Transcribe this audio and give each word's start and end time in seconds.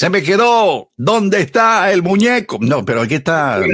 Se 0.00 0.08
me 0.08 0.22
quedó. 0.22 0.88
¿Dónde 0.96 1.42
está 1.42 1.92
el 1.92 2.02
muñeco? 2.02 2.56
No, 2.58 2.82
pero 2.86 3.02
aquí 3.02 3.16
está. 3.16 3.60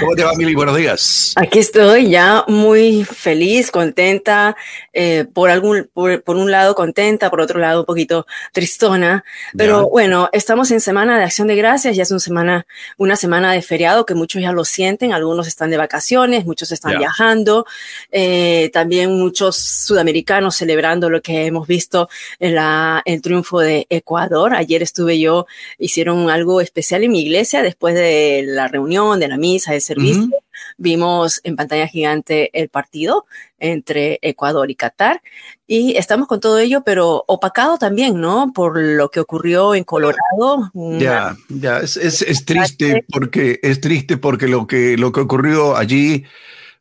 ¿Cómo 0.00 0.14
te 0.14 0.24
va, 0.24 0.34
Mili? 0.34 0.54
Buenos 0.54 0.76
días. 0.76 1.32
Aquí 1.36 1.58
estoy 1.58 2.10
ya 2.10 2.44
muy 2.48 3.04
feliz, 3.04 3.70
contenta, 3.70 4.56
eh, 4.92 5.24
por, 5.32 5.48
algún, 5.48 5.88
por, 5.94 6.22
un 6.26 6.50
lado 6.50 6.74
contenta, 6.74 7.30
por 7.30 7.40
otro 7.40 7.58
lado 7.58 7.80
un 7.80 7.86
poquito 7.86 8.26
tristona. 8.52 9.24
Pero 9.56 9.88
bueno, 9.88 10.28
estamos 10.32 10.70
en 10.70 10.82
Semana 10.82 11.16
de 11.16 11.24
Acción 11.24 11.48
de 11.48 11.56
Gracias, 11.56 11.96
ya 11.96 12.02
es 12.02 12.10
una 12.10 12.20
semana, 12.20 12.66
una 12.98 13.16
semana 13.16 13.52
de 13.52 13.62
feriado 13.62 14.04
que 14.04 14.14
muchos 14.14 14.42
ya 14.42 14.52
lo 14.52 14.66
sienten, 14.66 15.14
algunos 15.14 15.46
están 15.46 15.70
de 15.70 15.78
vacaciones, 15.78 16.44
muchos 16.44 16.70
están 16.72 16.98
viajando, 16.98 17.64
eh, 18.10 18.68
también 18.74 19.18
muchos 19.18 19.56
sudamericanos 19.56 20.56
celebrando 20.56 21.08
lo 21.08 21.22
que 21.22 21.46
hemos 21.46 21.66
visto 21.66 22.10
en 22.38 22.54
la, 22.54 22.81
el 23.04 23.22
triunfo 23.22 23.60
de 23.60 23.86
Ecuador. 23.90 24.54
Ayer 24.54 24.82
estuve 24.82 25.18
yo, 25.18 25.46
hicieron 25.78 26.30
algo 26.30 26.60
especial 26.60 27.04
en 27.04 27.12
mi 27.12 27.20
iglesia 27.20 27.62
después 27.62 27.94
de 27.94 28.44
la 28.46 28.68
reunión, 28.68 29.20
de 29.20 29.28
la 29.28 29.36
misa, 29.36 29.72
del 29.72 29.80
servicio. 29.80 30.30
Vimos 30.78 31.40
en 31.44 31.56
pantalla 31.56 31.86
gigante 31.86 32.50
el 32.52 32.68
partido 32.68 33.26
entre 33.58 34.18
Ecuador 34.22 34.70
y 34.70 34.74
Qatar 34.74 35.22
y 35.66 35.96
estamos 35.96 36.28
con 36.28 36.40
todo 36.40 36.58
ello, 36.58 36.82
pero 36.84 37.24
opacado 37.26 37.78
también, 37.78 38.20
¿no? 38.20 38.52
Por 38.54 38.78
lo 38.78 39.10
que 39.10 39.20
ocurrió 39.20 39.74
en 39.74 39.84
Colorado. 39.84 40.70
Ya, 40.74 41.36
ya, 41.48 41.78
es, 41.78 41.96
es, 41.96 42.44
triste 42.44 43.04
porque 43.10 43.58
es 43.62 43.80
triste 43.80 44.16
porque 44.16 44.48
lo 44.48 44.66
que, 44.66 44.96
lo 44.96 45.12
que 45.12 45.20
ocurrió 45.20 45.76
allí 45.76 46.24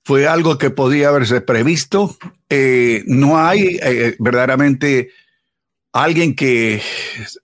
fue 0.04 0.27
algo 0.27 0.58
que 0.58 0.72
podía 0.72 1.10
haberse 1.10 1.41
previsto. 1.41 2.16
Eh, 2.49 3.04
no 3.05 3.38
hay 3.38 3.80
eh, 3.82 4.16
verdaderamente 4.20 5.12
alguien 5.94 6.36
que 6.36 6.81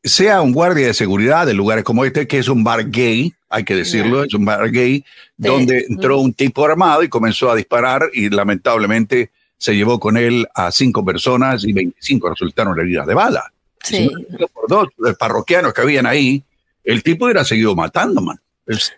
sea 0.03 0.41
un 0.41 0.53
guardia 0.53 0.87
de 0.87 0.93
seguridad 0.93 1.45
de 1.45 1.53
lugares 1.53 1.83
como 1.83 2.05
este, 2.05 2.27
que 2.27 2.39
es 2.39 2.47
un 2.47 2.63
bar 2.63 2.89
gay, 2.89 3.33
hay 3.49 3.63
que 3.63 3.75
decirlo, 3.75 4.23
es 4.23 4.33
un 4.33 4.45
bar 4.45 4.69
gay, 4.71 5.03
donde 5.35 5.85
entró 5.89 6.19
un 6.19 6.33
tipo 6.33 6.65
armado 6.65 7.03
y 7.03 7.09
comenzó 7.09 7.51
a 7.51 7.55
disparar 7.55 8.09
y 8.13 8.29
lamentablemente 8.29 9.31
se 9.57 9.75
llevó 9.75 9.99
con 9.99 10.17
él 10.17 10.47
a 10.53 10.71
cinco 10.71 11.03
personas 11.03 11.63
y 11.63 11.73
25 11.73 12.29
resultaron 12.29 12.79
heridas 12.79 13.07
de 13.07 13.13
bala. 13.13 13.51
Sí. 13.83 14.09
por 14.53 14.67
dos 14.67 14.87
parroquianos 15.17 15.73
que 15.73 15.81
habían 15.81 16.05
ahí, 16.05 16.43
el 16.83 17.03
tipo 17.03 17.25
hubiera 17.25 17.45
seguido 17.45 17.75
matando, 17.75 18.21
man. 18.21 18.39
Es, 18.65 18.93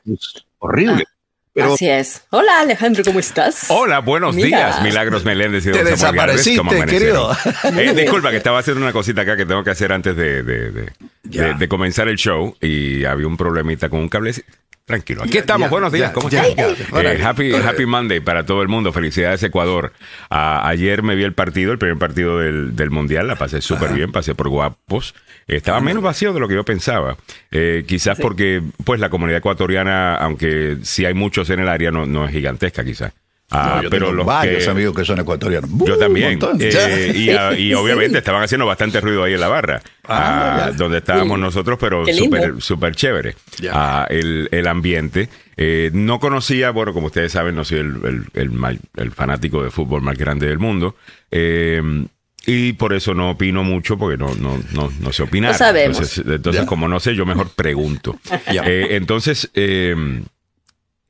horrible. 0.58 1.06
Ah. 1.08 1.19
Así 1.62 1.90
es. 1.90 2.24
Hola 2.30 2.60
Alejandro, 2.62 3.04
¿cómo 3.04 3.20
estás? 3.20 3.66
Hola, 3.70 4.00
buenos 4.00 4.36
días. 4.36 4.82
Milagros 4.82 5.26
Meléndez 5.26 5.66
y 5.66 5.72
Te 5.72 5.84
desapareciste, 5.84 6.86
querido. 6.86 7.32
Eh, 7.64 7.94
disculpa, 7.96 8.32
que 8.32 8.38
estaba 8.38 8.60
haciendo 8.60 8.82
una 8.82 8.92
cosita 8.92 9.22
acá 9.22 9.38
que 9.38 9.46
tengo 9.46 9.64
que 9.64 9.70
hacer 9.72 9.92
antes 9.92 10.16
de, 10.16 10.44
de, 10.44 11.68
comenzar 11.68 12.08
el 12.08 12.18
show 12.18 12.56
y 12.62 13.06
había 13.06 13.28
un 13.28 13.38
problemita 13.38 13.90
con 13.90 14.00
un 14.00 14.10
cable. 14.10 14.34
Tranquilo. 14.90 15.22
Aquí 15.22 15.38
estamos. 15.38 15.70
Buenos 15.70 15.92
días. 15.94 16.12
¿Cómo 16.12 16.30
estás? 16.30 16.48
Eh, 16.48 17.22
happy, 17.24 17.54
happy 17.54 17.86
Monday 17.86 18.22
para 18.22 18.44
todo 18.44 18.64
el 18.64 18.70
mundo. 18.70 18.92
Felicidades, 18.92 19.44
Ecuador. 19.44 19.94
ayer 20.32 21.04
me 21.04 21.14
vi 21.14 21.24
el 21.24 21.34
partido, 21.34 21.72
el 21.72 21.78
primer 21.78 22.00
partido 22.00 22.40
del, 22.40 22.76
del 22.76 22.90
Mundial. 22.90 23.28
La 23.28 23.36
pasé 23.36 23.62
súper 23.62 23.94
bien. 23.94 24.12
Pasé 24.12 24.34
por 24.34 24.50
guapos. 24.50 25.14
Estaba 25.46 25.80
menos 25.80 26.02
vacío 26.02 26.34
de 26.34 26.40
lo 26.40 26.48
que 26.48 26.56
yo 26.56 26.66
pensaba. 26.66 27.18
Eh, 27.52 27.84
quizás 27.88 28.18
porque, 28.20 28.64
pues, 28.84 29.00
la 29.00 29.12
comunidad 29.12 29.38
ecuatoriana, 29.38 30.16
aunque 30.16 30.78
sí 30.82 31.06
hay 31.06 31.14
muchos 31.14 31.52
en 31.52 31.60
el 31.60 31.70
área, 31.70 31.92
no, 31.92 32.08
no 32.08 32.26
es 32.26 32.32
gigantesca, 32.32 32.84
quizás. 32.84 33.14
Ah, 33.52 33.82
pero 33.90 34.12
los 34.12 34.26
varios 34.26 34.68
amigos 34.68 34.96
que 34.96 35.04
son 35.04 35.20
ecuatorianos. 35.20 35.70
Yo 35.86 35.98
también. 35.98 36.40
Eh, 36.60 37.58
y, 37.58 37.74
obviamente 37.74 38.20
estaban 38.20 38.44
haciendo 38.44 38.66
bastante 38.66 39.02
ruido 39.02 39.24
ahí 39.24 39.34
en 39.34 39.40
la 39.40 39.48
barra, 39.48 39.82
ah, 40.08 40.66
ah, 40.68 40.72
donde 40.72 41.00
estábamos 41.00 41.40
nosotros, 41.40 41.80
pero 41.80 42.06
súper 42.06 42.62
super 42.62 42.96
chévere 42.96 43.36
el, 44.10 44.50
el, 44.52 44.68
ambiente. 44.68 45.30
Eh, 45.58 45.90
no 45.94 46.20
conocía, 46.20 46.70
bueno, 46.72 46.94
como 46.94 47.08
ustedes 47.08 47.32
saben, 47.32 47.56
no 47.56 47.66
soy 47.66 47.80
el, 47.80 48.24
el, 48.34 48.80
el, 48.96 49.12
fanático 49.12 49.64
de 49.64 49.72
fútbol 49.72 50.02
más 50.02 50.18
grande 50.18 50.48
del 50.48 50.60
mundo. 50.60 50.96
Eh, 51.32 51.82
y 52.46 52.74
por 52.74 52.94
eso 52.94 53.14
no 53.14 53.32
opino 53.32 53.64
mucho, 53.64 53.98
porque 53.98 54.18
no, 54.18 54.34
no, 54.36 54.60
no, 54.74 54.92
no 55.02 55.12
sé 55.12 55.24
opinar. 55.24 55.56
Entonces, 55.76 56.24
entonces 56.26 56.66
como 56.66 56.88
no 56.88 57.00
sé, 57.00 57.16
yo 57.16 57.26
mejor 57.26 57.50
pregunto. 57.50 58.20
entonces, 58.46 59.52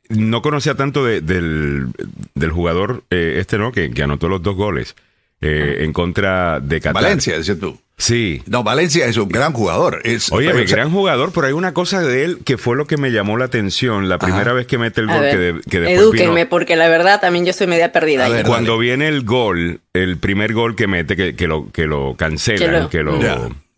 no 0.09 0.41
conocía 0.41 0.75
tanto 0.75 1.05
del, 1.05 1.25
del, 1.25 2.51
jugador 2.51 3.03
eh, 3.09 3.37
este, 3.39 3.57
¿no? 3.57 3.71
Que, 3.71 3.91
que, 3.91 4.03
anotó 4.03 4.27
los 4.27 4.41
dos 4.41 4.55
goles 4.55 4.95
eh, 5.41 5.77
en 5.81 5.93
contra 5.93 6.59
de 6.59 6.81
Qatar. 6.81 7.03
Valencia, 7.03 7.37
decías 7.37 7.59
tú. 7.59 7.79
Sí. 7.97 8.41
No, 8.47 8.63
Valencia 8.63 9.05
es 9.05 9.17
un 9.17 9.27
gran 9.27 9.51
jugador. 9.53 10.01
Es, 10.05 10.31
Oye, 10.31 10.53
un 10.53 10.65
gran 10.65 10.89
jugador, 10.89 11.31
pero 11.33 11.47
hay 11.47 11.53
una 11.53 11.73
cosa 11.73 12.01
de 12.01 12.23
él 12.23 12.39
que 12.45 12.57
fue 12.57 12.77
lo 12.77 12.87
que 12.87 12.97
me 12.97 13.11
llamó 13.11 13.37
la 13.37 13.45
atención 13.45 14.07
la 14.07 14.17
primera 14.17 14.53
vez 14.53 14.67
que 14.67 14.77
mete 14.77 15.01
el 15.01 15.07
gol. 15.07 15.19
que, 15.19 15.61
que 15.69 15.79
después 15.81 15.99
edúquenme, 15.99 16.45
porque 16.45 16.75
la 16.77 16.87
verdad 16.87 17.19
también 17.19 17.45
yo 17.45 17.53
soy 17.53 17.67
media 17.67 17.91
perdida. 17.91 18.43
Cuando 18.43 18.77
viene 18.77 19.09
el 19.09 19.23
gol, 19.23 19.81
el 19.93 20.17
primer 20.17 20.53
gol 20.53 20.75
que 20.75 20.87
mete, 20.87 21.15
que, 21.15 21.35
que 21.35 21.47
lo, 21.47 21.71
que 21.71 21.87
lo 21.87 22.15
cancelan, 22.17 22.89
que 22.89 23.03
lo... 23.03 23.19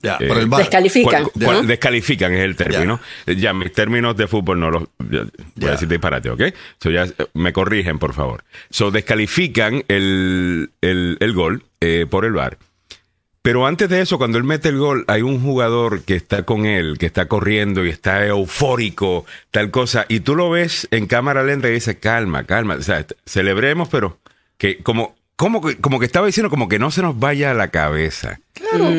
Ya, 0.03 0.17
eh, 0.19 0.29
el 0.29 0.49
Descalifican. 0.49 1.27
Descalifican 1.65 2.33
es 2.33 2.41
el 2.41 2.55
término. 2.55 2.99
Ya. 3.25 3.53
mis 3.53 3.71
términos 3.71 4.15
de 4.17 4.27
fútbol 4.27 4.59
no 4.59 4.71
los. 4.71 4.83
voy 4.97 5.67
a 5.67 5.71
decir 5.71 5.87
disparate, 5.87 6.29
¿ok? 6.29 6.41
So 6.79 6.89
ya, 6.89 7.05
me 7.33 7.53
corrigen, 7.53 7.99
por 7.99 8.13
favor. 8.13 8.43
So, 8.69 8.91
descalifican 8.91 9.83
el, 9.87 10.71
el, 10.81 11.17
el 11.19 11.33
gol 11.33 11.63
eh, 11.79 12.05
por 12.09 12.25
el 12.25 12.33
bar. 12.33 12.57
Pero 13.43 13.65
antes 13.65 13.89
de 13.89 14.01
eso, 14.01 14.19
cuando 14.19 14.37
él 14.37 14.43
mete 14.43 14.69
el 14.69 14.77
gol, 14.77 15.03
hay 15.07 15.23
un 15.23 15.41
jugador 15.41 16.03
que 16.03 16.15
está 16.15 16.43
con 16.43 16.67
él, 16.67 16.99
que 16.99 17.07
está 17.07 17.27
corriendo 17.27 17.83
y 17.83 17.89
está 17.89 18.25
eufórico, 18.27 19.25
tal 19.49 19.71
cosa. 19.71 20.05
Y 20.09 20.19
tú 20.19 20.35
lo 20.35 20.51
ves 20.51 20.87
en 20.91 21.07
cámara 21.07 21.43
lenta 21.43 21.67
y 21.67 21.73
dices, 21.73 21.97
calma, 21.99 22.43
calma. 22.43 22.75
O 22.75 22.81
sea, 22.83 23.03
celebremos, 23.25 23.89
pero 23.89 24.19
que 24.59 24.77
como 24.77 25.15
como 25.41 25.59
que, 25.59 25.77
como 25.77 25.99
que 25.99 26.05
estaba 26.05 26.27
diciendo 26.27 26.51
como 26.51 26.69
que 26.69 26.77
no 26.77 26.91
se 26.91 27.01
nos 27.01 27.17
vaya 27.17 27.49
a 27.49 27.55
la 27.55 27.69
cabeza. 27.69 28.39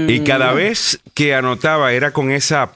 Y 0.08 0.20
cada 0.25 0.53
vez 0.53 0.98
que 1.14 1.36
anotaba 1.36 1.92
era 1.92 2.10
con 2.10 2.32
esa, 2.32 2.72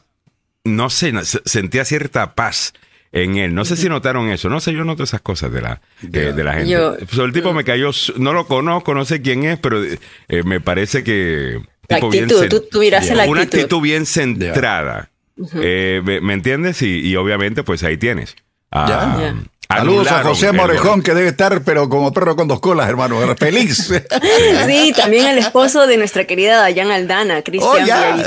no 0.63 0.89
sé, 0.89 1.13
sentía 1.25 1.85
cierta 1.85 2.37
paz 2.37 2.75
en 3.11 3.39
él. 3.39 3.57
No 3.57 3.65
sé 3.65 3.77
si 3.77 3.89
notaron 3.89 4.31
eso. 4.31 4.49
No 4.49 4.61
sé, 4.61 4.73
yo 4.73 4.85
noto 4.85 5.03
esas 5.03 5.21
cosas 5.21 5.51
de 5.51 5.63
la, 5.63 5.81
de 6.01 6.45
la 6.45 6.53
gente. 6.53 6.77
el 6.77 7.33
tipo 7.33 7.53
me 7.53 7.65
cayó, 7.65 7.91
no 8.19 8.33
lo 8.33 8.47
conozco, 8.47 8.95
no 8.95 9.05
sé 9.05 9.21
quién 9.21 9.43
es, 9.43 9.59
pero 9.59 9.83
eh, 9.83 9.99
me 10.45 10.61
parece 10.61 11.03
que... 11.03 11.61
actitud, 11.91 12.47
tú, 12.71 12.83
la 12.89 12.99
actitud. 12.99 13.27
Una 13.27 13.43
actitud 13.43 13.81
bien 13.81 14.07
centrada. 14.07 15.11
Eh, 15.55 16.21
me, 16.23 16.35
entiendes? 16.35 16.83
Y, 16.83 17.17
obviamente, 17.17 17.65
pues 17.65 17.83
ahí 17.83 17.97
tienes. 17.97 18.37
Ah, 18.71 19.35
Saludos 19.69 20.11
a 20.13 20.23
José 20.23 20.53
Morejón, 20.53 21.03
que 21.03 21.13
debe 21.13 21.29
estar, 21.29 21.63
pero 21.65 21.89
como 21.89 22.13
perro 22.13 22.37
con 22.37 22.47
dos 22.47 22.61
colas, 22.61 22.89
hermano. 22.89 23.35
Feliz. 23.37 23.93
sí, 24.67 24.93
también 24.97 25.27
el 25.27 25.39
esposo 25.39 25.87
de 25.87 25.97
nuestra 25.97 26.25
querida 26.25 26.57
Dayan 26.59 26.91
Aldana, 26.91 27.43
Cristian 27.43 27.73
oh, 27.73 27.77
Dayan, 27.77 28.23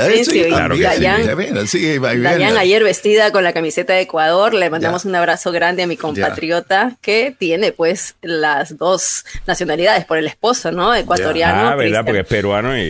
ayer 2.58 2.84
vestida 2.84 3.32
con 3.32 3.42
la 3.42 3.52
camiseta 3.52 3.94
de 3.94 4.02
Ecuador. 4.02 4.54
Le 4.54 4.68
mandamos 4.70 5.04
un 5.04 5.14
abrazo 5.14 5.50
grande 5.50 5.82
a 5.82 5.86
mi 5.86 5.96
compatriota 5.96 6.96
que 7.00 7.34
tiene, 7.36 7.72
pues, 7.72 8.16
las 8.20 8.76
dos 8.76 9.24
nacionalidades 9.46 10.04
por 10.04 10.18
el 10.18 10.26
esposo, 10.26 10.72
¿no? 10.72 10.94
Ecuatoriano. 10.94 11.70
Ah, 11.70 11.74
¿verdad? 11.74 12.04
Porque 12.04 12.20
es 12.20 12.26
peruano 12.26 12.76
y, 12.76 12.82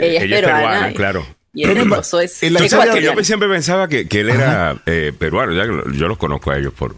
ella, 0.00 0.22
es 0.22 0.42
peruana, 0.42 0.92
claro. 0.92 1.26
Y 1.52 1.64
el 1.64 1.76
hermoso 1.76 2.20
es. 2.20 2.40
yo 2.40 3.24
siempre 3.24 3.48
pensaba 3.48 3.88
que, 3.88 4.06
él 4.10 4.30
era 4.30 4.76
eh, 4.86 5.12
peruano, 5.18 5.52
ya 5.54 5.64
yo 5.64 6.06
los 6.06 6.18
conozco 6.18 6.50
a 6.50 6.58
ellos 6.58 6.72
por 6.72 6.96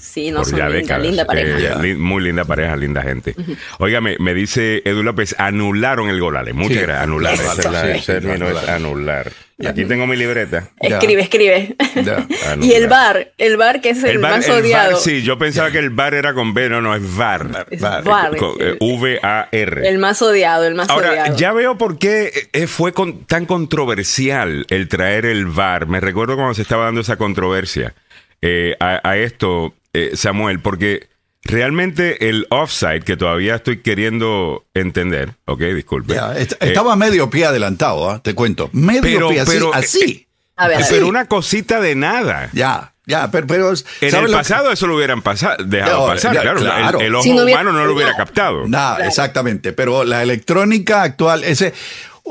Sí, 0.00 0.30
no, 0.30 0.44
son 0.46 0.72
linda, 0.72 0.98
linda 0.98 1.24
pareja. 1.26 1.84
Eh, 1.84 1.94
muy 1.94 2.22
linda 2.22 2.46
pareja, 2.46 2.74
linda 2.74 3.02
gente. 3.02 3.34
Oiga, 3.78 4.00
me, 4.00 4.34
dice 4.34 4.80
Edu 4.86 5.02
López, 5.02 5.34
anularon 5.38 6.08
el 6.08 6.18
gol, 6.18 6.38
Ale. 6.38 6.54
Muchas 6.54 6.82
gracias. 6.82 7.02
Anular. 7.02 7.90
el 7.90 8.04
término 8.04 8.48
es 8.48 8.68
anular. 8.68 9.30
Aquí 9.68 9.84
tengo 9.84 10.06
mi 10.06 10.16
libreta. 10.16 10.70
Escribe, 10.80 11.20
escribe. 11.20 11.76
y 12.62 12.72
el 12.72 12.88
bar, 12.88 13.32
el 13.36 13.58
bar 13.58 13.82
que 13.82 13.90
es 13.90 14.02
el, 14.02 14.18
más 14.18 14.48
odiado. 14.48 14.98
sí, 14.98 15.20
yo 15.22 15.38
pensaba 15.38 15.70
que 15.70 15.78
el 15.78 15.90
bar 15.90 16.14
era 16.14 16.32
con 16.32 16.54
B, 16.54 16.70
no, 16.70 16.80
no, 16.80 16.94
es 16.94 17.16
bar. 17.16 17.66
Es 17.70 17.80
bar. 17.80 18.36
V-A-R. 18.80 19.88
El 19.88 19.98
más 19.98 20.22
odiado, 20.22 20.64
el 20.64 20.74
más 20.74 20.88
Ahora, 20.88 21.36
ya 21.36 21.52
veo 21.52 21.76
por 21.76 21.98
qué 21.98 22.48
eh, 22.54 22.66
fue 22.66 22.94
tan 23.26 23.44
controversial 23.44 24.64
el 24.70 24.88
traer 24.88 25.26
el 25.26 25.44
bar. 25.44 25.86
Me 25.86 26.00
recuerdo 26.00 26.36
cuando 26.36 26.54
se 26.54 26.62
estaba 26.62 26.86
dando 26.86 27.02
esa 27.02 27.16
controversia 27.16 27.94
eh, 28.42 28.74
a, 28.80 29.16
esto 29.18 29.74
eh, 29.92 30.12
Samuel, 30.14 30.60
porque 30.60 31.08
realmente 31.42 32.28
el 32.28 32.46
offside 32.50 33.02
que 33.02 33.16
todavía 33.16 33.56
estoy 33.56 33.78
queriendo 33.78 34.64
entender, 34.74 35.34
ok, 35.46 35.60
disculpe. 35.60 36.14
Eh, 36.14 36.48
estaba 36.60 36.96
medio 36.96 37.30
pie 37.30 37.46
adelantado, 37.46 38.10
¿ah? 38.10 38.20
te 38.22 38.34
cuento. 38.34 38.70
Medio 38.72 39.28
pie 39.28 39.40
así. 39.72 40.26
Eh, 40.58 40.84
pero 40.90 41.08
una 41.08 41.26
cosita 41.26 41.80
de 41.80 41.94
nada. 41.94 42.50
Ya. 42.52 42.92
Ya, 43.06 43.28
pero, 43.28 43.72
en 43.72 44.14
el 44.14 44.30
pasado 44.30 44.70
eso 44.70 44.86
lo 44.86 44.94
hubieran 44.94 45.20
pasado, 45.20 45.64
dejado 45.64 46.06
pasar, 46.06 46.30
claro. 46.38 47.00
El, 47.00 47.12
ojo 47.16 47.28
humano 47.28 47.72
no 47.72 47.84
lo 47.84 47.94
hubiera 47.94 48.14
captado. 48.14 48.68
Nada, 48.68 49.04
exactamente. 49.04 49.72
Pero 49.72 50.04
la 50.04 50.22
electrónica 50.22 51.02
actual, 51.02 51.42
ese 51.42 51.72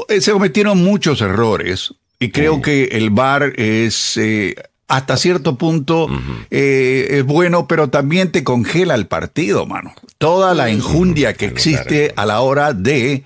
Eh, 0.08 0.22
se 0.22 0.32
cometieron 0.32 0.78
muchos 0.78 1.22
errores 1.22 1.94
y 2.20 2.32
creo 2.32 2.62
que 2.62 2.86
el 2.92 3.10
VAR 3.10 3.54
es 3.56 4.18
eh, 4.18 4.56
hasta 4.90 5.16
cierto 5.16 5.56
punto 5.56 6.08
eh, 6.52 7.08
es 7.12 7.26
bueno, 7.26 7.68
pero 7.68 7.90
también 7.90 8.32
te 8.32 8.44
congela 8.44 8.96
el 8.96 9.08
partido, 9.08 9.66
mano. 9.66 9.94
Toda 10.18 10.54
la 10.54 10.70
enjundia 10.70 11.34
que 11.34 11.46
existe 11.46 12.14
a 12.16 12.26
la 12.26 12.42
hora 12.42 12.74
de 12.74 13.24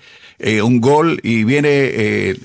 un 0.62 0.82
gol 0.82 1.22
y 1.24 1.46
viene, 1.46 2.36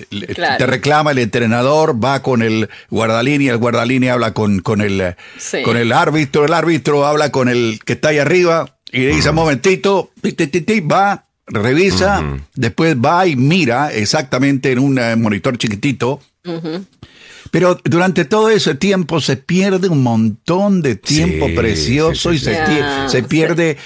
te 0.57 0.65
reclama 0.65 1.11
el 1.11 1.17
entrenador, 1.17 2.01
va 2.03 2.21
con 2.21 2.41
el 2.41 2.69
guardalínea, 2.89 3.51
el 3.51 3.57
guardalínea 3.57 4.13
habla 4.13 4.33
con, 4.33 4.59
con, 4.59 4.79
el, 4.79 5.15
con 5.65 5.75
el 5.75 5.91
árbitro, 5.91 6.45
el 6.45 6.53
árbitro 6.53 7.05
habla 7.05 7.29
con 7.29 7.49
el 7.49 7.81
que 7.83 7.93
está 7.93 8.09
ahí 8.09 8.19
arriba 8.19 8.79
y 8.91 9.01
le 9.01 9.15
dice, 9.15 9.29
un 9.29 9.35
momentito, 9.35 10.11
va, 10.91 11.25
revisa, 11.45 12.23
después 12.55 12.95
va 12.95 13.27
y 13.27 13.35
mira 13.35 13.91
exactamente 13.93 14.71
en 14.71 14.79
un 14.79 14.97
eh, 14.97 15.15
monitor 15.15 15.57
chiquitito. 15.57 16.21
Pero 17.51 17.79
durante 17.83 18.25
todo 18.25 18.49
ese 18.49 18.75
tiempo 18.75 19.21
se 19.21 19.37
pierde 19.37 19.89
un 19.89 20.03
montón 20.03 20.81
de 20.81 20.95
tiempo 20.95 21.47
precioso 21.55 22.33
y 22.33 22.39
se, 22.39 22.57
se 23.07 23.23
pierde 23.23 23.77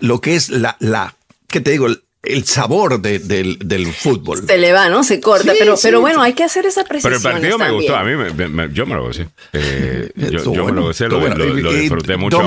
lo 0.00 0.20
que 0.20 0.36
es 0.36 0.50
la, 0.50 0.76
la, 0.80 1.14
¿qué 1.48 1.60
te 1.60 1.70
digo? 1.72 1.88
el 2.22 2.44
sabor 2.44 3.00
del, 3.00 3.86
fútbol. 3.92 4.46
Se 4.46 4.58
le 4.58 4.72
va, 4.72 4.88
¿no? 4.90 5.02
Se 5.04 5.20
corta, 5.20 5.52
pero, 5.58 5.74
pero 5.82 6.00
bueno, 6.00 6.20
hay 6.20 6.34
que 6.34 6.44
hacer 6.44 6.66
esa 6.66 6.84
precisión. 6.84 7.14
Pero 7.22 7.28
el 7.28 7.34
partido 7.34 7.58
me 7.58 7.70
gustó, 7.70 7.96
a 7.96 8.04
mí 8.04 8.12
yo 8.72 8.86
me 8.86 8.94
lo 8.94 9.04
gocé. 9.04 9.28
Eh, 9.52 10.10
yo, 10.16 10.64
me 10.66 10.72
lo 10.72 10.82
gocé, 10.82 11.08
lo, 11.08 11.18
disfruté 11.72 12.16
mucho. 12.16 12.42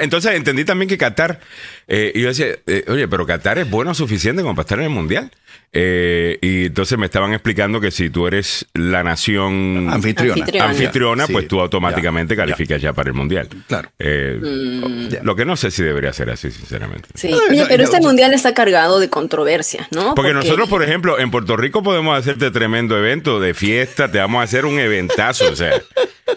entonces 0.00 0.34
entendí 0.34 0.64
también 0.64 0.88
que 0.88 0.98
Qatar, 0.98 1.40
eh, 1.88 2.12
y 2.14 2.20
yo 2.20 2.28
decía, 2.28 2.46
eh, 2.66 2.84
oye, 2.88 3.08
pero 3.08 3.26
Qatar 3.26 3.58
es 3.58 3.70
bueno 3.70 3.94
suficiente 3.94 4.42
como 4.42 4.54
para 4.54 4.64
estar 4.64 4.78
en 4.78 4.84
el 4.84 4.90
Mundial. 4.90 5.30
Eh, 5.78 6.38
y 6.40 6.66
entonces 6.66 6.96
me 6.96 7.04
estaban 7.04 7.34
explicando 7.34 7.82
que 7.82 7.90
si 7.90 8.08
tú 8.08 8.26
eres 8.26 8.64
la 8.72 9.02
nación 9.02 9.90
anfitriona, 9.90 11.26
pues 11.26 11.48
tú 11.48 11.60
automáticamente 11.60 12.34
calificas 12.34 12.80
ya 12.80 12.94
para 12.94 13.10
el 13.10 13.14
mundial. 13.14 13.46
Claro. 13.68 13.90
Eh, 13.98 14.40
mm. 14.40 15.22
Lo 15.22 15.36
que 15.36 15.44
no 15.44 15.54
sé 15.54 15.70
si 15.70 15.82
debería 15.82 16.14
ser 16.14 16.30
así, 16.30 16.50
sinceramente. 16.50 17.10
Sí, 17.14 17.30
pero 17.68 17.84
este 17.84 18.00
mundial 18.00 18.32
está 18.32 18.54
cargado 18.54 19.00
de 19.00 19.10
controversias, 19.10 19.86
¿no? 19.90 20.14
Porque, 20.14 20.32
nosotros, 20.32 20.66
por 20.68 20.82
ejemplo, 20.82 21.18
en 21.18 21.30
Puerto 21.30 21.58
Rico 21.58 21.82
podemos 21.82 22.18
hacerte 22.18 22.50
tremendo 22.50 22.96
evento 22.96 23.38
de 23.38 23.52
fiesta, 23.52 24.10
te 24.10 24.18
vamos 24.18 24.40
a 24.40 24.44
hacer 24.44 24.64
un 24.64 24.78
eventazo, 24.78 25.50
o 25.50 25.56
sea. 25.56 25.72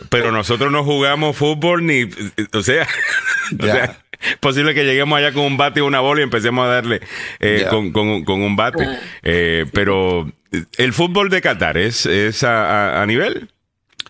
Pero 0.09 0.33
nosotros 0.33 0.69
no 0.69 0.83
jugamos 0.83 1.37
fútbol 1.37 1.85
ni, 1.85 2.09
o 2.53 2.61
sea, 2.61 2.87
o 3.59 3.63
sea 3.65 3.97
posible 4.39 4.73
que 4.73 4.85
lleguemos 4.85 5.17
allá 5.17 5.33
con 5.33 5.43
un 5.43 5.57
bate 5.57 5.79
y 5.79 5.83
una 5.83 5.99
bola 5.99 6.21
y 6.21 6.23
empecemos 6.23 6.65
a 6.65 6.69
darle 6.69 7.01
eh, 7.39 7.65
con, 7.69 8.41
un 8.41 8.55
bate. 8.55 8.85
Ah. 8.85 8.99
Eh, 9.23 9.65
pero 9.73 10.31
el 10.77 10.93
fútbol 10.93 11.29
de 11.29 11.41
Qatar 11.41 11.77
es, 11.77 12.05
es 12.05 12.43
a, 12.43 13.03
nivel. 13.07 13.49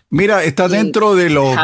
Mira, 0.08 0.42
está 0.42 0.68
dentro 0.68 1.14
de 1.14 1.30
los, 1.30 1.56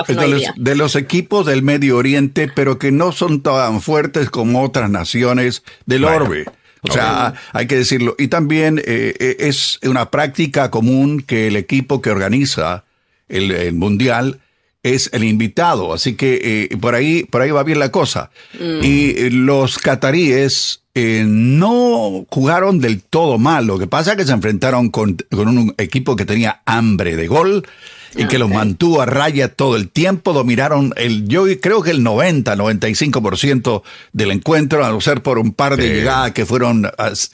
de 0.57 0.77
los, 0.77 0.95
equipos 0.95 1.47
del 1.47 1.63
Medio 1.63 1.97
Oriente, 1.97 2.49
pero 2.55 2.79
que 2.79 2.93
no 2.93 3.11
son 3.11 3.43
tan 3.43 3.81
fuertes 3.81 4.31
como 4.31 4.63
otras 4.63 4.89
naciones 4.89 5.65
del 5.85 6.05
orbe. 6.05 6.45
O 6.83 6.93
sea, 6.93 7.35
hay 7.53 7.67
que 7.67 7.77
decirlo. 7.77 8.15
Y 8.17 8.29
también 8.29 8.81
eh, 8.85 9.37
es 9.41 9.81
una 9.83 10.13
práctica 10.13 10.71
común 10.71 11.21
que 11.21 11.49
el 11.49 11.57
equipo 11.57 12.01
que 12.01 12.11
organiza 12.11 12.85
el, 13.29 13.51
el 13.51 13.75
Mundial 13.75 14.39
es 14.95 15.11
el 15.13 15.25
invitado, 15.25 15.93
así 15.93 16.15
que 16.15 16.69
eh, 16.71 16.77
por 16.77 16.95
ahí 16.95 17.25
por 17.25 17.43
ahí 17.43 17.51
va 17.51 17.65
bien 17.65 17.81
la 17.81 17.91
cosa. 17.91 18.31
Mm. 18.59 18.85
Y 18.85 19.11
eh, 19.11 19.31
los 19.33 19.79
cataríes 19.79 20.83
eh, 20.95 21.25
no 21.27 22.25
jugaron 22.31 22.79
del 22.79 23.03
todo 23.03 23.37
mal. 23.37 23.67
Lo 23.67 23.81
que 23.81 23.89
pasa 23.89 24.13
es 24.13 24.17
que 24.17 24.25
se 24.25 24.33
enfrentaron 24.33 24.91
con, 24.91 25.17
un 25.33 25.75
equipo 25.79 26.15
que 26.15 26.25
tenía 26.25 26.63
hambre 26.67 27.17
de 27.17 27.27
gol 27.27 27.67
y 28.15 28.27
que 28.29 28.39
los 28.39 28.49
mantuvo 28.49 29.03
a 29.03 29.07
raya 29.07 29.49
todo 29.49 29.75
el 29.77 29.89
tiempo. 29.89 30.33
Dominaron 30.33 30.95
el, 30.97 31.27
yo 31.27 31.45
creo 31.61 31.83
que 31.83 31.91
el 31.91 32.05
90, 32.05 32.55
95% 32.55 33.83
del 34.13 34.31
encuentro, 34.31 34.85
a 34.85 34.91
no 34.91 35.01
ser 35.01 35.21
por 35.21 35.39
un 35.39 35.53
par 35.53 35.77
de 35.77 35.89
llegadas 35.89 36.31
que 36.31 36.47
fueron, 36.47 36.89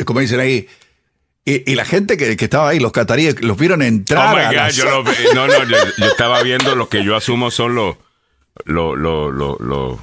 como 0.07 0.21
dicen 0.21 0.41
ahí, 0.41 0.67
y, 1.44 1.75
la 1.75 1.85
gente 1.85 2.17
que, 2.17 2.37
estaba 2.39 2.69
ahí, 2.69 2.79
los 2.79 2.93
cataríes, 2.93 3.43
los 3.43 3.59
vieron 3.59 3.83
entrar. 3.83 4.33
Oh 4.33 4.37
my 4.37 4.73
yo 4.73 4.85
no, 5.35 5.47
no, 5.47 5.65
yo, 5.65 6.06
estaba 6.06 6.43
viendo 6.43 6.77
lo 6.77 6.89
que 6.89 7.05
yo 7.05 7.17
asumo 7.17 7.50
son 7.50 7.75
los, 7.75 7.97
los, 8.65 8.97
los, 8.97 9.33
los, 9.33 9.99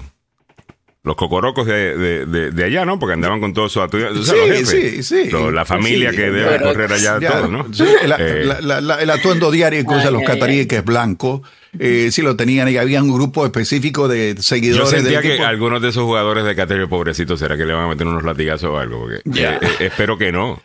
los 1.02 1.16
cocorocos 1.16 1.66
de, 1.66 2.26
de, 2.26 2.52
de, 2.52 2.64
allá, 2.66 2.84
¿no? 2.84 3.00
Porque 3.00 3.14
andaban 3.14 3.40
con 3.40 3.54
todos 3.54 3.72
sus 3.72 3.82
atuendos. 3.82 4.28
Sí, 4.28 4.66
sí, 4.66 5.04
sí. 5.04 5.30
la 5.54 5.64
familia 5.64 6.12
que 6.12 6.30
debe 6.30 6.60
correr 6.60 6.92
allá, 6.92 7.20
todo, 7.20 7.48
¿no? 7.48 7.66
el, 7.66 8.12
eh. 8.20 8.44
el, 9.02 9.10
atuendo 9.10 9.50
diario 9.50 9.86
que 9.86 9.94
usan 9.94 10.12
los 10.12 10.24
cataríes, 10.24 10.68
que 10.68 10.78
es 10.78 10.84
blanco, 10.84 11.42
eh, 11.80 12.10
sí 12.12 12.22
lo 12.22 12.36
tenían 12.36 12.68
y 12.68 12.76
había 12.76 13.02
un 13.02 13.14
grupo 13.14 13.46
específico 13.46 14.10
de 14.10 14.36
seguidores. 14.40 14.92
Yo 14.92 14.98
sentía 14.98 15.22
que 15.22 15.40
algunos 15.40 15.82
de 15.82 15.90
esos 15.90 16.04
jugadores 16.04 16.44
de 16.44 16.54
Caterio 16.54 16.90
pobrecitos, 16.90 17.40
¿será 17.40 17.56
que 17.56 17.66
le 17.66 17.72
van 17.72 17.86
a 17.86 17.88
meter 17.88 18.06
unos 18.06 18.24
latigazos 18.24 18.70
o 18.70 18.78
algo? 18.78 19.00
Porque, 19.00 19.22
eh, 19.42 19.60
espero 19.80 20.18
que 20.18 20.34
no. 20.34 20.62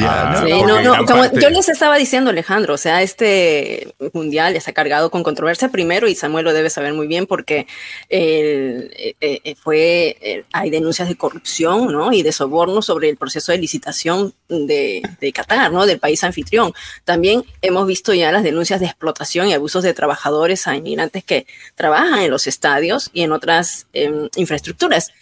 Ah, 0.00 0.44
no, 0.48 0.80
no, 0.82 1.04
como 1.04 1.24
yo 1.32 1.50
les 1.50 1.68
estaba 1.68 1.96
diciendo, 1.96 2.30
Alejandro, 2.30 2.74
o 2.74 2.78
sea, 2.78 3.02
este 3.02 3.94
mundial 4.12 4.54
está 4.54 4.72
cargado 4.72 5.10
con 5.10 5.22
controversia 5.22 5.68
primero 5.68 6.06
y 6.06 6.14
Samuel 6.14 6.44
lo 6.44 6.52
debe 6.52 6.70
saber 6.70 6.92
muy 6.94 7.06
bien 7.06 7.26
porque 7.26 7.66
eh, 8.08 9.16
eh, 9.20 9.54
fue, 9.56 10.16
eh, 10.20 10.44
hay 10.52 10.70
denuncias 10.70 11.08
de 11.08 11.16
corrupción 11.16 11.92
¿no? 11.92 12.12
y 12.12 12.22
de 12.22 12.32
soborno 12.32 12.82
sobre 12.82 13.08
el 13.08 13.16
proceso 13.16 13.52
de 13.52 13.58
licitación 13.58 14.32
de, 14.48 15.02
de, 15.20 15.32
Qatar, 15.32 15.72
¿no? 15.72 15.86
del 15.86 15.98
país 15.98 16.22
anfitrión. 16.22 16.72
También 17.04 17.44
hemos 17.60 17.86
visto 17.86 18.14
ya 18.14 18.30
las 18.30 18.44
denuncias 18.44 18.80
de 18.80 18.86
explotación 18.86 19.48
y 19.48 19.54
abusos 19.54 19.82
de 19.82 19.94
trabajadores 19.94 20.66
a 20.66 20.76
inmigrantes 20.76 21.24
que 21.24 21.46
trabajan 21.74 22.20
en 22.20 22.30
los 22.30 22.46
estadios 22.46 23.10
y 23.12 23.22
en 23.22 23.32
otras 23.32 23.86
em, 23.92 24.28
infraestructuras. 24.36 25.12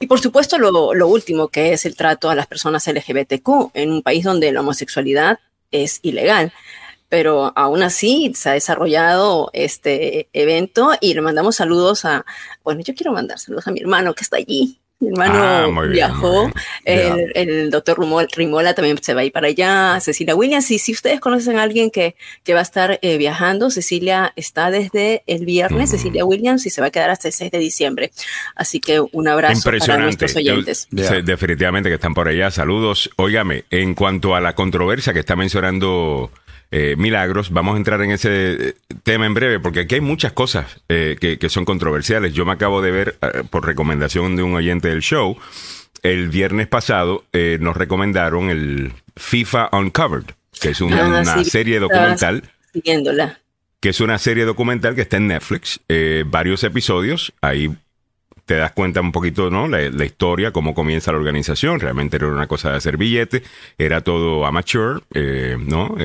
Y 0.00 0.06
por 0.06 0.20
supuesto 0.20 0.58
lo, 0.58 0.94
lo 0.94 1.06
último 1.06 1.48
que 1.48 1.72
es 1.72 1.86
el 1.86 1.94
trato 1.94 2.30
a 2.30 2.34
las 2.34 2.46
personas 2.46 2.86
LGBTQ 2.86 3.70
en 3.74 3.91
un 3.92 4.02
país 4.02 4.24
donde 4.24 4.52
la 4.52 4.60
homosexualidad 4.60 5.38
es 5.70 6.00
ilegal. 6.02 6.52
Pero 7.08 7.52
aún 7.56 7.82
así 7.82 8.32
se 8.34 8.48
ha 8.48 8.52
desarrollado 8.52 9.50
este 9.52 10.28
evento 10.32 10.92
y 11.00 11.14
le 11.14 11.20
mandamos 11.20 11.56
saludos 11.56 12.04
a, 12.04 12.24
bueno, 12.64 12.80
yo 12.80 12.94
quiero 12.94 13.12
mandar 13.12 13.38
saludos 13.38 13.66
a 13.68 13.70
mi 13.70 13.80
hermano 13.80 14.14
que 14.14 14.24
está 14.24 14.38
allí, 14.38 14.80
mi 15.02 15.08
hermano 15.08 15.34
ah, 15.34 15.86
viajó, 15.88 16.50
el, 16.84 17.70
doctor 17.70 17.98
Rimola 18.36 18.74
también 18.74 18.98
se 19.02 19.14
va 19.14 19.22
a 19.22 19.24
ir 19.24 19.32
para 19.32 19.48
allá, 19.48 19.98
Cecilia 20.00 20.36
Williams, 20.36 20.70
y 20.70 20.78
si 20.78 20.92
ustedes 20.92 21.20
conocen 21.20 21.58
a 21.58 21.62
alguien 21.62 21.90
que, 21.90 22.14
que 22.44 22.54
va 22.54 22.60
a 22.60 22.62
estar 22.62 22.98
eh, 23.02 23.18
viajando, 23.18 23.70
Cecilia 23.70 24.32
está 24.36 24.70
desde 24.70 25.24
el 25.26 25.44
viernes, 25.44 25.90
Cecilia 25.90 26.24
Williams, 26.24 26.66
y 26.66 26.70
se 26.70 26.80
va 26.80 26.86
a 26.86 26.90
quedar 26.90 27.10
hasta 27.10 27.28
el 27.28 27.34
6 27.34 27.50
de 27.50 27.58
diciembre. 27.58 28.12
Así 28.54 28.80
que 28.80 29.00
un 29.00 29.28
abrazo 29.28 29.70
para 29.70 29.98
nuestros 29.98 30.36
oyentes. 30.36 30.88
definitivamente 30.90 31.88
que 31.88 31.96
están 31.96 32.14
por 32.14 32.28
allá, 32.28 32.50
saludos. 32.50 33.10
Óigame, 33.16 33.64
en 33.70 33.94
cuanto 33.94 34.36
a 34.36 34.40
la 34.40 34.54
controversia 34.54 35.12
que 35.12 35.20
está 35.20 35.34
mencionando 35.34 36.30
eh, 36.74 36.96
milagros. 36.96 37.50
Vamos 37.50 37.74
a 37.74 37.76
entrar 37.76 38.00
en 38.00 38.12
ese 38.12 38.68
eh, 38.70 38.74
tema 39.02 39.26
en 39.26 39.34
breve, 39.34 39.60
porque 39.60 39.80
aquí 39.80 39.96
hay 39.96 40.00
muchas 40.00 40.32
cosas 40.32 40.80
eh, 40.88 41.18
que, 41.20 41.48
son 41.50 41.66
controversiales. 41.66 42.32
Yo 42.32 42.46
me 42.46 42.52
acabo 42.52 42.80
de 42.80 42.90
ver, 42.90 43.18
por 43.50 43.66
recomendación 43.66 44.36
de 44.36 44.42
un 44.42 44.54
oyente 44.54 44.88
del 44.88 45.02
show, 45.02 45.36
el 46.02 46.30
viernes 46.30 46.68
pasado 46.68 47.24
nos 47.60 47.76
recomendaron 47.76 48.48
el 48.48 48.94
FIFA 49.16 49.68
Uncovered, 49.72 50.24
que 50.58 50.70
es 50.70 50.80
una, 50.80 51.20
ah, 51.20 51.44
serie 51.44 51.78
documental. 51.78 52.50
Siguiéndola. 52.72 53.38
Que 53.78 53.90
es 53.90 54.00
una 54.00 54.16
serie 54.16 54.46
documental 54.46 54.94
que 54.94 55.02
está 55.02 55.18
en 55.18 55.26
Netflix, 55.26 55.78
varios 56.24 56.64
episodios. 56.64 57.34
Ahí 57.42 57.70
te 58.46 58.56
das 58.56 58.72
cuenta 58.72 59.02
un 59.02 59.12
poquito, 59.12 59.50
¿no? 59.50 59.68
La, 59.68 59.90
la, 59.90 60.04
historia, 60.06 60.52
cómo 60.52 60.74
comienza 60.74 61.12
la 61.12 61.18
organización. 61.18 61.80
Realmente 61.80 62.16
era 62.16 62.28
una 62.28 62.46
cosa 62.46 62.70
de 62.70 62.78
hacer 62.78 62.96
billete, 62.96 63.42
era 63.76 64.00
todo 64.00 64.46
amateur, 64.46 65.02
¿no? 65.66 65.96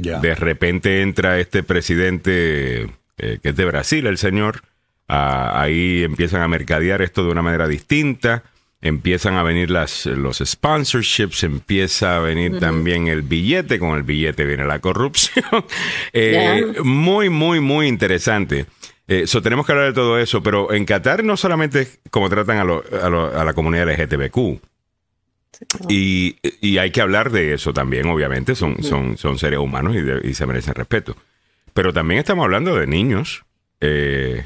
De 0.00 0.34
repente 0.34 1.02
entra 1.02 1.38
este 1.38 1.62
presidente 1.62 2.88
eh, 3.18 3.38
que 3.42 3.50
es 3.50 3.56
de 3.56 3.64
Brasil, 3.64 4.06
el 4.06 4.18
señor. 4.18 4.62
ahí 5.06 6.02
empiezan 6.02 6.42
a 6.42 6.48
mercadear 6.48 7.02
esto 7.02 7.24
de 7.24 7.30
una 7.30 7.42
manera 7.42 7.68
distinta. 7.68 8.42
Empiezan 8.80 9.36
a 9.36 9.42
venir 9.42 9.70
las, 9.70 10.04
los 10.04 10.42
sponsorships, 10.44 11.42
empieza 11.44 12.16
a 12.16 12.20
venir 12.20 12.58
también 12.58 13.08
el 13.08 13.22
billete. 13.22 13.78
Con 13.78 13.96
el 13.96 14.02
billete 14.02 14.44
viene 14.44 14.64
la 14.64 14.80
corrupción. 14.80 15.44
Eh, 16.12 16.74
muy, 16.84 17.30
muy, 17.30 17.60
muy 17.60 17.88
interesante. 17.88 18.66
Eso 19.06 19.38
eh, 19.38 19.42
tenemos 19.42 19.66
que 19.66 19.72
hablar 19.72 19.88
de 19.88 19.94
todo 19.94 20.18
eso, 20.18 20.42
pero 20.42 20.72
en 20.72 20.84
Qatar 20.84 21.24
no 21.24 21.36
solamente 21.36 21.88
como 22.10 22.28
tratan 22.30 22.58
a, 22.58 22.62
a 22.62 23.44
la 23.44 23.52
comunidad 23.52 23.90
LGTBQ, 23.90 24.60
y, 25.88 26.36
y, 26.60 26.78
hay 26.78 26.90
que 26.90 27.00
hablar 27.00 27.30
de 27.30 27.54
eso 27.54 27.72
también, 27.72 28.06
obviamente, 28.06 28.54
son, 28.54 28.82
son, 28.82 29.16
son 29.16 29.38
seres 29.38 29.58
humanos 29.58 29.96
y, 30.22 30.34
se 30.34 30.46
merecen 30.46 30.74
respeto. 30.74 31.16
Pero 31.72 31.92
también 31.92 32.20
estamos 32.20 32.44
hablando 32.44 32.76
de 32.76 32.86
niños 32.86 33.44
eh, 33.80 34.44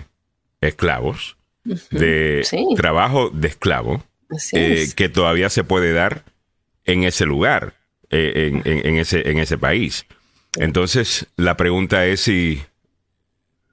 esclavos, 0.60 1.36
de 1.64 2.46
trabajo 2.76 3.30
de 3.30 3.48
esclavo, 3.48 4.02
eh, 4.52 4.88
que 4.96 5.08
todavía 5.08 5.50
se 5.50 5.64
puede 5.64 5.92
dar 5.92 6.24
en 6.84 7.04
ese 7.04 7.26
lugar. 7.26 7.74
en, 8.10 8.62
en, 8.64 8.96
ese, 8.96 9.30
en 9.30 9.38
ese 9.38 9.58
país. 9.58 10.06
Entonces, 10.56 11.26
la 11.36 11.56
pregunta 11.56 12.06
es 12.06 12.20
si 12.22 12.62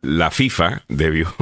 la 0.01 0.29
FIFA 0.29 0.83
debió 0.87 1.33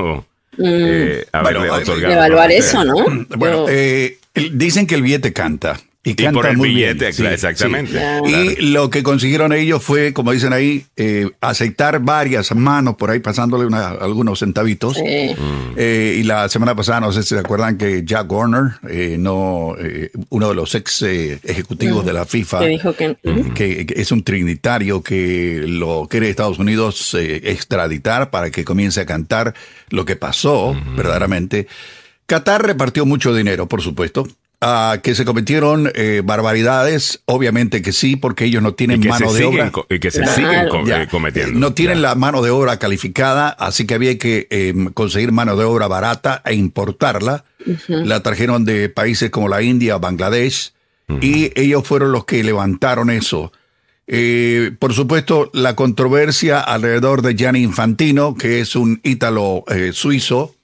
eh, 0.57 1.25
haberle 1.31 1.69
otorgado. 1.69 2.13
Evaluar 2.13 2.51
eso, 2.51 2.83
¿no? 2.83 3.25
Bueno, 3.37 3.65
eh, 3.69 4.17
dicen 4.33 4.87
que 4.87 4.95
el 4.95 5.01
billete 5.01 5.33
canta. 5.33 5.79
Y, 6.05 6.15
por 6.15 6.45
el 6.47 6.57
billete, 6.57 7.07
exactamente. 7.07 7.97
Y 8.27 8.71
lo 8.71 8.89
que 8.89 9.03
consiguieron 9.03 9.53
ellos 9.53 9.81
fue, 9.81 10.11
como 10.11 10.33
dicen 10.33 10.51
ahí, 10.51 10.85
eh, 10.97 11.29
aceptar 11.39 12.01
varias 12.01 12.53
manos 12.53 12.97
por 12.97 13.09
ahí 13.09 13.21
pasándole 13.21 13.73
algunos 13.73 14.39
centavitos. 14.39 14.97
Eh, 15.01 16.17
y 16.19 16.23
la 16.23 16.49
semana 16.49 16.75
pasada, 16.75 16.99
no 16.99 17.13
sé 17.13 17.23
si 17.23 17.29
se 17.29 17.39
acuerdan 17.39 17.77
que 17.77 18.03
Jack 18.03 18.29
Warner, 18.29 18.73
eh, 18.89 19.15
no, 19.17 19.77
uno 20.27 20.49
de 20.49 20.55
los 20.55 20.75
ex 20.75 21.03
ejecutivos 21.03 22.05
de 22.05 22.11
la 22.11 22.25
FIFA, 22.25 22.59
que, 22.59 22.67
dijo 22.67 22.93
que... 22.93 23.15
que, 23.55 23.85
es 23.95 24.11
un 24.11 24.23
trinitario 24.23 25.01
que 25.01 25.63
lo 25.65 26.07
quiere 26.09 26.29
Estados 26.29 26.59
Unidos 26.59 27.15
extraditar 27.17 28.29
para 28.29 28.51
que 28.51 28.65
comience 28.65 28.99
a 28.99 29.05
cantar 29.05 29.53
lo 29.89 30.03
que 30.03 30.17
pasó 30.17 30.75
verdaderamente. 30.97 31.67
Qatar 32.25 32.65
repartió 32.65 33.05
mucho 33.05 33.35
dinero, 33.35 33.67
por 33.67 33.81
supuesto, 33.81 34.27
que 35.01 35.15
se 35.15 35.25
cometieron 35.25 35.91
eh, 35.93 36.21
barbaridades, 36.23 37.21
obviamente 37.25 37.81
que 37.81 37.91
sí, 37.91 38.15
porque 38.15 38.45
ellos 38.45 38.63
no 38.63 38.73
tienen 38.73 39.05
mano 39.05 39.33
de 39.33 39.43
obra. 39.43 39.71
Y 39.89 39.99
que 39.99 40.09
se 40.11 40.25
siguen 40.27 40.67
eh, 40.89 41.07
cometiendo. 41.09 41.59
No 41.59 41.73
tienen 41.73 42.01
la 42.01 42.15
mano 42.15 42.41
de 42.41 42.49
obra 42.49 42.79
calificada, 42.79 43.49
así 43.49 43.85
que 43.85 43.93
había 43.93 44.17
que 44.17 44.47
em, 44.49 44.87
conseguir 44.87 45.31
mano 45.31 45.57
de 45.57 45.65
obra 45.65 45.87
barata 45.87 46.41
e 46.45 46.53
importarla. 46.53 47.45
La 47.87 48.21
trajeron 48.21 48.65
de 48.65 48.89
países 48.89 49.29
como 49.29 49.47
la 49.47 49.61
India, 49.61 49.97
Bangladesh, 49.97 50.73
y 51.21 51.51
ellos 51.59 51.85
fueron 51.85 52.11
los 52.11 52.25
que 52.25 52.43
levantaron 52.43 53.09
eso. 53.09 53.51
Eh, 54.07 54.71
por 54.79 54.93
supuesto, 54.93 55.49
la 55.53 55.75
controversia 55.75 56.59
alrededor 56.59 57.21
de 57.21 57.35
Gianni 57.35 57.63
Infantino, 57.63 58.35
que 58.35 58.59
es 58.59 58.75
un 58.75 58.99
ítalo 59.03 59.63
suizo, 59.93 60.55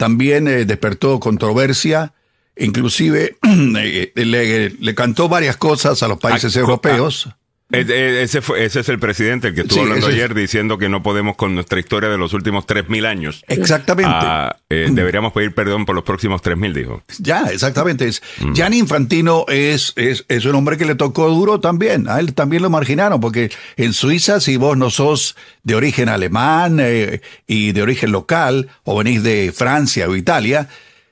también 0.00 0.46
despertó 0.46 1.20
controversia. 1.20 2.14
Inclusive 2.56 3.36
eh, 3.42 4.12
le, 4.14 4.94
cantó 4.94 5.28
varias 5.28 5.58
cosas 5.58 6.02
a 6.02 6.08
los 6.08 6.18
países 6.18 6.56
europeos. 6.56 7.28
Ese, 7.72 8.42
fue, 8.42 8.64
ese 8.64 8.80
es 8.80 8.88
el 8.88 8.98
presidente 8.98 9.48
el 9.48 9.54
que 9.54 9.60
estuvo 9.62 9.82
hablando 9.82 10.08
ayer 10.08 10.34
diciendo 10.34 10.76
que 10.78 10.88
no 10.88 11.02
podemos 11.02 11.36
con 11.36 11.54
nuestra 11.54 11.78
historia 11.78 12.08
de 12.08 12.18
los 12.18 12.32
últimos 12.32 12.66
3.000 12.66 13.06
años. 13.06 13.44
Exactamente. 13.46 14.12
Ah, 14.12 14.56
eh, 14.68 14.88
deberíamos 14.90 15.32
pedir 15.32 15.54
perdón 15.54 15.86
por 15.86 15.94
los 15.94 16.04
próximos 16.04 16.42
3.000, 16.42 16.72
dijo. 16.72 17.02
Ya, 17.18 17.44
exactamente. 17.44 18.08
Es, 18.08 18.22
mm. 18.40 18.52
Gianni 18.54 18.78
Infantino 18.78 19.44
es, 19.48 19.92
es, 19.96 20.24
es, 20.28 20.44
un 20.44 20.54
hombre 20.56 20.76
que 20.76 20.84
le 20.84 20.96
tocó 20.96 21.28
duro 21.28 21.60
también. 21.60 22.08
A 22.08 22.18
él 22.18 22.34
también 22.34 22.62
lo 22.62 22.70
marginaron, 22.70 23.20
porque 23.20 23.50
en 23.76 23.92
Suiza, 23.92 24.40
si 24.40 24.56
vos 24.56 24.76
no 24.76 24.90
sos 24.90 25.36
de 25.62 25.76
origen 25.76 26.08
alemán 26.08 26.78
eh, 26.80 27.20
y 27.46 27.72
de 27.72 27.82
origen 27.82 28.10
local, 28.10 28.68
o 28.84 28.98
venís 28.98 29.22
de 29.22 29.52
Francia 29.54 30.08
o 30.08 30.16
Italia, 30.16 30.68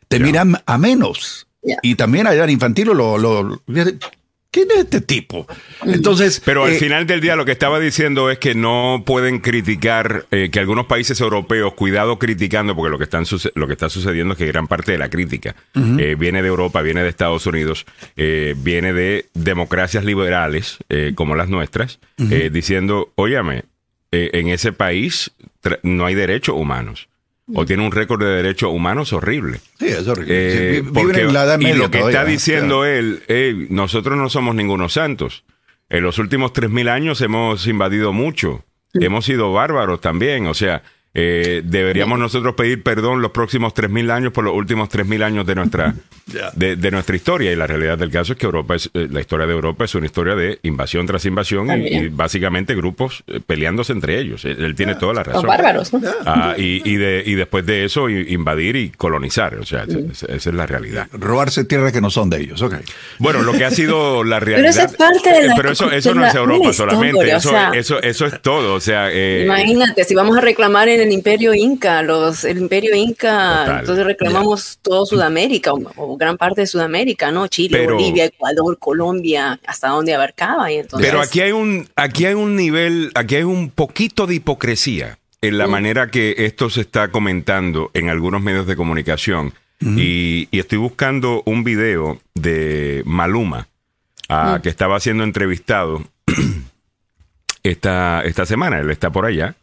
te 0.08 0.18
miran 0.18 0.60
a 0.66 0.78
menos. 0.78 1.46
Y 1.82 1.96
también 1.96 2.26
allá 2.26 2.44
en 2.44 2.50
Infantino 2.50 2.94
lo, 2.94 3.18
lo, 3.18 3.62
¿Quién 4.58 4.72
es 4.72 4.78
este 4.78 5.00
tipo? 5.00 5.46
Entonces. 5.84 6.42
Pero 6.44 6.64
al 6.64 6.72
eh, 6.72 6.78
final 6.80 7.06
del 7.06 7.20
día 7.20 7.36
lo 7.36 7.44
que 7.44 7.52
estaba 7.52 7.78
diciendo 7.78 8.28
es 8.28 8.38
que 8.40 8.56
no 8.56 9.04
pueden 9.06 9.38
criticar 9.38 10.26
eh, 10.32 10.50
que 10.50 10.58
algunos 10.58 10.86
países 10.86 11.20
europeos, 11.20 11.74
cuidado 11.74 12.18
criticando, 12.18 12.74
porque 12.74 12.90
lo 12.90 12.98
que, 12.98 13.04
están 13.04 13.24
lo 13.54 13.66
que 13.68 13.74
está 13.74 13.88
sucediendo 13.88 14.32
es 14.32 14.38
que 14.38 14.46
gran 14.46 14.66
parte 14.66 14.90
de 14.90 14.98
la 14.98 15.10
crítica 15.10 15.54
eh, 15.76 16.16
viene 16.18 16.42
de 16.42 16.48
Europa, 16.48 16.82
viene 16.82 17.04
de 17.04 17.08
Estados 17.08 17.46
Unidos, 17.46 17.86
viene 18.16 18.92
de 18.92 19.26
democracias 19.34 20.04
liberales 20.04 20.78
como 21.14 21.36
las 21.36 21.48
nuestras, 21.48 22.00
diciendo, 22.16 23.12
óyame, 23.14 23.64
en 24.10 24.48
ese 24.48 24.72
país 24.72 25.30
no 25.82 26.06
hay 26.06 26.14
derechos 26.16 26.56
humanos 26.56 27.07
o 27.54 27.64
tiene 27.64 27.84
un 27.84 27.92
récord 27.92 28.22
de 28.22 28.28
derechos 28.28 28.70
humanos 28.70 29.12
horrible. 29.12 29.60
Sí, 29.78 29.86
es 29.86 30.06
horrible. 30.06 30.78
Eh, 30.78 30.78
en 30.78 31.32
la 31.32 31.44
edad 31.44 31.60
y 31.60 31.72
lo 31.72 31.90
que 31.90 32.00
está 32.00 32.24
diciendo 32.24 32.84
él, 32.84 33.22
nosotros 33.70 34.16
no 34.16 34.28
somos 34.28 34.54
ningunos 34.54 34.94
santos. 34.94 35.44
En 35.88 36.02
los 36.02 36.18
últimos 36.18 36.52
3.000 36.52 36.88
años 36.90 37.20
hemos 37.22 37.66
invadido 37.66 38.12
mucho. 38.12 38.64
Hemos 38.92 39.24
sido 39.24 39.52
bárbaros 39.52 40.00
también. 40.00 40.46
O 40.46 40.54
sea, 40.54 40.82
eh, 41.20 41.62
deberíamos 41.64 42.16
nosotros 42.16 42.54
pedir 42.54 42.84
perdón 42.84 43.20
los 43.20 43.32
próximos 43.32 43.74
3.000 43.74 44.12
años 44.12 44.32
por 44.32 44.44
los 44.44 44.54
últimos 44.54 44.88
3.000 44.88 45.24
años 45.24 45.46
de 45.46 45.56
nuestra, 45.56 45.92
de, 46.54 46.90
nuestra 46.92 47.16
historia. 47.16 47.50
Y 47.50 47.56
la 47.56 47.66
realidad 47.66 47.98
del 47.98 48.12
caso 48.12 48.34
es 48.34 48.38
que 48.38 48.46
Europa 48.46 48.76
es, 48.76 48.88
eh, 48.94 49.08
la 49.10 49.20
historia 49.20 49.44
de 49.44 49.52
Europa 49.52 49.84
es 49.84 49.96
una 49.96 50.06
historia 50.06 50.36
de 50.36 50.60
invasión 50.62 51.06
tras 51.06 51.24
invasión 51.24 51.70
y, 51.72 52.06
básicamente 52.06 52.76
grupos 52.76 53.24
eh, 53.26 53.40
peleándose 53.44 53.92
entre 53.92 54.20
ellos. 54.20 54.44
Él, 54.44 54.76
tiene 54.76 54.94
toda 54.94 55.12
la 55.12 55.24
razón. 55.24 55.44
bárbaros. 55.44 55.90
Ah, 56.24 56.54
y, 56.56 56.88
y, 56.88 56.96
de, 56.96 57.24
y 57.26 57.34
después 57.34 57.66
de 57.66 57.84
eso 57.84 58.08
invadir 58.08 58.76
y 58.76 58.90
colonizar. 58.90 59.56
O 59.56 59.66
sea, 59.66 59.86
esa, 60.12 60.26
es 60.26 60.46
la 60.46 60.66
realidad. 60.66 61.08
Robarse 61.12 61.64
tierras 61.64 61.92
que 61.92 62.00
no 62.00 62.10
son 62.10 62.30
de 62.30 62.40
ellos. 62.40 62.62
Okay. 62.62 62.78
Bueno, 63.18 63.42
lo 63.42 63.54
que 63.54 63.64
ha 63.64 63.72
sido 63.72 64.22
la 64.22 64.38
realidad. 64.38 64.70
Pero 64.70 64.86
eso 64.86 64.92
es 64.92 64.96
parte 64.96 65.32
de 65.32 65.48
la, 65.48 65.56
Pero 65.56 65.72
eso, 65.72 65.90
eso 65.90 66.14
no 66.14 66.24
es 66.24 66.34
Europa 66.34 66.72
solamente. 66.72 67.34
eso, 67.34 67.56
eso, 67.72 68.00
eso 68.00 68.26
es 68.26 68.40
todo. 68.40 68.74
O 68.74 68.80
sea, 68.80 69.10
imagínate, 69.42 70.04
si 70.04 70.14
vamos 70.14 70.36
a 70.36 70.40
reclamar 70.40 70.88
en 70.88 71.07
el 71.08 71.14
imperio 71.14 71.54
inca, 71.54 72.02
los, 72.02 72.44
el 72.44 72.58
imperio 72.58 72.94
inca, 72.94 73.80
entonces 73.80 74.04
reclamamos 74.04 74.78
todo 74.82 75.06
Sudamérica 75.06 75.72
o, 75.72 76.16
gran 76.16 76.36
parte 76.36 76.62
de 76.62 76.66
Sudamérica, 76.66 77.32
¿no? 77.32 77.48
Chile, 77.48 77.86
Bolivia, 77.86 78.26
Ecuador, 78.26 78.78
Colombia, 78.78 79.58
hasta 79.66 79.88
donde 79.88 80.14
abarcaba. 80.14 80.70
Y 80.70 80.76
entonces... 80.76 81.08
Pero 81.08 81.20
aquí 81.20 81.40
hay 81.40 81.52
un, 81.52 81.88
aquí 81.96 82.26
hay 82.26 82.34
un 82.34 82.56
nivel, 82.56 83.10
aquí 83.14 83.36
hay 83.36 83.42
un 83.42 83.70
poquito 83.70 84.26
de 84.26 84.36
hipocresía 84.36 85.18
en 85.40 85.58
la 85.58 85.66
mm. 85.66 85.70
manera 85.70 86.10
que 86.10 86.34
esto 86.38 86.70
se 86.70 86.82
está 86.82 87.08
comentando 87.08 87.90
en 87.94 88.08
algunos 88.08 88.42
medios 88.42 88.66
de 88.66 88.76
comunicación. 88.76 89.54
y, 89.80 90.48
estoy 90.52 90.78
buscando 90.78 91.42
un 91.46 91.62
video 91.64 92.20
de 92.34 93.02
Maluma, 93.06 93.68
ah, 94.28 94.56
mm. 94.58 94.62
que 94.62 94.68
estaba 94.68 95.00
siendo 95.00 95.24
entrevistado 95.24 96.02
esta, 97.62 98.22
esta 98.24 98.44
semana. 98.44 98.80
Él 98.80 98.90
está 98.90 99.10
por 99.10 99.24
allá. 99.24 99.54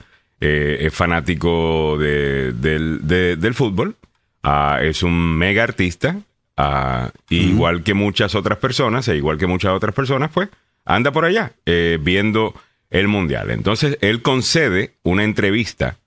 Eh, 0.42 0.77
es 0.82 0.94
fanático 0.94 1.98
del, 1.98 3.54
fútbol, 3.54 3.96
ah, 4.44 4.80
es 4.82 5.01
un 5.01 5.38
mega 5.38 5.63
artista, 5.63 6.18
ah, 6.58 7.12
igual 7.30 7.84
que 7.84 7.94
muchas 7.94 8.36
otras 8.36 8.58
personas, 8.58 9.08
e 9.08 9.15
igual 9.15 9.38
que 9.38 9.48
muchas 9.48 9.72
otras 9.72 9.96
personas, 9.96 10.32
pues 10.34 10.50
anda 10.84 11.12
por 11.12 11.25
allá 11.25 11.54
eh, 11.65 11.98
viendo 12.01 12.54
el 12.89 13.08
mundial. 13.08 13.50
Entonces, 13.51 13.98
él 14.01 14.22
concede 14.22 14.96
una 15.04 15.24
entrevista 15.24 15.98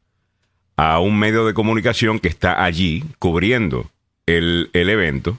a 0.77 1.01
un 1.01 1.19
medio 1.19 1.45
de 1.45 1.55
comunicación 1.55 2.21
que 2.21 2.29
está 2.29 2.63
allí 2.63 3.05
cubriendo 3.19 3.91
el, 4.27 4.71
evento. 4.73 5.39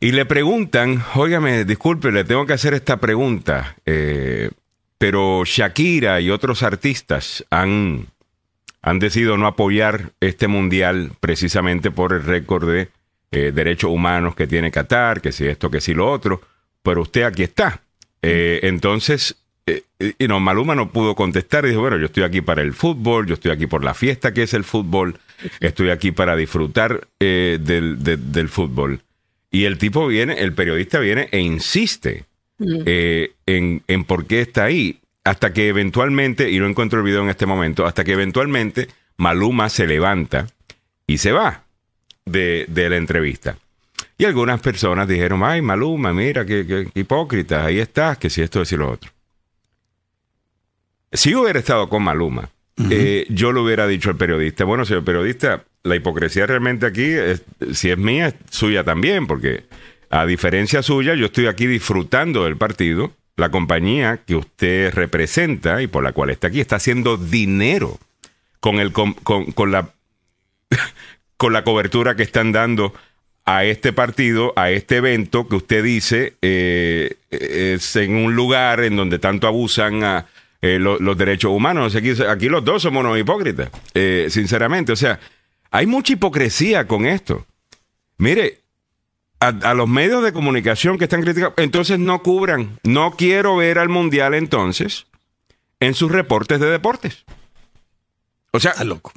Y 0.00 0.12
le 0.12 0.24
preguntan, 0.24 1.02
óigame, 1.14 1.64
disculpe, 1.64 2.10
le 2.10 2.24
tengo 2.24 2.46
que 2.46 2.54
hacer 2.54 2.74
esta 2.74 2.96
pregunta. 2.98 3.76
Eh, 3.86 4.50
pero 5.04 5.44
Shakira 5.44 6.18
y 6.22 6.30
otros 6.30 6.62
artistas 6.62 7.44
han, 7.50 8.06
han 8.80 8.98
decidido 8.98 9.36
no 9.36 9.46
apoyar 9.46 10.12
este 10.20 10.48
mundial 10.48 11.12
precisamente 11.20 11.90
por 11.90 12.14
el 12.14 12.24
récord 12.24 12.66
de 12.66 12.88
eh, 13.30 13.52
derechos 13.54 13.90
humanos 13.90 14.34
que 14.34 14.46
tiene 14.46 14.70
Qatar, 14.70 15.20
que 15.20 15.30
si 15.30 15.46
esto, 15.46 15.70
que 15.70 15.82
si 15.82 15.92
lo 15.92 16.10
otro, 16.10 16.40
pero 16.82 17.02
usted 17.02 17.24
aquí 17.24 17.42
está. 17.42 17.82
Eh, 18.22 18.60
entonces, 18.62 19.36
eh, 19.66 19.82
y 20.18 20.26
no, 20.26 20.40
Maluma 20.40 20.74
no 20.74 20.90
pudo 20.90 21.14
contestar 21.14 21.66
y 21.66 21.68
dijo, 21.68 21.82
bueno, 21.82 21.98
yo 21.98 22.06
estoy 22.06 22.22
aquí 22.22 22.40
para 22.40 22.62
el 22.62 22.72
fútbol, 22.72 23.26
yo 23.26 23.34
estoy 23.34 23.50
aquí 23.50 23.66
por 23.66 23.84
la 23.84 23.92
fiesta 23.92 24.32
que 24.32 24.44
es 24.44 24.54
el 24.54 24.64
fútbol, 24.64 25.20
estoy 25.60 25.90
aquí 25.90 26.12
para 26.12 26.34
disfrutar 26.34 27.08
del, 27.18 27.98
del 27.98 28.48
fútbol. 28.48 29.02
Y 29.50 29.66
el 29.66 29.76
tipo 29.76 30.06
viene, 30.06 30.40
el 30.40 30.54
periodista 30.54 30.98
viene 30.98 31.28
e 31.30 31.40
insiste 31.40 32.24
eh, 32.58 33.32
en, 33.46 33.82
en, 33.88 34.04
por 34.04 34.26
qué 34.26 34.40
está 34.40 34.64
ahí. 34.64 35.00
Hasta 35.24 35.52
que 35.52 35.68
eventualmente, 35.68 36.50
y 36.50 36.58
no 36.58 36.66
encuentro 36.66 36.98
el 36.98 37.04
video 37.04 37.22
en 37.22 37.30
este 37.30 37.46
momento, 37.46 37.86
hasta 37.86 38.04
que 38.04 38.12
eventualmente 38.12 38.88
Maluma 39.16 39.68
se 39.68 39.86
levanta 39.86 40.46
y 41.06 41.18
se 41.18 41.32
va 41.32 41.64
de, 42.24 42.66
la 42.68 42.96
entrevista. 42.96 43.56
Y 44.18 44.24
algunas 44.24 44.60
personas 44.60 45.08
dijeron, 45.08 45.42
ay, 45.42 45.62
Maluma, 45.62 46.12
mira, 46.12 46.44
qué, 46.44 46.88
hipócrita, 46.94 47.64
ahí 47.64 47.78
estás, 47.78 48.18
que 48.18 48.30
si 48.30 48.42
esto 48.42 48.62
es 48.62 48.72
y 48.72 48.76
lo 48.76 48.90
otro. 48.90 49.10
Si 51.12 51.34
hubiera 51.34 51.58
estado 51.58 51.88
con 51.88 52.02
Maluma, 52.02 52.50
eh, 52.90 53.26
yo 53.28 53.52
le 53.52 53.60
hubiera 53.60 53.86
dicho 53.86 54.10
al 54.10 54.16
periodista, 54.16 54.64
bueno, 54.64 54.84
señor 54.84 55.04
periodista, 55.04 55.64
la 55.84 55.96
hipocresía 55.96 56.46
realmente 56.46 56.86
aquí, 56.86 57.12
si 57.72 57.90
es 57.90 57.98
mía, 57.98 58.28
es 58.28 58.34
suya 58.50 58.82
también, 58.82 59.26
porque 59.26 59.64
a 60.14 60.26
diferencia 60.26 60.80
suya, 60.80 61.16
yo 61.16 61.26
estoy 61.26 61.48
aquí 61.48 61.66
disfrutando 61.66 62.44
del 62.44 62.56
partido. 62.56 63.10
La 63.34 63.50
compañía 63.50 64.20
que 64.24 64.36
usted 64.36 64.94
representa 64.94 65.82
y 65.82 65.88
por 65.88 66.04
la 66.04 66.12
cual 66.12 66.30
está 66.30 66.46
aquí 66.46 66.60
está 66.60 66.76
haciendo 66.76 67.16
dinero 67.16 67.98
con, 68.60 68.76
el, 68.76 68.92
con, 68.92 69.16
la, 69.72 69.90
con 71.36 71.52
la 71.52 71.64
cobertura 71.64 72.14
que 72.14 72.22
están 72.22 72.52
dando 72.52 72.94
a 73.44 73.64
este 73.64 73.92
partido, 73.92 74.52
a 74.54 74.70
este 74.70 74.98
evento 74.98 75.48
que 75.48 75.56
usted 75.56 75.82
dice 75.82 76.34
eh, 76.42 77.16
es 77.30 77.96
en 77.96 78.14
un 78.14 78.36
lugar 78.36 78.84
en 78.84 78.94
donde 78.94 79.18
tanto 79.18 79.48
abusan 79.48 80.04
a 80.04 80.26
eh, 80.62 80.78
los 80.78 81.18
derechos 81.18 81.50
humanos. 81.50 81.96
Aquí, 81.96 82.12
aquí 82.22 82.48
los 82.48 82.64
dos 82.64 82.82
somos 82.82 83.04
unos 83.04 83.18
hipócritas, 83.18 83.68
eh, 83.94 84.28
sinceramente. 84.30 84.92
O 84.92 84.96
sea, 84.96 85.18
hay 85.72 85.86
mucha 85.86 86.12
hipocresía 86.12 86.86
con 86.86 87.04
esto. 87.04 87.44
Mire, 88.16 88.63
a, 89.48 89.74
los 89.74 89.88
medios 89.88 90.22
de 90.22 90.32
comunicación 90.32 90.98
que 90.98 91.04
están 91.04 91.22
criticando, 91.22 91.54
entonces 91.58 91.98
no 91.98 92.22
cubran. 92.22 92.78
No 92.82 93.12
quiero 93.12 93.56
ver 93.56 93.78
al 93.78 93.88
mundial 93.88 94.34
entonces 94.34 95.06
en 95.80 95.94
sus 95.94 96.10
reportes 96.10 96.60
de 96.60 96.66
deportes. 96.70 97.24
O 98.52 98.60
sea, 98.60 98.72
loco. 98.84 99.12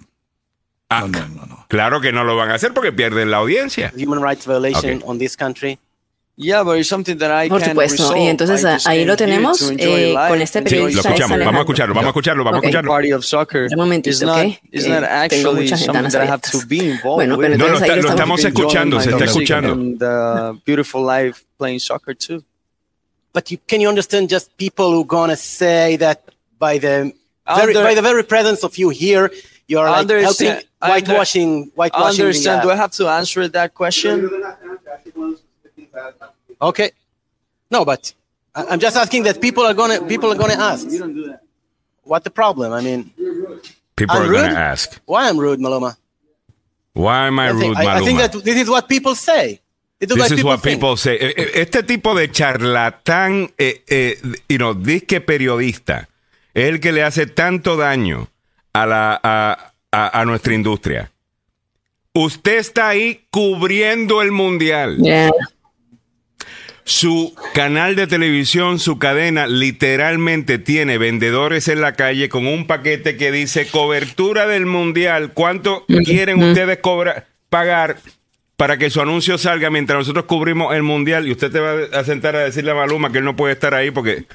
Ah, 0.89 1.05
no, 1.07 1.27
no, 1.27 1.45
no, 1.45 1.65
Claro 1.67 1.99
que 1.99 2.13
no 2.13 2.23
lo 2.23 2.35
van 2.35 2.49
a 2.49 2.55
hacer 2.55 2.73
porque 2.73 2.93
pierden 2.93 3.29
la 3.29 3.37
audiencia. 3.37 3.91
Human 3.95 4.23
rights 4.23 4.45
violation 4.47 5.01
on 5.05 5.19
this 5.19 5.35
country. 5.35 5.77
Yeah, 6.39 6.63
but 6.63 6.77
it's 6.77 6.87
something 6.87 7.17
that 7.17 7.31
I 7.31 7.49
Por 7.49 7.63
supuesto, 7.63 8.15
y 8.15 8.27
entonces 8.27 8.85
ahí 8.85 9.05
lo 9.05 9.17
tenemos 9.17 9.73
eh, 9.75 10.13
con 10.27 10.39
este 10.39 10.61
periodista. 10.61 11.01
Sí, 11.01 11.07
lo 11.07 11.15
escuchamos, 11.15 11.39
vamos 11.39 11.57
a 11.57 11.61
escucharlo, 11.61 11.95
vamos 11.95 12.05
a 12.05 12.09
escucharlo, 12.09 12.43
vamos 12.43 12.57
okay. 12.59 12.67
a 12.67 12.69
escucharlo. 12.69 12.91
Party 12.91 13.11
of 13.11 13.25
soccer 13.25 13.67
Un 13.71 13.77
momentito, 13.77 14.31
¿ok? 14.31 14.37
Eh, 14.71 15.27
tengo 15.29 15.53
mucha 15.53 15.75
gente 15.75 16.09
that 16.11 16.23
I 16.23 16.27
have 16.29 16.41
to 16.51 16.59
be 16.67 16.77
involved 16.91 17.27
bueno, 17.27 17.37
pero 17.39 17.57
no, 17.57 17.67
lo, 17.69 17.77
está, 17.79 17.95
lo 17.95 18.09
estamos 18.09 18.45
escuchando, 18.45 19.01
se 19.01 19.09
está 19.09 19.25
escuchando. 19.25 19.73
And, 19.73 20.03
uh, 20.03 20.53
beautiful 20.63 21.03
life 21.03 21.43
playing 21.57 21.79
soccer 21.79 22.15
too. 22.15 22.43
But 23.33 23.49
you, 23.49 23.57
can 23.67 23.81
you 23.81 23.89
understand 23.89 24.29
just 24.29 24.55
people 24.57 24.91
who 24.91 25.05
gonna 25.05 25.35
say 25.35 25.97
that 25.97 26.21
by 26.59 26.77
the 26.77 27.13
very, 27.47 27.73
by 27.73 27.95
the 27.95 28.03
very 28.03 28.23
presence 28.23 28.63
of 28.63 28.77
you 28.77 28.89
here, 28.89 29.31
you 29.67 29.79
are 29.79 29.89
like 29.89 30.07
helping 30.07 30.61
whitewashing, 30.79 31.71
whitewashing. 31.73 32.25
Understand? 32.25 32.61
The, 32.61 32.61
uh, 32.61 32.63
Do 32.63 32.71
I 32.71 32.75
have 32.75 32.91
to 32.91 33.07
answer 33.07 33.47
that 33.47 33.73
question? 33.73 34.29
Okay. 36.61 36.91
No, 37.69 37.85
but 37.85 38.13
I'm 38.55 38.79
just 38.79 38.97
asking 38.97 39.23
that 39.23 39.39
people 39.41 39.63
are 39.65 39.73
gonna 39.73 40.01
people 40.01 40.31
are 40.31 40.35
gonna 40.37 40.53
ask. 40.59 40.89
You 40.89 40.99
don't 40.99 41.13
do 41.13 41.27
that. 41.27 41.41
What 42.03 42.23
the 42.23 42.29
problem? 42.31 42.73
I 42.73 42.81
mean, 42.81 43.11
people 43.95 44.15
I'm 44.15 44.23
are 44.23 44.29
rude? 44.29 44.47
gonna 44.47 44.59
ask. 44.59 44.99
Why 45.05 45.29
I'm 45.29 45.37
rude, 45.39 45.59
Maloma? 45.59 45.97
Why 46.93 47.27
am 47.27 47.39
I, 47.39 47.47
I 47.47 47.49
rude, 47.51 47.61
think, 47.61 47.77
Maluma? 47.77 47.85
I, 47.85 47.97
I, 47.97 48.01
think 48.01 48.19
that 48.19 48.31
this 48.43 48.55
is 48.57 48.69
what 48.69 48.87
people 48.87 49.13
say. 49.13 49.61
This 49.99 50.11
is 50.11 50.29
people 50.29 50.49
what 50.51 50.61
think. 50.61 50.79
people 50.79 50.97
say. 50.97 51.17
Eh, 51.17 51.33
eh, 51.35 51.51
este 51.61 51.83
tipo 51.83 52.15
de 52.15 52.31
charlatán, 52.31 53.51
eh, 53.57 53.83
eh, 53.87 54.17
you 54.47 54.57
know, 54.57 54.73
disque 54.73 55.21
periodista, 55.21 56.07
es 56.53 56.69
el 56.69 56.79
que 56.79 56.91
le 56.91 57.03
hace 57.03 57.27
tanto 57.27 57.77
daño 57.77 58.29
a 58.73 58.85
la 58.85 59.19
a, 59.23 59.73
a, 59.91 60.21
a 60.21 60.25
nuestra 60.25 60.53
industria. 60.53 61.11
Usted 62.13 62.57
está 62.57 62.89
ahí 62.89 63.27
cubriendo 63.29 64.23
el 64.23 64.31
mundial. 64.31 64.97
Yeah. 64.97 65.29
Su 66.87 67.35
canal 67.53 67.97
de 67.97 68.07
televisión, 68.07 68.79
su 68.79 68.97
cadena, 68.97 69.45
literalmente 69.45 70.57
tiene 70.57 70.97
vendedores 70.97 71.67
en 71.67 71.81
la 71.81 71.95
calle 71.95 72.29
con 72.29 72.47
un 72.47 72.65
paquete 72.65 73.17
que 73.17 73.29
dice 73.29 73.67
cobertura 73.67 74.47
del 74.47 74.65
mundial. 74.65 75.33
¿Cuánto 75.33 75.85
quieren 76.05 76.41
ustedes 76.41 76.77
cobrar, 76.77 77.27
pagar 77.49 77.97
para 78.55 78.77
que 78.77 78.89
su 78.89 79.01
anuncio 79.01 79.37
salga 79.37 79.69
mientras 79.69 79.99
nosotros 79.99 80.23
cubrimos 80.27 80.73
el 80.73 80.83
mundial? 80.83 81.27
Y 81.27 81.33
usted 81.33 81.51
te 81.51 81.59
va 81.59 81.73
a 81.91 82.05
sentar 82.05 82.37
a 82.37 82.39
decirle 82.39 82.71
a 82.71 82.75
Maluma 82.75 83.11
que 83.11 83.17
él 83.17 83.25
no 83.25 83.35
puede 83.35 83.51
estar 83.51 83.73
ahí 83.73 83.91
porque. 83.91 84.25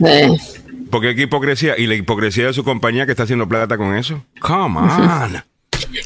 Porque 0.91 1.17
qué 1.17 1.23
hipocresía. 1.23 1.79
Y 1.79 1.87
la 1.87 1.95
hipocresía 1.95 2.49
de 2.49 2.53
su 2.53 2.65
compañía 2.65 3.07
que 3.07 3.13
está 3.13 3.23
haciendo 3.23 3.49
plata 3.49 3.79
con 3.79 3.97
eso. 3.97 4.27
Come 4.41 4.79
on. 4.79 5.43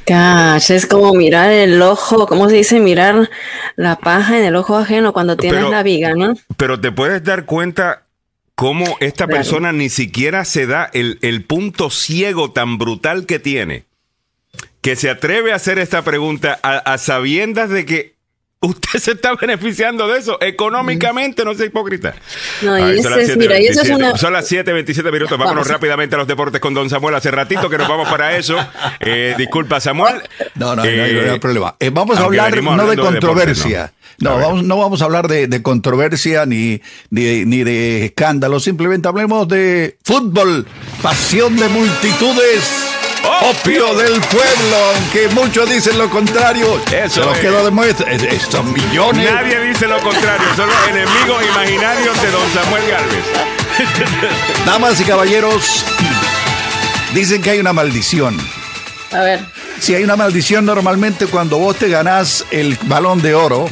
Gosh, 0.07 0.73
es 0.73 0.87
como 0.87 1.15
mirar 1.15 1.51
el 1.51 1.81
ojo, 1.81 2.27
¿cómo 2.27 2.49
se 2.49 2.57
dice? 2.57 2.81
Mirar 2.81 3.31
la 3.77 3.97
paja 3.97 4.39
en 4.39 4.45
el 4.45 4.57
ojo 4.57 4.77
ajeno 4.77 5.13
cuando 5.13 5.37
tienes 5.37 5.69
la 5.71 5.83
viga, 5.83 6.15
¿no? 6.15 6.35
Pero 6.57 6.81
te 6.81 6.93
puedes 6.93 7.23
dar 7.23 7.45
cuenta 7.45 8.03
cómo 8.55 8.97
esta 9.01 9.27
persona 9.27 9.73
ni 9.73 9.89
siquiera 9.89 10.45
se 10.45 10.67
da 10.67 10.91
el, 10.93 11.19
el 11.23 11.45
punto 11.45 11.91
ciego 11.91 12.51
tan 12.51 12.79
brutal 12.79 13.27
que 13.27 13.39
tiene, 13.39 13.85
que 14.81 14.97
se 14.97 15.11
atreve 15.11 15.53
a 15.53 15.57
hacer 15.57 15.79
esta 15.79 16.03
pregunta 16.03 16.59
a, 16.63 16.79
a 16.79 16.99
sabiendas 16.99 17.71
de 17.71 17.85
que 17.85 18.16
usted 18.61 18.99
se 18.99 19.13
está 19.13 19.35
beneficiando 19.35 20.09
de 20.09 20.19
eso 20.19 20.39
económicamente, 20.41 21.45
no 21.45 21.55
sea 21.55 21.67
hipócrita. 21.67 22.15
No, 22.63 22.77
y 22.93 23.03
son, 23.03 23.13
las 23.13 23.27
7, 23.27 23.37
mira, 23.37 23.57
eso 23.59 23.83
es 23.83 23.91
una... 23.91 24.17
son 24.17 24.33
las 24.33 24.47
7, 24.49 24.73
27 24.73 25.13
minutos. 25.13 25.39
Vámonos 25.39 25.69
rápidamente 25.69 26.15
a 26.15 26.19
los 26.19 26.27
deportes 26.27 26.61
con 26.61 26.75
Don 26.75 26.89
Samuel. 26.89 27.15
Hace 27.15 27.31
ratito 27.31 27.69
que 27.69 27.79
nos 27.79 27.89
vamos 27.89 28.09
para 28.09 28.37
eso. 28.37 28.57
Eh, 29.01 29.35
disculpa, 29.37 29.81
Samuel. 29.81 30.23
No, 30.55 30.75
no, 30.75 30.85
eh, 30.85 31.23
no, 31.27 31.33
hay, 31.33 31.39
problema. 31.39 31.77
Eh, 31.79 31.91
vamos 31.91 32.19
a 32.19 32.25
hablar 32.25 32.63
no 32.63 32.87
de 32.87 32.97
controversia. 32.97 33.93
De 34.19 34.25
no, 34.25 34.31
no 34.31 34.47
vamos, 34.47 34.65
no 34.65 34.79
vamos 34.79 35.03
a 35.03 35.05
hablar 35.05 35.29
de, 35.29 35.47
de 35.47 35.63
controversia 35.63 36.47
ni, 36.47 36.81
ni, 37.11 37.45
ni 37.45 37.63
de 37.63 38.07
escándalo. 38.07 38.59
Simplemente 38.61 39.09
hablemos 39.09 39.47
de 39.49 39.99
fútbol, 40.03 40.67
pasión 41.03 41.57
de 41.57 41.69
multitudes 41.69 42.96
opio 43.43 43.95
del 43.95 44.21
pueblo, 44.21 44.77
aunque 44.95 45.29
muchos 45.29 45.69
dicen 45.69 45.99
lo 45.99 46.09
contrario. 46.11 46.81
Eso 46.93 47.25
lo 47.25 47.33
quedó 47.35 47.65
de 47.65 47.71
muestra. 47.71 48.07
Son 48.51 48.73
millones. 48.73 49.33
Nadie 49.33 49.61
dice 49.61 49.87
lo 49.87 50.01
contrario, 50.01 50.47
son 50.57 50.69
los 50.69 50.89
enemigos 50.89 51.45
imaginarios 51.45 52.23
de 52.23 52.31
don 52.31 52.53
Samuel 52.53 52.83
Galvez. 52.89 53.25
Damas 54.65 55.01
y 55.01 55.05
caballeros, 55.05 55.85
dicen 57.15 57.43
que 57.43 57.51
hay 57.51 57.59
una 57.59 57.73
maldición. 57.73 58.39
A 59.13 59.21
ver. 59.21 59.45
Si 59.79 59.95
hay 59.95 60.03
una 60.03 60.17
maldición, 60.17 60.65
normalmente 60.65 61.27
cuando 61.27 61.59
vos 61.59 61.77
te 61.77 61.89
ganás 61.89 62.45
el 62.51 62.79
balón 62.83 63.21
de 63.21 63.35
oro, 63.35 63.69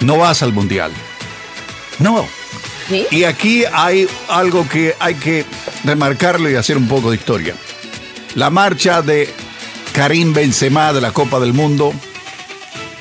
no 0.00 0.16
vas 0.18 0.42
al 0.42 0.52
mundial. 0.52 0.92
No. 1.98 2.26
Y 3.10 3.24
aquí 3.24 3.64
hay 3.72 4.08
algo 4.28 4.68
que 4.68 4.96
hay 4.98 5.14
que 5.14 5.44
remarcarlo 5.84 6.50
y 6.50 6.56
hacer 6.56 6.76
un 6.76 6.88
poco 6.88 7.10
de 7.10 7.16
historia. 7.16 7.54
La 8.34 8.48
marcha 8.48 9.02
de 9.02 9.28
Karim 9.92 10.32
Benzema 10.32 10.92
de 10.92 11.00
la 11.00 11.12
Copa 11.12 11.40
del 11.40 11.52
Mundo, 11.52 11.92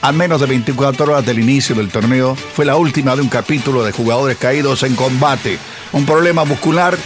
a 0.02 0.12
menos 0.12 0.42
de 0.42 0.48
24 0.48 1.12
horas 1.12 1.26
del 1.26 1.40
inicio 1.40 1.76
del 1.76 1.90
torneo, 1.90 2.36
fue 2.36 2.66
la 2.66 2.78
última 2.78 3.16
de 3.16 3.22
un 3.22 3.30
capítulo 3.30 3.84
de 3.84 3.92
jugadores 3.92 4.38
caídos 4.38 4.82
en 4.84 4.96
combate. 4.96 5.60
Un 5.94 6.06
problema 6.06 6.46
muscular 6.46 6.98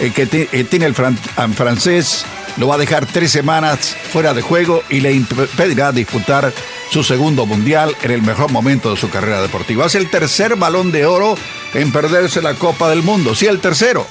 eh, 0.00 0.12
que 0.14 0.28
eh, 0.52 0.64
tiene 0.64 0.86
el 0.86 0.94
francés 0.94 2.26
lo 2.58 2.68
va 2.68 2.74
a 2.74 2.78
dejar 2.78 3.06
tres 3.06 3.30
semanas 3.30 3.96
fuera 4.12 4.34
de 4.34 4.42
juego 4.42 4.82
y 4.90 5.00
le 5.00 5.12
impedirá 5.12 5.92
disputar 5.92 6.52
su 6.90 7.02
segundo 7.02 7.46
mundial 7.46 7.96
en 8.02 8.10
el 8.10 8.20
mejor 8.20 8.52
momento 8.52 8.90
de 8.90 9.00
su 9.00 9.08
carrera 9.08 9.40
deportiva. 9.40 9.86
Es 9.86 9.94
el 9.94 10.10
tercer 10.10 10.56
balón 10.56 10.92
de 10.92 11.06
oro 11.06 11.36
en 11.72 11.90
perderse 11.90 12.42
la 12.42 12.54
Copa 12.54 12.90
del 12.90 13.02
Mundo. 13.02 13.34
Sí, 13.34 13.46
el 13.46 13.60
tercero. 13.60 14.06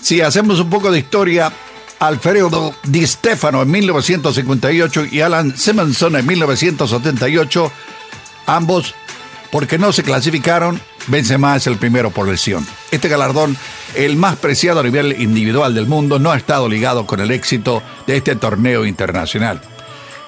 Si 0.00 0.22
hacemos 0.22 0.60
un 0.60 0.70
poco 0.70 0.90
de 0.90 1.00
historia, 1.00 1.52
Alfredo 1.98 2.74
Di 2.84 3.06
Stefano 3.06 3.62
en 3.62 3.70
1958 3.70 5.06
y 5.10 5.20
Alan 5.20 5.56
Simonson 5.56 6.16
en 6.16 6.26
1978, 6.26 7.72
ambos 8.46 8.94
porque 9.50 9.78
no 9.78 9.92
se 9.92 10.02
clasificaron, 10.02 10.80
Benzema 11.06 11.56
es 11.56 11.66
el 11.66 11.76
primero 11.76 12.10
por 12.10 12.28
lesión. 12.28 12.66
Este 12.90 13.08
galardón, 13.08 13.56
el 13.94 14.16
más 14.16 14.36
preciado 14.36 14.80
a 14.80 14.82
nivel 14.82 15.20
individual 15.20 15.74
del 15.74 15.86
mundo, 15.86 16.18
no 16.18 16.32
ha 16.32 16.36
estado 16.36 16.68
ligado 16.68 17.06
con 17.06 17.20
el 17.20 17.30
éxito 17.30 17.82
de 18.06 18.16
este 18.16 18.36
torneo 18.36 18.84
internacional. 18.84 19.62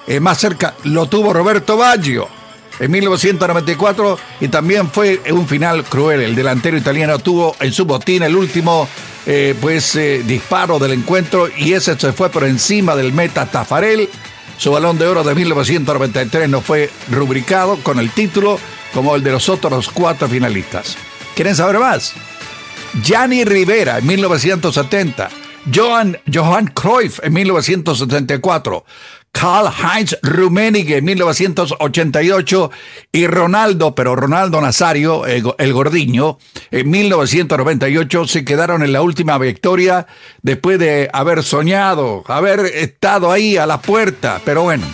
Eh, 0.07 0.19
más 0.19 0.39
cerca 0.39 0.73
lo 0.85 1.07
tuvo 1.07 1.33
Roberto 1.33 1.77
Baggio 1.77 2.27
en 2.79 2.91
1994 2.91 4.17
y 4.39 4.47
también 4.47 4.89
fue 4.89 5.21
un 5.31 5.47
final 5.47 5.83
cruel. 5.83 6.21
El 6.21 6.35
delantero 6.35 6.77
italiano 6.77 7.19
tuvo 7.19 7.55
en 7.59 7.71
su 7.71 7.85
botín 7.85 8.23
el 8.23 8.35
último 8.35 8.87
eh, 9.25 9.55
pues 9.59 9.95
eh, 9.95 10.23
disparo 10.25 10.79
del 10.79 10.93
encuentro 10.93 11.47
y 11.55 11.73
ese 11.73 11.97
se 11.99 12.13
fue 12.13 12.29
por 12.29 12.43
encima 12.43 12.95
del 12.95 13.13
meta 13.13 13.45
Tafarel. 13.45 14.09
Su 14.57 14.71
balón 14.71 14.97
de 14.97 15.07
oro 15.07 15.23
de 15.23 15.35
1993 15.35 16.49
no 16.49 16.61
fue 16.61 16.89
rubricado 17.09 17.77
con 17.83 17.99
el 17.99 18.11
título 18.11 18.59
como 18.93 19.15
el 19.15 19.23
de 19.23 19.31
los 19.31 19.49
otros 19.49 19.89
cuatro 19.89 20.27
finalistas. 20.27 20.97
¿Quieren 21.35 21.55
saber 21.55 21.79
más? 21.79 22.13
Gianni 23.03 23.45
Rivera 23.45 23.99
en 23.99 24.07
1970, 24.07 25.29
Johan, 25.73 26.17
Johan 26.31 26.67
Cruyff 26.67 27.19
en 27.23 27.33
1974, 27.33 28.83
Karl-Heinz 29.31 30.17
Rummenigge 30.21 30.97
en 30.97 31.05
1988 31.05 32.71
y 33.11 33.27
Ronaldo, 33.27 33.95
pero 33.95 34.15
Ronaldo 34.15 34.59
Nazario, 34.61 35.25
el 35.25 35.73
gordiño, 35.73 36.37
en 36.71 36.89
1998 36.89 38.27
se 38.27 38.43
quedaron 38.43 38.83
en 38.83 38.91
la 38.91 39.01
última 39.01 39.37
victoria 39.37 40.07
después 40.41 40.79
de 40.79 41.09
haber 41.13 41.43
soñado, 41.43 42.23
haber 42.27 42.59
estado 42.61 43.31
ahí 43.31 43.57
a 43.57 43.65
la 43.65 43.81
puerta, 43.81 44.41
pero 44.43 44.63
bueno. 44.63 44.85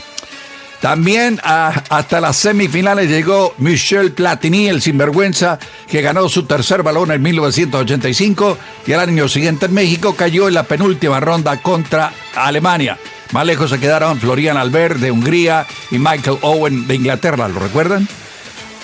También 0.82 1.40
hasta 1.44 2.22
las 2.22 2.38
semifinales 2.38 3.10
llegó 3.10 3.56
Michel 3.58 4.12
Platini, 4.12 4.68
el 4.68 4.84
sinvergüenza, 4.84 5.58
que 5.90 6.04
ganó 6.04 6.30
su 6.30 6.44
tercer 6.44 6.84
balón 6.84 7.12
en 7.12 7.24
1985 7.24 8.58
y 8.86 8.94
al 8.94 9.00
año 9.00 9.28
siguiente 9.28 9.66
en 9.66 9.74
México 9.74 10.16
cayó 10.16 10.48
en 10.48 10.54
la 10.54 10.64
penúltima 10.64 11.20
ronda 11.20 11.60
contra 11.60 12.14
Alemania. 12.36 13.00
Más 13.32 13.46
lejos 13.46 13.70
se 13.70 13.80
quedaron 13.80 14.20
Florian 14.20 14.58
Albert 14.58 14.98
de 14.98 15.12
Hungría 15.12 15.66
y 15.92 16.00
Michael 16.00 16.38
Owen 16.42 16.88
de 16.88 16.96
Inglaterra, 16.96 17.48
¿lo 17.48 17.60
recuerdan? 17.60 18.08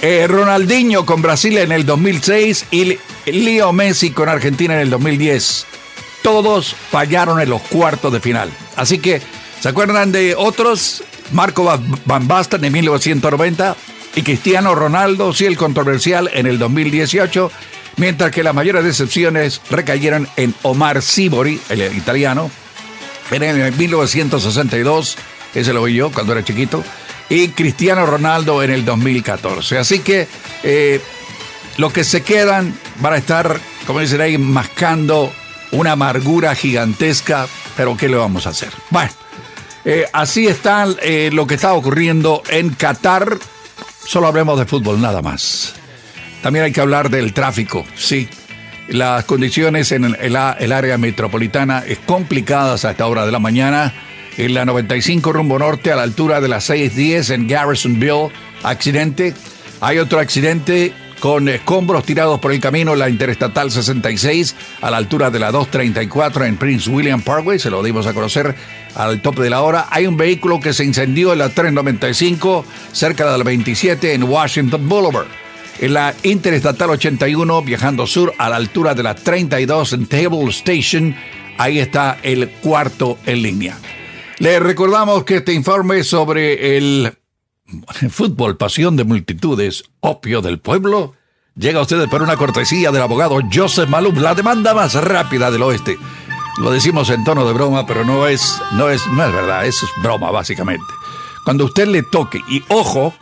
eh, 0.01 0.25
Ronaldinho 0.27 1.05
con 1.05 1.21
Brasil 1.21 1.57
en 1.57 1.71
el 1.71 1.85
2006 1.85 2.65
y 2.71 2.97
Leo 3.25 3.71
Messi 3.71 4.11
con 4.11 4.29
Argentina 4.29 4.73
en 4.73 4.81
el 4.81 4.89
2010. 4.89 5.65
Todos 6.23 6.75
fallaron 6.91 7.39
en 7.39 7.49
los 7.49 7.61
cuartos 7.61 8.11
de 8.11 8.19
final. 8.19 8.49
Así 8.75 8.99
que, 8.99 9.21
¿se 9.59 9.69
acuerdan 9.69 10.11
de 10.11 10.35
otros? 10.35 11.03
Marco 11.31 11.63
Van 12.05 12.27
Basten 12.27 12.65
en 12.65 12.73
1990 12.73 13.75
y 14.15 14.21
Cristiano 14.23 14.75
Ronaldo, 14.75 15.33
sí, 15.33 15.45
el 15.45 15.55
controversial 15.55 16.29
en 16.33 16.45
el 16.45 16.59
2018, 16.59 17.49
mientras 17.95 18.31
que 18.31 18.43
las 18.43 18.53
mayores 18.53 18.83
decepciones 18.83 19.61
recayeron 19.69 20.27
en 20.35 20.53
Omar 20.63 21.01
Sibori, 21.01 21.61
el 21.69 21.95
italiano, 21.95 22.51
en 23.31 23.43
el 23.43 23.71
1962, 23.73 25.17
ese 25.55 25.73
lo 25.73 25.83
vi 25.83 25.95
yo 25.95 26.11
cuando 26.11 26.33
era 26.33 26.43
chiquito, 26.43 26.83
y 27.29 27.49
Cristiano 27.49 28.05
Ronaldo 28.05 28.61
en 28.61 28.71
el 28.71 28.83
2014. 28.83 29.77
Así 29.77 29.99
que 29.99 30.27
eh, 30.63 31.01
los 31.77 31.93
que 31.93 32.03
se 32.03 32.23
quedan 32.23 32.77
van 32.99 33.13
a 33.13 33.17
estar, 33.17 33.59
como 33.87 33.99
dicen 33.99 34.21
ahí, 34.21 34.37
mascando 34.37 35.31
una 35.71 35.93
amargura 35.93 36.53
gigantesca, 36.55 37.47
pero 37.77 37.95
¿qué 37.95 38.09
le 38.09 38.17
vamos 38.17 38.47
a 38.47 38.49
hacer? 38.49 38.69
Bueno, 38.89 39.11
eh, 39.85 40.05
así 40.11 40.47
está 40.47 40.85
eh, 41.01 41.29
lo 41.31 41.47
que 41.47 41.55
está 41.55 41.73
ocurriendo 41.73 42.43
en 42.49 42.71
Qatar. 42.71 43.37
Solo 44.05 44.27
hablemos 44.27 44.59
de 44.59 44.65
fútbol, 44.65 44.99
nada 44.99 45.21
más. 45.21 45.73
También 46.43 46.65
hay 46.65 46.71
que 46.71 46.81
hablar 46.81 47.09
del 47.09 47.33
tráfico, 47.33 47.85
sí. 47.95 48.27
Las 48.91 49.23
condiciones 49.23 49.93
en 49.93 50.03
el, 50.19 50.35
área 50.35 50.97
metropolitana 50.97 51.81
es 51.87 51.97
complicadas 51.99 52.83
a 52.83 52.91
esta 52.91 53.07
hora 53.07 53.25
de 53.25 53.31
la 53.31 53.39
mañana 53.39 53.93
en 54.35 54.53
la 54.53 54.65
95 54.65 55.31
rumbo 55.31 55.57
norte 55.57 55.93
a 55.93 55.95
la 55.95 56.01
altura 56.01 56.41
de 56.41 56.49
las 56.49 56.65
610 56.65 57.29
en 57.29 57.47
Garrisonville. 57.47 58.31
Accidente. 58.63 59.33
Hay 59.79 59.97
otro 59.97 60.19
accidente 60.19 60.93
con 61.21 61.47
escombros 61.47 62.03
tirados 62.03 62.41
por 62.41 62.51
el 62.51 62.59
camino 62.59 62.91
en 62.91 62.99
la 62.99 63.07
Interestatal 63.07 63.71
66 63.71 64.55
a 64.81 64.91
la 64.91 64.97
altura 64.97 65.31
de 65.31 65.39
la 65.39 65.51
234 65.51 66.43
en 66.43 66.57
Prince 66.57 66.89
William 66.89 67.21
Parkway. 67.21 67.59
Se 67.59 67.69
lo 67.69 67.81
dimos 67.81 68.07
a 68.07 68.13
conocer 68.13 68.53
al 68.95 69.21
tope 69.21 69.41
de 69.41 69.51
la 69.51 69.61
hora. 69.61 69.87
Hay 69.89 70.05
un 70.05 70.17
vehículo 70.17 70.59
que 70.59 70.73
se 70.73 70.83
incendió 70.83 71.31
en 71.31 71.39
la 71.39 71.47
395 71.47 72.65
cerca 72.91 73.31
de 73.31 73.37
la 73.37 73.43
27 73.45 74.15
en 74.15 74.23
Washington 74.23 74.89
Boulevard. 74.89 75.40
En 75.79 75.93
la 75.93 76.13
Interestatal 76.23 76.89
81 76.91 77.61
viajando 77.63 78.05
sur 78.05 78.33
a 78.37 78.49
la 78.49 78.57
altura 78.57 78.93
de 78.93 79.03
la 79.03 79.15
32 79.15 79.93
en 79.93 80.05
Table 80.05 80.49
Station. 80.49 81.15
Ahí 81.57 81.79
está 81.79 82.19
el 82.23 82.49
cuarto 82.49 83.17
en 83.25 83.41
línea. 83.41 83.77
Le 84.39 84.59
recordamos 84.59 85.23
que 85.23 85.37
este 85.37 85.53
informe 85.53 86.03
sobre 86.03 86.77
el 86.77 87.13
fútbol, 88.09 88.57
pasión 88.57 88.95
de 88.95 89.03
multitudes, 89.03 89.83
opio 89.99 90.41
del 90.41 90.59
pueblo, 90.59 91.13
llega 91.55 91.79
a 91.79 91.83
ustedes 91.83 92.09
por 92.09 92.21
una 92.21 92.35
cortesía 92.35 92.91
del 92.91 93.01
abogado 93.01 93.39
Joseph 93.53 93.89
Malum, 93.89 94.17
la 94.17 94.35
demanda 94.35 94.73
más 94.73 94.95
rápida 94.95 95.51
del 95.51 95.63
oeste. 95.63 95.97
Lo 96.59 96.71
decimos 96.71 97.09
en 97.09 97.23
tono 97.23 97.45
de 97.45 97.53
broma, 97.53 97.85
pero 97.85 98.03
no 98.03 98.27
es, 98.27 98.61
no 98.73 98.89
es, 98.89 99.05
no 99.07 99.23
es 99.23 99.33
verdad, 99.33 99.65
es 99.65 99.81
broma 100.01 100.31
básicamente. 100.31 100.85
Cuando 101.43 101.65
usted 101.65 101.87
le 101.87 102.03
toque, 102.03 102.41
y 102.49 102.63
ojo, 102.67 103.13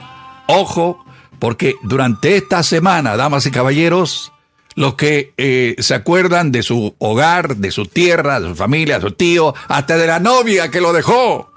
ojo, 0.47 1.05
porque 1.39 1.75
durante 1.84 2.36
esta 2.36 2.63
semana, 2.63 3.17
damas 3.17 3.45
y 3.45 3.52
caballeros, 3.52 4.32
los 4.75 4.95
que 4.95 5.34
eh, 5.38 5.75
se 5.80 5.93
acuerdan 5.93 6.52
de 6.52 6.63
su 6.63 6.95
hogar, 6.99 7.58
de 7.58 7.71
su 7.71 7.86
tierra, 7.86 8.39
de 8.39 8.49
su 8.49 8.56
familia, 8.56 8.99
de 8.99 9.10
su 9.10 9.12
tío, 9.12 9.54
hasta 9.67 9.97
de 9.97 10.08
la 10.08 10.19
novia 10.19 10.69
que 10.69 10.82
lo 10.82 10.93
dejó. 10.93 11.52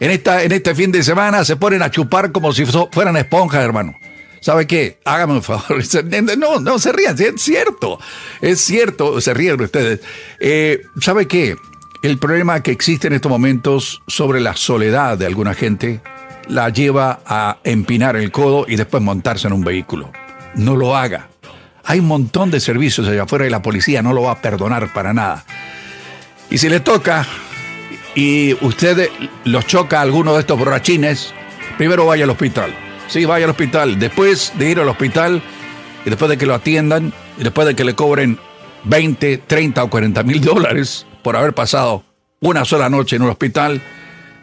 En, 0.00 0.10
esta, 0.10 0.42
en 0.42 0.52
este 0.52 0.74
fin 0.74 0.92
de 0.92 1.02
semana 1.02 1.44
se 1.44 1.56
ponen 1.56 1.82
a 1.82 1.90
chupar 1.90 2.30
como 2.30 2.52
si 2.52 2.64
fueran 2.66 3.16
esponjas, 3.16 3.64
hermano. 3.64 3.94
¿Sabe 4.40 4.66
qué? 4.66 4.98
Hágame 5.04 5.34
un 5.34 5.42
favor. 5.42 5.82
No, 6.38 6.60
no 6.60 6.78
se 6.78 6.92
rían, 6.92 7.16
es 7.20 7.42
cierto. 7.42 7.98
Es 8.40 8.60
cierto, 8.60 9.20
se 9.20 9.34
ríen 9.34 9.60
ustedes. 9.60 10.00
Eh, 10.38 10.82
¿Sabe 11.00 11.26
qué? 11.26 11.56
El 12.02 12.18
problema 12.18 12.62
que 12.62 12.70
existe 12.70 13.08
en 13.08 13.14
estos 13.14 13.30
momentos 13.30 14.02
sobre 14.06 14.40
la 14.40 14.54
soledad 14.54 15.18
de 15.18 15.26
alguna 15.26 15.54
gente 15.54 16.00
la 16.48 16.70
lleva 16.70 17.20
a 17.26 17.58
empinar 17.64 18.16
el 18.16 18.30
codo 18.30 18.66
y 18.68 18.76
después 18.76 19.02
montarse 19.02 19.46
en 19.46 19.52
un 19.52 19.64
vehículo. 19.64 20.10
No 20.54 20.76
lo 20.76 20.96
haga. 20.96 21.28
Hay 21.84 22.00
un 22.00 22.06
montón 22.06 22.50
de 22.50 22.60
servicios 22.60 23.06
allá 23.08 23.22
afuera 23.22 23.46
y 23.46 23.50
la 23.50 23.62
policía 23.62 24.02
no 24.02 24.12
lo 24.12 24.22
va 24.22 24.32
a 24.32 24.42
perdonar 24.42 24.92
para 24.92 25.14
nada. 25.14 25.44
Y 26.50 26.58
si 26.58 26.68
le 26.68 26.80
toca 26.80 27.26
y 28.14 28.54
usted 28.62 29.10
los 29.44 29.66
choca 29.66 29.98
a 29.98 30.02
alguno 30.02 30.34
de 30.34 30.40
estos 30.40 30.58
borrachines, 30.58 31.32
primero 31.76 32.06
vaya 32.06 32.24
al 32.24 32.30
hospital. 32.30 32.74
Sí, 33.06 33.24
vaya 33.24 33.44
al 33.44 33.50
hospital. 33.50 33.98
Después 33.98 34.52
de 34.58 34.70
ir 34.70 34.80
al 34.80 34.88
hospital 34.88 35.42
y 36.04 36.10
después 36.10 36.28
de 36.28 36.36
que 36.36 36.46
lo 36.46 36.54
atiendan 36.54 37.12
y 37.38 37.42
después 37.42 37.66
de 37.66 37.74
que 37.74 37.84
le 37.84 37.94
cobren 37.94 38.38
20, 38.84 39.38
30 39.38 39.84
o 39.84 39.90
40 39.90 40.22
mil 40.24 40.40
dólares 40.40 41.06
por 41.22 41.36
haber 41.36 41.54
pasado 41.54 42.04
una 42.40 42.64
sola 42.64 42.88
noche 42.88 43.16
en 43.16 43.22
un 43.22 43.30
hospital, 43.30 43.82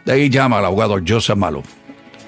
de 0.05 0.11
ahí 0.11 0.29
llama 0.29 0.59
al 0.59 0.65
abogado 0.65 0.99
Joseph 1.05 1.37
Malo. 1.37 1.63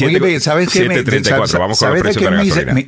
Oye, 0.02 0.40
¿sabes 0.40 0.70
qué? 0.70 0.88
Me, 0.88 1.02
vamos 1.02 1.78
con 1.78 1.92
me, 1.92 2.86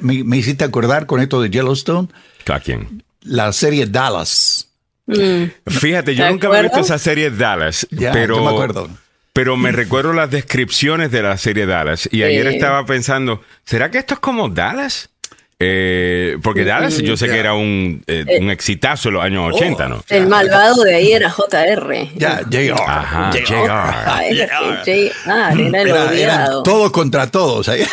me, 0.00 0.24
me, 0.24 0.36
hiciste 0.36 0.64
acordar 0.64 1.06
con 1.06 1.20
esto 1.20 1.40
de 1.40 1.48
Yellowstone. 1.48 2.08
¿A 2.48 2.60
quién? 2.60 3.02
la 3.24 3.52
serie 3.52 3.86
Dallas. 3.86 4.68
Mm. 5.06 5.44
Fíjate, 5.66 6.14
yo 6.14 6.28
nunca 6.30 6.58
he 6.58 6.62
visto 6.62 6.80
esa 6.80 6.98
serie 6.98 7.30
Dallas, 7.30 7.86
pero, 7.90 8.42
me 8.42 8.50
acuerdo. 8.50 8.88
pero 9.32 9.56
me 9.56 9.72
recuerdo 9.72 10.12
las 10.12 10.30
descripciones 10.30 11.10
de 11.10 11.22
la 11.22 11.36
serie 11.38 11.66
Dallas. 11.66 12.08
Y 12.12 12.22
ayer 12.22 12.46
estaba 12.46 12.84
pensando, 12.86 13.42
¿será 13.64 13.90
que 13.90 13.98
esto 13.98 14.14
es 14.14 14.20
como 14.20 14.48
Dallas? 14.48 15.10
Eh, 15.64 16.38
porque 16.42 16.64
Dallas 16.64 16.98
yo 16.98 17.16
sé 17.16 17.28
que 17.28 17.38
era 17.38 17.54
un, 17.54 18.02
eh, 18.08 18.38
un 18.40 18.50
exitazo 18.50 19.10
en 19.10 19.14
los 19.14 19.22
años 19.22 19.54
80, 19.54 19.88
¿no? 19.88 20.04
El 20.08 20.26
malvado 20.26 20.82
de 20.82 20.96
ahí 20.96 21.12
era 21.12 21.30
JR. 21.30 22.08
Ya, 22.16 22.40
JR. 22.50 22.74
Ajá, 22.84 23.30
JR. 23.30 24.48
JR. 24.84 25.12
Era 25.24 25.82
el 25.82 25.92
odiado. 25.92 26.62
Todos 26.64 26.90
contra 26.90 27.30
todos. 27.30 27.68
ahí. 27.68 27.84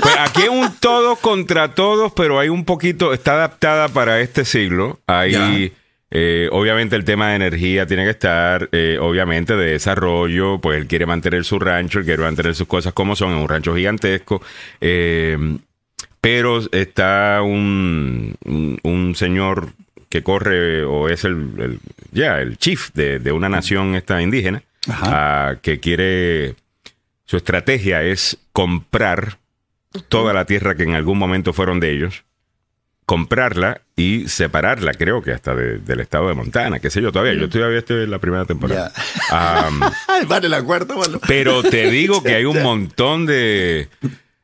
Pues 0.00 0.14
aquí 0.20 0.42
es 0.42 0.48
un 0.48 0.72
todo 0.78 1.16
contra 1.16 1.74
todos, 1.74 2.12
pero 2.12 2.38
hay 2.38 2.48
un 2.48 2.64
poquito, 2.64 3.12
está 3.12 3.32
adaptada 3.32 3.88
para 3.88 4.20
este 4.20 4.44
siglo. 4.44 5.00
Hay, 5.08 5.72
eh, 6.12 6.48
obviamente, 6.52 6.94
el 6.94 7.04
tema 7.04 7.30
de 7.30 7.36
energía 7.36 7.84
tiene 7.84 8.04
que 8.04 8.10
estar, 8.10 8.68
eh, 8.70 8.98
obviamente, 9.00 9.56
de 9.56 9.72
desarrollo. 9.72 10.60
Pues 10.60 10.78
él 10.78 10.86
quiere 10.86 11.06
mantener 11.06 11.44
su 11.44 11.58
rancho, 11.58 11.98
él 11.98 12.04
quiere 12.04 12.22
mantener 12.22 12.54
sus 12.54 12.68
cosas 12.68 12.92
como 12.92 13.16
son, 13.16 13.32
es 13.32 13.40
un 13.40 13.48
rancho 13.48 13.74
gigantesco. 13.74 14.40
Eh, 14.80 15.36
pero 16.22 16.60
está 16.72 17.42
un, 17.42 18.36
un, 18.46 18.78
un 18.82 19.14
señor 19.14 19.74
que 20.08 20.22
corre 20.22 20.84
o 20.84 21.08
es 21.10 21.24
el, 21.24 21.52
el 21.58 21.80
ya 22.12 22.40
el 22.40 22.56
chief 22.56 22.90
de, 22.94 23.18
de 23.18 23.32
una 23.32 23.48
nación 23.50 23.94
esta 23.94 24.22
indígena 24.22 24.62
ah, 24.88 25.56
que 25.62 25.80
quiere 25.80 26.54
su 27.26 27.36
estrategia 27.36 28.02
es 28.02 28.38
comprar 28.52 29.38
toda 30.08 30.32
la 30.32 30.44
tierra 30.46 30.74
que 30.74 30.84
en 30.84 30.94
algún 30.94 31.18
momento 31.18 31.52
fueron 31.52 31.80
de 31.80 31.92
ellos 31.92 32.24
comprarla 33.04 33.80
y 33.96 34.28
separarla, 34.28 34.94
creo 34.94 35.22
que 35.22 35.32
hasta 35.32 35.54
de- 35.54 35.78
del 35.78 36.00
estado 36.00 36.28
de 36.28 36.34
Montana, 36.34 36.78
qué 36.78 36.88
sé 36.88 37.02
yo, 37.02 37.10
todavía, 37.10 37.34
yo 37.34 37.48
todavía 37.48 37.80
estoy 37.80 38.04
en 38.04 38.10
la 38.10 38.20
primera 38.20 38.44
temporada. 38.44 38.92
Am, 39.30 39.80
vale 40.28 40.48
la 40.48 40.62
cuarta, 40.62 40.94
bueno. 40.94 41.20
pero 41.26 41.62
te 41.62 41.90
digo 41.90 42.22
que 42.22 42.34
hay 42.36 42.44
un 42.44 42.62
montón 42.62 43.26
de, 43.26 43.88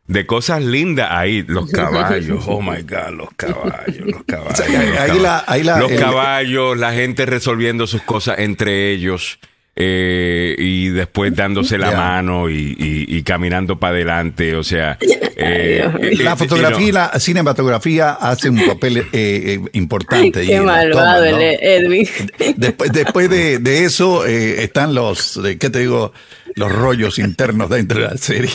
de 0.08 0.26
cosas 0.26 0.62
lindas 0.64 1.08
ahí. 1.10 1.44
Los 1.46 1.70
caballos, 1.72 2.44
oh 2.48 2.60
my 2.60 2.82
God, 2.82 3.14
los 3.16 3.28
caballos, 3.36 4.06
los 4.06 4.24
caballos. 4.26 4.58
los 4.58 4.68
ahí 4.68 4.92
caballos. 4.96 5.22
la- 5.22 5.44
ahí 5.46 5.62
la- 5.62 5.78
los 5.78 5.92
el- 5.92 6.00
caballos, 6.00 6.76
la 6.76 6.92
gente 6.92 7.24
resolviendo 7.26 7.86
sus 7.86 8.02
cosas 8.02 8.40
entre 8.40 8.90
ellos. 8.90 9.38
eh, 9.80 10.56
y 10.58 10.88
después 10.88 11.36
dándose 11.36 11.78
la 11.78 11.92
mano 11.92 12.50
y, 12.50 12.74
y- 12.76 13.16
y 13.16 13.22
caminando 13.22 13.78
para 13.78 13.94
adelante, 13.94 14.56
o 14.56 14.64
sea, 14.64 14.98
eh, 15.00 15.88
eh, 16.00 16.16
La 16.18 16.32
eh, 16.32 16.36
fotografía 16.36 16.88
y 16.88 16.90
la 16.90 17.12
cinematografía 17.20 18.10
hacen 18.14 18.58
un 18.58 18.66
papel 18.66 18.96
eh, 18.96 19.04
eh, 19.12 19.60
importante. 19.74 20.44
Qué 20.44 20.60
malvado 20.60 21.22
toma, 21.24 21.30
¿no? 21.30 21.38
el 21.38 21.58
Edwin. 21.62 22.08
Después, 22.56 22.90
después 22.90 23.30
de, 23.30 23.60
de 23.60 23.84
eso 23.84 24.26
eh, 24.26 24.64
están 24.64 24.96
los, 24.96 25.36
eh, 25.44 25.58
¿qué 25.58 25.70
te 25.70 25.78
digo? 25.78 26.12
Los 26.56 26.72
rollos 26.72 27.20
internos 27.20 27.70
dentro 27.70 28.00
de 28.00 28.06
la 28.08 28.16
serie. 28.16 28.50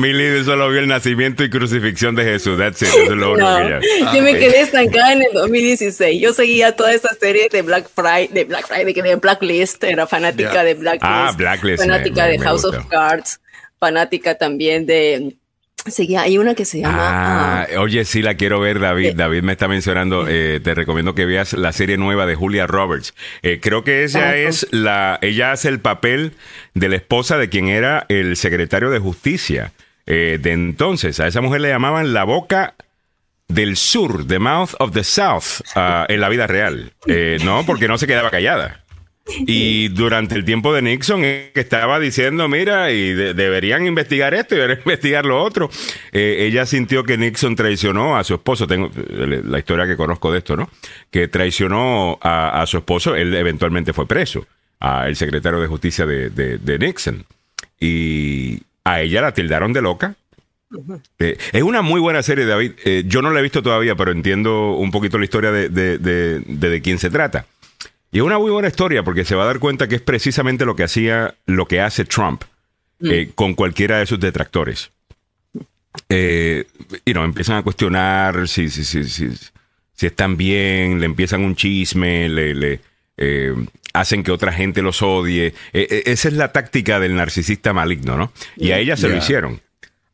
Mi 0.00 0.12
líder 0.12 0.44
solo 0.44 0.68
vio 0.70 0.80
el 0.80 0.88
nacimiento 0.88 1.44
y 1.44 1.50
crucifixión 1.50 2.14
de 2.14 2.24
Jesús, 2.24 2.58
that's 2.58 2.82
it, 2.82 2.88
eso 2.88 3.02
es 3.02 3.10
lo 3.10 3.32
único 3.34 3.48
No, 3.48 3.58
que 3.80 3.88
ya. 4.00 4.12
yo 4.14 4.22
me 4.22 4.32
ok. 4.32 4.38
quedé 4.38 4.60
estancada 4.60 5.12
en 5.12 5.22
el 5.22 5.32
2016. 5.32 6.20
Yo 6.20 6.32
seguía 6.32 6.74
toda 6.76 6.92
esa 6.92 7.14
serie 7.14 7.48
de 7.50 7.62
Black 7.62 7.88
Friday, 7.94 8.28
de 8.28 8.44
Black 8.44 8.66
Friday, 8.66 8.92
que 8.94 9.02
de 9.02 9.16
Blacklist, 9.16 9.84
era 9.84 10.06
fanática 10.06 10.64
de 10.64 10.74
Blacklist, 10.74 11.04
Ah, 11.04 11.32
Blacklist, 11.36 11.82
fanática 11.82 12.24
me- 12.24 12.30
de 12.32 12.38
me 12.38 12.44
House 12.44 12.64
of 12.64 12.76
Cards, 12.88 13.40
fanática 13.78 14.34
también 14.36 14.86
de 14.86 15.36
seguía 15.86 16.20
hay 16.20 16.36
una 16.36 16.54
que 16.54 16.66
se 16.66 16.80
llama 16.80 16.98
Ah, 17.00 17.66
ah, 17.74 17.80
oye, 17.80 18.04
sí 18.04 18.20
la 18.20 18.34
quiero 18.34 18.60
ver, 18.60 18.80
David. 18.80 19.06
Eh, 19.06 19.14
David 19.16 19.42
me 19.42 19.52
está 19.52 19.66
mencionando. 19.66 20.26
eh, 20.28 20.60
te 20.62 20.74
recomiendo 20.74 21.14
que 21.14 21.24
veas 21.24 21.54
la 21.54 21.72
serie 21.72 21.96
nueva 21.96 22.26
de 22.26 22.34
Julia 22.34 22.66
Roberts. 22.66 23.14
Eh, 23.42 23.60
creo 23.62 23.82
que 23.82 24.04
ella 24.04 24.36
es 24.36 24.66
la, 24.72 25.18
ella 25.22 25.52
hace 25.52 25.68
el 25.68 25.80
papel 25.80 26.34
de 26.74 26.90
la 26.90 26.96
esposa 26.96 27.38
de 27.38 27.48
quien 27.48 27.68
era 27.68 28.04
el 28.10 28.36
secretario 28.36 28.90
de 28.90 28.98
justicia 28.98 29.72
eh, 30.06 30.38
de 30.40 30.52
entonces. 30.52 31.20
A 31.20 31.26
esa 31.26 31.40
mujer 31.40 31.60
le 31.60 31.68
llamaban 31.68 32.12
la 32.12 32.24
boca 32.24 32.74
del 33.48 33.76
sur, 33.76 34.26
the 34.26 34.38
mouth 34.38 34.70
of 34.78 34.92
the 34.92 35.04
south, 35.04 35.62
ah, 35.74 36.06
en 36.08 36.20
la 36.20 36.28
vida 36.28 36.46
real. 36.46 36.92
Eh, 37.06 37.38
no, 37.44 37.64
porque 37.66 37.88
no 37.88 37.98
se 37.98 38.06
quedaba 38.06 38.30
callada. 38.30 38.84
Y 39.46 39.88
durante 39.88 40.34
el 40.34 40.44
tiempo 40.44 40.72
de 40.72 40.82
Nixon, 40.82 41.20
que 41.20 41.52
estaba 41.54 42.00
diciendo, 42.00 42.48
mira, 42.48 42.90
y 42.90 43.12
de- 43.12 43.34
deberían 43.34 43.86
investigar 43.86 44.34
esto 44.34 44.54
y 44.54 44.58
deberían 44.58 44.80
investigar 44.84 45.24
lo 45.24 45.42
otro, 45.42 45.70
eh, 46.10 46.38
ella 46.40 46.66
sintió 46.66 47.04
que 47.04 47.16
Nixon 47.16 47.54
traicionó 47.54 48.16
a 48.16 48.24
su 48.24 48.34
esposo. 48.34 48.66
Tengo 48.66 48.90
la 49.08 49.58
historia 49.58 49.86
que 49.86 49.96
conozco 49.96 50.32
de 50.32 50.38
esto, 50.38 50.56
¿no? 50.56 50.68
Que 51.10 51.28
traicionó 51.28 52.18
a, 52.22 52.64
su 52.66 52.78
esposo. 52.78 53.14
Él 53.14 53.34
eventualmente 53.34 53.92
fue 53.92 54.06
preso, 54.06 54.46
a 54.80 55.06
el 55.06 55.14
secretario 55.16 55.60
de 55.60 55.68
justicia 55.68 56.06
de 56.06 56.78
Nixon. 56.80 57.24
Y 57.78 58.62
a 58.84 59.00
ella 59.02 59.22
la 59.22 59.32
tildaron 59.32 59.72
de 59.72 59.82
loca. 59.82 60.14
Eh, 61.18 61.36
es 61.52 61.62
una 61.62 61.82
muy 61.82 62.00
buena 62.00 62.22
serie, 62.22 62.44
David. 62.46 62.72
Eh, 62.84 63.02
yo 63.06 63.22
no 63.22 63.30
la 63.32 63.40
he 63.40 63.42
visto 63.42 63.62
todavía, 63.62 63.96
pero 63.96 64.12
entiendo 64.12 64.72
un 64.72 64.90
poquito 64.92 65.18
la 65.18 65.24
historia 65.24 65.50
de, 65.50 65.68
de, 65.68 65.98
de- 65.98 66.40
de- 66.40 66.68
de 66.70 66.80
quién 66.80 66.98
se 66.98 67.10
trata. 67.10 67.46
Y 68.12 68.18
es 68.18 68.24
una 68.24 68.38
muy 68.38 68.50
buena 68.50 68.68
historia 68.68 69.02
porque 69.02 69.24
se 69.24 69.34
va 69.34 69.42
a 69.44 69.46
dar 69.46 69.58
cuenta 69.58 69.88
que 69.88 69.96
es 69.96 70.00
precisamente 70.02 70.64
lo 70.64 70.74
que 70.76 70.84
hacía, 70.84 71.34
lo 71.46 71.66
que 71.66 71.80
hace 71.80 72.04
Trump 72.04 72.42
eh, 73.02 73.30
con 73.34 73.54
cualquiera 73.54 73.98
de 73.98 74.06
sus 74.06 74.20
detractores. 74.20 74.90
Eh, 76.08 76.64
y 77.04 77.12
no, 77.14 77.24
empiezan 77.24 77.56
a 77.56 77.62
cuestionar 77.62 78.46
si, 78.48 78.68
si, 78.68 78.84
si, 78.84 79.04
si, 79.04 79.30
si 79.92 80.06
están 80.06 80.36
bien, 80.36 81.00
le 81.00 81.06
empiezan 81.06 81.44
un 81.44 81.54
chisme, 81.56 82.28
le, 82.28 82.54
le, 82.54 82.80
eh, 83.16 83.54
hacen 83.92 84.22
que 84.22 84.30
otra 84.32 84.52
gente 84.52 84.82
los 84.82 85.02
odie. 85.02 85.48
Eh, 85.72 85.86
eh, 85.90 86.02
esa 86.06 86.28
es 86.28 86.34
la 86.34 86.52
táctica 86.52 87.00
del 87.00 87.14
narcisista 87.16 87.72
maligno, 87.72 88.16
¿no? 88.16 88.32
Y 88.56 88.70
a 88.72 88.78
ella 88.78 88.96
se 88.96 89.08
lo 89.08 89.16
hicieron. 89.16 89.60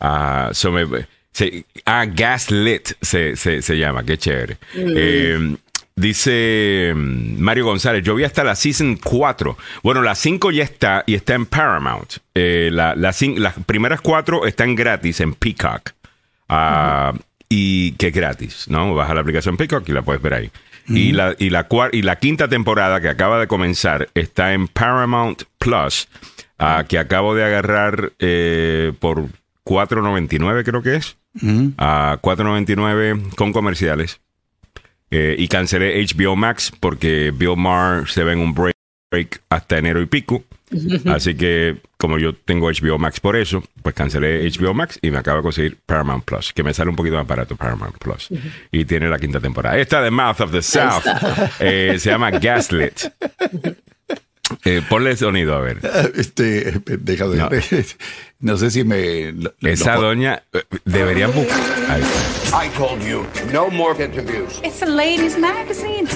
Ah, 0.00 0.50
so 0.52 0.72
me- 0.72 1.06
se- 1.32 1.64
ah, 1.84 2.06
Gaslit 2.06 2.92
se, 3.00 3.36
se, 3.36 3.62
se 3.62 3.78
llama, 3.78 4.04
qué 4.04 4.16
chévere. 4.18 4.56
Eh, 4.74 5.56
dice 5.94 6.92
mm, 6.94 7.38
Mario 7.40 7.64
González, 7.66 8.02
yo 8.04 8.14
vi 8.14 8.24
hasta 8.24 8.44
la 8.44 8.54
season 8.54 8.96
4. 8.96 9.56
Bueno, 9.82 10.02
la 10.02 10.14
5 10.14 10.50
ya 10.50 10.64
está 10.64 11.02
y 11.06 11.14
está 11.14 11.34
en 11.34 11.46
Paramount. 11.46 12.14
Eh, 12.34 12.70
la- 12.72 12.94
las 12.94 13.22
primeras 13.66 14.00
cuatro 14.00 14.46
están 14.46 14.74
gratis 14.74 15.20
en 15.20 15.34
Peacock. 15.34 15.90
Ah, 16.48 17.12
Y 17.48 17.92
que 17.92 18.08
es 18.08 18.12
gratis, 18.14 18.64
¿no? 18.68 18.92
Baja 18.96 19.14
la 19.14 19.20
aplicación 19.20 19.56
Peacock 19.56 19.88
y 19.88 19.92
la 19.92 20.02
puedes 20.02 20.20
ver 20.20 20.34
ahí. 20.34 20.50
Y, 20.88 21.12
la, 21.12 21.34
y, 21.38 21.50
la 21.50 21.66
y 21.92 22.02
la 22.02 22.16
quinta 22.16 22.48
temporada 22.48 23.00
que 23.00 23.08
acaba 23.08 23.40
de 23.40 23.46
comenzar 23.48 24.08
está 24.14 24.52
en 24.52 24.68
Paramount 24.68 25.42
Plus, 25.58 26.08
ah, 26.58 26.84
que 26.88 26.98
acabo 26.98 27.34
de 27.34 27.44
agarrar 27.44 28.12
eh, 28.18 28.92
por 29.00 29.24
4.99 29.64 30.64
creo 30.64 30.82
que 30.82 30.96
es. 30.96 31.16
A 31.76 32.18
4.99 32.22 33.34
con 33.34 33.52
comerciales. 33.52 34.20
Eh, 35.10 35.36
y 35.38 35.48
cancelé 35.48 36.04
HBO 36.04 36.34
Max 36.34 36.72
porque 36.80 37.32
Bill 37.34 37.56
Maher 37.56 38.08
se 38.08 38.24
ve 38.24 38.32
en 38.32 38.40
un 38.40 38.54
break, 38.54 38.76
break 39.10 39.40
hasta 39.50 39.78
enero 39.78 40.00
y 40.00 40.06
pico. 40.06 40.44
Así 41.06 41.36
que, 41.36 41.76
como 41.96 42.18
yo 42.18 42.34
tengo 42.34 42.68
HBO 42.70 42.98
Max 42.98 43.20
por 43.20 43.36
eso, 43.36 43.62
pues 43.82 43.94
cancelé 43.94 44.48
HBO 44.50 44.74
Max 44.74 44.98
y 45.00 45.10
me 45.10 45.18
acabo 45.18 45.36
de 45.38 45.42
conseguir 45.44 45.78
Paramount 45.86 46.24
Plus, 46.24 46.52
que 46.52 46.62
me 46.64 46.74
sale 46.74 46.90
un 46.90 46.96
poquito 46.96 47.16
más 47.16 47.26
barato 47.26 47.54
Paramount 47.56 47.96
Plus. 47.98 48.28
Y 48.72 48.84
tiene 48.84 49.08
la 49.08 49.18
quinta 49.18 49.38
temporada. 49.40 49.78
Esta 49.78 50.02
de 50.02 50.10
Mouth 50.10 50.40
of 50.40 50.50
the 50.52 50.62
South 50.62 51.04
eh, 51.60 51.96
se 51.98 52.10
llama 52.10 52.30
Gaslit. 52.32 53.00
Eh, 54.64 54.80
ponle 54.88 55.10
el 55.10 55.16
sonido, 55.16 55.56
a 55.56 55.60
ver. 55.60 55.78
Este, 56.14 56.72
deja 56.86 57.26
de 57.26 57.36
No. 57.36 57.48
no. 58.38 58.56
sé 58.56 58.70
si 58.70 58.84
me. 58.84 59.32
lo- 59.32 59.52
lo- 59.58 59.68
Esa 59.68 59.96
lo- 59.96 60.02
doña 60.02 60.40
eh, 60.52 60.62
deberían 60.84 61.32
buscar. 61.34 61.58
Ahí 61.88 62.00
está. 62.02 62.64
I 62.64 62.68
told 62.78 63.02
you, 63.04 63.26
no 63.52 63.68
more 63.70 63.92
interviews. 64.00 64.60
It's 64.64 64.82
a 64.82 64.86
ladies' 64.86 65.36
magazine. 65.36 66.06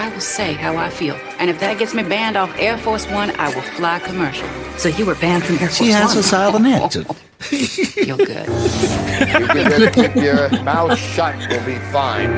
I 0.00 0.08
will 0.08 0.20
say 0.22 0.54
how 0.54 0.78
I 0.78 0.88
feel. 0.88 1.14
And 1.38 1.50
if 1.50 1.60
that 1.60 1.78
gets 1.78 1.92
me 1.92 2.02
banned 2.02 2.34
off 2.34 2.50
Air 2.58 2.78
Force 2.78 3.06
One, 3.10 3.38
I 3.38 3.54
will 3.54 3.60
fly 3.60 3.98
commercial. 3.98 4.48
So 4.78 4.88
you 4.88 5.04
were 5.04 5.14
banned 5.14 5.44
from 5.44 5.56
Air 5.56 5.68
Force 5.68 5.76
She 5.76 5.90
has 5.90 6.08
One. 6.08 6.18
a 6.18 6.22
southern 6.22 6.64
accent. 6.64 7.14
Feel 7.40 8.16
good. 8.16 8.46
You 8.48 9.46
can 9.46 9.70
just 9.78 9.94
keep 9.94 10.14
your 10.16 10.48
mouth 10.62 10.98
shut, 10.98 11.36
we'll 11.50 11.66
be 11.66 11.76
fine. 11.92 12.30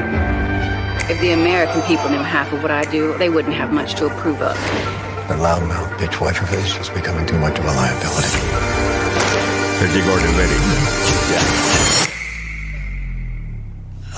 If 1.09 1.21
the 1.21 1.31
American 1.31 1.83
people 1.83 2.09
knew 2.11 2.19
half 2.19 2.53
of 2.53 2.63
what 2.63 2.73
I 2.73 2.83
do, 2.91 3.17
they 3.19 3.29
wouldn't 3.29 3.55
have 3.55 3.73
much 3.73 3.95
to 3.95 4.07
approve 4.07 4.43
of. 4.43 4.57
That 5.29 5.39
loudmouth 5.39 5.99
bitch 5.99 6.21
wife 6.21 6.43
of 6.43 6.49
his 6.49 6.75
is 6.79 6.89
becoming 6.91 7.27
too 7.27 7.39
much 7.39 7.57
of 7.61 7.65
a 7.65 7.69
liability. 7.69 8.43
Sergi 9.79 10.03
Gordon 10.05 10.37
Liddy. 10.37 11.72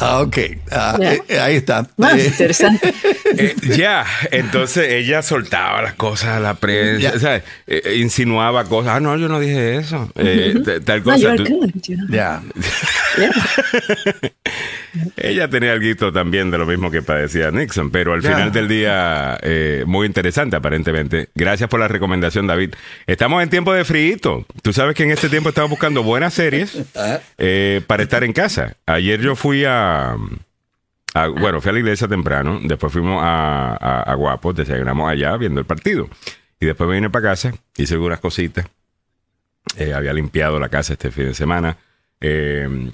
Ah, 0.01 0.21
ok. 0.23 0.39
Ah, 0.71 0.97
Ya. 1.01 1.15
eh, 1.15 1.41
ahí 1.41 1.57
está. 1.57 1.87
Ah, 2.03 2.13
Eh, 2.19 2.27
interesante. 2.27 2.93
Eh, 3.37 3.53
ya, 3.77 4.07
entonces 4.31 4.93
ella 4.93 5.21
soltaba 5.21 5.83
las 5.83 5.95
cosas 5.95 6.37
a 6.37 6.41
la 6.41 6.55
prensa. 6.55 7.35
Eh, 7.37 7.43
eh, 7.67 7.97
insinuaba 7.97 8.65
cosas. 8.67 8.93
Ah, 8.95 9.01
no, 9.01 9.17
yo 9.17 9.29
no 9.29 9.41
dije 9.41 9.77
eso. 9.77 10.09
Eh, 10.15 10.55
tal 10.85 10.99
No, 11.01 11.05
cosa. 11.05 11.35
know. 11.35 11.67
ya. 12.11 12.41
ella 15.17 15.49
tenía 15.49 15.73
algo 15.73 16.13
también 16.13 16.51
de 16.51 16.59
lo 16.59 16.67
mismo 16.67 16.91
que 16.91 17.03
padecía 17.03 17.51
Nixon, 17.51 17.91
pero 17.91 18.13
al 18.13 18.23
final 18.23 18.53
del 18.53 18.69
día, 18.69 19.39
eh, 19.43 19.85
muy 19.87 20.07
interesante 20.07 20.57
aparentemente. 20.57 21.29
Gracias 21.35 21.69
por 21.69 21.81
la 21.81 21.89
recomendación, 21.89 22.47
David. 22.47 22.75
Estamos 23.07 23.43
en 23.43 23.51
tiempo 23.51 23.73
de 23.73 23.85
frío. 23.85 24.05
Tú 24.63 24.73
sabes 24.73 24.95
que 24.95 25.03
en 25.05 25.11
este 25.11 25.29
tiempo 25.29 25.49
estamos 25.49 25.71
buscando 25.71 26.03
buenas 26.03 26.35
series 26.35 26.79
eh, 27.39 27.81
para 27.87 28.03
estar 28.05 28.23
en 28.23 28.33
casa. 28.33 28.77
Ayer 28.87 29.21
yo 29.21 29.35
fui 29.35 29.65
a, 29.65 29.84
bueno, 31.37 31.61
fui 31.61 31.71
a 31.71 31.73
la 31.73 31.79
iglesia 31.79 32.09
temprano, 32.09 32.61
después 32.63 32.93
fuimos 32.93 33.21
a, 33.23 34.03
a, 34.03 34.15
Guapos, 34.15 34.57
desayunamos 34.57 35.11
allá 35.11 35.37
viendo 35.37 35.61
el 35.61 35.67
partido. 35.67 36.09
Y 36.61 36.67
después 36.67 36.89
me 36.89 36.97
vine 36.97 37.11
para 37.11 37.31
casa, 37.31 37.55
hice 37.77 37.95
algunas 37.95 38.21
cositas. 38.21 38.67
Eh, 39.77 39.93
había 39.93 40.13
limpiado 40.13 40.59
la 40.59 40.69
casa 40.69 40.95
este 40.95 41.11
fin 41.11 41.27
de 41.27 41.35
semana. 41.35 41.77
Eh, 42.21 42.91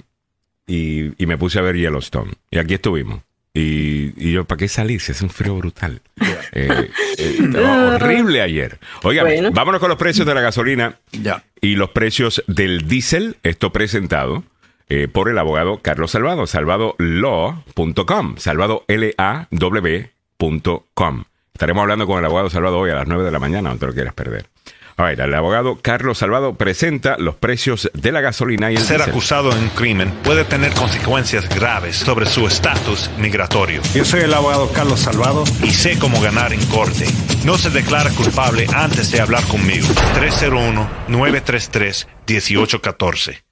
y, 0.67 1.25
me 1.25 1.37
puse 1.37 1.59
a 1.59 1.61
ver 1.61 1.75
Yellowstone. 1.75 2.31
Y 2.49 2.57
aquí 2.57 2.75
estuvimos. 2.75 3.21
Y, 3.53 4.31
yo, 4.31 4.45
¿para 4.45 4.59
qué 4.59 4.67
salirse? 4.67 5.11
Es 5.11 5.21
un 5.21 5.29
frío 5.29 5.55
brutal. 5.57 6.01
Eh, 6.53 6.89
horrible 7.95 8.41
ayer. 8.41 8.79
Oiga, 9.03 9.25
vámonos 9.51 9.79
con 9.79 9.89
los 9.89 9.97
precios 9.97 10.25
de 10.25 10.33
la 10.33 10.41
gasolina 10.41 10.99
y 11.59 11.75
los 11.75 11.89
precios 11.89 12.43
del 12.47 12.87
diésel. 12.87 13.37
Esto 13.43 13.71
presentado 13.71 14.43
por 15.11 15.27
el 15.29 15.37
abogado 15.37 15.79
Carlos 15.81 16.11
Salvado, 16.11 16.47
salvadolaw.com, 16.47 18.37
salvadolaw.com. 18.37 21.23
Estaremos 21.53 21.81
hablando 21.81 22.07
con 22.07 22.19
el 22.19 22.25
abogado 22.25 22.49
Salvado 22.49 22.79
hoy 22.79 22.91
a 22.91 22.95
las 22.95 23.07
9 23.07 23.23
de 23.23 23.31
la 23.31 23.39
mañana, 23.39 23.69
no 23.69 23.77
te 23.77 23.87
lo 23.87 23.93
quieras 23.93 24.13
perder 24.13 24.45
el 25.09 25.33
abogado 25.33 25.79
Carlos 25.81 26.19
Salvado 26.19 26.53
presenta 26.53 27.17
los 27.17 27.33
precios 27.35 27.89
de 27.93 28.11
la 28.11 28.21
gasolina 28.21 28.71
y 28.71 28.75
el 28.75 28.83
Ser 28.83 29.01
acusado 29.01 29.51
en 29.51 29.63
un 29.63 29.69
crimen 29.69 30.11
puede 30.23 30.45
tener 30.45 30.73
consecuencias 30.73 31.49
graves 31.49 31.95
sobre 31.95 32.27
su 32.27 32.45
estatus 32.45 33.09
migratorio. 33.17 33.81
Yo 33.95 34.05
soy 34.05 34.21
el 34.21 34.33
abogado 34.33 34.71
Carlos 34.71 34.99
Salvado 34.99 35.43
y 35.63 35.71
sé 35.71 35.97
cómo 35.97 36.21
ganar 36.21 36.53
en 36.53 36.63
corte. 36.67 37.07
No 37.43 37.57
se 37.57 37.71
declara 37.71 38.11
culpable 38.11 38.67
antes 38.73 39.11
de 39.11 39.21
hablar 39.21 39.43
conmigo. 39.47 39.87
301-933-1814. 41.07 43.50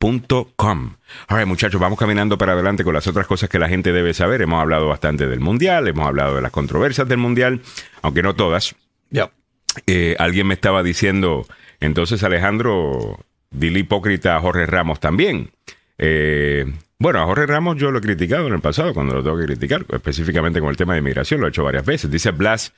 Com. 0.56 0.96
Ahora, 1.28 1.46
muchachos, 1.46 1.80
vamos 1.80 1.96
caminando 1.96 2.36
para 2.36 2.54
adelante 2.54 2.82
con 2.82 2.92
las 2.92 3.06
otras 3.06 3.24
cosas 3.28 3.48
que 3.48 3.60
la 3.60 3.68
gente 3.68 3.92
debe 3.92 4.12
saber. 4.14 4.42
Hemos 4.42 4.60
hablado 4.60 4.88
bastante 4.88 5.28
del 5.28 5.38
Mundial, 5.38 5.86
hemos 5.86 6.08
hablado 6.08 6.34
de 6.34 6.42
las 6.42 6.50
controversias 6.50 7.06
del 7.06 7.18
Mundial, 7.18 7.60
aunque 8.02 8.20
no 8.20 8.34
todas. 8.34 8.74
Eh, 9.86 10.16
alguien 10.18 10.48
me 10.48 10.54
estaba 10.54 10.82
diciendo, 10.82 11.46
entonces 11.78 12.24
Alejandro, 12.24 13.24
dile 13.52 13.78
hipócrita 13.78 14.34
a 14.34 14.40
Jorge 14.40 14.66
Ramos 14.66 14.98
también. 14.98 15.50
Eh, 15.98 16.66
bueno, 16.98 17.22
a 17.22 17.26
Jorge 17.26 17.46
Ramos 17.46 17.76
yo 17.76 17.92
lo 17.92 17.98
he 17.98 18.02
criticado 18.02 18.48
en 18.48 18.54
el 18.54 18.60
pasado, 18.60 18.92
cuando 18.92 19.14
lo 19.14 19.22
tengo 19.22 19.38
que 19.38 19.46
criticar, 19.46 19.86
específicamente 19.88 20.58
con 20.58 20.68
el 20.70 20.76
tema 20.76 20.94
de 20.94 20.98
inmigración, 20.98 21.40
lo 21.40 21.46
he 21.46 21.50
hecho 21.50 21.62
varias 21.62 21.86
veces. 21.86 22.10
Dice 22.10 22.32
Blas 22.32 22.72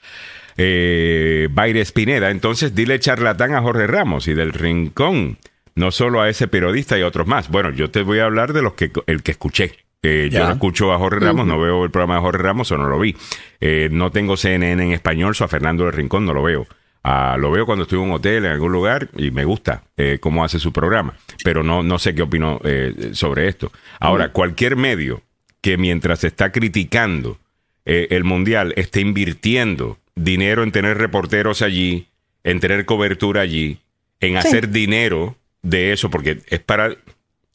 eh, 0.58 1.48
Baire 1.50 1.84
Pineda, 1.86 2.30
entonces 2.30 2.74
dile 2.74 3.00
charlatán 3.00 3.54
a 3.54 3.62
Jorge 3.62 3.86
Ramos 3.86 4.28
y 4.28 4.34
del 4.34 4.52
Rincón 4.52 5.38
no 5.74 5.90
solo 5.90 6.20
a 6.20 6.28
ese 6.28 6.48
periodista 6.48 6.98
y 6.98 7.02
a 7.02 7.06
otros 7.06 7.26
más. 7.26 7.48
Bueno, 7.48 7.70
yo 7.70 7.90
te 7.90 8.02
voy 8.02 8.20
a 8.20 8.24
hablar 8.24 8.52
de 8.52 8.62
los 8.62 8.74
que 8.74 8.92
el 9.06 9.22
que 9.22 9.32
escuché. 9.32 9.72
yo 10.02 10.50
escucho 10.50 10.92
a 10.92 10.98
Jorge 10.98 11.20
Ramos, 11.20 11.46
no 11.46 11.58
veo 11.58 11.84
el 11.84 11.90
programa 11.90 12.16
de 12.16 12.20
Jorge 12.20 12.42
Ramos 12.42 12.70
o 12.72 12.78
no 12.78 12.88
lo 12.88 12.98
vi. 12.98 13.16
Eh, 13.60 13.88
no 13.90 14.10
tengo 14.10 14.36
CNN 14.36 14.82
en 14.82 14.92
español, 14.92 15.34
o 15.38 15.44
a 15.44 15.48
Fernando 15.48 15.84
del 15.84 15.92
Rincón 15.92 16.24
no 16.24 16.34
lo 16.34 16.42
veo. 16.42 16.66
Ah, 17.02 17.36
lo 17.38 17.50
veo 17.50 17.66
cuando 17.66 17.82
estoy 17.82 17.98
en 17.98 18.06
un 18.06 18.12
hotel, 18.12 18.46
en 18.46 18.52
algún 18.52 18.72
lugar, 18.72 19.08
y 19.16 19.30
me 19.30 19.44
gusta 19.44 19.82
eh, 19.96 20.18
cómo 20.20 20.44
hace 20.44 20.58
su 20.58 20.72
programa. 20.72 21.14
Pero 21.42 21.62
no, 21.62 21.82
no 21.82 21.98
sé 21.98 22.14
qué 22.14 22.22
opino 22.22 22.60
eh, 22.64 23.10
sobre 23.12 23.48
esto. 23.48 23.72
Ahora, 24.00 24.32
cualquier 24.32 24.76
medio 24.76 25.22
que 25.60 25.76
mientras 25.76 26.24
está 26.24 26.52
criticando 26.52 27.38
el 27.86 28.24
Mundial 28.24 28.72
esté 28.76 29.02
invirtiendo 29.02 29.98
dinero 30.14 30.62
en 30.62 30.72
tener 30.72 30.96
reporteros 30.96 31.60
allí, 31.60 32.08
en 32.42 32.58
tener 32.58 32.86
cobertura 32.86 33.42
allí, 33.42 33.80
en 34.20 34.38
hacer 34.38 34.70
dinero 34.70 35.36
de 35.64 35.92
eso, 35.92 36.10
porque 36.10 36.42
es 36.46 36.60
para. 36.60 36.96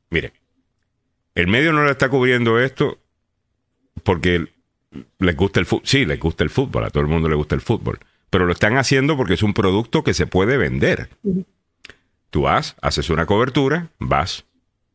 Mire, 0.10 0.34
el 1.36 1.48
medio 1.48 1.72
no 1.72 1.86
le 1.86 1.92
está 1.92 2.10
cubriendo 2.10 2.60
esto 2.60 3.00
porque 4.04 4.48
les 5.20 5.36
gusta 5.38 5.62
el 5.62 5.66
fútbol. 5.66 5.86
Sí, 5.86 6.06
les 6.06 6.20
gusta 6.20 6.44
el 6.44 6.50
fútbol, 6.50 6.84
a 6.84 6.90
todo 6.90 7.02
el 7.02 7.10
mundo 7.10 7.30
le 7.30 7.36
gusta 7.36 7.56
el 7.56 7.62
fútbol. 7.62 8.00
Pero 8.30 8.46
lo 8.46 8.52
están 8.52 8.78
haciendo 8.78 9.16
porque 9.16 9.36
es 9.36 9.44
un 9.44 9.54
producto 9.54 10.04
que 10.04 10.14
se 10.14 10.28
puede 10.28 10.58
vender. 10.58 11.10
Tú 12.30 12.42
vas, 12.42 12.76
haces 12.82 13.10
una 13.10 13.26
cobertura, 13.26 13.90
vas 14.00 14.46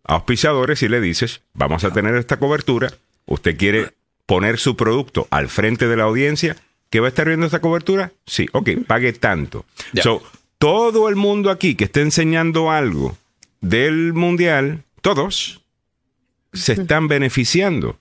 a 0.04 0.14
auspiciadores 0.14 0.82
y 0.82 0.88
le 0.88 1.00
dices, 1.00 1.42
vamos 1.54 1.84
a 1.84 1.92
tener 1.92 2.14
esta 2.16 2.38
cobertura, 2.38 2.92
usted 3.26 3.56
quiere 3.56 3.92
poner 4.26 4.58
su 4.58 4.76
producto 4.76 5.26
al 5.30 5.48
frente 5.48 5.88
de 5.88 5.96
la 5.96 6.04
audiencia, 6.04 6.56
¿que 6.90 7.00
va 7.00 7.06
a 7.06 7.08
estar 7.08 7.26
viendo 7.26 7.46
esta 7.46 7.60
cobertura? 7.60 8.12
Sí, 8.26 8.48
ok, 8.52 8.70
pague 8.86 9.12
tanto 9.14 9.64
todo 10.58 11.08
el 11.08 11.16
mundo 11.16 11.50
aquí 11.50 11.74
que 11.74 11.84
esté 11.84 12.00
enseñando 12.00 12.70
algo 12.70 13.16
del 13.60 14.12
mundial, 14.12 14.84
todos 15.00 15.62
se 16.52 16.72
están 16.74 17.08
beneficiando 17.08 17.98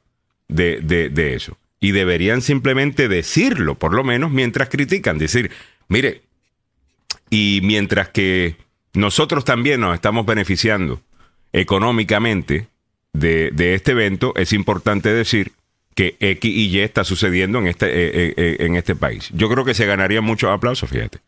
de, 0.47 1.33
eso. 1.35 1.57
Y 1.79 1.91
deberían 1.91 2.41
simplemente 2.41 3.07
decirlo, 3.07 3.75
por 3.75 3.93
lo 3.93 4.03
menos, 4.03 4.31
mientras 4.31 4.69
critican. 4.69 5.17
Decir, 5.17 5.51
mire, 5.87 6.21
y 7.29 7.61
mientras 7.63 8.09
que 8.09 8.55
nosotros 8.93 9.43
también 9.43 9.81
nos 9.81 9.95
estamos 9.95 10.25
beneficiando 10.25 11.01
económicamente 11.51 12.67
de, 13.11 13.51
de 13.51 13.73
este 13.73 13.91
evento, 13.91 14.33
es 14.35 14.53
importante 14.53 15.09
decir 15.09 15.51
que 15.95 16.15
X 16.19 16.51
y 16.51 16.69
Y 16.69 16.79
está 16.79 17.03
sucediendo 17.03 17.59
en 17.59 17.67
este, 17.67 17.85
eh, 17.87 18.11
eh, 18.13 18.33
eh, 18.35 18.55
en 18.59 18.75
este 18.75 18.95
país. 18.95 19.29
Yo 19.33 19.49
creo 19.49 19.63
que 19.63 19.73
se 19.73 19.85
ganaría 19.85 20.21
muchos 20.21 20.49
aplausos, 20.49 20.89
fíjate, 20.89 21.19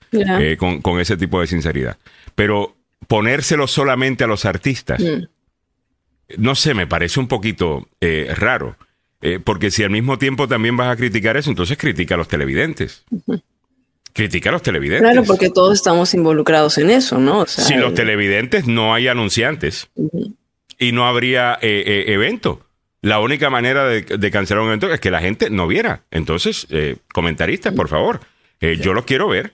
con, 0.57 0.99
ese 0.99 1.17
tipo 1.17 1.39
de 1.39 1.47
sinceridad. 1.47 1.97
Pero 2.35 2.75
ponérselo 3.07 3.67
solamente 3.67 4.23
a 4.23 4.27
los 4.27 4.45
artistas, 4.45 4.99
mm. 5.01 5.23
no 6.37 6.55
sé, 6.55 6.73
me 6.73 6.87
parece 6.87 7.19
un 7.19 7.27
poquito 7.27 7.87
raro. 8.35 8.77
porque 9.43 9.71
si 9.71 9.83
al 9.83 9.89
mismo 9.89 10.17
tiempo 10.17 10.47
también 10.47 10.77
vas 10.77 10.89
a 10.89 10.95
criticar 10.95 11.37
eso, 11.37 11.49
entonces 11.49 11.77
critica 11.77 12.15
a 12.15 12.17
los 12.17 12.27
televidentes. 12.27 13.03
Critica 14.13 14.49
a 14.49 14.53
los 14.53 14.61
televidentes. 14.61 15.11
Claro, 15.11 15.25
porque 15.25 15.49
todos 15.49 15.73
estamos 15.73 16.13
involucrados 16.13 16.77
en 16.77 16.89
eso, 16.89 17.19
¿no? 17.19 17.45
si 17.45 17.75
los 17.75 17.93
televidentes 17.93 18.65
no 18.65 18.93
hay 18.93 19.07
anunciantes 19.07 19.89
y 20.79 20.91
no 20.91 21.05
habría 21.05 21.57
evento 21.61 22.64
la 23.05 23.19
única 23.19 23.51
manera 23.51 23.85
de, 23.85 24.31
cancelar 24.31 24.63
un 24.63 24.69
evento 24.69 24.91
es 24.91 24.99
que 24.99 25.11
la 25.11 25.21
gente 25.21 25.51
no 25.51 25.67
viera. 25.67 26.01
Entonces, 26.09 26.65
eh, 26.71 26.97
comentaristas, 27.13 27.71
por 27.73 27.87
favor, 27.87 28.21
eh, 28.61 28.79
yo 28.81 28.95
los 28.95 29.05
quiero 29.05 29.27
ver 29.27 29.53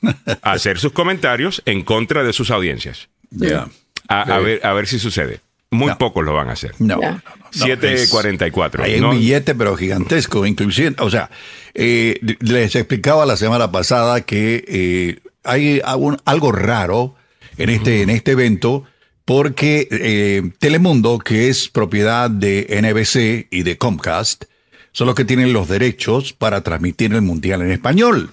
hacer 0.42 0.78
sus 0.78 0.92
comentarios 0.92 1.62
en 1.66 1.82
contra 1.82 2.24
de 2.24 2.32
sus 2.32 2.50
audiencias. 2.50 3.10
A, 4.08 4.38
ver, 4.38 4.64
a 4.64 4.72
ver 4.72 4.86
si 4.86 4.98
sucede. 4.98 5.40
Muy 5.68 5.94
pocos 5.96 6.24
lo 6.24 6.32
van 6.32 6.48
a 6.48 6.52
hacer. 6.52 6.74
No. 6.78 6.98
7.44. 7.52 8.82
Hay 8.82 8.98
un 8.98 9.10
billete, 9.10 9.54
pero 9.54 9.76
gigantesco, 9.76 10.46
inclusive, 10.46 10.96
o 11.00 11.10
sea, 11.10 11.30
eh, 11.74 12.18
les 12.40 12.74
explicaba 12.76 13.26
la 13.26 13.36
semana 13.36 13.70
pasada 13.70 14.22
que 14.22 14.64
eh, 14.66 15.18
hay 15.44 15.82
algo 15.84 16.50
raro 16.52 17.14
en 17.58 17.68
este, 17.68 18.00
en 18.00 18.08
este 18.08 18.30
evento 18.32 18.84
porque 19.24 19.88
eh, 19.90 20.50
Telemundo, 20.58 21.18
que 21.18 21.48
es 21.48 21.68
propiedad 21.68 22.30
de 22.30 22.66
NBC 22.82 23.48
y 23.50 23.62
de 23.62 23.78
Comcast, 23.78 24.44
son 24.92 25.06
los 25.06 25.14
que 25.14 25.24
tienen 25.24 25.52
los 25.52 25.68
derechos 25.68 26.32
para 26.32 26.62
transmitir 26.62 27.12
el 27.12 27.22
Mundial 27.22 27.62
en 27.62 27.70
español. 27.70 28.30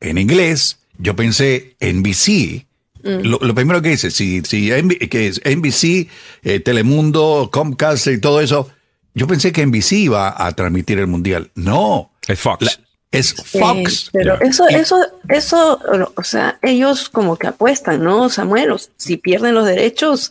En 0.00 0.18
inglés, 0.18 0.78
yo 0.98 1.14
pensé 1.14 1.76
NBC. 1.80 2.66
Mm. 3.04 3.26
Lo, 3.26 3.54
primero 3.54 3.80
que 3.82 3.90
dice, 3.90 4.10
si, 4.10 4.40
si 4.42 4.70
que 5.08 5.28
es 5.28 5.40
NBC, 5.44 6.08
eh, 6.42 6.60
Telemundo, 6.60 7.50
Comcast 7.52 8.08
y 8.08 8.18
todo 8.18 8.40
eso, 8.40 8.70
yo 9.14 9.26
pensé 9.26 9.52
que 9.52 9.64
NBC 9.64 9.92
iba 9.92 10.34
a 10.44 10.52
transmitir 10.52 10.98
el 10.98 11.06
Mundial. 11.06 11.50
No. 11.54 12.10
Es 12.26 12.40
Fox. 12.40 12.80
Es 13.10 13.34
Fox. 13.34 14.10
pero 14.12 14.40
eso, 14.40 14.68
eso, 14.68 14.98
eso, 15.28 15.80
o 16.14 16.22
sea, 16.22 16.58
ellos 16.62 17.08
como 17.08 17.36
que 17.36 17.46
apuestan, 17.46 18.02
¿no, 18.02 18.28
Samuel? 18.28 18.74
Si 18.96 19.16
pierden 19.16 19.54
los 19.54 19.66
derechos, 19.66 20.30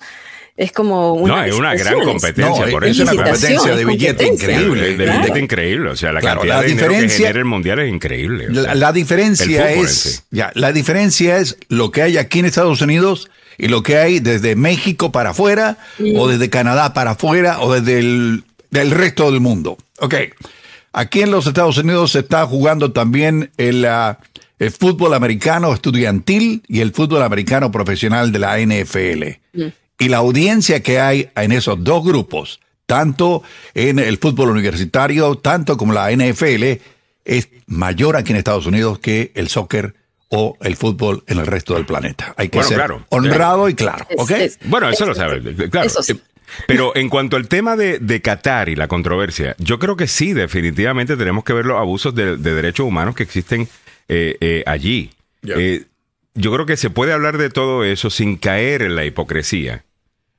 es 0.55 0.71
como 0.71 1.13
una. 1.13 1.35
No, 1.35 1.43
es 1.43 1.53
una 1.55 1.75
gran 1.75 2.01
competencia, 2.01 2.67
por 2.67 2.85
eso. 2.85 3.03
Es 3.03 3.09
una 3.09 3.23
competencia 3.23 3.75
de 3.75 3.85
billete 3.85 4.27
increíble. 4.27 4.97
De, 4.97 5.05
billete 5.05 5.39
increíble. 5.39 5.89
O 5.89 5.95
sea, 5.95 6.11
la 6.11 6.21
cantidad 6.21 6.61
de 6.61 6.67
dinero 6.67 6.93
que 6.93 7.09
genera 7.09 7.39
el 7.39 7.45
mundial 7.45 7.79
es 7.79 7.93
increíble. 7.93 8.47
la, 8.49 8.91
diferencia 8.91 9.71
es. 9.71 10.23
Ya, 10.31 10.51
la 10.55 10.71
diferencia 10.71 11.37
es 11.37 11.57
lo 11.69 11.91
que 11.91 12.01
hay 12.01 12.17
aquí 12.17 12.39
en 12.39 12.45
Estados 12.45 12.81
Unidos 12.81 13.29
y 13.57 13.69
lo 13.69 13.81
que 13.81 13.97
hay 13.97 14.19
desde 14.19 14.55
México 14.55 15.11
para 15.11 15.31
afuera, 15.31 15.77
o 16.15 16.27
desde 16.27 16.49
Canadá 16.49 16.93
para 16.93 17.11
afuera, 17.11 17.59
o 17.61 17.73
desde 17.73 17.99
el 17.99 18.43
del 18.69 18.91
resto 18.91 19.31
del 19.31 19.39
mundo. 19.39 19.77
Ok. 19.99 20.15
Aquí 20.93 21.21
en 21.21 21.31
los 21.31 21.47
Estados 21.47 21.77
Unidos 21.77 22.11
se 22.11 22.19
está 22.19 22.45
jugando 22.45 22.91
también 22.91 23.51
el, 23.57 23.85
ah, 23.85 24.19
el 24.59 24.71
fútbol 24.71 25.13
americano 25.13 25.73
estudiantil 25.73 26.63
y 26.67 26.81
el 26.81 26.91
fútbol 26.93 27.21
americano 27.21 27.71
profesional 27.71 28.31
de 28.31 28.39
la 28.39 28.59
NFL. 28.59 29.23
Y 29.99 30.09
la 30.09 30.17
audiencia 30.17 30.81
que 30.81 30.99
hay 30.99 31.29
en 31.35 31.51
esos 31.51 31.83
dos 31.83 32.03
grupos, 32.03 32.59
tanto 32.85 33.43
en 33.73 33.99
el 33.99 34.17
fútbol 34.17 34.49
universitario, 34.49 35.35
tanto 35.35 35.77
como 35.77 35.93
la 35.93 36.11
NFL, 36.11 36.81
es 37.25 37.49
mayor 37.65 38.15
aquí 38.15 38.31
en 38.31 38.37
Estados 38.37 38.65
Unidos 38.65 38.99
que 38.99 39.31
el 39.35 39.49
soccer 39.49 39.95
o 40.29 40.57
el 40.61 40.75
fútbol 40.75 41.23
en 41.27 41.39
el 41.39 41.47
resto 41.47 41.75
del 41.75 41.85
planeta. 41.85 42.33
Hay 42.37 42.49
que 42.49 42.63
ser 42.63 42.81
honrado 43.09 43.69
y 43.69 43.75
claro. 43.75 44.05
bueno, 44.65 44.89
eso 44.89 45.05
lo 45.05 45.15
sabe. 45.15 45.41
Claro. 45.69 45.89
Eh, 46.07 46.15
pero 46.67 46.95
en 46.95 47.09
cuanto 47.09 47.37
al 47.37 47.47
tema 47.47 47.75
de, 47.75 47.99
de, 47.99 48.21
Qatar 48.21 48.69
y 48.69 48.75
la 48.75 48.87
controversia, 48.87 49.55
yo 49.59 49.79
creo 49.79 49.95
que 49.95 50.07
sí, 50.07 50.33
definitivamente 50.33 51.17
tenemos 51.17 51.43
que 51.43 51.53
ver 51.53 51.65
los 51.65 51.79
abusos 51.79 52.13
de, 52.15 52.37
derechos 52.37 52.85
humanos 52.85 53.15
que 53.15 53.23
existen 53.23 53.67
eh, 54.07 54.37
eh, 54.39 54.63
allí. 54.65 55.11
yo 55.41 56.53
creo 56.53 56.65
que 56.65 56.77
se 56.77 56.89
puede 56.89 57.13
hablar 57.13 57.37
de 57.37 57.49
todo 57.49 57.83
eso 57.83 58.09
sin 58.09 58.37
caer 58.37 58.81
en 58.81 58.95
la 58.95 59.05
hipocresía 59.05 59.83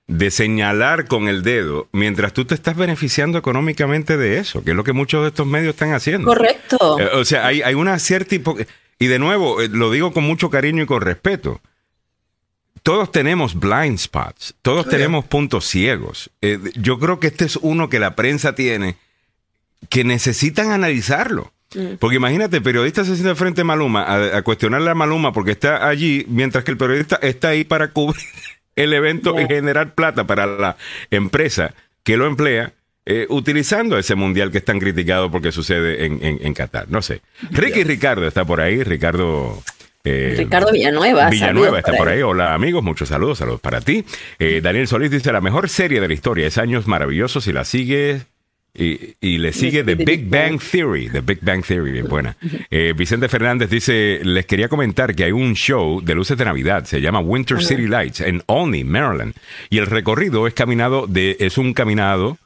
de 0.08 0.30
señalar 0.30 1.06
con 1.06 1.28
el 1.28 1.42
dedo 1.42 1.86
mientras 1.92 2.32
tú 2.32 2.46
te 2.46 2.54
estás 2.54 2.76
beneficiando 2.76 3.38
económicamente 3.38 4.16
de 4.16 4.38
eso, 4.38 4.64
que 4.64 4.70
es 4.70 4.76
lo 4.76 4.82
que 4.82 4.94
muchos 4.94 5.22
de 5.22 5.28
estos 5.28 5.46
medios 5.46 5.74
están 5.74 5.92
haciendo. 5.92 6.26
Correcto. 6.26 6.98
Eh, 6.98 7.10
o 7.14 7.24
sea, 7.24 7.46
hay, 7.46 7.62
hay 7.62 7.74
una 7.74 7.98
cierta... 7.98 8.34
Y 8.98 9.06
de 9.06 9.18
nuevo, 9.20 9.60
eh, 9.60 9.68
lo 9.70 9.92
digo 9.92 10.12
con 10.12 10.24
mucho 10.24 10.50
cariño 10.50 10.82
y 10.82 10.86
con 10.86 11.02
respeto. 11.02 11.60
Todos 12.88 13.12
tenemos 13.12 13.54
blind 13.54 13.98
spots, 13.98 14.54
todos 14.62 14.88
tenemos 14.88 15.26
puntos 15.26 15.66
ciegos. 15.66 16.30
Eh, 16.40 16.58
yo 16.74 16.98
creo 16.98 17.20
que 17.20 17.26
este 17.26 17.44
es 17.44 17.56
uno 17.56 17.90
que 17.90 17.98
la 17.98 18.16
prensa 18.16 18.54
tiene 18.54 18.96
que 19.90 20.04
necesitan 20.04 20.70
analizarlo. 20.70 21.52
Mm. 21.74 21.96
Porque 22.00 22.16
imagínate, 22.16 22.56
el 22.56 22.62
periodista 22.62 23.04
se 23.04 23.14
siente 23.14 23.34
frente 23.34 23.60
a 23.60 23.64
Maluma 23.64 24.04
a, 24.04 24.38
a 24.38 24.42
cuestionarle 24.42 24.88
a 24.88 24.94
Maluma 24.94 25.34
porque 25.34 25.50
está 25.50 25.86
allí, 25.86 26.24
mientras 26.30 26.64
que 26.64 26.70
el 26.70 26.78
periodista 26.78 27.16
está 27.16 27.48
ahí 27.48 27.64
para 27.64 27.88
cubrir 27.88 28.24
el 28.74 28.94
evento 28.94 29.38
y 29.38 29.46
generar 29.46 29.94
plata 29.94 30.26
para 30.26 30.46
la 30.46 30.78
empresa 31.10 31.74
que 32.04 32.16
lo 32.16 32.26
emplea. 32.26 32.72
Eh, 33.04 33.26
utilizando 33.28 33.98
ese 33.98 34.14
mundial 34.14 34.50
que 34.50 34.58
es 34.58 34.64
tan 34.64 34.78
criticado 34.78 35.30
porque 35.30 35.52
sucede 35.52 36.06
en, 36.06 36.20
en, 36.22 36.54
Qatar. 36.54 36.90
No 36.90 37.02
sé. 37.02 37.20
Ricky 37.50 37.84
Ricardo 37.84 38.26
está 38.26 38.46
por 38.46 38.62
ahí. 38.62 38.82
Ricardo. 38.82 39.62
Eh, 40.04 40.34
Ricardo 40.38 40.72
Villanueva. 40.72 41.28
Villanueva 41.28 41.78
está 41.78 41.92
por 41.92 42.08
ahí. 42.08 42.22
Hola 42.22 42.54
amigos, 42.54 42.82
muchos 42.82 43.08
saludos, 43.08 43.38
saludos 43.38 43.60
para 43.60 43.80
ti. 43.80 44.04
Eh, 44.38 44.60
Daniel 44.62 44.88
Solís 44.88 45.10
dice 45.10 45.32
la 45.32 45.40
mejor 45.40 45.68
serie 45.68 46.00
de 46.00 46.08
la 46.08 46.14
historia, 46.14 46.46
es 46.46 46.58
Años 46.58 46.86
Maravillosos 46.86 47.46
y 47.46 47.52
la 47.52 47.64
sigue 47.64 48.22
y, 48.74 49.38
le 49.38 49.52
sigue 49.52 49.82
The 49.82 49.96
Big 49.96 50.28
Bang 50.28 50.60
Theory. 50.60 51.08
The 51.08 51.20
Big 51.20 51.40
Bang 51.42 51.64
Theory, 51.64 51.90
bien 51.90 52.06
buena. 52.06 52.36
Eh, 52.70 52.94
Vicente 52.96 53.28
Fernández 53.28 53.70
dice: 53.70 54.20
Les 54.22 54.46
quería 54.46 54.68
comentar 54.68 55.14
que 55.14 55.24
hay 55.24 55.32
un 55.32 55.54
show 55.54 56.00
de 56.00 56.14
luces 56.14 56.38
de 56.38 56.44
Navidad, 56.44 56.84
se 56.84 57.00
llama 57.00 57.18
Winter 57.20 57.62
City 57.62 57.88
Lights, 57.88 58.20
en 58.20 58.42
Olney, 58.46 58.84
Maryland. 58.84 59.34
Y 59.68 59.78
el 59.78 59.86
recorrido 59.86 60.46
es 60.46 60.54
caminado 60.54 61.06
de, 61.08 61.36
es 61.40 61.58
un 61.58 61.74
caminado, 61.74 62.38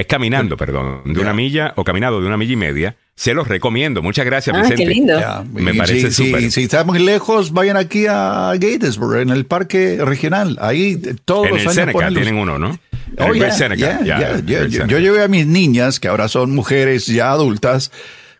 es 0.00 0.06
caminando, 0.06 0.58
perdón, 0.58 1.02
de 1.06 1.20
una 1.20 1.32
milla 1.32 1.72
o 1.76 1.84
caminado 1.84 2.20
de 2.20 2.26
una 2.26 2.36
milla 2.36 2.52
y 2.52 2.56
media. 2.56 2.96
Se 3.14 3.32
los 3.32 3.48
recomiendo. 3.48 4.02
Muchas 4.02 4.26
gracias, 4.26 4.54
ah, 4.54 4.60
Vicente. 4.60 4.84
Qué 4.84 4.90
lindo. 4.90 5.18
Me 5.54 5.72
parece 5.72 6.10
súper. 6.10 6.50
Si, 6.52 6.64
estamos 6.64 6.94
muy 6.94 7.04
lejos, 7.04 7.52
vayan 7.52 7.78
aquí 7.78 8.04
a 8.06 8.52
Gatesburg, 8.58 9.20
en 9.20 9.30
el 9.30 9.46
parque 9.46 9.96
regional. 10.04 10.58
Ahí 10.60 11.00
todos 11.24 11.46
en 11.46 11.88
el 11.88 11.96
años 11.96 12.12
tienen 12.12 12.36
uno, 12.36 12.58
¿no? 12.58 12.78
Oh, 13.18 13.32
yo, 13.32 14.98
llevé 14.98 15.22
a 15.22 15.28
mis 15.28 15.46
niñas, 15.46 15.98
que 15.98 16.08
ahora 16.08 16.28
son 16.28 16.54
mujeres 16.54 17.06
ya 17.06 17.30
adultas, 17.30 17.90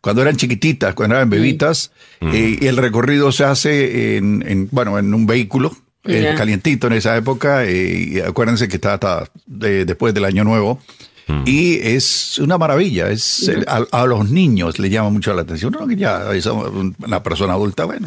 cuando 0.03 0.21
eran 0.21 0.37
chiquititas, 0.37 0.95
cuando 0.95 1.17
eran 1.17 1.31
bebitas, 1.31 1.93
mm. 2.21 2.35
y 2.35 2.67
el 2.67 2.77
recorrido 2.77 3.33
se 3.33 3.45
hace 3.45 4.19
en, 4.19 4.69
bueno, 4.73 4.99
en 4.99 5.15
un 5.15 5.27
vehículo. 5.27 5.75
Eh, 6.09 6.35
calientito 6.37 6.87
en 6.87 6.93
esa 6.93 7.17
época, 7.17 7.69
y 7.69 8.21
acuérdense 8.21 8.69
que 8.69 8.77
está 8.77 9.29
después 9.47 10.15
del 10.15 10.25
año 10.25 10.45
nuevo, 10.45 10.81
mm. 11.27 11.43
y 11.45 11.75
es 11.83 12.39
una 12.39 12.59
maravilla. 12.59 13.11
Es 13.11 13.51
a, 13.67 14.07
los 14.07 14.31
niños 14.31 14.79
le 14.79 14.91
llama 14.91 15.11
mucho 15.11 15.33
la 15.35 15.43
atención. 15.43 15.73
No, 15.79 15.87
que 15.87 15.97
ya 15.97 16.33
es 16.33 16.47
una 16.47 17.23
persona 17.23 17.55
adulta, 17.55 17.85
bueno, 17.85 18.07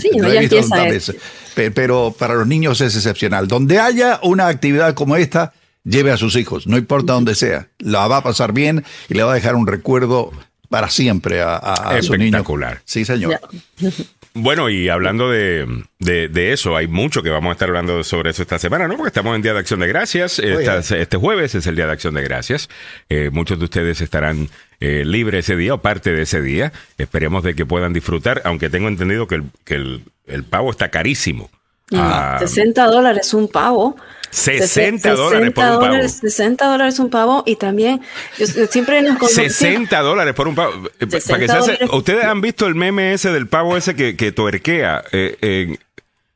pero 1.56 2.16
para 2.18 2.34
los 2.36 2.48
niños 2.48 2.82
es 2.82 2.96
excepcional. 2.96 3.48
Donde 3.48 3.80
haya 3.80 4.20
una 4.24 4.48
actividad 4.48 4.94
como 4.94 5.16
esta, 5.16 5.54
lleve 5.84 6.12
a 6.12 6.18
sus 6.18 6.36
hijos, 6.36 6.68
no 6.68 6.78
importa 6.78 7.14
dónde 7.14 7.36
sea, 7.36 7.68
la 7.80 8.08
va 8.08 8.18
a 8.18 8.24
pasar 8.24 8.54
bien 8.54 8.84
y 9.10 9.14
le 9.14 9.24
va 9.24 9.32
a 9.32 9.36
dejar 9.36 9.56
un 9.56 9.68
recuerdo 9.68 10.32
para 10.70 10.90
siempre 10.90 11.42
a, 11.42 11.58
a, 11.58 12.02
su 12.02 12.14
niño. 12.14 12.26
Espectacular. 12.26 12.82
Sí, 12.86 13.06
señor. 13.06 13.40
Bueno, 14.42 14.70
y 14.70 14.90
hablando 14.90 15.30
de, 15.30 15.68
de, 16.00 16.54
eso, 16.54 16.76
hay 16.76 16.88
mucho 16.88 17.22
que 17.22 17.30
vamos 17.30 17.50
a 17.50 17.54
estar 17.54 17.70
hablando 17.70 18.04
sobre 18.04 18.32
eso 18.32 18.42
esta 18.42 18.60
semana, 18.60 18.88
¿no? 18.88 18.96
Porque 18.96 19.10
estamos 19.10 19.36
en 19.36 19.42
Día 19.42 19.54
de 19.54 19.60
Acción 19.60 19.80
de 19.80 19.88
Gracias. 19.88 20.40
este 20.40 21.18
jueves 21.18 21.56
es 21.56 21.68
el 21.68 21.76
Día 21.76 21.86
de 21.86 21.94
Acción 21.94 22.14
de 22.14 22.24
Gracias. 22.24 22.70
Eh, 23.10 23.30
muchos 23.32 23.60
de 23.60 23.66
ustedes 23.66 24.02
estarán 24.02 24.50
eh, 24.80 25.04
libres 25.06 25.46
ese 25.46 25.56
día 25.56 25.74
o 25.74 25.82
parte 25.82 26.12
de 26.12 26.22
ese 26.22 26.42
día. 26.42 26.72
Esperemos 26.98 27.44
de 27.44 27.56
que 27.56 27.66
puedan 27.66 27.94
disfrutar, 27.94 28.42
aunque 28.46 28.70
tengo 28.70 28.88
entendido 28.88 29.28
que 29.28 29.36
el, 29.36 29.44
que 29.66 29.76
el, 29.76 30.04
el 30.28 30.44
pavo 30.44 30.72
está 30.72 30.90
carísimo. 30.90 31.50
60 31.90 32.84
ah, 32.84 32.88
dólares 32.88 33.34
un 33.34 33.48
pavo. 33.48 33.98
60 34.32 35.14
dólares 35.14 35.52
por 35.52 35.66
un 35.66 35.80
pavo. 35.80 36.08
60 36.08 36.66
dólares 36.66 37.00
un 37.00 37.10
pavo 37.10 37.44
y 37.46 37.56
también 37.56 38.02
yo, 38.38 38.46
siempre 38.68 39.02
nos 39.02 39.32
60 39.32 40.00
dólares 40.02 40.34
por 40.34 40.48
un 40.48 40.56
pavo. 40.56 40.90
Eh, 41.00 41.08
para 41.28 41.40
que 41.40 41.86
Ustedes 41.92 42.26
han 42.26 42.42
visto 42.42 42.68
el 42.68 42.76
meme 42.76 43.14
ese 43.14 43.32
del 43.32 43.48
pavo 43.48 43.78
ese 43.78 43.96
que, 43.96 44.16
que 44.16 44.32
tuerquea. 44.32 45.04
Eh, 45.12 45.78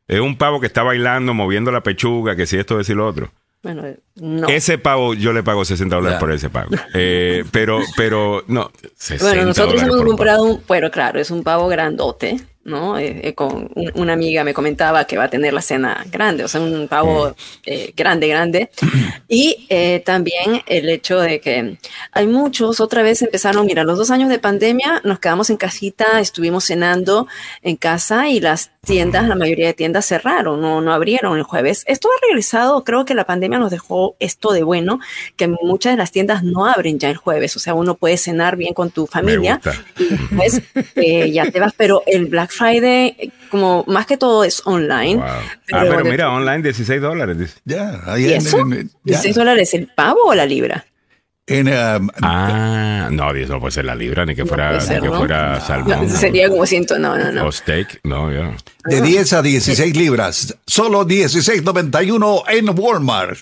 es 0.07 0.19
un 0.19 0.37
pavo 0.37 0.59
que 0.59 0.67
está 0.67 0.83
bailando, 0.83 1.33
moviendo 1.33 1.71
la 1.71 1.81
pechuga, 1.81 2.35
que 2.35 2.45
si 2.45 2.57
esto, 2.57 2.79
es 2.79 2.89
y 2.89 2.93
lo 2.93 3.07
otro. 3.07 3.31
Bueno, 3.63 3.83
no. 4.15 4.49
Ese 4.49 4.77
pavo, 4.77 5.13
yo 5.13 5.31
le 5.31 5.41
pago 5.41 5.63
60 5.63 5.95
dólares 5.95 6.19
por 6.19 6.31
ese 6.31 6.49
pavo. 6.49 6.69
Eh, 6.93 7.45
pero, 7.51 7.79
pero, 7.95 8.43
no. 8.47 8.69
bueno, 9.21 9.45
nosotros 9.45 9.81
hemos 9.81 10.03
comprado 10.03 10.43
un, 10.43 10.63
bueno, 10.67 10.91
claro, 10.91 11.19
es 11.19 11.31
un 11.31 11.43
pavo 11.43 11.69
grandote. 11.69 12.41
¿No? 12.65 12.97
Eh, 12.97 13.19
eh, 13.23 13.33
con 13.33 13.69
una 13.95 14.13
amiga 14.13 14.43
me 14.43 14.53
comentaba 14.53 15.05
que 15.05 15.17
va 15.17 15.25
a 15.25 15.29
tener 15.29 15.53
la 15.53 15.61
cena 15.61 16.05
grande, 16.09 16.43
o 16.43 16.47
sea, 16.47 16.61
un 16.61 16.87
pavo 16.87 17.35
eh, 17.65 17.93
grande, 17.95 18.27
grande. 18.27 18.69
Y 19.27 19.67
también 20.05 20.61
el 20.67 20.89
hecho 20.89 21.19
de 21.19 21.39
que 21.41 21.77
hay 22.11 22.27
muchos, 22.27 22.79
otra 22.79 23.01
vez 23.01 23.21
empezaron, 23.21 23.65
mira, 23.65 23.83
los 23.83 23.97
dos 23.97 24.11
años 24.11 24.29
de 24.29 24.39
pandemia 24.39 25.01
nos 25.03 25.19
quedamos 25.19 25.49
en 25.49 25.57
casita, 25.57 26.19
estuvimos 26.19 26.65
cenando 26.65 27.27
en 27.63 27.75
casa 27.75 28.29
y 28.29 28.39
las 28.39 28.71
tiendas, 28.85 29.27
la 29.27 29.35
mayoría 29.35 29.67
de 29.67 29.73
tiendas 29.73 30.05
cerraron, 30.05 30.61
no, 30.61 30.81
no 30.81 30.93
abrieron 30.93 31.37
el 31.37 31.43
jueves. 31.43 31.83
Esto 31.87 32.09
ha 32.09 32.25
regresado, 32.27 32.83
creo 32.83 33.05
que 33.05 33.15
la 33.15 33.25
pandemia 33.25 33.57
nos 33.57 33.71
dejó 33.71 34.15
esto 34.19 34.51
de 34.51 34.63
bueno, 34.63 34.99
que 35.35 35.47
muchas 35.47 35.93
de 35.93 35.97
las 35.97 36.11
tiendas 36.11 36.43
no 36.43 36.65
abren 36.65 36.99
ya 36.99 37.09
el 37.09 37.17
jueves, 37.17 37.55
o 37.55 37.59
sea, 37.59 37.73
uno 37.73 37.95
puede 37.95 38.17
cenar 38.17 38.55
bien 38.55 38.73
con 38.73 38.91
tu 38.91 39.07
familia 39.07 39.59
y 39.97 40.15
pues 40.35 40.61
ya 41.31 41.49
te 41.49 41.59
vas, 41.59 41.73
pero 41.75 42.03
el 42.05 42.25
Black 42.25 42.52
Friday, 42.57 43.31
como 43.49 43.83
más 43.87 44.05
que 44.05 44.17
todo 44.17 44.43
es 44.43 44.61
online. 44.65 45.21
ah, 45.23 45.41
pero 45.69 46.03
mira, 46.05 46.29
online 46.31 46.63
16 46.63 47.01
dólares. 47.01 47.57
Ya, 47.65 48.01
¿Y 48.17 48.31
eso? 48.33 48.57
¿16 48.59 49.33
dólares 49.33 49.73
el 49.73 49.87
pavo 49.87 50.19
o 50.25 50.33
la 50.35 50.45
libra? 50.45 50.85
En, 51.45 51.67
um, 51.67 52.09
ah, 52.21 53.09
no, 53.11 53.33
no 53.33 53.59
puede 53.59 53.71
ser 53.73 53.83
la 53.83 53.95
libra, 53.95 54.25
ni 54.25 54.33
que 54.33 54.45
fuera, 54.45 54.79
ser, 54.79 55.01
ni 55.01 55.07
que 55.07 55.11
¿no? 55.11 55.17
fuera 55.19 55.59
salmón. 55.59 56.09
sería 56.09 56.47
como 56.47 56.65
ciento, 56.65 56.97
no, 56.97 57.17
no, 57.17 57.33
no. 57.33 57.47
O 57.47 57.51
steak, 57.51 57.99
no, 58.05 58.31
ya. 58.31 58.55
De 58.85 59.01
10 59.01 59.33
a 59.33 59.41
16 59.41 59.97
libras, 59.97 60.55
solo 60.65 61.05
16.91 61.05 62.43
en 62.47 62.69
Walmart. 62.79 63.39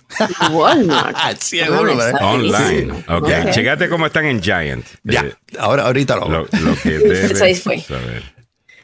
Walmart. 0.51 1.15
sí, 1.41 1.59
en 1.59 1.71
Walmart. 1.71 2.15
Online. 2.21 2.91
Ok, 3.07 3.23
Ok. 3.45 3.51
checate 3.51 3.87
cómo 3.87 4.07
están 4.07 4.25
en 4.25 4.41
Giant. 4.41 4.85
Ya, 5.03 5.21
Eh, 5.21 5.35
ahora, 5.59 5.83
ahorita 5.83 6.15
lo, 6.15 6.27
lo, 6.27 6.39
lo 6.59 6.75
que 6.81 6.89
debes 6.97 7.61
saber. 7.61 8.23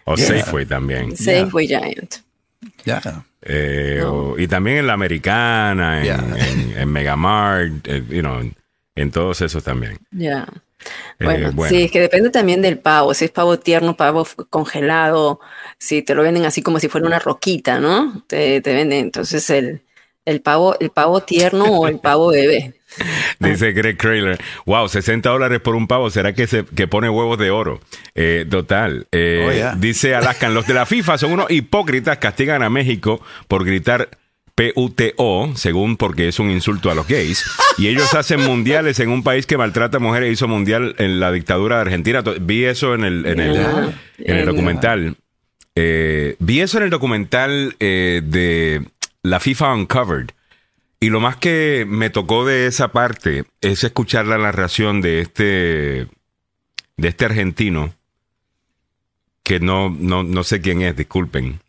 O 0.09 0.15
Yeah. 0.15 0.27
Safeway 0.39 0.65
también. 0.65 1.15
Safeway 1.17 1.67
Giant. 1.67 2.15
Ya. 2.85 3.01
Eh, 3.41 4.01
o- 4.05 4.37
y 4.39 4.47
también 4.47 4.77
en 4.77 4.87
la 4.87 4.93
americana, 4.93 5.99
en, 5.99 6.03
Yeah. 6.05 6.23
en, 6.49 6.77
en 6.77 6.89
Megamart, 6.89 7.87
eh, 7.87 8.03
you 8.09 8.21
know, 8.21 8.39
en, 8.95 9.11
todos 9.11 9.41
esos 9.41 9.63
también. 9.63 9.97
Ya. 10.11 10.47
Eh, 11.19 11.25
Bueno, 11.25 11.51
bueno. 11.51 11.69
sí, 11.69 11.83
es 11.83 11.91
que 11.91 11.99
depende 11.99 12.29
también 12.29 12.61
del 12.61 12.79
pavo. 12.79 13.13
Si 13.13 13.25
es 13.25 13.31
pavo 13.31 13.59
tierno, 13.59 13.97
pavo 13.97 14.25
congelado, 14.49 15.39
si 15.77 16.01
te 16.03 16.15
lo 16.15 16.23
venden 16.23 16.45
así 16.45 16.61
como 16.61 16.79
si 16.79 16.87
fuera 16.87 17.05
una 17.05 17.19
roquita, 17.19 17.79
¿no? 17.79 18.23
Te, 18.27 18.61
te 18.61 18.73
venden 18.73 18.99
entonces 18.99 19.49
el, 19.49 19.81
el 20.27 20.41
pavo, 20.41 20.75
el 20.79 20.89
pavo 20.89 21.21
tierno 21.21 21.65
o 21.65 21.87
el 21.87 21.99
pavo 21.99 22.27
bebé. 22.29 22.73
Dice 23.39 23.71
Greg 23.71 23.97
Trailer, 23.97 24.37
wow, 24.65 24.87
60 24.87 25.29
dólares 25.29 25.59
por 25.61 25.75
un 25.75 25.87
pavo, 25.87 26.09
¿será 26.09 26.33
que 26.33 26.47
se 26.47 26.65
que 26.65 26.87
pone 26.87 27.09
huevos 27.09 27.37
de 27.37 27.49
oro? 27.51 27.79
Eh, 28.15 28.45
total. 28.49 29.07
Eh, 29.11 29.45
Oh, 29.47 29.51
yeah. 29.51 29.75
Dice 29.75 30.15
Alaskan, 30.15 30.53
los 30.53 30.67
de 30.67 30.73
la 30.73 30.85
FIFA 30.85 31.17
son 31.17 31.31
unos 31.31 31.49
hipócritas, 31.51 32.17
castigan 32.17 32.63
a 32.63 32.69
México 32.69 33.21
por 33.47 33.63
gritar 33.65 34.09
PUTO, 34.55 35.55
según 35.55 35.97
porque 35.97 36.27
es 36.27 36.39
un 36.39 36.49
insulto 36.49 36.89
a 36.89 36.95
los 36.95 37.07
gays, 37.07 37.45
y 37.77 37.87
ellos 37.87 38.15
hacen 38.15 38.41
mundiales 38.41 38.99
en 38.99 39.09
un 39.09 39.21
país 39.21 39.45
que 39.45 39.55
maltrata 39.55 39.97
a 39.97 39.99
mujeres, 39.99 40.33
hizo 40.33 40.47
mundial 40.47 40.95
en 40.97 41.19
la 41.19 41.31
dictadura 41.31 41.75
de 41.75 41.81
Argentina. 41.83 42.23
Vi 42.41 42.65
eso 42.65 42.95
en 42.95 43.03
el, 43.05 43.25
en 43.27 43.39
el, 43.39 43.53
Yeah. 43.53 43.93
en 44.19 44.37
el 44.37 44.45
documental. 44.47 45.15
Eh, 45.75 46.35
vi 46.39 46.61
eso 46.61 46.79
en 46.79 46.85
el 46.85 46.89
documental 46.89 47.75
eh, 47.79 48.21
de 48.23 48.81
la 49.29 49.39
FIFA 49.39 49.73
Uncovered. 49.73 50.31
Y 50.99 51.09
lo 51.09 51.19
más 51.19 51.35
que 51.35 51.85
me 51.87 52.09
tocó 52.09 52.45
de 52.45 52.65
esa 52.65 52.91
parte 52.91 53.45
es 53.61 53.83
escuchar 53.83 54.25
la 54.25 54.37
narración 54.37 55.01
de 55.01 55.21
este, 55.21 56.07
de 56.97 57.07
este 57.07 57.25
argentino, 57.25 57.93
que 59.43 59.59
no, 59.59 59.89
no, 59.89 60.23
no 60.23 60.43
sé 60.43 60.59
quién 60.59 60.81
es, 60.81 60.95
disculpen, 60.95 61.61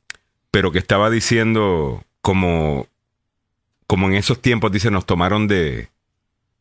pero 0.51 0.73
que 0.73 0.79
estaba 0.79 1.11
diciendo 1.11 2.05
como, 2.23 2.87
como 3.87 4.07
en 4.07 4.15
esos 4.15 4.41
tiempos, 4.41 4.73
dice, 4.73 4.91
nos 4.91 5.05
tomaron 5.05 5.47
de, 5.47 5.91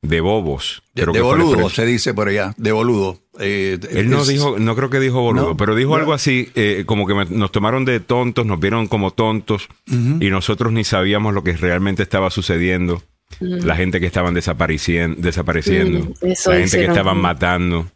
de 0.01 0.21
bobos. 0.21 0.83
De, 0.93 1.01
Creo 1.03 1.13
de 1.13 1.19
que 1.19 1.25
fue 1.25 1.37
la 1.37 1.43
boludo, 1.43 1.69
se 1.69 1.85
dice 1.85 2.13
por 2.13 2.27
allá, 2.29 2.53
de 2.57 2.71
boludo. 2.71 3.19
Eh, 3.39 3.77
Él 3.91 4.09
no 4.09 4.21
es- 4.21 4.27
dijo, 4.27 4.57
no 4.59 4.75
creo 4.75 4.89
que 4.89 4.99
dijo 4.99 5.21
boludo, 5.21 5.49
No, 5.49 5.57
pero 5.57 5.75
dijo 5.75 5.91
no. 5.91 5.95
algo 5.97 6.13
así, 6.13 6.49
eh, 6.55 6.83
como 6.85 7.05
que 7.07 7.13
me- 7.13 7.25
nos 7.25 7.51
tomaron 7.51 7.83
de 7.85 7.99
tontos, 7.99 8.45
nos 8.45 8.59
vieron 8.59 8.87
como 8.87 9.11
tontos 9.11 9.67
y 9.87 10.29
nosotros 10.29 10.71
ni 10.73 10.83
sabíamos 10.83 11.33
lo 11.33 11.43
que 11.43 11.53
realmente 11.57 12.03
estaba 12.03 12.29
sucediendo. 12.29 13.01
La 13.39 13.75
gente 13.75 13.99
que 13.99 14.05
estaban 14.05 14.33
desapareciendo, 14.33 15.21
desapareciendo 15.21 16.13
la 16.21 16.55
gente 16.55 16.77
que 16.77 16.85
estaban 16.85 17.17
matando, 17.19 17.91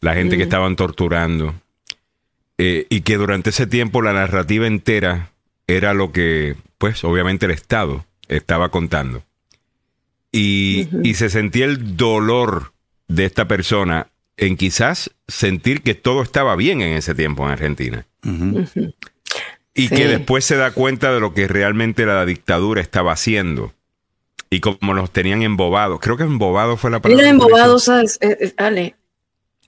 la 0.00 0.14
gente 0.14 0.36
que 0.36 0.42
estaban 0.42 0.76
torturando. 0.76 1.54
Eh, 2.58 2.86
y 2.90 3.00
que 3.00 3.16
durante 3.16 3.50
ese 3.50 3.66
tiempo 3.66 4.00
la 4.02 4.12
narrativa 4.12 4.66
entera 4.66 5.30
era 5.66 5.92
lo 5.94 6.12
que, 6.12 6.54
pues, 6.78 7.02
obviamente 7.02 7.46
el 7.46 7.52
Estado 7.52 8.04
estaba 8.28 8.68
contando. 8.68 9.22
Y, 10.36 10.88
y 11.02 11.14
se 11.14 11.30
sentía 11.30 11.64
el 11.64 11.96
dolor 11.96 12.72
de 13.08 13.24
esta 13.24 13.46
persona 13.46 14.08
en 14.36 14.56
quizás 14.56 15.10
sentir 15.28 15.82
que 15.82 15.94
todo 15.94 16.22
estaba 16.22 16.56
bien 16.56 16.80
en 16.80 16.96
ese 16.96 17.14
tiempo 17.14 17.44
en 17.44 17.50
Argentina. 17.52 18.06
Y 19.74 19.88
Sí. 19.88 19.94
que 19.94 20.08
después 20.08 20.44
se 20.44 20.56
da 20.56 20.72
cuenta 20.72 21.12
de 21.12 21.20
lo 21.20 21.34
que 21.34 21.46
realmente 21.48 22.04
la 22.06 22.24
dictadura 22.26 22.80
estaba 22.80 23.12
haciendo. 23.12 23.72
Y 24.50 24.60
como 24.60 24.94
nos 24.94 25.10
tenían 25.10 25.42
embobados. 25.42 25.98
Creo 26.00 26.16
que 26.16 26.22
embobados 26.24 26.80
fue 26.80 26.90
la 26.90 27.00
palabra. 27.00 27.22
Era 27.24 27.30
que 27.30 27.36
utilizó. 27.36 27.54
embobados, 27.54 27.84
¿sabes? 27.84 28.18
Eh, 28.20 28.36
eh, 28.40 28.54
Ale, 28.56 28.96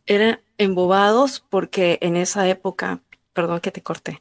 era 0.07 0.41
embobados 0.59 1.45
porque 1.49 1.99
en 2.03 2.17
esa 2.17 2.49
época, 2.49 3.01
perdón 3.33 3.61
que 3.61 3.73
te 3.73 3.83
corté, 3.83 4.21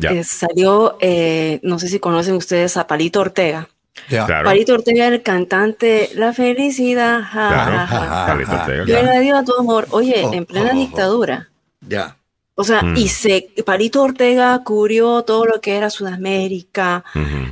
eh, 0.00 0.24
salió, 0.24 0.96
eh, 1.00 1.58
no 1.62 1.78
sé 1.78 1.88
si 1.88 1.98
conocen 1.98 2.34
ustedes 2.36 2.76
a 2.76 2.86
Palito 2.86 3.20
Ortega. 3.20 3.68
Ya. 4.08 4.26
Claro. 4.26 4.44
Palito 4.46 4.74
Ortega 4.74 5.08
el 5.08 5.22
cantante 5.22 6.10
La 6.14 6.32
felicidad, 6.32 7.22
ja, 7.22 7.48
Claro. 7.48 7.72
ja, 7.72 7.86
ja. 7.86 8.32
Ortega, 8.60 8.84
Yo 8.86 9.02
le 9.02 9.20
dio 9.20 9.36
a 9.36 9.44
tu 9.44 9.54
amor. 9.58 9.86
Oye, 9.90 10.22
Oh, 10.24 10.32
en 10.32 10.44
plena 10.44 10.70
oh, 10.72 10.76
oh. 10.76 10.78
dictadura. 10.78 11.48
Ya. 11.80 12.16
O 12.58 12.64
sea, 12.64 12.80
Mm. 12.82 12.96
y 12.96 13.08
se, 13.08 13.50
Palito 13.66 14.02
Ortega 14.02 14.62
cubrió 14.64 15.22
todo 15.22 15.44
lo 15.44 15.60
que 15.60 15.76
era 15.76 15.90
Sudamérica, 15.90 17.04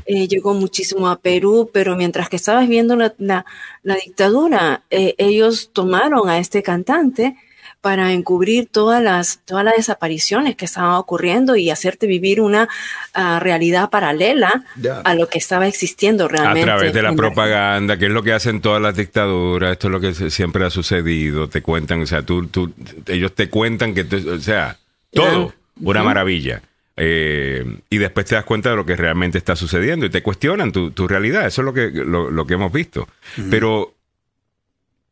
eh, 0.07 0.27
llegó 0.29 0.55
muchísimo 0.55 1.09
a 1.11 1.17
Perú, 1.21 1.69
pero 1.73 1.95
mientras 1.95 2.31
que 2.31 2.37
estabas 2.37 2.67
viendo 2.69 2.97
la, 2.97 3.13
la- 3.19 3.45
la 3.83 3.95
dictadura, 3.97 4.83
eh, 4.91 5.15
ellos 5.19 5.71
tomaron 5.75 6.29
a 6.31 6.39
este 6.39 6.63
cantante 6.63 7.37
para 7.85 8.15
encubrir 8.15 8.67
todas 8.71 9.03
las, 9.03 9.41
todas 9.45 9.63
las 9.63 9.77
desapariciones 9.77 10.57
que 10.57 10.65
estaban 10.65 10.93
ocurriendo 10.95 11.55
y 11.55 11.69
hacerte 11.69 12.07
vivir 12.07 12.41
una 12.41 12.67
ah, 13.13 13.39
realidad 13.41 13.91
paralela 13.91 14.65
a 15.05 15.15
lo 15.15 15.29
que 15.29 15.37
estaba 15.37 15.69
existiendo 15.69 16.25
A 16.25 16.29
realmente. 16.29 16.63
través 16.65 16.95
de 16.95 17.03
la 17.03 17.13
propaganda, 17.15 17.99
que 17.99 18.07
es 18.07 18.11
lo 18.11 18.23
que 18.23 18.33
hacen 18.33 18.63
todas 18.63 18.81
las 18.81 18.97
dictaduras, 18.97 19.73
esto 19.73 19.89
es 19.89 19.93
lo 19.93 20.01
que 20.01 20.15
siempre 20.31 20.65
ha 20.65 20.71
sucedido, 20.71 21.51
te 21.51 21.61
cuentan, 21.61 22.01
o 22.01 22.07
sea, 22.07 22.23
tú, 22.23 22.47
tú, 22.47 22.73
ellos 23.07 23.35
te 23.35 23.51
cuentan 23.51 23.93
que, 23.93 24.05
tú- 24.05 24.31
o 24.35 24.39
sea, 24.41 24.79
todo, 25.13 25.53
una 25.83 26.03
maravilla. 26.03 26.63
Eh, 26.97 27.81
y 27.91 27.99
después 27.99 28.25
te 28.25 28.35
das 28.37 28.45
cuenta 28.45 28.71
de 28.71 28.77
lo 28.77 28.87
que 28.87 28.97
realmente 28.97 29.37
está 29.37 29.57
sucediendo 29.57 30.07
y 30.07 30.11
te 30.11 30.23
cuestionan 30.23 30.73
tu, 30.73 30.93
tu 30.93 31.07
realidad, 31.09 31.45
eso 31.47 31.61
es 31.61 31.65
lo 31.67 31.75
que, 31.75 31.91
lo, 31.91 32.31
lo 32.31 32.47
que 32.47 32.55
hemos 32.55 32.73
visto. 32.73 33.09
Pero, 33.51 33.94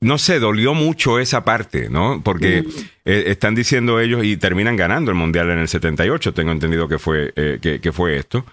no 0.03 0.18
sé, 0.18 0.40
dolió 0.40 0.74
mucho 0.74 1.18
esa 1.20 1.44
parte, 1.44 1.88
¿no? 1.88 2.20
Porque 2.24 2.64
eh, 3.05 3.24
están 3.28 3.55
diciendo 3.55 4.00
ellos 4.00 4.24
y 4.24 4.36
terminan 4.36 4.76
ganando 4.76 5.12
el 5.12 5.16
Mundial 5.16 5.50
en 5.50 5.61
el 5.61 5.68
78, 5.68 6.34
tengo 6.34 6.50
entendido 6.50 6.88
que 6.88 6.98
fue, 6.98 7.32
eh, 7.36 7.59
que, 7.62 7.80
que 7.80 7.92
fue 7.92 8.16
esto 8.16 8.44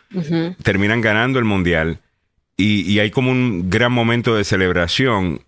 terminan 0.63 1.01
ganando 1.01 1.39
el 1.39 1.45
mundial 1.45 1.99
y, 2.55 2.81
y 2.81 2.99
hay 2.99 3.09
como 3.09 3.31
un 3.31 3.69
gran 3.69 3.91
momento 3.91 4.35
de 4.35 4.43
celebración 4.43 5.41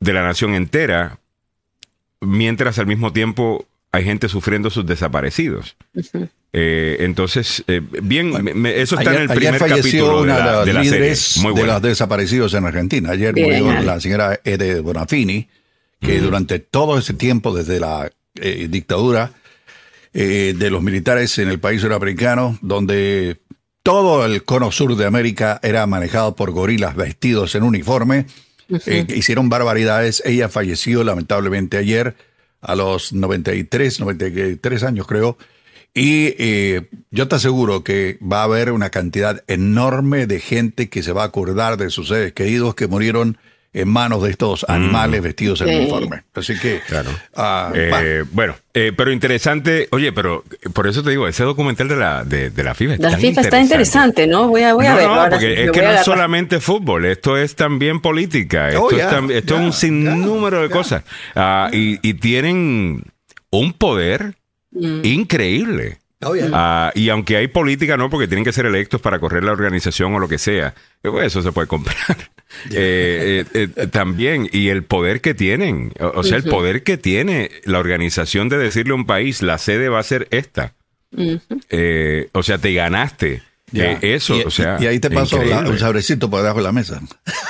de 0.00 0.12
la 0.12 0.22
nación 0.22 0.54
entera, 0.54 1.18
mientras 2.20 2.78
al 2.78 2.86
mismo 2.86 3.12
tiempo 3.12 3.66
hay 3.92 4.04
gente 4.04 4.28
sufriendo 4.28 4.70
sus 4.70 4.86
desaparecidos. 4.86 5.76
Eh, 6.54 6.98
entonces, 7.00 7.64
eh, 7.66 7.80
bien, 8.02 8.30
me- 8.44 8.52
me- 8.54 8.80
eso 8.82 8.96
está 8.96 9.10
Ayer, 9.10 9.22
en 9.22 9.30
el 9.30 9.36
primer 9.36 9.58
falleció 9.58 10.04
capítulo 10.04 10.16
de 10.18 10.22
una 10.22 10.38
la, 10.38 10.64
de 10.66 10.72
las 10.74 10.84
líderes 10.84 11.36
Muy 11.38 11.54
de 11.54 11.66
los 11.66 11.80
desaparecidos 11.82 12.52
en 12.54 12.66
Argentina. 12.66 13.10
Ayer 13.12 13.32
Bien, 13.34 13.64
murió 13.64 13.80
la 13.82 13.98
señora 14.00 14.38
Ede 14.44 14.80
Bonafini, 14.80 15.48
que 16.00 16.20
durante 16.20 16.58
todo 16.58 16.98
ese 16.98 17.14
tiempo, 17.14 17.54
desde 17.56 17.80
la 17.80 18.10
eh, 18.34 18.66
dictadura 18.68 19.32
eh, 20.12 20.54
de 20.58 20.70
los 20.70 20.82
militares 20.82 21.38
en 21.38 21.48
el 21.48 21.58
país 21.58 21.80
suramericano, 21.80 22.58
donde 22.60 23.38
todo 23.82 24.26
el 24.26 24.44
cono 24.44 24.70
sur 24.72 24.94
de 24.96 25.06
América 25.06 25.58
era 25.62 25.86
manejado 25.86 26.36
por 26.36 26.50
gorilas 26.50 26.94
vestidos 26.96 27.54
en 27.54 27.62
uniforme, 27.62 28.26
eh, 28.86 29.06
hicieron 29.16 29.48
barbaridades. 29.48 30.22
Ella 30.26 30.48
falleció 30.50 31.02
lamentablemente 31.02 31.78
ayer 31.78 32.14
a 32.60 32.74
los 32.76 33.12
93, 33.14 34.00
93 34.00 34.82
años 34.82 35.06
creo. 35.06 35.38
Y 35.94 36.34
eh, 36.38 36.88
yo 37.10 37.28
te 37.28 37.34
aseguro 37.36 37.84
que 37.84 38.16
va 38.22 38.40
a 38.40 38.44
haber 38.44 38.72
una 38.72 38.88
cantidad 38.90 39.42
enorme 39.46 40.26
de 40.26 40.40
gente 40.40 40.88
que 40.88 41.02
se 41.02 41.12
va 41.12 41.22
a 41.22 41.26
acordar 41.26 41.76
de 41.76 41.90
sus 41.90 42.08
seres 42.08 42.32
queridos 42.32 42.74
que 42.74 42.86
murieron 42.86 43.36
en 43.74 43.88
manos 43.88 44.22
de 44.22 44.30
estos 44.30 44.66
animales 44.68 45.22
vestidos 45.22 45.60
en 45.62 45.68
Sí. 45.68 45.74
uniforme. 45.76 46.22
Así 46.34 46.58
que, 46.58 46.80
Claro. 46.86 47.10
ah, 47.34 47.72
Eh, 47.74 48.22
bueno, 48.30 48.54
eh, 48.74 48.92
pero 48.94 49.10
interesante. 49.12 49.88
Oye, 49.92 50.12
pero 50.12 50.44
por 50.74 50.86
eso 50.86 51.02
te 51.02 51.08
digo, 51.10 51.26
ese 51.26 51.42
documental 51.44 51.88
de 51.88 51.96
la, 51.96 52.22
de, 52.24 52.50
de 52.50 52.64
la 52.64 52.74
FIFA. 52.74 52.94
es 52.94 53.00
La 53.00 53.10
tan 53.12 53.20
FIFA 53.20 53.40
está 53.40 53.60
interesante, 53.60 54.26
¿no? 54.26 54.48
Voy 54.48 54.62
a, 54.62 54.74
voy 54.74 54.84
a 54.86 54.94
verlo. 54.94 55.08
no, 55.14 55.20
ahora 55.20 55.30
porque 55.30 55.56
sí, 55.56 55.62
es 55.62 55.70
que 55.72 55.80
no 55.82 55.90
es 55.90 56.04
solamente 56.04 56.60
fútbol, 56.60 57.06
esto 57.06 57.36
es 57.38 57.54
también 57.54 58.00
política, 58.00 58.68
esto 58.68 58.82
Oh, 58.84 58.90
es, 58.90 58.96
ya, 58.98 59.10
tam- 59.10 59.30
esto 59.30 59.54
es 59.56 59.60
un 59.62 59.72
sinnúmero 59.72 60.60
de 60.62 60.68
ya. 60.68 60.74
cosas. 60.74 61.04
Ah, 61.34 61.70
y, 61.72 61.98
y 62.06 62.14
tienen 62.14 63.02
un 63.50 63.72
poder 63.72 64.34
Mm. 64.72 65.04
increíble. 65.04 65.98
Oh, 66.24 66.34
yeah. 66.34 66.48
Ah, 66.52 66.92
y 66.94 67.08
aunque 67.08 67.36
hay 67.36 67.48
política, 67.48 67.96
no, 67.96 68.08
porque 68.08 68.28
tienen 68.28 68.44
que 68.44 68.52
ser 68.52 68.66
electos 68.66 69.00
para 69.00 69.18
correr 69.18 69.42
la 69.42 69.52
organización 69.52 70.14
o 70.14 70.18
lo 70.20 70.28
que 70.28 70.38
sea, 70.38 70.74
pues, 71.02 71.26
eso 71.26 71.42
se 71.42 71.52
puede 71.52 71.68
comprar. 71.68 71.96
Eh, 72.70 73.46
eh, 73.54 73.68
eh, 73.74 73.86
también, 73.86 74.46
y 74.52 74.68
el 74.68 74.84
poder 74.84 75.22
que 75.22 75.32
tienen, 75.32 75.90
o, 75.98 76.20
o 76.20 76.22
sea, 76.22 76.36
el 76.36 76.44
poder 76.44 76.82
que 76.82 76.98
tiene 76.98 77.50
la 77.64 77.78
organización 77.78 78.50
de 78.50 78.58
decirle 78.58 78.92
a 78.92 78.96
un 78.96 79.06
país, 79.06 79.40
la 79.40 79.56
sede 79.56 79.88
va 79.88 80.00
a 80.00 80.02
ser 80.02 80.28
esta. 80.30 80.74
Eh, 81.70 82.28
o 82.32 82.42
sea, 82.42 82.58
te 82.58 82.74
ganaste 82.74 83.42
eh, 83.74 83.98
eso, 84.02 84.36
y, 84.36 84.42
o 84.42 84.50
sea. 84.50 84.76
Y 84.80 84.86
ahí 84.86 85.00
te 85.00 85.10
pasó 85.10 85.38
un 85.38 85.78
sabrecito 85.78 86.28
por 86.28 86.40
debajo 86.40 86.58
de 86.58 86.64
la 86.64 86.72
mesa. 86.72 87.00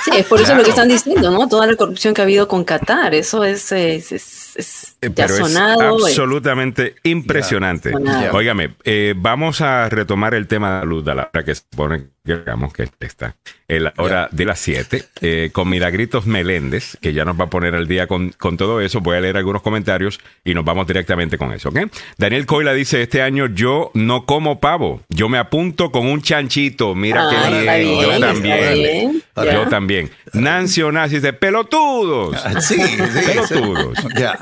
Sí, 0.05 0.11
es 0.15 0.25
por 0.25 0.39
eso 0.39 0.55
lo 0.55 0.63
que 0.63 0.69
están 0.69 0.87
diciendo, 0.87 1.31
¿no? 1.31 1.47
Toda 1.47 1.67
la 1.67 1.75
corrupción 1.75 2.13
que 2.13 2.21
ha 2.21 2.23
habido 2.23 2.47
con 2.47 2.63
Qatar, 2.63 3.13
eso 3.13 3.43
es, 3.43 3.71
es, 3.71 4.11
es, 4.11 4.42
eh, 4.55 5.11
ya 5.15 5.27
sonado. 5.27 6.05
absolutamente 6.05 6.95
impresionante. 7.03 7.93
Óigame, 8.31 8.75
eh, 8.83 9.13
vamos 9.15 9.61
a 9.61 9.89
retomar 9.89 10.33
el 10.33 10.47
tema 10.47 10.73
de 10.73 10.79
la 10.79 10.85
luz 10.85 11.05
de 11.05 11.15
la 11.15 11.29
hora 11.33 11.43
que 11.43 11.55
se 11.55 11.63
pone, 11.75 12.05
digamos 12.23 12.73
que 12.73 12.89
está, 12.99 13.35
en 13.67 13.83
la 13.85 13.93
hora 13.97 14.29
de 14.31 14.45
las 14.45 14.59
7, 14.59 15.51
con 15.51 15.69
Milagritos 15.69 16.25
Meléndez, 16.25 16.97
que 17.01 17.13
ya 17.13 17.25
nos 17.25 17.39
va 17.39 17.45
a 17.45 17.49
poner 17.49 17.75
al 17.75 17.87
día 17.87 18.07
con, 18.07 18.29
con, 18.31 18.57
todo 18.57 18.81
eso. 18.81 19.01
Voy 19.01 19.17
a 19.17 19.21
leer 19.21 19.37
algunos 19.37 19.61
comentarios 19.61 20.19
y 20.43 20.53
nos 20.53 20.65
vamos 20.65 20.87
directamente 20.87 21.37
con 21.37 21.51
eso, 21.53 21.69
¿ok? 21.69 21.79
Daniel 22.17 22.45
Coila 22.45 22.73
dice: 22.73 23.01
Este 23.01 23.21
año 23.21 23.47
yo 23.47 23.91
no 23.93 24.25
como 24.25 24.59
pavo, 24.59 25.01
yo 25.09 25.29
me 25.29 25.37
apunto 25.37 25.91
con 25.91 26.07
un 26.07 26.21
chanchito, 26.21 26.95
mira 26.95 27.27
qué 27.29 27.37
ah, 27.37 27.75
bien. 27.77 28.01
Yo 28.01 28.19
también. 28.19 29.23
Yo 29.35 29.67
también. 29.67 30.11
Nancy 30.33 30.83
Onassi 30.83 31.15
dice, 31.15 31.33
pelotudos. 31.33 32.39
Ah, 32.43 32.61
sí, 32.61 32.75
sí. 32.75 33.19
Pelotudos. 33.25 33.97
Ya. 34.15 34.39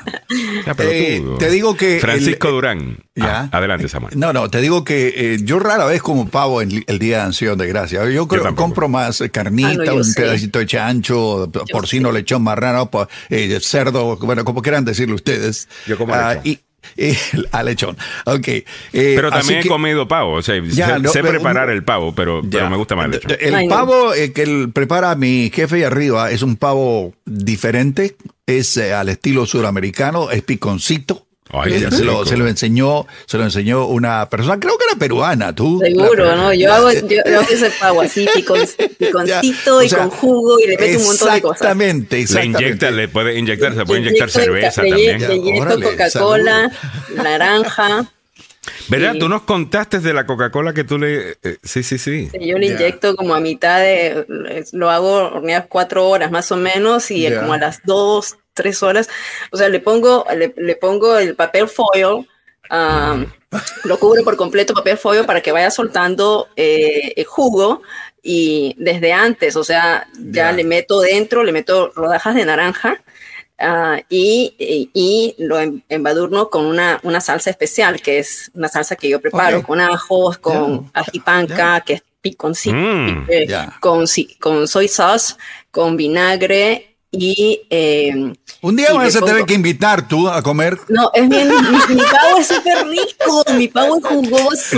Eh, 0.79 1.23
te 1.39 1.49
digo 1.49 1.75
que. 1.75 1.99
Francisco 1.99 2.51
Durán. 2.51 2.97
Ya. 3.15 3.49
Ah, 3.51 3.57
adelante, 3.57 3.87
Samuel. 3.87 4.17
No, 4.17 4.33
no, 4.33 4.49
te 4.49 4.59
digo 4.59 4.83
que 4.83 5.13
eh, 5.15 5.37
yo 5.43 5.59
rara 5.59 5.85
vez 5.85 6.01
como 6.01 6.27
pavo 6.27 6.61
en 6.61 6.83
el 6.87 6.99
día 6.99 7.17
de 7.17 7.23
Acción 7.23 7.57
de 7.57 7.67
Gracia. 7.67 8.09
Yo, 8.09 8.27
creo, 8.27 8.43
que 8.43 8.55
compro 8.55 8.89
más 8.89 9.23
carnita, 9.31 9.93
un 9.93 10.13
pedacito 10.13 10.59
de 10.59 10.65
chancho, 10.65 11.49
porcino, 11.71 12.11
lechón 12.11 12.43
marrano, 12.43 12.89
eh, 13.29 13.59
cerdo, 13.61 14.17
bueno, 14.17 14.43
como 14.43 14.61
quieran 14.61 14.83
decirlo 14.83 15.15
ustedes. 15.15 15.69
Yo 15.87 15.97
como 15.97 16.13
lechón. 16.15 16.59
Eh, 16.97 17.17
a 17.51 17.63
lechón. 17.63 17.97
Ok. 18.25 18.47
Eh, 18.47 18.65
pero 18.93 19.29
también 19.29 19.59
he 19.59 19.67
comido 19.67 20.07
pavo. 20.07 20.33
O 20.33 20.41
sea, 20.41 20.55
sé, 21.11 21.23
preparar 21.23 21.69
el 21.69 21.83
pavo, 21.83 22.13
pero, 22.13 22.41
pero, 22.49 22.69
me 22.69 22.77
gusta 22.77 22.95
más 22.95 23.05
el 23.05 23.11
lechón. 23.11 23.37
El 23.39 23.67
pavo 23.67 24.13
eh, 24.13 24.31
que 24.33 24.69
prepara 24.73 25.15
mi 25.15 25.51
jefe 25.53 25.77
ahí 25.77 25.83
arriba 25.83 26.31
es 26.31 26.41
un 26.41 26.55
pavo 26.55 27.13
diferente. 27.25 28.15
Es 28.45 28.77
al 28.77 29.09
estilo 29.09 29.45
suramericano, 29.45 30.29
es 30.31 30.41
piconcito 30.41 31.27
se, 31.63 32.05
lo, 32.05 32.25
se, 32.25 32.37
lo, 32.37 32.47
enseñó, 32.47 33.05
se 33.25 33.37
lo 33.37 33.43
enseñó 33.43 33.85
una 33.87 34.29
persona, 34.29 34.59
creo 34.59 34.77
que 34.77 34.85
era 34.89 34.97
peruana, 34.97 35.53
tú. 35.53 35.79
Seguro, 35.83 36.35
¿no? 36.35 36.53
Yo 36.53 36.73
hago, 36.73 36.91
yo, 36.91 37.19
hago 37.25 37.41
ese 37.49 37.71
pavo 37.79 38.01
así, 38.01 38.27
picon, 38.33 38.59
piconcito 38.97 39.81
y 39.81 39.89
con 39.89 40.09
jugo 40.09 40.59
y 40.59 40.67
le 40.67 40.77
meto 40.77 40.99
un 40.99 41.05
montón 41.05 41.33
de 41.33 41.41
cosas. 41.41 41.61
Exactamente, 41.61 42.19
exactamente. 42.19 42.59
Le 42.59 42.67
inyecta, 42.67 42.91
le 42.91 43.07
puede 43.07 43.39
inyectar, 43.39 43.75
se 43.75 43.85
puede 43.85 44.01
inyectar 44.01 44.29
cerveza 44.29 44.81
también. 44.81 45.27
Le 45.27 45.35
inyecto 45.35 45.81
Coca-Cola, 45.81 46.71
naranja. 47.15 48.11
¿Verdad? 48.89 49.15
Tú 49.19 49.27
nos 49.27 49.41
contaste 49.43 49.99
de 49.99 50.13
la 50.13 50.25
Coca-Cola 50.25 50.73
que 50.73 50.83
tú 50.83 50.97
le... 50.97 51.31
Eh, 51.43 51.57
sí, 51.63 51.81
sí, 51.81 51.97
sí. 51.97 52.29
Yo 52.39 52.57
le 52.57 52.67
inyecto 52.67 53.15
como 53.15 53.33
a 53.33 53.39
mitad 53.39 53.79
de... 53.79 54.25
Lo 54.73 54.89
hago 54.89 55.13
hornear 55.33 55.67
cuatro 55.67 56.07
horas 56.07 56.31
más 56.31 56.51
o 56.51 56.57
menos 56.57 57.09
y 57.09 57.27
como 57.33 57.53
a 57.53 57.57
las 57.57 57.81
dos, 57.83 58.37
tres 58.53 58.83
horas. 58.83 59.09
O 59.51 59.57
sea, 59.57 59.69
le 59.69 59.79
pongo, 59.79 60.25
le, 60.35 60.75
pongo 60.75 61.17
el 61.17 61.35
papel 61.35 61.67
foil, 61.67 62.27
lo 63.83 63.99
cubro 63.99 64.23
por 64.23 64.37
completo 64.37 64.73
papel 64.73 64.97
foil 64.97 65.25
para 65.25 65.41
que 65.41 65.51
vaya 65.51 65.71
soltando 65.71 66.47
eh, 66.55 67.13
el 67.15 67.25
jugo 67.25 67.81
y 68.23 68.75
desde 68.77 69.13
antes, 69.13 69.55
o 69.55 69.63
sea, 69.63 70.07
ya 70.19 70.51
le 70.51 70.63
meto 70.63 71.01
dentro, 71.01 71.43
le 71.43 71.51
meto 71.51 71.91
rodajas 71.95 72.35
de 72.35 72.45
naranja. 72.45 73.01
Ah, 73.63 74.01
y, 74.09 74.55
y, 74.57 75.35
lo 75.37 75.59
em, 75.59 75.81
embadurno 75.87 76.49
con 76.49 76.65
una, 76.65 76.99
una, 77.03 77.21
salsa 77.21 77.51
especial, 77.51 78.01
que 78.01 78.17
es 78.17 78.49
una 78.55 78.67
salsa 78.67 78.95
que 78.95 79.07
yo 79.07 79.21
preparo 79.21 79.61
con 79.61 79.79
ajos, 79.79 80.39
con 80.39 80.89
ajipanca, 80.93 81.81
que 81.81 81.93
es 81.93 82.03
piconcito, 82.21 82.75
mm. 82.75 83.25
eh, 83.29 83.67
con, 83.79 84.05
con 84.39 84.67
soy 84.67 84.87
sauce, 84.87 85.35
con 85.69 85.95
vinagre 85.95 86.90
y... 87.11 87.61
Eh, 87.69 88.33
un 88.63 88.75
día 88.75 88.93
vas 88.93 89.15
a 89.15 89.21
tener 89.21 89.45
que 89.45 89.55
invitar 89.55 90.07
tú 90.07 90.29
a 90.29 90.43
comer. 90.43 90.77
No, 90.87 91.09
es 91.15 91.27
bien, 91.27 91.49
mi, 91.49 91.97
pavo 91.97 92.37
es 92.39 92.47
súper 92.47 92.85
rico, 92.87 93.43
mi 93.57 93.67
pavo 93.67 93.97
es 93.97 94.05
jugoso. 94.05 94.75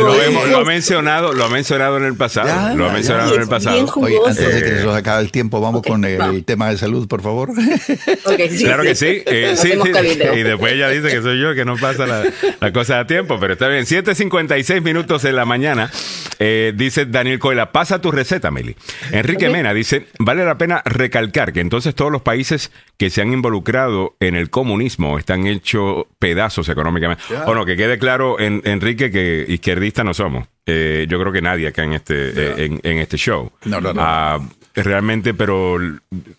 Lo, 0.50 0.58
ha 0.60 0.64
mencionado, 0.64 1.34
lo 1.34 1.44
ha 1.44 1.50
mencionado 1.50 1.98
en 1.98 2.06
el 2.06 2.16
pasado. 2.16 2.78
lo 2.78 2.90
ha 2.90 2.94
mencionado 2.94 3.36
en 3.36 3.42
el 3.42 3.48
pasado. 3.50 3.86
Oye, 3.98 4.18
antes 4.26 4.56
de 4.56 4.62
que 4.62 4.78
se 4.78 4.86
nos 4.86 4.96
acabe 4.96 5.22
el 5.22 5.32
tiempo, 5.32 5.60
vamos 5.60 5.82
con 5.82 6.06
el, 6.06 6.46
tema 6.46 6.70
de 6.70 6.78
salud, 6.78 7.10
por 7.10 7.22
favor. 7.22 7.50
claro 8.60 8.84
que 8.84 8.96
sí. 8.96 9.22
Eh, 9.26 9.56
sí, 9.58 9.74
Y 9.74 10.44
después 10.44 10.74
ella 10.74 10.88
dice 10.88 11.10
que 11.10 11.22
soy 11.22 11.42
yo, 11.42 11.54
que 11.54 11.66
no 11.66 11.76
pasa 11.76 12.06
la, 12.08 12.72
cosa 12.72 13.00
a 13.02 13.06
tiempo, 13.06 13.38
pero 13.38 13.54
está 13.54 13.68
bien. 13.68 13.84
7.56 13.84 14.82
minutos 14.82 15.26
en 15.26 15.36
la 15.36 15.44
mañana. 15.44 15.92
Eh, 16.40 16.72
dice 16.74 17.06
Daniel 17.06 17.38
Coela, 17.40 17.74
pasa 17.74 18.00
tu 18.00 18.12
receta, 18.12 18.50
Meli. 18.50 18.78
Enrique 19.12 19.50
Mena 19.50 19.74
dice, 19.74 20.08
vale 20.20 20.46
la 20.46 20.58
pena 20.58 20.82
recalcar 20.86 21.52
que 21.52 21.60
entonces 21.60 21.94
todos 21.96 22.12
los 22.12 22.22
países 22.24 22.71
que 22.97 23.09
se 23.09 23.21
han 23.21 23.34
involucrado 23.34 24.15
en 24.19 24.36
el 24.36 24.49
comunismo 24.49 25.17
están 25.19 25.45
hechos 25.47 26.05
pedazos 26.19 26.69
económicamente. 26.69 27.24
O 27.45 27.53
no, 27.53 27.65
que 27.65 27.76
quede 27.76 27.97
claro, 27.97 28.39
en, 28.39 28.61
Enrique, 28.65 29.11
que 29.11 29.45
izquierdistas 29.47 30.05
no 30.05 30.13
somos. 30.13 30.47
Eh, 30.65 31.05
yo 31.09 31.19
creo 31.19 31.32
que 31.32 31.41
nadie 31.41 31.67
acá 31.67 31.84
en 31.84 31.93
este, 31.93 32.15
eh, 32.15 32.80
en, 32.84 32.97
este 32.97 33.17
show. 33.17 33.51
No, 33.65 33.82
no, 33.82 33.93
no. 33.93 34.01
Ah, 34.03 34.39
realmente, 34.74 35.34
pero 35.34 35.78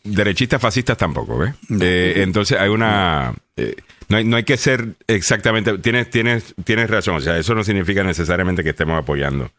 derechistas, 0.03 0.61
fascistas 0.61 0.97
tampoco, 0.97 1.39
¿ves? 1.39 1.55
Eh, 1.81 2.15
entonces 2.17 2.59
hay 2.59 2.71
una... 2.71 3.35
no, 4.09 4.17
hay, 4.17 4.25
no 4.25 4.37
hay 4.37 4.45
que 4.45 4.57
ser 4.57 4.95
exactamente... 5.07 5.79
Tienes, 5.79 6.11
tienes, 6.11 6.55
tienes 6.65 6.91
razón, 6.91 7.17
o 7.17 7.21
sea, 7.21 7.39
eso 7.39 7.55
no 7.55 7.63
significa 7.63 8.03
necesariamente 8.03 8.65
que 8.65 8.71
estemos 8.71 8.99
apoyando 8.99 9.51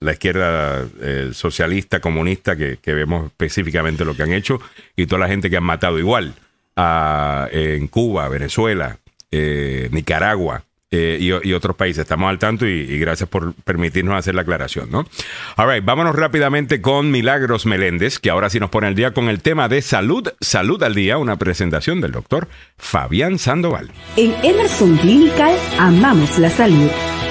la 0.00 0.12
izquierda 0.12 0.86
eh, 1.00 1.30
socialista, 1.32 2.00
comunista, 2.00 2.56
que, 2.56 2.78
vemos 2.84 3.26
específicamente 3.26 4.04
lo 4.04 4.14
que 4.14 4.22
han 4.22 4.32
hecho, 4.32 4.60
y 4.94 5.06
toda 5.06 5.20
la 5.20 5.28
gente 5.28 5.50
que 5.50 5.56
han 5.56 5.64
matado 5.64 5.98
igual 5.98 6.34
en 6.78 7.88
Cuba, 7.88 8.28
Venezuela, 8.28 8.98
eh, 9.30 9.88
Nicaragua. 9.92 10.62
Eh, 10.92 11.18
y, 11.20 11.52
otros 11.52 11.74
países. 11.74 12.02
Estamos 12.02 12.30
al 12.30 12.38
tanto 12.38 12.64
y, 12.64 12.98
gracias 12.98 13.28
por 13.28 13.54
permitirnos 13.54 14.14
hacer 14.14 14.36
la 14.36 14.42
aclaración, 14.42 14.88
¿no? 14.88 15.04
All 15.56 15.68
right, 15.68 15.84
vámonos 15.84 16.14
rápidamente 16.14 16.80
con 16.80 17.10
Milagros 17.10 17.66
Meléndez, 17.66 18.20
que 18.20 18.30
ahora 18.30 18.50
sí 18.50 18.60
nos 18.60 18.70
pone 18.70 18.86
al 18.86 18.94
día 18.94 19.12
con 19.12 19.28
el 19.28 19.42
tema 19.42 19.68
de 19.68 19.82
salud. 19.82 20.28
Salud 20.40 20.80
al 20.84 20.94
día, 20.94 21.18
una 21.18 21.36
presentación 21.36 22.00
del 22.00 22.12
doctor 22.12 22.46
Fabián 22.78 23.38
Sandoval. 23.38 23.90
En 24.16 24.32
Emerson 24.44 24.96
Clinical 24.98 25.56
amamos 25.78 26.38
la 26.38 26.50
salud. 26.50 26.90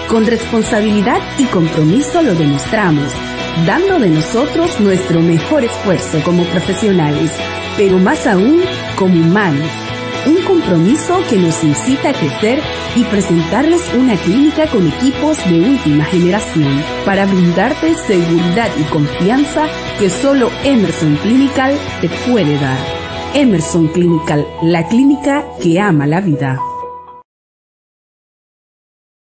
Con 0.09 0.27
responsabilidad 0.27 1.19
y 1.39 1.45
compromiso 1.45 2.21
lo 2.21 2.35
demostramos, 2.35 3.11
dando 3.65 3.97
de 3.97 4.09
nosotros 4.09 4.79
nuestro 4.79 5.19
mejor 5.19 5.63
esfuerzo 5.63 6.21
como 6.23 6.43
profesionales, 6.45 7.31
pero 7.75 7.97
más 7.97 8.27
aún 8.27 8.61
como 8.95 9.15
humanos. 9.15 9.67
Un 10.27 10.43
compromiso 10.43 11.19
que 11.29 11.37
nos 11.37 11.63
incita 11.63 12.09
a 12.09 12.13
crecer 12.13 12.59
y 12.95 13.03
presentarles 13.05 13.81
una 13.95 14.15
clínica 14.15 14.67
con 14.67 14.87
equipos 14.87 15.37
de 15.49 15.61
última 15.61 16.05
generación 16.05 16.83
para 17.03 17.25
brindarte 17.25 17.95
seguridad 17.95 18.69
y 18.79 18.83
confianza 18.83 19.67
que 19.99 20.09
solo 20.09 20.51
Emerson 20.63 21.15
Clinical 21.17 21.75
te 22.01 22.09
puede 22.29 22.59
dar. 22.59 22.77
Emerson 23.33 23.87
Clinical, 23.87 24.47
la 24.61 24.87
clínica 24.87 25.43
que 25.61 25.79
ama 25.79 26.07
la 26.07 26.21
vida. 26.21 26.59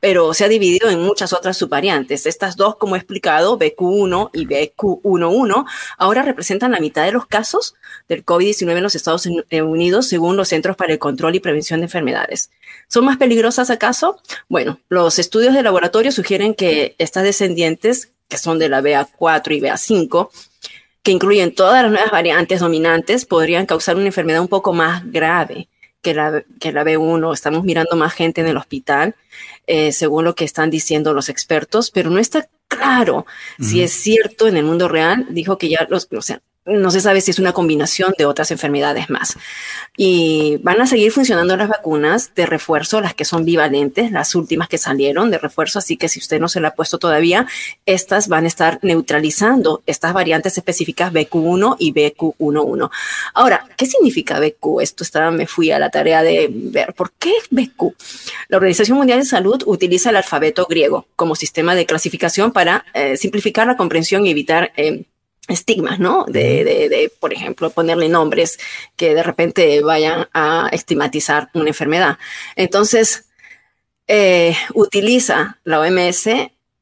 pero 0.00 0.32
se 0.32 0.44
ha 0.44 0.48
dividido 0.48 0.88
en 0.88 1.00
muchas 1.00 1.34
otras 1.34 1.58
subvariantes. 1.58 2.24
Estas 2.24 2.56
dos, 2.56 2.76
como 2.76 2.96
he 2.96 2.98
explicado, 2.98 3.58
BQ1 3.58 4.30
y 4.32 4.46
BQ11, 4.46 5.66
ahora 5.98 6.22
representan 6.22 6.72
la 6.72 6.80
mitad 6.80 7.04
de 7.04 7.12
los 7.12 7.26
casos 7.26 7.74
del 8.08 8.24
COVID-19 8.24 8.74
en 8.74 8.82
los 8.82 8.94
Estados 8.94 9.26
Unidos, 9.26 10.08
según 10.08 10.38
los 10.38 10.48
Centros 10.48 10.76
para 10.76 10.94
el 10.94 10.98
Control 10.98 11.34
y 11.34 11.40
Prevención 11.40 11.80
de 11.80 11.84
Enfermedades. 11.84 12.50
¿Son 12.88 13.04
más 13.04 13.18
peligrosas 13.18 13.68
acaso? 13.68 14.18
Bueno, 14.48 14.80
los 14.88 15.18
estudios 15.18 15.52
de 15.52 15.62
laboratorio 15.62 16.10
sugieren 16.10 16.54
que 16.54 16.94
estas 16.98 17.24
descendientes, 17.24 18.13
que 18.28 18.38
son 18.38 18.58
de 18.58 18.68
la 18.68 18.80
BA4 18.80 19.56
y 19.56 19.60
BA5, 19.60 20.30
que 21.02 21.12
incluyen 21.12 21.54
todas 21.54 21.82
las 21.82 21.92
nuevas 21.92 22.10
variantes 22.10 22.60
dominantes, 22.60 23.26
podrían 23.26 23.66
causar 23.66 23.96
una 23.96 24.06
enfermedad 24.06 24.40
un 24.40 24.48
poco 24.48 24.72
más 24.72 25.10
grave 25.10 25.68
que 26.00 26.14
la, 26.14 26.44
que 26.60 26.72
la 26.72 26.84
B1. 26.84 27.34
Estamos 27.34 27.64
mirando 27.64 27.96
más 27.96 28.14
gente 28.14 28.40
en 28.40 28.46
el 28.46 28.56
hospital, 28.56 29.14
eh, 29.66 29.92
según 29.92 30.24
lo 30.24 30.34
que 30.34 30.44
están 30.44 30.70
diciendo 30.70 31.12
los 31.12 31.28
expertos, 31.28 31.90
pero 31.90 32.10
no 32.10 32.18
está 32.18 32.48
claro 32.68 33.26
si 33.60 33.82
es 33.82 33.92
cierto 33.92 34.48
en 34.48 34.56
el 34.56 34.64
mundo 34.64 34.88
real. 34.88 35.26
Dijo 35.30 35.58
que 35.58 35.68
ya 35.68 35.86
los, 35.90 36.08
o 36.10 36.22
sea, 36.22 36.40
no 36.66 36.90
se 36.90 37.00
sabe 37.00 37.20
si 37.20 37.30
es 37.30 37.38
una 37.38 37.52
combinación 37.52 38.14
de 38.16 38.24
otras 38.24 38.50
enfermedades 38.50 39.10
más. 39.10 39.36
Y 39.96 40.58
van 40.62 40.80
a 40.80 40.86
seguir 40.86 41.12
funcionando 41.12 41.56
las 41.56 41.68
vacunas 41.68 42.32
de 42.34 42.46
refuerzo, 42.46 43.00
las 43.00 43.14
que 43.14 43.26
son 43.26 43.44
bivalentes, 43.44 44.10
las 44.10 44.34
últimas 44.34 44.68
que 44.68 44.78
salieron 44.78 45.30
de 45.30 45.38
refuerzo, 45.38 45.78
así 45.78 45.96
que 45.96 46.08
si 46.08 46.20
usted 46.20 46.40
no 46.40 46.48
se 46.48 46.60
la 46.60 46.68
ha 46.68 46.74
puesto 46.74 46.98
todavía, 46.98 47.46
estas 47.84 48.28
van 48.28 48.44
a 48.44 48.48
estar 48.48 48.78
neutralizando 48.82 49.82
estas 49.86 50.14
variantes 50.14 50.56
específicas 50.56 51.12
BQ1 51.12 51.76
y 51.78 51.92
BQ11. 51.92 52.90
Ahora, 53.34 53.66
¿qué 53.76 53.86
significa 53.86 54.40
BQ? 54.40 54.80
Esto 54.80 55.04
estaba, 55.04 55.30
me 55.30 55.46
fui 55.46 55.70
a 55.70 55.78
la 55.78 55.90
tarea 55.90 56.22
de 56.22 56.48
ver 56.50 56.94
por 56.94 57.12
qué 57.12 57.34
BQ. 57.50 57.94
La 58.48 58.56
Organización 58.56 58.96
Mundial 58.96 59.18
de 59.18 59.26
Salud 59.26 59.62
utiliza 59.66 60.10
el 60.10 60.16
alfabeto 60.16 60.66
griego 60.66 61.06
como 61.14 61.36
sistema 61.36 61.74
de 61.74 61.84
clasificación 61.84 62.52
para 62.52 62.86
eh, 62.94 63.18
simplificar 63.18 63.66
la 63.66 63.76
comprensión 63.76 64.26
y 64.26 64.30
evitar 64.30 64.72
eh, 64.76 65.04
estigmas, 65.48 65.98
¿no? 65.98 66.24
De, 66.26 66.64
de, 66.64 67.12
por 67.20 67.32
ejemplo, 67.32 67.70
ponerle 67.70 68.08
nombres 68.08 68.58
que 68.96 69.14
de 69.14 69.22
repente 69.22 69.82
vayan 69.82 70.28
a 70.32 70.68
estigmatizar 70.72 71.50
una 71.54 71.68
enfermedad. 71.68 72.18
Entonces, 72.56 73.26
eh, 74.06 74.56
utiliza 74.74 75.58
la 75.64 75.80
OMS 75.80 76.28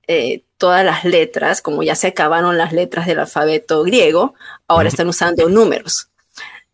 eh, 0.09 0.43
todas 0.59 0.85
las 0.85 1.05
letras, 1.05 1.61
como 1.61 1.83
ya 1.83 1.95
se 1.95 2.09
acabaron 2.09 2.57
las 2.57 2.73
letras 2.73 3.07
del 3.07 3.19
alfabeto 3.19 3.83
griego, 3.83 4.35
ahora 4.69 4.89
están 4.89 5.09
usando 5.09 5.49
números. 5.49 6.09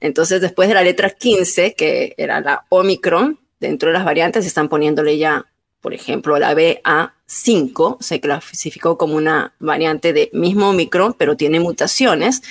Entonces, 0.01 0.41
después 0.41 0.69
de 0.69 0.75
la 0.75 0.83
letra 0.83 1.11
15, 1.11 1.75
que 1.75 2.15
era 2.19 2.41
la 2.41 2.67
Omicron, 2.69 3.41
dentro 3.61 3.89
de 3.89 3.95
las 3.95 4.05
variantes 4.05 4.47
están 4.47 4.69
poniéndole 4.69 5.19
ya, 5.19 5.47
por 5.81 5.95
ejemplo, 5.95 6.39
la 6.39 6.55
BA 6.55 7.15
5 7.27 7.99
se 8.01 8.21
clasificó 8.21 8.99
como 8.99 9.15
una 9.17 9.53
variante 9.59 10.13
de 10.13 10.31
mismo 10.33 10.71
Omicron, 10.71 11.15
pero 11.17 11.37
tiene 11.37 11.61
mutaciones 11.61 12.43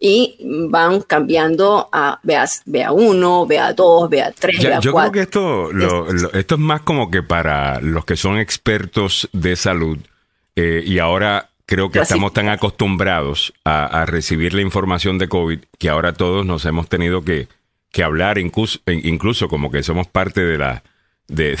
y 0.00 0.36
van 0.68 1.00
cambiando 1.00 1.88
a 1.92 2.20
BA, 2.22 2.92
1 2.92 3.46
BA2, 3.46 4.10
BA3, 4.10 4.34
BA4. 4.36 4.80
Yo 4.80 4.94
creo 4.94 5.12
que 5.12 5.20
esto, 5.20 5.70
esto 6.34 6.54
es 6.54 6.60
más 6.60 6.82
como 6.82 7.10
que 7.10 7.22
para 7.22 7.80
los 7.80 8.04
que 8.04 8.16
son 8.16 8.38
expertos 8.38 9.28
de 9.32 9.56
salud 9.56 9.98
eh, 10.54 10.82
y 10.84 10.98
ahora 10.98 11.50
creo 11.66 11.90
que 11.90 12.00
estamos 12.00 12.32
tan 12.32 12.48
acostumbrados 12.48 13.52
a, 13.64 14.06
recibir 14.06 14.54
la 14.54 14.62
información 14.62 15.18
de 15.18 15.28
COVID 15.28 15.60
que 15.78 15.88
ahora 15.88 16.12
todos 16.12 16.46
nos 16.46 16.64
hemos 16.64 16.88
tenido 16.88 17.22
que, 17.22 17.48
que 17.92 18.02
hablar, 18.02 18.38
incluso, 18.38 18.78
incluso 18.86 19.48
como 19.48 19.70
que 19.70 19.82
somos 19.82 20.06
parte 20.06 20.40
de 20.40 20.58
la 20.58 20.82
de 21.28 21.56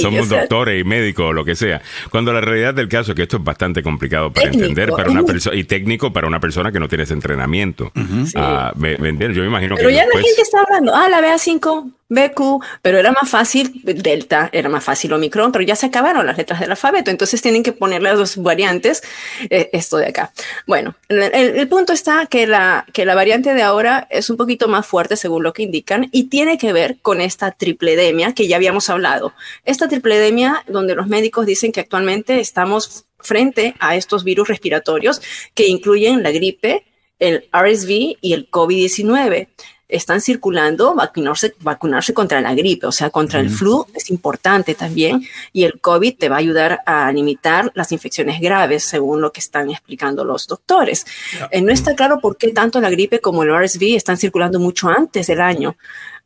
somos 0.00 0.28
doctores 0.28 0.80
y 0.80 0.84
médicos 0.84 1.26
o 1.26 1.32
lo 1.32 1.44
que 1.44 1.54
sea. 1.54 1.80
Cuando 2.10 2.32
la 2.32 2.40
realidad 2.40 2.74
del 2.74 2.88
caso 2.88 3.12
es 3.12 3.16
que 3.16 3.22
esto 3.22 3.36
es 3.36 3.44
bastante 3.44 3.82
complicado 3.82 4.32
para 4.32 4.48
entender 4.48 4.90
para 4.90 5.10
una 5.10 5.22
persona 5.22 5.56
y 5.56 5.64
técnico 5.64 6.12
para 6.12 6.26
una 6.26 6.40
persona 6.40 6.72
que 6.72 6.80
no 6.80 6.88
tiene 6.88 7.04
ese 7.04 7.14
entrenamiento. 7.14 7.92
Ah, 8.34 8.72
yo 8.74 8.98
me 8.98 9.46
imagino 9.46 9.76
Pero 9.76 9.90
ya 9.90 10.04
la 10.06 10.20
gente 10.20 10.42
está 10.42 10.62
hablando, 10.62 10.94
ah, 10.94 11.08
la 11.08 11.20
BA5 11.20 11.99
BQ, 12.10 12.62
pero 12.82 12.98
era 12.98 13.12
más 13.12 13.30
fácil 13.30 13.80
Delta, 13.84 14.50
era 14.52 14.68
más 14.68 14.84
fácil 14.84 15.12
Omicron, 15.12 15.52
pero 15.52 15.64
ya 15.64 15.76
se 15.76 15.86
acabaron 15.86 16.26
las 16.26 16.36
letras 16.36 16.60
del 16.60 16.72
alfabeto, 16.72 17.10
entonces 17.10 17.40
tienen 17.40 17.62
que 17.62 17.72
poner 17.72 18.02
las 18.02 18.18
dos 18.18 18.36
variantes, 18.36 19.02
eh, 19.48 19.70
esto 19.72 19.96
de 19.96 20.08
acá. 20.08 20.32
Bueno, 20.66 20.96
el, 21.08 21.68
punto 21.68 21.92
está 21.92 22.26
que 22.26 22.46
la, 22.46 22.84
que 22.92 23.04
la 23.04 23.14
variante 23.14 23.54
de 23.54 23.62
ahora 23.62 24.08
es 24.10 24.28
un 24.28 24.36
poquito 24.36 24.68
más 24.68 24.86
fuerte 24.86 25.16
según 25.16 25.44
lo 25.44 25.52
que 25.52 25.62
indican 25.62 26.08
y 26.10 26.24
tiene 26.24 26.58
que 26.58 26.72
ver 26.72 26.98
con 27.00 27.20
esta 27.20 27.52
tripledemia 27.52 28.34
que 28.34 28.48
ya 28.48 28.56
habíamos 28.56 28.90
hablado. 28.90 29.32
Esta 29.64 29.88
tripledemia 29.88 30.64
donde 30.66 30.96
los 30.96 31.06
médicos 31.06 31.46
dicen 31.46 31.70
que 31.70 31.80
actualmente 31.80 32.40
estamos 32.40 33.04
frente 33.20 33.74
a 33.78 33.94
estos 33.94 34.24
virus 34.24 34.48
respiratorios 34.48 35.22
que 35.54 35.68
incluyen 35.68 36.22
la 36.22 36.32
gripe, 36.32 36.84
el 37.20 37.48
RSV 37.52 38.16
y 38.20 38.32
el 38.32 38.50
COVID-19 38.50 39.48
están 39.90 40.20
circulando, 40.20 40.94
vacunarse, 40.94 41.54
vacunarse 41.60 42.14
contra 42.14 42.40
la 42.40 42.54
gripe, 42.54 42.86
o 42.86 42.92
sea, 42.92 43.10
contra 43.10 43.40
el 43.40 43.50
flu 43.50 43.86
es 43.94 44.10
importante 44.10 44.74
también 44.74 45.26
y 45.52 45.64
el 45.64 45.80
COVID 45.80 46.16
te 46.16 46.28
va 46.28 46.36
a 46.36 46.38
ayudar 46.38 46.80
a 46.86 47.10
limitar 47.12 47.70
las 47.74 47.92
infecciones 47.92 48.40
graves, 48.40 48.84
según 48.84 49.20
lo 49.20 49.32
que 49.32 49.40
están 49.40 49.70
explicando 49.70 50.24
los 50.24 50.46
doctores. 50.46 51.06
Eh, 51.50 51.62
no 51.62 51.72
está 51.72 51.94
claro 51.94 52.20
por 52.20 52.36
qué 52.36 52.48
tanto 52.48 52.80
la 52.80 52.90
gripe 52.90 53.20
como 53.20 53.42
el 53.42 53.50
RSV 53.54 53.96
están 53.96 54.16
circulando 54.16 54.58
mucho 54.58 54.88
antes 54.88 55.26
del 55.26 55.40
año 55.40 55.76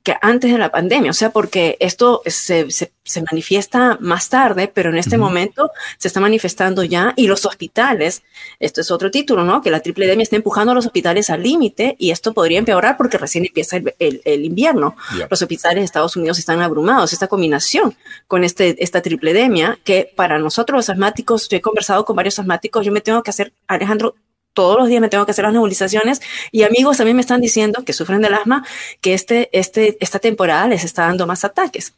que 0.05 0.15
antes 0.21 0.53
de 0.53 0.59
la 0.59 0.71
pandemia, 0.71 1.11
o 1.11 1.15
sea, 1.15 1.31
porque 1.31 1.77
esto 1.81 2.23
se, 2.27 2.71
se, 2.71 2.93
se 3.03 3.23
manifiesta 3.23 3.97
más 4.01 4.29
tarde, 4.29 4.71
pero 4.73 4.91
en 4.91 4.97
este 4.97 5.19
momento 5.19 5.71
se 5.99 6.09
está 6.09 6.21
manifestando 6.21 6.85
ya 6.85 7.15
y 7.17 7.27
los 7.27 7.47
hospitales, 7.47 8.23
esto 8.61 8.83
es 8.83 8.91
otro 8.91 9.11
título, 9.11 9.45
¿no? 9.45 9.63
Que 9.63 9.71
la 9.71 9.81
triple 9.81 10.05
epidemia 10.05 10.23
está 10.23 10.37
empujando 10.37 10.73
a 10.73 10.75
los 10.75 10.87
hospitales 10.87 11.31
al 11.31 11.43
límite 11.43 11.97
y 11.99 12.11
esto 12.11 12.35
podría 12.35 12.59
empeorar 12.59 12.97
porque 12.97 13.17
recién 13.17 13.47
empieza 13.47 13.79
el, 13.79 14.23
el, 14.25 14.45
invierno. 14.45 14.95
Los 15.31 15.41
hospitales 15.41 15.81
de 15.81 15.85
Estados 15.85 16.17
Unidos 16.17 16.39
están 16.39 16.61
abrumados. 16.61 17.13
Esta 17.13 17.27
combinación 17.27 17.97
con 18.29 18.45
este, 18.45 18.83
esta 18.85 19.01
tripledemia 19.01 19.79
que 19.85 20.13
para 20.15 20.39
nosotros 20.39 20.77
los 20.77 20.91
asmáticos, 20.91 21.49
yo 21.49 21.57
he 21.57 21.61
conversado 21.63 22.05
con 22.05 22.15
varios 22.15 22.39
asmáticos, 22.39 22.85
yo 22.85 22.93
me 22.93 23.01
tengo 23.01 23.23
que 23.23 23.31
hacer, 23.31 23.53
Alejandro, 23.67 24.15
todos 24.55 24.79
los 24.79 24.89
días 24.89 25.01
me 25.01 25.09
tengo 25.09 25.27
que 25.27 25.33
hacer 25.33 25.45
las 25.45 25.53
nebulizaciones 25.53 26.23
y 26.51 26.63
amigos 26.63 26.97
también 26.97 27.17
me 27.17 27.21
están 27.21 27.41
diciendo 27.41 27.85
que 27.85 27.93
sufren 27.93 28.23
del 28.23 28.35
asma 28.35 28.65
que 29.01 29.13
este, 29.13 29.51
este, 29.53 29.97
esta 30.01 30.19
temporada 30.19 30.67
les 30.69 30.85
está 30.85 31.03
dando 31.03 31.27
más 31.27 31.45
ataques. 31.45 31.93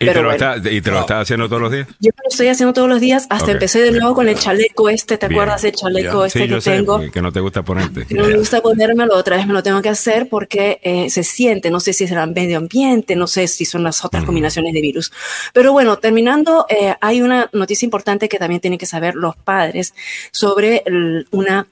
¿Y, 0.00 0.06
te, 0.06 0.20
lo 0.20 0.32
está, 0.32 0.56
¿y 0.56 0.80
te 0.80 0.90
lo 0.90 1.00
estás 1.00 1.22
haciendo 1.22 1.48
todos 1.48 1.62
los 1.62 1.72
días? 1.72 1.86
Yo 2.00 2.10
lo 2.22 2.28
estoy 2.28 2.48
haciendo 2.48 2.72
todos 2.72 2.88
los 2.88 3.00
días, 3.00 3.26
hasta 3.30 3.52
empecé 3.52 3.80
de 3.80 3.92
nuevo 3.92 4.14
con 4.14 4.28
el 4.28 4.36
chaleco 4.36 4.88
este, 4.88 5.16
¿te 5.16 5.26
acuerdas 5.26 5.62
del 5.62 5.72
chaleco 5.72 6.24
este 6.24 6.48
que 6.48 6.60
tengo? 6.60 7.00
Que 7.10 7.22
no 7.22 7.32
te 7.32 7.40
gusta 7.40 7.62
ponerte. 7.62 8.06
No 8.10 8.26
me 8.26 8.36
gusta 8.36 8.60
ponérmelo, 8.60 9.16
otra 9.16 9.36
vez 9.36 9.46
me 9.46 9.52
lo 9.52 9.62
tengo 9.62 9.80
que 9.80 9.88
hacer 9.88 10.28
porque 10.28 10.80
eh, 10.82 11.08
se 11.10 11.22
siente, 11.22 11.70
no 11.70 11.80
sé 11.80 11.92
si 11.92 12.06
será 12.06 12.26
medio 12.26 12.58
ambiente, 12.58 13.14
no 13.16 13.26
sé 13.26 13.46
si 13.46 13.64
son 13.64 13.84
las 13.84 14.04
otras 14.04 14.24
combinaciones 14.24 14.72
de 14.74 14.80
virus. 14.80 15.12
Pero 15.52 15.72
bueno, 15.72 15.98
terminando, 15.98 16.66
eh, 16.68 16.94
hay 17.00 17.22
una 17.22 17.48
noticia 17.52 17.86
importante 17.86 18.28
que 18.28 18.38
también 18.38 18.60
tienen 18.60 18.78
que 18.78 18.86
saber 18.86 19.14
los 19.14 19.36
padres 19.36 19.94
sobre 20.32 20.82
una 21.30 21.66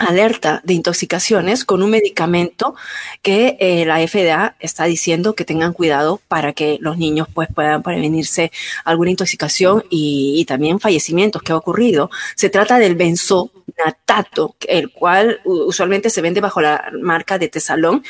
alerta 0.00 0.62
de 0.64 0.74
intoxicaciones 0.74 1.64
con 1.64 1.82
un 1.82 1.90
medicamento 1.90 2.74
que 3.22 3.56
eh, 3.60 3.84
la 3.84 3.98
FDA 3.98 4.56
está 4.58 4.84
diciendo 4.84 5.34
que 5.34 5.44
tengan 5.44 5.74
cuidado 5.74 6.20
para 6.26 6.54
que 6.54 6.78
los 6.80 6.96
niños 6.96 7.28
pues 7.32 7.48
puedan 7.54 7.82
prevenirse 7.82 8.50
alguna 8.84 9.10
intoxicación 9.10 9.84
y, 9.90 10.44
también 10.46 10.80
fallecimientos 10.80 11.42
que 11.42 11.52
ha 11.52 11.56
ocurrido. 11.56 12.10
Se 12.34 12.48
trata 12.48 12.78
del 12.78 12.96
benzo 12.96 13.52
natato, 13.84 14.56
el 14.66 14.90
cual 14.90 15.40
usualmente 15.44 16.10
se 16.10 16.22
vende 16.22 16.40
bajo 16.40 16.60
la 16.60 16.90
marca 17.00 17.38
de 17.38 17.48
Tesalón. 17.48 18.02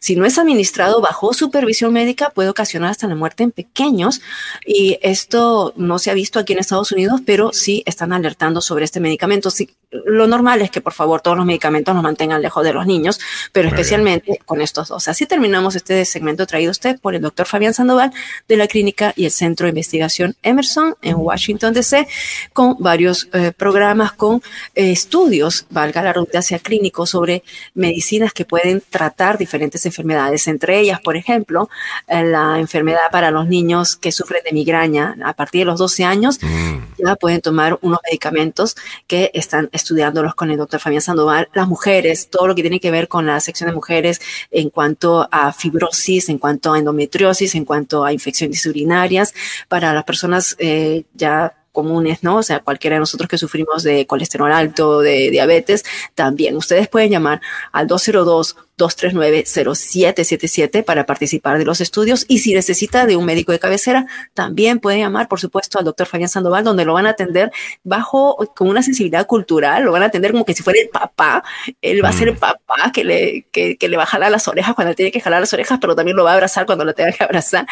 Si 0.00 0.14
no 0.14 0.24
es 0.26 0.38
administrado 0.38 1.00
bajo 1.00 1.32
supervisión 1.32 1.92
médica, 1.92 2.30
puede 2.30 2.50
ocasionar 2.50 2.90
hasta 2.90 3.08
la 3.08 3.14
muerte 3.14 3.42
en 3.42 3.50
pequeños. 3.50 4.20
Y 4.64 4.98
esto 5.02 5.72
no 5.76 5.98
se 5.98 6.10
ha 6.10 6.14
visto 6.14 6.38
aquí 6.38 6.52
en 6.52 6.60
Estados 6.60 6.92
Unidos, 6.92 7.20
pero 7.24 7.52
sí 7.52 7.82
están 7.86 8.12
alertando 8.12 8.60
sobre 8.60 8.84
este 8.84 9.00
medicamento. 9.00 9.50
Sí, 9.50 9.70
lo 9.90 10.26
normal 10.26 10.60
es 10.60 10.70
que, 10.70 10.82
por 10.82 10.92
favor, 10.92 11.22
todos 11.22 11.36
los 11.36 11.46
medicamentos 11.46 11.94
nos 11.94 12.02
mantengan 12.02 12.42
lejos 12.42 12.62
de 12.62 12.74
los 12.74 12.86
niños, 12.86 13.18
pero 13.52 13.68
especialmente 13.68 14.38
con 14.44 14.60
estos 14.60 14.88
dos. 14.88 15.08
Así 15.08 15.24
terminamos 15.24 15.76
este 15.76 16.04
segmento 16.04 16.46
traído 16.46 16.70
a 16.70 16.72
usted 16.72 17.00
por 17.00 17.14
el 17.14 17.22
doctor 17.22 17.46
Fabián 17.46 17.72
Sandoval 17.72 18.12
de 18.48 18.56
la 18.56 18.66
Clínica 18.66 19.14
y 19.16 19.24
el 19.24 19.30
Centro 19.30 19.64
de 19.64 19.70
Investigación 19.70 20.36
Emerson 20.42 20.94
en 21.00 21.16
Washington, 21.16 21.72
D.C., 21.72 22.06
con 22.52 22.76
varios 22.78 23.28
eh, 23.32 23.52
programas, 23.56 24.12
con 24.12 24.42
eh, 24.74 24.92
estudios, 24.92 25.66
valga 25.70 26.02
la 26.02 26.12
redundancia 26.12 26.58
clínicos, 26.58 27.10
sobre 27.10 27.42
medicinas 27.74 28.34
que 28.34 28.44
pueden 28.44 28.82
tratar 28.90 29.38
diferentes 29.38 29.86
enfermedades, 29.86 30.46
entre 30.48 30.80
ellas, 30.80 31.00
por 31.00 31.16
ejemplo, 31.16 31.70
eh, 32.08 32.24
la 32.24 32.58
enfermedad 32.58 33.10
para 33.10 33.30
los 33.30 33.48
niños 33.48 33.96
que 33.96 34.12
sufren 34.12 34.42
de 34.44 34.52
migraña 34.52 35.16
a 35.24 35.32
partir 35.32 35.62
de 35.62 35.64
los 35.64 35.78
12 35.78 36.04
años, 36.04 36.38
mm. 36.42 37.02
ya 37.06 37.16
pueden 37.16 37.40
tomar 37.40 37.78
unos 37.80 38.00
medicamentos 38.04 38.76
que 39.06 39.30
están 39.32 39.70
estudiándolos 39.78 40.34
con 40.34 40.50
el 40.50 40.58
doctor 40.58 40.80
Fabián 40.80 41.02
Sandoval. 41.02 41.48
Las 41.54 41.66
mujeres, 41.66 42.28
todo 42.28 42.46
lo 42.46 42.54
que 42.54 42.62
tiene 42.62 42.80
que 42.80 42.90
ver 42.90 43.08
con 43.08 43.26
la 43.26 43.40
sección 43.40 43.70
de 43.70 43.74
mujeres 43.74 44.20
en 44.50 44.70
cuanto 44.70 45.28
a 45.30 45.52
fibrosis, 45.52 46.28
en 46.28 46.38
cuanto 46.38 46.72
a 46.72 46.78
endometriosis, 46.78 47.54
en 47.54 47.64
cuanto 47.64 48.04
a 48.04 48.12
infecciones 48.12 48.64
urinarias, 48.66 49.34
para 49.68 49.92
las 49.92 50.04
personas 50.04 50.56
eh, 50.58 51.04
ya 51.14 51.54
comunes, 51.72 52.22
¿no? 52.22 52.38
O 52.38 52.42
sea, 52.42 52.60
cualquiera 52.60 52.96
de 52.96 53.00
nosotros 53.00 53.28
que 53.28 53.38
sufrimos 53.38 53.82
de 53.82 54.06
colesterol 54.06 54.50
alto, 54.52 55.00
de 55.00 55.30
diabetes, 55.30 55.84
también. 56.14 56.56
Ustedes 56.56 56.88
pueden 56.88 57.10
llamar 57.10 57.40
al 57.72 57.86
202 57.86 58.56
239-0777 58.78 60.84
para 60.84 61.04
participar 61.04 61.58
de 61.58 61.64
los 61.64 61.80
estudios. 61.80 62.24
Y 62.28 62.38
si 62.38 62.54
necesita 62.54 63.06
de 63.06 63.16
un 63.16 63.24
médico 63.24 63.50
de 63.52 63.58
cabecera, 63.58 64.06
también 64.34 64.78
puede 64.78 64.98
llamar, 64.98 65.26
por 65.28 65.40
supuesto, 65.40 65.78
al 65.78 65.84
doctor 65.84 66.06
Fabián 66.06 66.28
Sandoval, 66.28 66.62
donde 66.64 66.84
lo 66.84 66.92
van 66.94 67.06
a 67.06 67.10
atender 67.10 67.50
bajo, 67.82 68.36
con 68.54 68.68
una 68.68 68.82
sensibilidad 68.82 69.26
cultural, 69.26 69.82
lo 69.84 69.90
van 69.92 70.04
a 70.04 70.06
atender 70.06 70.30
como 70.32 70.44
que 70.44 70.54
si 70.54 70.62
fuera 70.62 70.80
el 70.80 70.88
papá. 70.88 71.42
Él 71.82 72.04
va 72.04 72.10
a 72.10 72.12
ser 72.12 72.28
el 72.28 72.34
mm. 72.34 72.38
papá 72.38 72.92
que 72.92 73.02
le, 73.04 73.46
que, 73.52 73.76
le 73.80 73.96
va 73.96 74.02
a 74.04 74.06
jalar 74.06 74.30
las 74.30 74.46
orejas 74.48 74.74
cuando 74.74 74.94
tiene 74.94 75.10
que 75.10 75.20
jalar 75.20 75.40
las 75.40 75.52
orejas, 75.52 75.78
pero 75.80 75.96
también 75.96 76.16
lo 76.16 76.24
va 76.24 76.30
a 76.30 76.34
abrazar 76.34 76.64
cuando 76.66 76.84
lo 76.84 76.94
tenga 76.94 77.10
que 77.12 77.24
abrazar. 77.24 77.66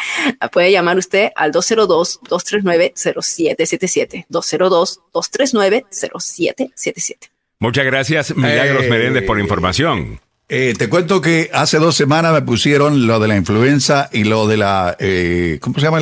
Puede 0.51 0.71
llamar 0.71 0.97
usted 0.97 1.29
al 1.35 1.53
202-239-0777. 1.53 4.25
202-239-0777. 4.29 7.29
Muchas 7.59 7.85
gracias, 7.85 8.35
Milagros 8.35 8.83
eh, 8.83 8.89
Meréndez, 8.89 9.23
por 9.23 9.37
la 9.37 9.43
información. 9.43 10.19
Eh, 10.49 10.75
te 10.77 10.87
cuento 10.87 11.19
que 11.19 11.49
hace 11.53 11.77
dos 11.77 11.95
semanas 11.95 12.31
me 12.31 12.41
pusieron 12.41 13.05
lo 13.05 13.19
de 13.19 13.27
la 13.27 13.35
influenza 13.35 14.09
y 14.13 14.23
lo 14.23 14.47
de 14.47 14.55
la, 14.55 14.95
eh, 14.97 15.59
¿cómo 15.61 15.75
se 15.75 15.81
llama? 15.81 15.99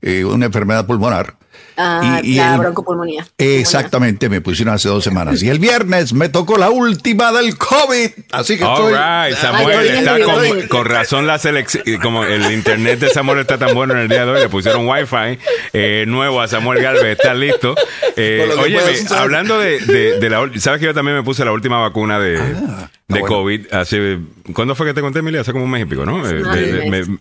Eh, 0.00 0.24
una 0.24 0.46
enfermedad 0.46 0.86
pulmonar. 0.86 1.36
Ah, 1.76 2.20
y, 2.22 2.36
la 2.36 2.56
broncopulmonía. 2.56 3.26
Exactamente, 3.38 4.28
me 4.28 4.40
pusieron 4.40 4.74
hace 4.74 4.88
dos 4.88 5.04
semanas. 5.04 5.42
Y 5.42 5.48
el 5.48 5.58
viernes 5.58 6.12
me 6.12 6.28
tocó 6.28 6.56
la 6.56 6.70
última 6.70 7.32
del 7.32 7.56
COVID. 7.58 8.10
Así 8.32 8.56
que 8.56 8.64
All 8.64 8.92
right, 8.92 9.36
Samuel 9.36 9.86
está 9.86 10.16
con, 10.68 10.84
razón 10.86 11.26
la 11.26 11.38
selección. 11.38 11.84
Como 12.00 12.24
el 12.24 12.50
internet 12.52 13.00
de 13.00 13.10
Samuel 13.10 13.40
está 13.40 13.58
tan 13.58 13.74
bueno 13.74 13.94
en 13.94 14.00
el 14.00 14.08
día 14.08 14.24
de 14.24 14.32
hoy, 14.32 14.40
le 14.40 14.48
pusieron 14.48 14.88
wifi 14.88 15.38
eh, 15.72 16.04
nuevo 16.08 16.40
a 16.40 16.48
Samuel 16.48 16.82
Galvez, 16.82 17.18
está 17.18 17.34
listo. 17.34 17.74
Eh, 18.18 18.48
oye, 18.58 18.78
hablando 19.10 19.58
de, 19.58 19.78
de, 19.78 20.30
la 20.30 20.48
¿sabes 20.58 20.80
que 20.80 20.86
yo 20.86 20.94
también 20.94 21.18
me 21.18 21.22
puse 21.22 21.44
la 21.44 21.52
última 21.52 21.78
vacuna 21.80 22.18
de, 22.18 22.38
ah, 22.38 22.90
de 23.08 23.20
COVID? 23.20 23.74
Hace, 23.74 24.20
¿Cuándo 24.54 24.74
fue 24.74 24.86
que 24.86 24.94
te 24.94 25.02
conté, 25.02 25.18
Emilia? 25.18 25.42
Hace 25.42 25.52
como 25.52 25.64
un 25.64 25.70
mes 25.70 25.82
y 25.82 25.84
pico, 25.84 26.06
¿no? 26.06 26.26
Eh, 26.26 26.88
me 26.88 27.18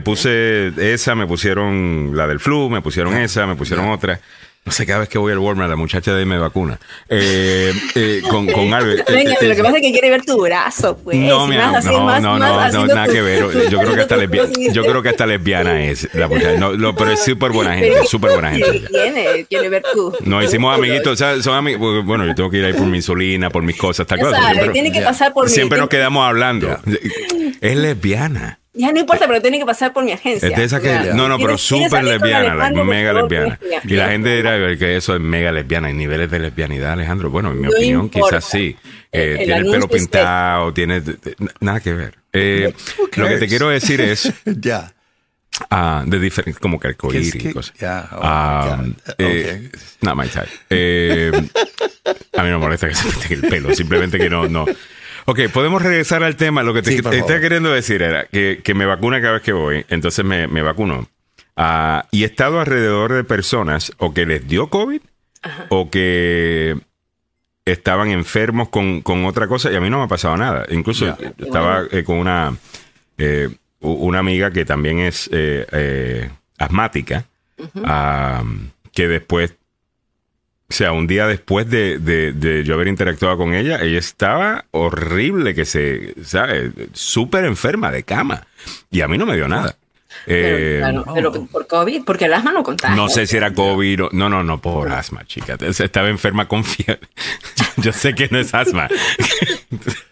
puse 0.00 0.72
esa, 0.92 1.14
me 1.14 1.26
pusieron 1.26 2.12
la 2.14 2.26
del 2.26 2.40
flu, 2.40 2.68
me 2.68 2.82
pusieron 2.82 3.16
esa, 3.16 3.46
me 3.46 3.56
pusieron 3.56 3.88
otra. 3.88 4.20
No 4.68 4.72
sé, 4.72 4.84
cada 4.84 4.98
vez 4.98 5.08
que 5.08 5.16
voy 5.16 5.32
al 5.32 5.38
Walmart, 5.38 5.70
la 5.70 5.76
muchacha 5.76 6.12
de 6.12 6.18
ahí 6.18 6.26
me 6.26 6.36
vacuna. 6.36 6.78
Eh, 7.08 7.72
eh, 7.94 8.20
con, 8.28 8.46
con 8.48 8.74
algo. 8.74 8.92
Eh, 8.92 9.34
lo 9.40 9.56
que 9.56 9.62
pasa 9.62 9.76
es 9.76 9.82
que 9.82 9.92
quiere 9.92 10.10
ver 10.10 10.26
tu 10.26 10.42
brazo, 10.42 10.98
pues. 10.98 11.16
No, 11.16 11.46
mi 11.46 11.56
amor, 11.56 11.82
no, 12.20 12.20
no, 12.20 12.38
no, 12.38 12.70
no, 12.70 12.86
nada 12.86 13.08
que 13.08 13.22
ver. 13.22 13.46
Yo 13.70 13.80
creo 13.80 13.94
que 13.94 14.02
hasta 14.02 14.18
lesbiana, 14.18 14.50
yo 14.74 14.82
creo 14.82 15.02
que 15.02 15.08
hasta 15.08 15.26
lesbiana 15.26 15.82
es 15.84 16.12
la 16.12 16.28
muchacha. 16.28 16.58
No, 16.58 16.94
pero 16.94 17.12
es 17.12 17.24
súper 17.24 17.50
buena 17.50 17.76
gente, 17.76 18.06
súper 18.06 18.32
buena 18.32 18.50
gente. 18.50 18.84
Quiere, 18.90 19.46
quiere 19.46 19.68
ver 19.70 19.84
tú. 19.94 20.14
Nos 20.26 20.44
hicimos 20.44 20.76
amiguitos, 20.76 21.14
o 21.14 21.16
sea, 21.16 21.40
son 21.40 21.54
amigos. 21.54 22.04
Bueno, 22.04 22.26
yo 22.26 22.34
tengo 22.34 22.50
que 22.50 22.58
ir 22.58 22.66
ahí 22.66 22.74
por 22.74 22.86
mi 22.86 22.98
insulina, 22.98 23.48
por 23.48 23.62
mis 23.62 23.76
cosas, 23.78 24.00
está 24.04 24.18
claro. 24.18 24.36
Siempre, 24.36 24.68
tiene 24.74 24.92
que 24.92 25.00
pasar 25.00 25.32
por 25.32 25.48
Siempre 25.48 25.78
nos 25.78 25.88
quedamos 25.88 26.26
hablando. 26.26 26.78
Es 27.62 27.74
lesbiana. 27.74 28.58
Ya 28.78 28.92
no 28.92 29.00
importa, 29.00 29.26
pero 29.26 29.42
tiene 29.42 29.58
que 29.58 29.66
pasar 29.66 29.92
por 29.92 30.04
mi 30.04 30.12
agencia. 30.12 30.48
no, 31.12 31.28
no, 31.28 31.36
pero 31.38 31.58
súper 31.58 32.04
lesbiana, 32.04 32.70
mega 32.70 33.12
lesbiana. 33.12 33.58
Y 33.84 33.94
la 33.94 34.08
gente 34.08 34.36
dirá 34.36 34.56
que 34.76 34.96
eso 34.96 35.16
es 35.16 35.20
mega 35.20 35.50
lesbiana. 35.50 35.88
Hay 35.88 35.94
niveles 35.94 36.30
de 36.30 36.38
lesbianidad, 36.38 36.92
Alejandro. 36.92 37.28
Bueno, 37.28 37.50
en 37.50 37.60
mi 37.60 37.68
opinión, 37.68 38.08
quizás 38.08 38.44
sí. 38.44 38.76
Eh, 39.10 39.42
tiene 39.44 39.60
el 39.60 39.70
pelo 39.70 39.88
pintado, 39.88 40.72
tiene. 40.72 41.02
Nada 41.60 41.80
que 41.80 41.92
ver. 41.92 42.18
Eh, 42.32 42.72
lo 43.16 43.26
que 43.26 43.36
te 43.38 43.48
quiero 43.48 43.68
decir 43.68 44.00
es. 44.00 44.32
ya. 44.44 44.92
Ah, 45.70 46.04
de 46.06 46.20
diferentes, 46.20 46.60
como 46.60 46.78
que 46.78 46.90
y 46.90 47.52
cosas. 47.52 47.74
Ya, 47.80 48.08
oh 48.12 48.20
ah, 48.22 48.84
eh, 49.18 49.70
Nada 50.02 50.14
más, 50.14 50.30
eh, 50.70 51.32
a 51.34 52.42
mí 52.42 52.50
no 52.50 52.58
me 52.58 52.58
molesta 52.58 52.88
que 52.88 52.94
se 52.94 53.08
pinten 53.08 53.32
el 53.32 53.50
pelo, 53.50 53.74
simplemente 53.74 54.18
que 54.18 54.30
no, 54.30 54.46
no, 54.46 54.66
Ok, 55.24 55.40
podemos 55.52 55.82
regresar 55.82 56.22
al 56.22 56.36
tema. 56.36 56.62
Lo 56.62 56.74
que 56.74 56.82
te, 56.82 56.94
estaba 56.94 57.40
queriendo 57.40 57.70
decir 57.70 58.02
era 58.02 58.26
que, 58.26 58.72
me 58.74 58.86
vacuna 58.86 59.20
cada 59.20 59.34
vez 59.34 59.42
que 59.42 59.52
voy, 59.52 59.84
entonces 59.88 60.24
me, 60.24 60.46
me 60.46 60.62
vacuno. 60.62 61.08
Ah, 61.60 62.06
y 62.12 62.22
he 62.22 62.26
estado 62.26 62.60
alrededor 62.60 63.12
de 63.12 63.24
personas 63.24 63.92
o 63.98 64.14
que 64.14 64.26
les 64.26 64.46
dio 64.46 64.68
COVID 64.68 65.00
o 65.70 65.90
que 65.90 66.76
estaban 67.64 68.10
enfermos 68.10 68.68
con, 68.68 69.02
otra 69.24 69.48
cosa 69.48 69.70
y 69.72 69.74
a 69.74 69.80
mí 69.80 69.90
no 69.90 69.98
me 69.98 70.04
ha 70.04 70.08
pasado 70.08 70.36
nada. 70.36 70.66
Incluso 70.70 71.16
estaba 71.36 71.84
eh, 71.90 72.04
con 72.04 72.18
una, 72.18 72.56
eh, 73.18 73.50
una 73.80 74.20
amiga 74.20 74.52
que 74.52 74.64
también 74.64 75.00
es 75.00 75.28
eh, 75.32 76.30
asmática, 76.58 77.24
ah, 77.84 78.44
que 78.92 79.08
después 79.08 79.56
o 80.70 80.74
sea, 80.74 80.92
un 80.92 81.06
día 81.06 81.26
después 81.26 81.70
de, 81.70 81.98
de, 81.98 82.62
yo 82.62 82.74
haber 82.74 82.88
interactuado 82.88 83.38
con 83.38 83.54
ella, 83.54 83.80
ella 83.80 83.98
estaba 83.98 84.66
horrible, 84.70 85.54
que 85.54 85.64
se, 85.64 86.14
¿sabes? 86.22 86.72
Súper 86.92 87.46
enferma 87.46 87.90
de 87.90 88.02
cama. 88.02 88.46
Y 88.90 89.00
a 89.00 89.08
mí 89.08 89.16
no 89.16 89.24
me 89.24 89.34
dio 89.34 89.48
nada. 89.48 89.76
Pero, 90.26 91.04
pero 91.14 91.46
por 91.46 91.66
COVID, 91.66 92.04
porque 92.04 92.26
el 92.26 92.34
asma 92.34 92.52
no 92.52 92.62
contagia. 92.62 92.94
No 92.94 93.08
sé 93.08 93.26
si 93.26 93.38
era 93.38 93.54
COVID 93.54 94.04
o, 94.04 94.08
No, 94.12 94.28
no, 94.28 94.44
no, 94.44 94.60
por 94.60 94.90
asma, 94.90 95.24
chica. 95.24 95.56
Estaba 95.58 96.10
enferma 96.10 96.46
con 96.46 96.64
fiebre. 96.64 97.08
Yo 97.78 97.92
sé 97.92 98.14
que 98.14 98.28
no 98.30 98.38
es 98.38 98.52
asma. 98.52 98.88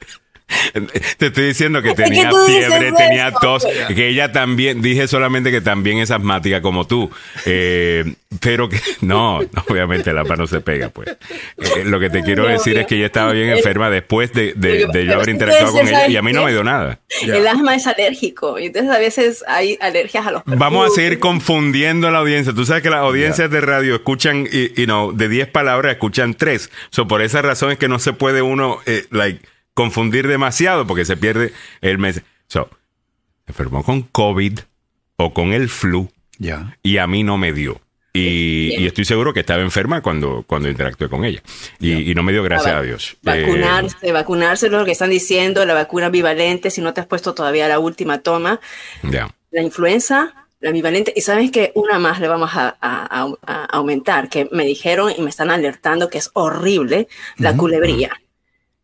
Te 1.18 1.26
estoy 1.26 1.46
diciendo 1.46 1.82
que 1.82 1.94
tenía 1.94 2.30
fiebre, 2.46 2.92
tenía 2.92 3.32
tos, 3.32 3.66
que 3.88 4.08
ella 4.08 4.32
también, 4.32 4.80
dije 4.80 5.08
solamente 5.08 5.50
que 5.50 5.60
también 5.60 5.98
es 5.98 6.10
asmática 6.10 6.62
como 6.62 6.86
tú, 6.86 7.10
eh, 7.44 8.14
pero 8.40 8.68
que 8.68 8.80
no, 9.00 9.40
obviamente 9.68 10.12
la 10.12 10.22
mano 10.22 10.36
no 10.36 10.46
se 10.46 10.60
pega, 10.60 10.90
pues. 10.90 11.08
Eh, 11.08 11.84
lo 11.84 11.98
que 11.98 12.10
te 12.10 12.22
quiero 12.22 12.46
decir 12.46 12.76
es 12.78 12.86
que 12.86 12.96
ella 12.96 13.06
estaba 13.06 13.32
bien 13.32 13.48
enferma 13.48 13.88
después 13.90 14.32
de, 14.32 14.54
yo 15.06 15.14
haber 15.14 15.28
interactuado 15.30 15.72
con 15.72 15.88
ella 15.88 16.08
y 16.08 16.16
a 16.16 16.22
mí 16.22 16.32
no 16.32 16.44
me 16.44 16.52
dio 16.52 16.62
nada. 16.62 17.00
El 17.22 17.46
asma 17.46 17.74
es 17.74 17.86
alérgico, 17.86 18.58
entonces 18.58 18.90
a 18.90 18.98
veces 18.98 19.44
hay 19.48 19.78
alergias 19.80 20.26
a 20.26 20.30
los 20.30 20.42
Vamos 20.44 20.90
a 20.90 20.94
seguir 20.94 21.18
confundiendo 21.18 22.08
a 22.08 22.10
la 22.10 22.18
audiencia. 22.18 22.52
Tú 22.52 22.66
sabes 22.66 22.82
que 22.82 22.90
las 22.90 23.00
audiencias 23.00 23.50
de 23.50 23.60
radio 23.60 23.94
escuchan, 23.94 24.46
y, 24.46 24.86
no, 24.86 25.12
de 25.12 25.28
10 25.28 25.48
palabras 25.48 25.92
escuchan 25.92 26.34
3. 26.34 26.70
So, 26.90 27.08
por 27.08 27.22
esa 27.22 27.42
razón 27.42 27.72
es 27.72 27.78
que 27.78 27.88
no 27.88 27.98
se 27.98 28.12
puede 28.12 28.42
uno, 28.42 28.78
eh, 28.86 29.06
like, 29.10 29.40
confundir 29.76 30.26
demasiado 30.26 30.86
porque 30.86 31.04
se 31.04 31.18
pierde 31.18 31.52
el 31.82 31.98
mes. 31.98 32.22
So, 32.48 32.70
enfermó 33.46 33.84
con 33.84 34.02
COVID 34.02 34.58
o 35.16 35.34
con 35.34 35.52
el 35.52 35.68
flu 35.68 36.10
y 36.82 36.96
a 36.96 37.06
mí 37.06 37.22
no 37.22 37.36
me 37.36 37.52
dio. 37.52 37.80
Y, 38.14 38.86
estoy 38.86 39.04
seguro 39.04 39.34
que 39.34 39.40
estaba 39.40 39.60
enferma 39.60 40.00
cuando, 40.00 40.42
cuando 40.46 40.70
interactué 40.70 41.10
con 41.10 41.26
ella. 41.26 41.42
Y, 41.78 42.14
no 42.14 42.22
me 42.22 42.32
dio 42.32 42.42
gracias 42.42 42.74
a, 42.74 42.80
Dios. 42.80 43.18
Vacunarse, 43.20 43.96
eh, 44.00 44.12
vacunarse 44.12 44.70
lo 44.70 44.86
que 44.86 44.92
están 44.92 45.10
diciendo, 45.10 45.66
la 45.66 45.74
vacuna 45.74 46.08
bivalente, 46.08 46.70
si 46.70 46.80
no 46.80 46.94
te 46.94 47.02
has 47.02 47.06
puesto 47.06 47.34
todavía 47.34 47.68
la 47.68 47.78
última 47.78 48.20
toma. 48.20 48.58
La 49.02 49.62
influenza, 49.62 50.48
la 50.60 50.72
bivalente. 50.72 51.12
Y 51.14 51.20
sabes 51.20 51.50
que 51.50 51.72
una 51.74 51.98
más 51.98 52.18
le 52.18 52.28
vamos 52.28 52.52
a, 52.54 52.78
aumentar, 53.70 54.30
que 54.30 54.48
me 54.50 54.64
dijeron 54.64 55.12
y 55.14 55.20
me 55.20 55.28
están 55.28 55.50
alertando 55.50 56.08
que 56.08 56.16
es 56.16 56.30
horrible, 56.32 57.08
la 57.36 57.54
culebría. 57.54 58.18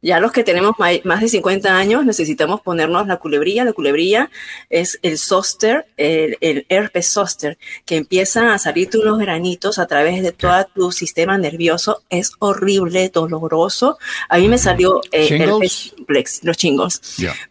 Ya 0.03 0.19
los 0.19 0.33
que 0.33 0.43
tenemos 0.43 0.75
más 1.05 1.21
de 1.21 1.29
50 1.29 1.77
años 1.77 2.05
necesitamos 2.05 2.61
ponernos 2.61 3.07
la 3.07 3.19
culebrilla. 3.19 3.65
La 3.65 3.73
culebrilla 3.73 4.31
es 4.69 4.99
el 5.03 5.17
zoster, 5.17 5.87
el, 5.97 6.67
herpes 6.69 7.07
zoster, 7.07 7.57
que 7.87 7.97
empieza 7.97 8.53
a 8.53 8.59
salirte 8.59 8.99
unos 8.99 9.21
granitos 9.21 9.79
a 9.79 9.87
través 9.87 10.23
de 10.23 10.33
todo 10.33 10.67
tu 10.75 10.91
sistema 10.91 11.39
nervioso. 11.39 12.03
Es 12.11 12.33
horrible, 12.41 13.11
doloroso. 13.11 13.97
A 14.29 14.39
mí 14.39 14.49
me 14.49 14.59
salió 14.59 15.01
eh, 15.13 15.29
herpes 15.31 15.73
simplex, 15.73 16.41
los 16.43 16.57
chingos. 16.57 17.01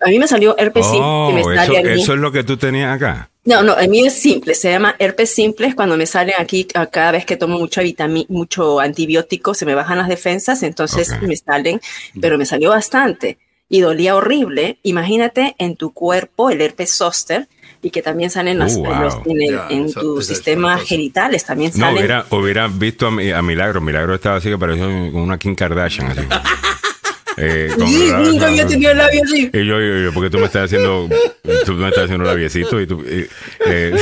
A 0.01 0.09
mí 0.09 0.19
me 0.19 0.27
salió 0.27 0.57
herpes 0.57 0.85
simplex. 0.85 1.47
Oh, 1.47 1.51
eso 1.51 2.13
es 2.13 2.19
lo 2.19 2.33
que 2.33 2.43
tú 2.43 2.57
tenías 2.57 2.93
acá. 2.93 3.31
No, 3.43 3.63
no, 3.63 3.75
el 3.77 3.89
mío 3.89 4.05
es 4.05 4.13
simple, 4.13 4.53
se 4.53 4.69
llama 4.69 4.95
herpes 4.99 5.33
simple, 5.33 5.73
cuando 5.73 5.97
me 5.97 6.05
salen 6.05 6.35
aquí, 6.37 6.65
cada 6.65 7.11
vez 7.11 7.25
que 7.25 7.37
tomo 7.37 7.57
mucho, 7.57 7.81
mucho 8.29 8.79
antibiótico, 8.79 9.55
se 9.55 9.65
me 9.65 9.73
bajan 9.73 9.97
las 9.97 10.07
defensas, 10.07 10.61
entonces 10.61 11.19
me 11.23 11.35
salen, 11.35 11.81
pero 12.19 12.37
me 12.37 12.45
salió 12.45 12.69
bastante 12.69 13.39
y 13.67 13.79
dolía 13.79 14.15
horrible. 14.15 14.77
Imagínate 14.83 15.55
en 15.57 15.75
tu 15.75 15.91
cuerpo 15.91 16.51
el 16.51 16.61
herpes 16.61 16.91
zóster 16.91 17.47
y 17.81 17.89
que 17.89 18.03
también 18.03 18.29
salen 18.29 18.61
uh, 18.61 19.23
en, 19.69 19.91
tu 19.91 20.21
sistema 20.21 20.77
genitales, 20.77 21.43
también 21.43 21.71
salen. 21.71 21.95
No, 21.95 21.99
hubiera, 21.99 22.25
hubiera 22.29 22.67
visto 22.67 23.07
a, 23.07 23.37
a 23.37 23.41
Milagro, 23.41 23.81
Milagro 23.81 24.13
estaba 24.13 24.35
así 24.35 24.49
que 24.49 24.57
parecía 24.57 24.85
una 24.85 25.39
Kim 25.39 25.55
Kardashian. 25.55 26.11
Así. 26.11 26.21
Eh, 27.37 27.69
nunca 27.77 28.47
había 28.47 28.67
tenido 28.67 28.91
el 28.91 28.97
labio 28.97 29.21
así. 29.23 29.49
Y 29.53 29.65
yo, 29.65 29.79
yo, 29.79 29.97
yo, 29.99 30.13
porque 30.13 30.29
tú 30.29 30.37
me 30.37 30.45
estás 30.45 30.65
haciendo, 30.65 31.07
tú 31.65 31.73
me 31.73 31.87
estás 31.89 32.05
haciendo 32.05 32.23
un 32.23 32.27
labiecito 32.27 32.79
y 32.81 32.87
tú, 32.87 33.03
eh, 33.07 33.95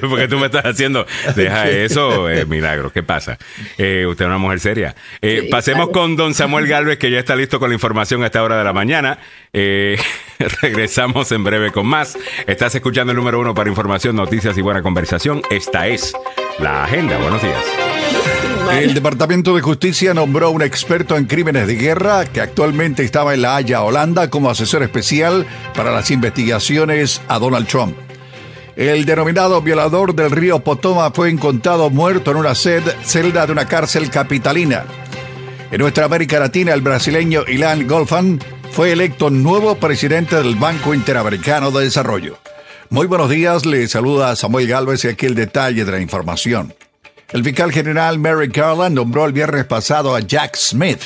porque 0.00 0.28
tú 0.28 0.38
me 0.38 0.46
estás 0.46 0.64
haciendo, 0.64 1.06
deja 1.34 1.68
eso, 1.68 2.30
eh, 2.30 2.44
milagro, 2.46 2.92
¿qué 2.92 3.02
pasa? 3.02 3.38
Eh, 3.78 4.06
usted 4.08 4.24
es 4.24 4.28
una 4.28 4.38
mujer 4.38 4.60
seria. 4.60 4.94
Pasemos 5.50 5.90
con 5.90 6.16
don 6.16 6.34
Samuel 6.34 6.66
Galvez, 6.66 6.98
que 6.98 7.10
ya 7.10 7.18
está 7.18 7.36
listo 7.36 7.58
con 7.58 7.70
la 7.70 7.74
información 7.74 8.22
a 8.22 8.26
esta 8.26 8.42
hora 8.42 8.58
de 8.58 8.64
la 8.64 8.72
mañana. 8.72 9.18
Regresamos 10.62 11.30
en 11.32 11.44
breve 11.44 11.70
con 11.72 11.86
más. 11.86 12.16
Estás 12.46 12.74
escuchando 12.74 13.12
el 13.12 13.16
número 13.16 13.40
uno 13.40 13.54
para 13.54 13.68
información, 13.68 14.16
noticias 14.16 14.56
y 14.56 14.60
buena 14.60 14.82
conversación. 14.82 15.42
Esta 15.50 15.86
es 15.88 16.12
la 16.58 16.84
agenda. 16.84 17.18
Buenos 17.18 17.42
días. 17.42 18.41
El 18.70 18.94
Departamento 18.94 19.54
de 19.54 19.60
Justicia 19.60 20.14
nombró 20.14 20.46
a 20.46 20.50
un 20.50 20.62
experto 20.62 21.16
en 21.16 21.26
crímenes 21.26 21.66
de 21.66 21.76
guerra 21.76 22.24
que 22.24 22.40
actualmente 22.40 23.04
estaba 23.04 23.34
en 23.34 23.42
La 23.42 23.56
Haya, 23.56 23.82
Holanda, 23.82 24.28
como 24.30 24.50
asesor 24.50 24.82
especial 24.82 25.46
para 25.74 25.92
las 25.92 26.10
investigaciones 26.10 27.20
a 27.28 27.38
Donald 27.38 27.66
Trump. 27.66 27.96
El 28.76 29.04
denominado 29.04 29.60
violador 29.60 30.14
del 30.14 30.30
río 30.30 30.60
Potomac 30.60 31.14
fue 31.14 31.30
encontrado 31.30 31.90
muerto 31.90 32.30
en 32.30 32.38
una 32.38 32.54
celda 32.54 33.46
de 33.46 33.52
una 33.52 33.66
cárcel 33.66 34.10
capitalina. 34.10 34.84
En 35.70 35.78
nuestra 35.78 36.06
América 36.06 36.38
Latina, 36.38 36.72
el 36.72 36.80
brasileño 36.80 37.44
Ilan 37.46 37.86
Golfan 37.86 38.40
fue 38.72 38.92
electo 38.92 39.30
nuevo 39.30 39.76
presidente 39.76 40.36
del 40.36 40.56
Banco 40.56 40.94
Interamericano 40.94 41.70
de 41.70 41.84
Desarrollo. 41.84 42.38
Muy 42.88 43.06
buenos 43.06 43.30
días, 43.30 43.64
le 43.64 43.86
saluda 43.88 44.34
Samuel 44.36 44.66
Galvez 44.66 45.04
y 45.04 45.08
aquí 45.08 45.26
el 45.26 45.34
detalle 45.34 45.84
de 45.84 45.92
la 45.92 46.00
información. 46.00 46.74
El 47.32 47.42
fiscal 47.42 47.72
general 47.72 48.18
Merrick 48.18 48.54
Garland 48.54 48.94
nombró 48.94 49.24
el 49.24 49.32
viernes 49.32 49.64
pasado 49.64 50.14
a 50.14 50.20
Jack 50.20 50.54
Smith, 50.54 51.00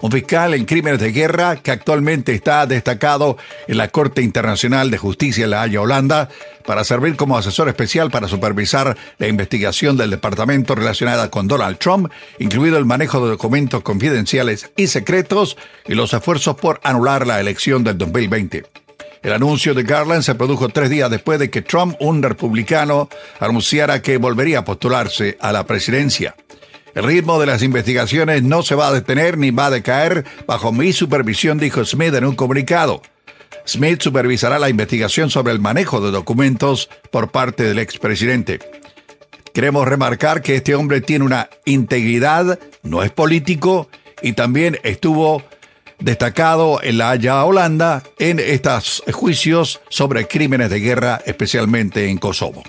un 0.00 0.10
fiscal 0.10 0.54
en 0.54 0.64
crímenes 0.64 0.98
de 0.98 1.12
guerra 1.12 1.54
que 1.54 1.70
actualmente 1.70 2.34
está 2.34 2.66
destacado 2.66 3.36
en 3.68 3.78
la 3.78 3.86
Corte 3.86 4.20
Internacional 4.20 4.90
de 4.90 4.98
Justicia 4.98 5.44
en 5.44 5.50
La 5.50 5.62
Haya, 5.62 5.80
Holanda, 5.80 6.30
para 6.66 6.82
servir 6.82 7.14
como 7.14 7.38
asesor 7.38 7.68
especial 7.68 8.10
para 8.10 8.26
supervisar 8.26 8.96
la 9.18 9.28
investigación 9.28 9.96
del 9.96 10.10
departamento 10.10 10.74
relacionada 10.74 11.30
con 11.30 11.46
Donald 11.46 11.78
Trump, 11.78 12.10
incluido 12.40 12.76
el 12.76 12.84
manejo 12.84 13.22
de 13.24 13.30
documentos 13.30 13.82
confidenciales 13.82 14.72
y 14.76 14.88
secretos 14.88 15.56
y 15.86 15.94
los 15.94 16.12
esfuerzos 16.12 16.56
por 16.56 16.80
anular 16.82 17.24
la 17.24 17.38
elección 17.38 17.84
del 17.84 17.96
2020. 17.98 18.64
El 19.22 19.32
anuncio 19.32 19.74
de 19.74 19.82
Garland 19.82 20.22
se 20.22 20.34
produjo 20.34 20.68
tres 20.68 20.90
días 20.90 21.10
después 21.10 21.38
de 21.38 21.50
que 21.50 21.62
Trump, 21.62 21.96
un 22.00 22.22
republicano, 22.22 23.08
anunciara 23.40 24.00
que 24.00 24.16
volvería 24.16 24.60
a 24.60 24.64
postularse 24.64 25.36
a 25.40 25.52
la 25.52 25.66
presidencia. 25.66 26.36
El 26.94 27.04
ritmo 27.04 27.38
de 27.38 27.46
las 27.46 27.62
investigaciones 27.62 28.42
no 28.42 28.62
se 28.62 28.74
va 28.74 28.88
a 28.88 28.92
detener 28.92 29.38
ni 29.38 29.50
va 29.50 29.66
a 29.66 29.70
decaer 29.70 30.24
bajo 30.46 30.72
mi 30.72 30.92
supervisión, 30.92 31.58
dijo 31.58 31.84
Smith 31.84 32.14
en 32.14 32.24
un 32.24 32.34
comunicado. 32.34 33.02
Smith 33.66 34.00
supervisará 34.00 34.58
la 34.58 34.68
investigación 34.68 35.30
sobre 35.30 35.52
el 35.52 35.60
manejo 35.60 36.00
de 36.00 36.10
documentos 36.10 36.88
por 37.10 37.30
parte 37.30 37.64
del 37.64 37.78
expresidente. 37.78 38.58
Queremos 39.52 39.86
remarcar 39.86 40.42
que 40.42 40.56
este 40.56 40.74
hombre 40.74 41.00
tiene 41.00 41.24
una 41.24 41.50
integridad, 41.64 42.58
no 42.82 43.02
es 43.02 43.10
político 43.10 43.88
y 44.22 44.32
también 44.32 44.78
estuvo 44.84 45.42
destacado 45.98 46.80
en 46.82 46.98
la 46.98 47.10
Haya 47.10 47.44
Holanda 47.44 48.02
en 48.18 48.38
estos 48.38 49.02
juicios 49.12 49.80
sobre 49.88 50.26
crímenes 50.26 50.70
de 50.70 50.80
guerra, 50.80 51.20
especialmente 51.26 52.08
en 52.08 52.18
Kosovo. 52.18 52.62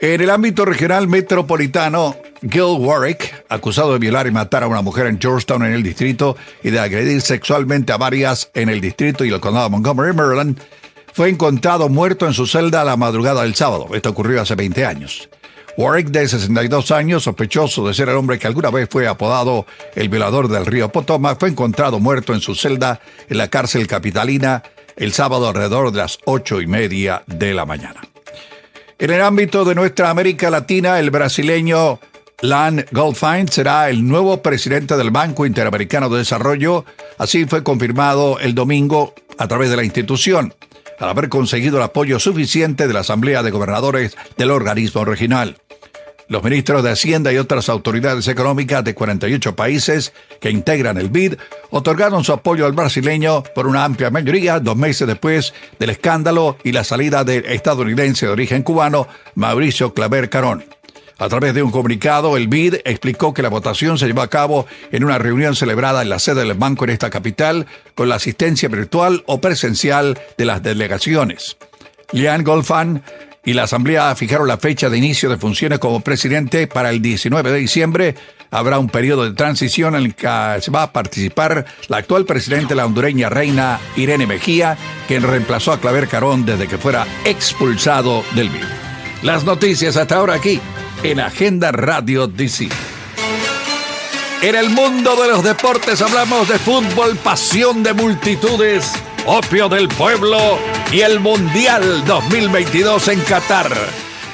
En 0.00 0.20
el 0.20 0.30
ámbito 0.30 0.64
regional 0.64 1.08
metropolitano, 1.08 2.16
Gil 2.40 2.78
Warwick, 2.78 3.44
acusado 3.50 3.92
de 3.92 3.98
violar 3.98 4.26
y 4.26 4.30
matar 4.30 4.62
a 4.62 4.66
una 4.66 4.80
mujer 4.80 5.06
en 5.06 5.20
Georgetown 5.20 5.62
en 5.64 5.74
el 5.74 5.82
distrito 5.82 6.36
y 6.62 6.70
de 6.70 6.80
agredir 6.80 7.20
sexualmente 7.20 7.92
a 7.92 7.98
varias 7.98 8.50
en 8.54 8.70
el 8.70 8.80
distrito 8.80 9.26
y 9.26 9.28
el 9.28 9.40
condado 9.40 9.66
de 9.66 9.72
Montgomery, 9.72 10.14
Maryland, 10.14 10.58
fue 11.12 11.28
encontrado 11.28 11.90
muerto 11.90 12.26
en 12.26 12.32
su 12.32 12.46
celda 12.46 12.80
a 12.80 12.84
la 12.84 12.96
madrugada 12.96 13.42
del 13.42 13.54
sábado. 13.54 13.88
Esto 13.92 14.10
ocurrió 14.10 14.40
hace 14.40 14.54
20 14.54 14.86
años. 14.86 15.28
Warwick, 15.76 16.08
de 16.08 16.28
62 16.28 16.90
años, 16.90 17.22
sospechoso 17.22 17.86
de 17.86 17.94
ser 17.94 18.08
el 18.08 18.16
hombre 18.16 18.38
que 18.38 18.46
alguna 18.46 18.70
vez 18.70 18.88
fue 18.90 19.06
apodado 19.06 19.66
el 19.94 20.08
violador 20.08 20.48
del 20.48 20.66
río 20.66 20.90
Potomac, 20.90 21.38
fue 21.38 21.48
encontrado 21.48 22.00
muerto 22.00 22.34
en 22.34 22.40
su 22.40 22.54
celda 22.54 23.00
en 23.28 23.38
la 23.38 23.48
cárcel 23.48 23.86
capitalina 23.86 24.62
el 24.96 25.12
sábado 25.12 25.48
alrededor 25.48 25.92
de 25.92 25.98
las 25.98 26.18
ocho 26.24 26.60
y 26.60 26.66
media 26.66 27.22
de 27.26 27.54
la 27.54 27.64
mañana. 27.64 28.00
En 28.98 29.10
el 29.10 29.22
ámbito 29.22 29.64
de 29.64 29.74
nuestra 29.74 30.10
América 30.10 30.50
Latina, 30.50 30.98
el 30.98 31.10
brasileño 31.10 31.98
Lan 32.42 32.84
Goldfein 32.90 33.48
será 33.48 33.88
el 33.88 34.06
nuevo 34.06 34.42
presidente 34.42 34.96
del 34.96 35.10
Banco 35.10 35.46
Interamericano 35.46 36.08
de 36.08 36.18
Desarrollo. 36.18 36.84
Así 37.18 37.46
fue 37.46 37.62
confirmado 37.62 38.38
el 38.40 38.54
domingo 38.54 39.14
a 39.38 39.48
través 39.48 39.70
de 39.70 39.76
la 39.76 39.84
institución, 39.84 40.54
al 41.00 41.08
haber 41.08 41.28
conseguido 41.28 41.78
el 41.78 41.82
apoyo 41.82 42.20
suficiente 42.20 42.86
de 42.86 42.94
la 42.94 43.00
Asamblea 43.00 43.42
de 43.42 43.50
Gobernadores 43.50 44.16
del 44.36 44.52
organismo 44.52 45.04
regional. 45.04 45.56
Los 46.28 46.44
ministros 46.44 46.84
de 46.84 46.92
Hacienda 46.92 47.32
y 47.32 47.38
otras 47.38 47.68
autoridades 47.68 48.28
económicas 48.28 48.84
de 48.84 48.94
48 48.94 49.56
países 49.56 50.12
que 50.40 50.50
integran 50.50 50.96
el 50.96 51.08
BID 51.08 51.34
otorgaron 51.70 52.22
su 52.22 52.32
apoyo 52.32 52.66
al 52.66 52.72
brasileño 52.72 53.42
por 53.42 53.66
una 53.66 53.84
amplia 53.84 54.10
mayoría 54.10 54.60
dos 54.60 54.76
meses 54.76 55.08
después 55.08 55.52
del 55.80 55.90
escándalo 55.90 56.56
y 56.62 56.70
la 56.70 56.84
salida 56.84 57.24
del 57.24 57.46
estadounidense 57.46 58.26
de 58.26 58.32
origen 58.32 58.62
cubano 58.62 59.08
Mauricio 59.34 59.92
Claver 59.92 60.30
Carón. 60.30 60.64
A 61.20 61.28
través 61.28 61.52
de 61.52 61.62
un 61.62 61.70
comunicado, 61.70 62.38
el 62.38 62.48
BID 62.48 62.76
explicó 62.86 63.34
que 63.34 63.42
la 63.42 63.50
votación 63.50 63.98
se 63.98 64.06
llevó 64.06 64.22
a 64.22 64.30
cabo 64.30 64.66
en 64.90 65.04
una 65.04 65.18
reunión 65.18 65.54
celebrada 65.54 66.00
en 66.00 66.08
la 66.08 66.18
sede 66.18 66.40
del 66.46 66.54
banco 66.54 66.84
en 66.84 66.90
esta 66.90 67.10
capital 67.10 67.66
con 67.94 68.08
la 68.08 68.14
asistencia 68.14 68.70
virtual 68.70 69.22
o 69.26 69.38
presencial 69.38 70.18
de 70.38 70.44
las 70.46 70.62
delegaciones. 70.62 71.58
Lian 72.12 72.42
Golfan 72.42 73.02
y 73.44 73.52
la 73.52 73.64
Asamblea 73.64 74.14
fijaron 74.14 74.48
la 74.48 74.56
fecha 74.56 74.88
de 74.88 74.96
inicio 74.96 75.28
de 75.28 75.36
funciones 75.36 75.78
como 75.78 76.00
presidente 76.00 76.66
para 76.66 76.88
el 76.88 77.02
19 77.02 77.52
de 77.52 77.58
diciembre. 77.58 78.14
Habrá 78.50 78.78
un 78.78 78.88
periodo 78.88 79.24
de 79.24 79.32
transición 79.32 79.96
en 79.96 80.04
el 80.04 80.14
que 80.14 80.26
se 80.62 80.70
va 80.70 80.84
a 80.84 80.92
participar 80.92 81.66
la 81.88 81.98
actual 81.98 82.24
presidente, 82.24 82.74
la 82.74 82.86
hondureña 82.86 83.28
reina 83.28 83.78
Irene 83.94 84.26
Mejía, 84.26 84.78
quien 85.06 85.22
reemplazó 85.22 85.72
a 85.72 85.80
Claver 85.80 86.08
Carón 86.08 86.46
desde 86.46 86.66
que 86.66 86.78
fuera 86.78 87.06
expulsado 87.26 88.24
del 88.34 88.48
BID. 88.48 88.64
Las 89.22 89.44
noticias 89.44 89.98
hasta 89.98 90.16
ahora 90.16 90.32
aquí 90.32 90.58
en 91.02 91.20
Agenda 91.20 91.72
Radio 91.72 92.26
DC. 92.26 92.68
En 94.42 94.54
el 94.54 94.70
mundo 94.70 95.16
de 95.16 95.28
los 95.28 95.42
deportes 95.42 96.00
hablamos 96.02 96.48
de 96.48 96.58
fútbol, 96.58 97.16
pasión 97.16 97.82
de 97.82 97.92
multitudes 97.92 98.92
opio 99.26 99.68
del 99.68 99.88
pueblo 99.88 100.58
y 100.92 101.00
el 101.00 101.20
Mundial 101.20 102.04
2022 102.04 103.08
en 103.08 103.20
Qatar. 103.20 103.70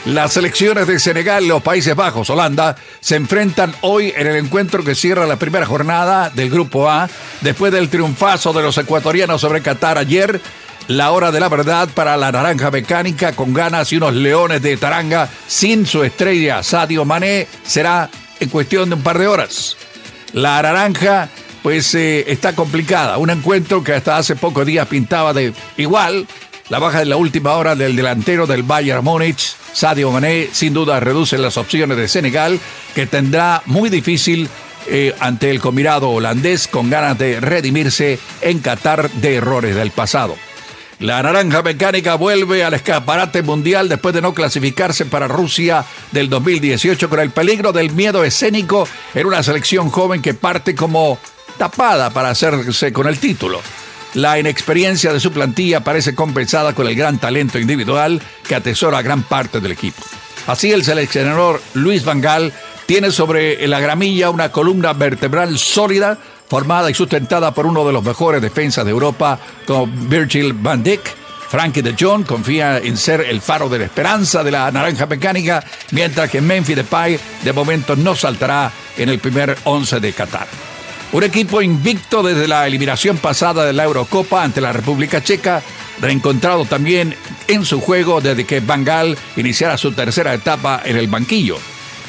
Las 0.07 0.35
selecciones 0.35 0.87
de 0.87 1.01
Senegal, 1.01 1.49
los 1.49 1.62
Países 1.62 1.97
Bajos, 1.97 2.31
Holanda, 2.31 2.77
se 3.01 3.17
enfrentan 3.17 3.75
hoy 3.81 4.12
en 4.17 4.29
el 4.29 4.37
encuentro 4.37 4.85
que 4.85 4.95
cierra 4.95 5.27
la 5.27 5.37
primera 5.37 5.67
jornada 5.67 6.31
del 6.31 6.49
Grupo 6.49 6.89
A, 6.89 7.09
después 7.41 7.73
del 7.73 7.89
triunfazo 7.89 8.53
de 8.53 8.62
los 8.62 8.79
ecuatorianos 8.79 9.41
sobre 9.41 9.62
Qatar 9.62 9.99
ayer. 9.99 10.41
La 10.89 11.11
hora 11.11 11.32
de 11.32 11.41
la 11.41 11.49
verdad 11.49 11.89
para 11.93 12.16
la 12.16 12.30
naranja 12.30 12.70
mecánica 12.70 13.32
con 13.32 13.53
ganas 13.53 13.93
y 13.93 13.97
unos 13.97 14.14
leones 14.14 14.62
de 14.62 14.76
taranga 14.76 15.28
sin 15.49 15.84
su 15.84 16.05
estrella 16.05 16.62
Sadio 16.62 17.05
Mané 17.05 17.49
será 17.64 18.09
en 18.39 18.49
cuestión 18.49 18.89
de 18.89 18.95
un 18.95 19.03
par 19.03 19.18
de 19.18 19.26
horas. 19.26 19.76
La 20.32 20.62
naranja 20.62 21.28
pues 21.62 21.93
eh, 21.97 22.30
está 22.30 22.55
complicada. 22.55 23.18
Un 23.18 23.30
encuentro 23.30 23.82
que 23.82 23.95
hasta 23.95 24.16
hace 24.16 24.37
pocos 24.37 24.64
días 24.64 24.87
pintaba 24.87 25.32
de 25.32 25.53
igual. 25.76 26.28
La 26.68 26.78
baja 26.78 27.01
de 27.01 27.07
la 27.07 27.16
última 27.16 27.55
hora 27.55 27.74
del 27.74 27.97
delantero 27.97 28.47
del 28.47 28.62
Bayern 28.62 29.03
Múnich, 29.03 29.57
Sadio 29.72 30.12
Mané, 30.12 30.51
sin 30.53 30.72
duda 30.72 31.01
reduce 31.01 31.37
las 31.39 31.57
opciones 31.57 31.97
de 31.97 32.07
Senegal, 32.07 32.61
que 32.95 33.07
tendrá 33.07 33.62
muy 33.66 33.89
difícil 33.89 34.49
eh, 34.89 35.14
ante 35.18 35.51
el 35.51 35.61
combinado 35.61 36.11
holandés 36.11 36.68
con 36.68 36.91
ganas 36.91 37.18
de 37.18 37.41
redimirse 37.41 38.20
en 38.41 38.61
Qatar 38.61 39.11
de 39.11 39.34
errores 39.34 39.74
del 39.74 39.91
pasado. 39.91 40.37
La 41.01 41.23
naranja 41.23 41.63
mecánica 41.63 42.15
vuelve 42.15 42.65
al 42.65 42.73
escaparate 42.73 43.43
mundial 43.43 43.87
después 43.87 44.15
de 44.15 44.23
no 44.23 44.33
clasificarse 44.33 45.05
para 45.05 45.29
Rusia 45.29 45.85
del 46.11 46.31
2018 46.31 47.11
con 47.11 47.21
el 47.21 47.31
peligro 47.31 47.73
del 47.73 47.93
miedo 47.93 48.25
escénico 48.25 48.89
en 49.15 49.27
una 49.27 49.43
selección 49.43 49.91
joven 49.91 50.23
que 50.23 50.33
parte 50.33 50.75
como 50.75 51.19
tapada 51.59 52.09
para 52.09 52.31
hacerse 52.31 52.95
con 52.95 53.09
el 53.09 53.19
título. 53.19 53.61
La 54.15 54.39
inexperiencia 54.39 55.13
de 55.13 55.21
su 55.21 55.33
plantilla 55.33 55.85
parece 55.85 56.15
compensada 56.15 56.73
con 56.73 56.87
el 56.87 56.97
gran 56.97 57.19
talento 57.19 57.59
individual 57.59 58.23
que 58.49 58.55
atesora 58.55 59.03
gran 59.03 59.23
parte 59.23 59.61
del 59.61 59.73
equipo. 59.73 60.03
Así 60.47 60.73
el 60.73 60.83
seleccionador 60.83 61.61
Luis 61.75 62.07
Vangal 62.07 62.55
tiene 62.87 63.11
sobre 63.11 63.67
la 63.69 63.81
gramilla 63.81 64.31
una 64.31 64.51
columna 64.51 64.95
vertebral 64.95 65.59
sólida 65.59 66.19
formada 66.49 66.91
y 66.91 66.95
sustentada 66.95 67.53
por 67.53 67.67
uno 67.67 67.87
de 67.87 67.93
los 67.93 68.05
mejores 68.05 68.43
defensas 68.43 68.85
de 68.85 68.91
Europa 68.91 69.39
como 69.67 69.87
Virgil 69.87 70.53
van 70.53 70.83
Dijk. 70.83 71.27
Frankie 71.49 71.83
de 71.83 71.95
Jong 71.99 72.25
confía 72.25 72.79
en 72.79 72.97
ser 72.97 73.21
el 73.21 73.41
faro 73.41 73.69
de 73.69 73.79
la 73.79 73.85
esperanza 73.85 74.43
de 74.43 74.51
la 74.51 74.71
naranja 74.71 75.07
mecánica, 75.07 75.65
mientras 75.93 76.29
que 76.29 76.41
Memphis 76.41 76.77
Depay 76.77 77.19
de 77.45 77.53
momento 77.53 77.95
no 77.95 78.17
saltará 78.17 78.73
en 78.97 79.09
el 79.09 79.21
primer 79.21 79.57
once 79.65 80.01
de 80.01 80.13
Qatar. 80.13 80.49
Un 81.13 81.23
equipo 81.23 81.63
invicto 81.63 82.23
desde 82.23 82.49
la 82.49 82.67
eliminación 82.67 83.19
pasada 83.19 83.65
de 83.65 83.73
la 83.73 83.85
Eurocopa 83.85 84.43
ante 84.43 84.61
la 84.61 84.73
República 84.73 85.23
Checa, 85.23 85.63
reencontrado 86.01 86.65
también 86.65 87.15
en 87.47 87.65
su 87.65 87.81
juego 87.81 88.21
desde 88.21 88.45
que 88.45 88.61
Bangal 88.61 89.17
iniciara 89.37 89.79
su 89.79 89.93
tercera 89.93 90.35
etapa 90.35 90.83
en 90.85 90.97
el 90.97 91.07
banquillo. 91.07 91.59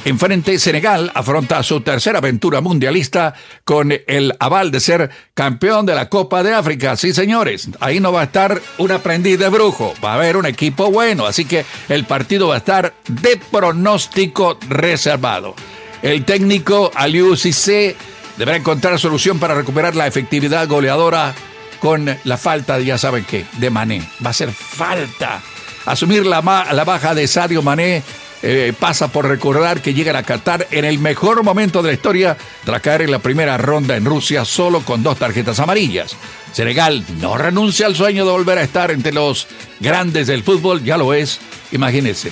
Enfrente, 0.05 0.57
Senegal 0.57 1.11
afronta 1.13 1.61
su 1.63 1.81
tercera 1.81 2.19
aventura 2.19 2.61
mundialista 2.61 3.33
con 3.65 3.91
el 3.91 4.33
aval 4.39 4.71
de 4.71 4.79
ser 4.79 5.09
campeón 5.33 5.85
de 5.85 5.95
la 5.95 6.07
Copa 6.07 6.43
de 6.43 6.53
África. 6.53 6.95
Sí, 6.95 7.13
señores, 7.13 7.69
ahí 7.79 7.99
no 7.99 8.13
va 8.13 8.21
a 8.21 8.25
estar 8.25 8.61
un 8.77 8.91
aprendiz 8.91 9.37
de 9.37 9.49
brujo, 9.49 9.93
va 10.03 10.11
a 10.11 10.15
haber 10.15 10.37
un 10.37 10.45
equipo 10.45 10.91
bueno, 10.91 11.25
así 11.25 11.45
que 11.45 11.65
el 11.89 12.05
partido 12.05 12.47
va 12.47 12.55
a 12.55 12.59
estar 12.59 12.93
de 13.07 13.37
pronóstico 13.51 14.57
reservado. 14.69 15.55
El 16.01 16.23
técnico 16.23 16.91
Aliou 16.95 17.35
Cissé 17.35 17.95
deberá 18.37 18.57
encontrar 18.57 18.97
solución 18.99 19.39
para 19.39 19.55
recuperar 19.55 19.95
la 19.95 20.07
efectividad 20.07 20.67
goleadora 20.67 21.33
con 21.79 22.17
la 22.23 22.37
falta, 22.37 22.79
ya 22.79 22.97
saben 22.97 23.25
qué, 23.25 23.45
de 23.57 23.69
Mané. 23.69 24.07
Va 24.25 24.29
a 24.29 24.33
ser 24.33 24.51
falta. 24.51 25.41
Asumir 25.85 26.25
la, 26.25 26.41
la 26.71 26.83
baja 26.83 27.15
de 27.15 27.27
Sadio 27.27 27.61
Mané 27.61 28.03
eh, 28.43 28.73
pasa 28.79 29.11
por 29.11 29.27
recordar 29.27 29.81
que 29.81 29.93
llegan 29.93 30.15
a 30.15 30.23
Qatar 30.23 30.67
en 30.71 30.85
el 30.85 30.99
mejor 30.99 31.43
momento 31.43 31.81
de 31.81 31.87
la 31.89 31.93
historia 31.93 32.37
tras 32.63 32.81
caer 32.81 33.01
en 33.01 33.11
la 33.11 33.19
primera 33.19 33.57
ronda 33.57 33.95
en 33.95 34.05
Rusia 34.05 34.45
solo 34.45 34.81
con 34.81 35.01
dos 35.01 35.17
tarjetas 35.17 35.59
amarillas. 35.59 36.15
Senegal 36.53 37.03
no 37.19 37.37
renuncia 37.37 37.87
al 37.87 37.95
sueño 37.95 38.25
de 38.25 38.31
volver 38.31 38.59
a 38.59 38.63
estar 38.63 38.91
entre 38.91 39.11
los 39.11 39.47
grandes 39.79 40.27
del 40.27 40.43
fútbol, 40.43 40.83
ya 40.83 40.97
lo 40.97 41.13
es, 41.13 41.39
imagínense. 41.71 42.31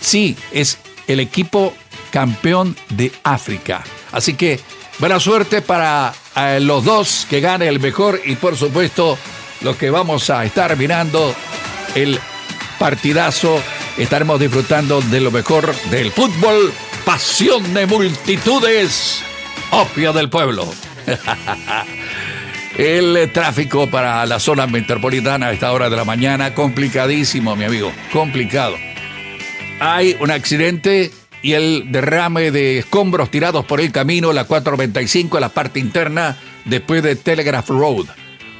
Sí, 0.00 0.36
es 0.52 0.78
el 1.06 1.20
equipo 1.20 1.74
campeón 2.10 2.76
de 2.90 3.12
África. 3.22 3.84
Así 4.12 4.34
que 4.34 4.60
buena 4.98 5.20
suerte 5.20 5.62
para 5.62 6.12
eh, 6.36 6.58
los 6.60 6.84
dos 6.84 7.26
que 7.30 7.40
gane 7.40 7.68
el 7.68 7.80
mejor 7.80 8.20
y 8.24 8.34
por 8.36 8.56
supuesto 8.56 9.18
los 9.60 9.76
que 9.76 9.90
vamos 9.90 10.30
a 10.30 10.44
estar 10.44 10.76
mirando 10.76 11.34
el 11.94 12.18
partidazo 12.78 13.62
estaremos 13.96 14.40
disfrutando 14.40 15.00
de 15.00 15.20
lo 15.20 15.30
mejor 15.30 15.74
del 15.90 16.10
fútbol, 16.12 16.72
pasión 17.04 17.74
de 17.74 17.86
multitudes, 17.86 19.22
opio 19.70 20.12
del 20.12 20.28
pueblo. 20.28 20.72
El 22.76 23.30
tráfico 23.32 23.88
para 23.88 24.26
la 24.26 24.40
zona 24.40 24.66
metropolitana 24.66 25.46
a 25.46 25.52
esta 25.52 25.70
hora 25.70 25.88
de 25.88 25.96
la 25.96 26.04
mañana, 26.04 26.54
complicadísimo, 26.54 27.54
mi 27.54 27.64
amigo, 27.64 27.92
complicado. 28.12 28.74
Hay 29.78 30.16
un 30.18 30.32
accidente 30.32 31.12
y 31.40 31.52
el 31.52 31.92
derrame 31.92 32.50
de 32.50 32.78
escombros 32.78 33.30
tirados 33.30 33.64
por 33.64 33.80
el 33.80 33.92
camino, 33.92 34.32
la 34.32 34.44
495, 34.44 35.36
en 35.36 35.40
la 35.40 35.50
parte 35.50 35.78
interna, 35.78 36.36
después 36.64 37.02
de 37.02 37.14
Telegraph 37.14 37.68
Road. 37.68 38.06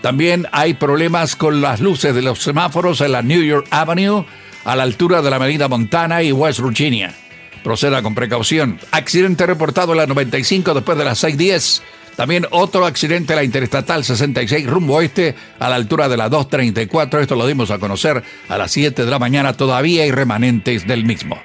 También 0.04 0.46
hay 0.52 0.74
problemas 0.74 1.34
con 1.34 1.62
las 1.62 1.80
luces 1.80 2.14
de 2.14 2.20
los 2.20 2.42
semáforos 2.42 3.00
en 3.00 3.12
la 3.12 3.22
New 3.22 3.42
York 3.42 3.66
Avenue 3.70 4.26
a 4.66 4.76
la 4.76 4.82
altura 4.82 5.22
de 5.22 5.30
la 5.30 5.36
Avenida 5.36 5.66
Montana 5.66 6.22
y 6.22 6.30
West 6.30 6.60
Virginia. 6.60 7.14
Proceda 7.62 8.02
con 8.02 8.14
precaución. 8.14 8.78
Accidente 8.90 9.46
reportado 9.46 9.92
en 9.92 9.98
la 10.00 10.06
95 10.06 10.74
después 10.74 10.98
de 10.98 11.06
las 11.06 11.24
6.10. 11.24 11.80
También 12.16 12.46
otro 12.50 12.84
accidente 12.84 13.32
en 13.32 13.38
la 13.38 13.44
Interestatal 13.44 14.04
66 14.04 14.66
rumbo 14.66 14.96
oeste 14.96 15.36
a 15.58 15.70
la 15.70 15.76
altura 15.76 16.06
de 16.10 16.18
la 16.18 16.28
234. 16.28 17.20
Esto 17.20 17.34
lo 17.34 17.46
dimos 17.46 17.70
a 17.70 17.78
conocer 17.78 18.22
a 18.50 18.58
las 18.58 18.72
7 18.72 19.06
de 19.06 19.10
la 19.10 19.18
mañana. 19.18 19.54
Todavía 19.54 20.02
hay 20.02 20.10
remanentes 20.10 20.86
del 20.86 21.06
mismo. 21.06 21.38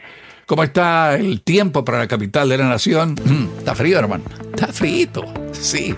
¿Cómo 0.45 0.63
está 0.63 1.15
el 1.15 1.43
tiempo 1.43 1.85
para 1.85 1.99
la 1.99 2.09
capital 2.09 2.49
de 2.49 2.57
la 2.57 2.67
nación? 2.67 3.15
Mm, 3.23 3.59
está 3.59 3.73
frío, 3.73 3.99
hermano. 3.99 4.25
Está 4.53 4.67
frío. 4.67 5.07
Sí. 5.53 5.95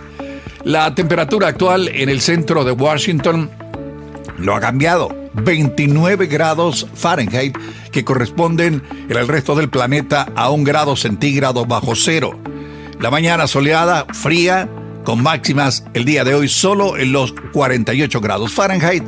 La 0.63 0.93
temperatura 0.93 1.47
actual 1.47 1.89
en 1.89 2.07
el 2.07 2.21
centro 2.21 2.63
de 2.63 2.71
Washington 2.71 3.49
lo 4.37 4.55
ha 4.55 4.59
cambiado. 4.59 5.09
29 5.33 6.27
grados 6.27 6.87
Fahrenheit 6.93 7.57
que 7.91 8.03
corresponden 8.03 8.83
en 9.09 9.17
el 9.17 9.27
resto 9.27 9.55
del 9.55 9.69
planeta 9.69 10.27
a 10.35 10.51
un 10.51 10.63
grado 10.63 10.95
centígrado 10.95 11.65
bajo 11.65 11.95
cero. 11.95 12.39
La 12.99 13.09
mañana 13.09 13.47
soleada, 13.47 14.05
fría, 14.13 14.69
con 15.03 15.23
máximas 15.23 15.83
el 15.93 16.05
día 16.05 16.23
de 16.23 16.35
hoy 16.35 16.47
solo 16.47 16.95
en 16.97 17.11
los 17.11 17.33
48 17.53 18.21
grados 18.21 18.51
Fahrenheit. 18.51 19.03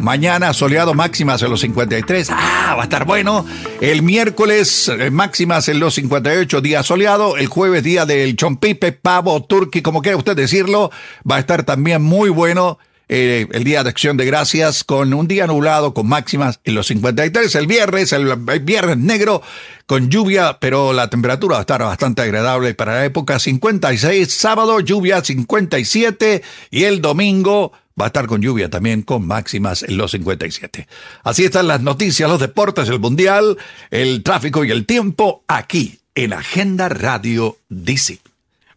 Mañana 0.00 0.54
soleado 0.54 0.94
máximas 0.94 1.42
en 1.42 1.50
los 1.50 1.60
53. 1.60 2.28
Ah, 2.30 2.74
va 2.74 2.82
a 2.82 2.84
estar 2.84 3.04
bueno. 3.04 3.44
El 3.80 4.02
miércoles 4.02 4.88
eh, 4.88 5.10
máximas 5.10 5.68
en 5.68 5.78
los 5.78 5.94
58 5.94 6.60
días 6.62 6.86
soleado. 6.86 7.36
El 7.36 7.48
jueves 7.48 7.82
día 7.82 8.06
del 8.06 8.34
chompipe, 8.34 8.92
pavo, 8.92 9.44
turqui, 9.44 9.82
como 9.82 10.00
quiera 10.00 10.16
usted 10.16 10.34
decirlo. 10.34 10.90
Va 11.30 11.36
a 11.36 11.40
estar 11.40 11.64
también 11.64 12.02
muy 12.02 12.30
bueno 12.30 12.78
eh, 13.12 13.48
el 13.50 13.64
día 13.64 13.82
de 13.82 13.90
acción 13.90 14.16
de 14.16 14.24
gracias 14.24 14.84
con 14.84 15.12
un 15.12 15.26
día 15.26 15.48
nublado 15.48 15.92
con 15.92 16.06
máximas 16.06 16.60
en 16.62 16.76
los 16.76 16.86
53. 16.86 17.52
El 17.56 17.66
viernes, 17.66 18.12
el, 18.12 18.36
viernes 18.62 18.98
negro 18.98 19.42
con 19.86 20.08
lluvia, 20.08 20.58
pero 20.60 20.92
la 20.92 21.10
temperatura 21.10 21.54
va 21.54 21.58
a 21.58 21.62
estar 21.62 21.82
bastante 21.82 22.22
agradable 22.22 22.72
para 22.74 22.94
la 22.94 23.04
época 23.04 23.40
56. 23.40 24.32
Sábado 24.32 24.78
lluvia 24.78 25.24
57 25.24 26.42
y 26.70 26.84
el 26.84 27.02
domingo 27.02 27.72
va 28.00 28.06
a 28.06 28.08
estar 28.08 28.26
con 28.26 28.40
lluvia 28.40 28.70
también 28.70 29.02
con 29.02 29.26
máximas 29.26 29.82
en 29.82 29.96
los 29.96 30.12
57. 30.12 30.88
Así 31.22 31.44
están 31.44 31.68
las 31.68 31.82
noticias, 31.82 32.28
los 32.28 32.40
deportes, 32.40 32.88
el 32.88 32.98
mundial, 32.98 33.58
el 33.90 34.22
tráfico 34.22 34.64
y 34.64 34.70
el 34.70 34.86
tiempo 34.86 35.44
aquí 35.46 36.00
en 36.14 36.32
Agenda 36.32 36.88
Radio 36.88 37.58
DC. 37.68 38.18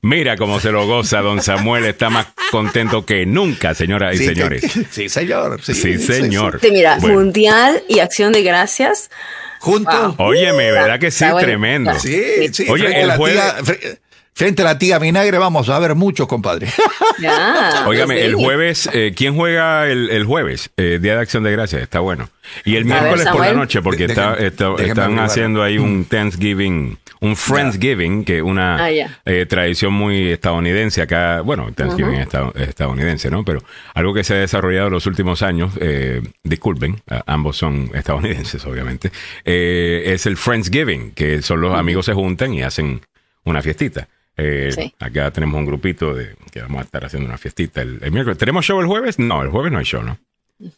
Mira 0.01 0.35
cómo 0.35 0.59
se 0.59 0.69
lo 0.69 0.85
goza 0.85 1.21
don 1.21 1.41
Samuel, 1.41 1.85
está 1.85 2.09
más 2.09 2.27
contento 2.51 3.05
que 3.05 3.25
nunca, 3.25 3.73
señoras 3.73 4.19
y 4.19 4.25
señores. 4.25 4.63
sí, 4.91 5.07
señor. 5.07 5.61
Sí, 5.63 5.97
señor. 5.97 6.59
mira, 6.69 6.97
Mundial 6.99 7.81
y 7.87 7.99
Acción 7.99 8.33
de 8.33 8.43
Gracias. 8.43 9.09
Juntos. 9.59 10.15
Óyeme, 10.17 10.73
¿verdad 10.73 10.99
que 10.99 11.09
sí? 11.09 11.23
Tremendo. 11.39 11.97
Sí, 11.97 12.49
sí. 12.51 12.65
Oye, 12.67 13.01
el 13.01 13.11
jueves... 13.13 13.99
Frente 14.35 14.63
a 14.63 14.65
la 14.65 14.79
tía 14.79 14.97
Vinagre 14.97 15.37
vamos 15.37 15.69
a 15.69 15.77
ver 15.77 15.93
mucho, 15.95 16.27
compadre. 16.27 16.67
Ya, 17.19 17.85
Óigame, 17.87 18.25
el 18.25 18.33
jueves, 18.33 18.89
eh, 18.91 19.13
¿quién 19.15 19.35
juega 19.35 19.87
el, 19.87 20.25
jueves? 20.25 20.71
Eh, 20.77 20.97
Día 20.99 21.13
de 21.13 21.21
Acción 21.21 21.43
de 21.43 21.51
Gracias, 21.51 21.83
está 21.83 21.99
bueno. 21.99 22.27
Y 22.65 22.75
el 22.75 22.85
miércoles 22.85 23.27
por 23.27 23.41
la 23.41 23.53
noche, 23.53 23.83
porque 23.83 24.05
está, 24.05 24.33
están 24.33 25.19
haciendo 25.19 25.61
ahí 25.61 25.77
un 25.77 26.05
Thanksgiving, 26.05 26.97
un 27.19 27.35
Friendsgiving, 27.35 28.25
que 28.25 28.37
es 28.37 28.43
una 28.43 28.83
ah, 28.83 28.89
eh, 28.89 29.45
tradición 29.47 29.93
muy 29.93 30.31
estadounidense 30.31 31.03
acá. 31.03 31.41
Bueno, 31.41 31.71
Thanksgiving 31.71 32.15
es 32.15 32.27
estadounidense, 32.67 33.29
¿no? 33.29 33.45
Pero 33.45 33.61
algo 33.93 34.13
que 34.15 34.23
se 34.23 34.33
ha 34.33 34.37
desarrollado 34.37 34.87
en 34.87 34.93
los 34.93 35.05
últimos 35.05 35.43
años, 35.43 35.71
disculpen, 36.43 36.99
ambos 37.27 37.57
son 37.57 37.91
estadounidenses, 37.93 38.65
obviamente, 38.65 39.11
es 39.45 40.25
el 40.25 40.35
Friendsgiving, 40.35 41.11
que 41.11 41.43
son 41.43 41.61
los 41.61 41.77
amigos 41.77 42.07
se 42.07 42.13
juntan 42.13 42.55
y 42.55 42.63
hacen 42.63 43.01
una 43.45 43.61
fiestita. 43.61 44.07
Eh, 44.35 44.91
acá 44.99 45.31
tenemos 45.31 45.59
un 45.59 45.65
grupito 45.65 46.13
de 46.13 46.35
que 46.51 46.61
vamos 46.61 46.81
a 46.81 46.83
estar 46.83 47.05
haciendo 47.05 47.27
una 47.27 47.37
fiestita 47.37 47.81
el, 47.81 47.99
miércoles. 48.11 48.37
¿Tenemos 48.37 48.65
show 48.65 48.79
el 48.79 48.87
jueves? 48.87 49.19
No, 49.19 49.41
el 49.41 49.49
jueves 49.49 49.71
no 49.71 49.77
hay 49.79 49.85
show, 49.85 50.03
¿no? 50.03 50.17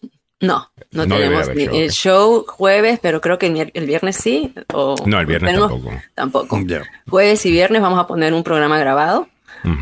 No, 0.41 0.69
no, 0.91 1.07
tenemos 1.07 1.47
show, 1.47 1.75
el 1.75 1.91
show 1.91 2.45
jueves, 2.45 2.99
pero 3.01 3.21
creo 3.21 3.39
que 3.39 3.71
el, 3.73 3.85
viernes 3.85 4.17
sí. 4.17 4.53
O 4.73 4.95
no, 5.05 5.21
el 5.21 5.25
viernes 5.25 5.57
tampoco. 5.57 6.01
Tampoco. 6.13 6.59
Jueves 7.07 7.45
y 7.45 7.51
viernes 7.51 7.81
vamos 7.81 7.97
a 7.97 8.05
poner 8.05 8.33
un 8.33 8.43
programa 8.43 8.77
grabado. 8.77 9.29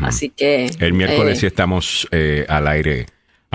Así 0.00 0.30
que. 0.30 0.70
El 0.78 0.92
miércoles 0.92 1.38
eh, 1.38 1.40
sí 1.40 1.46
estamos 1.46 2.08
eh, 2.12 2.46
al 2.48 2.68
aire 2.68 3.06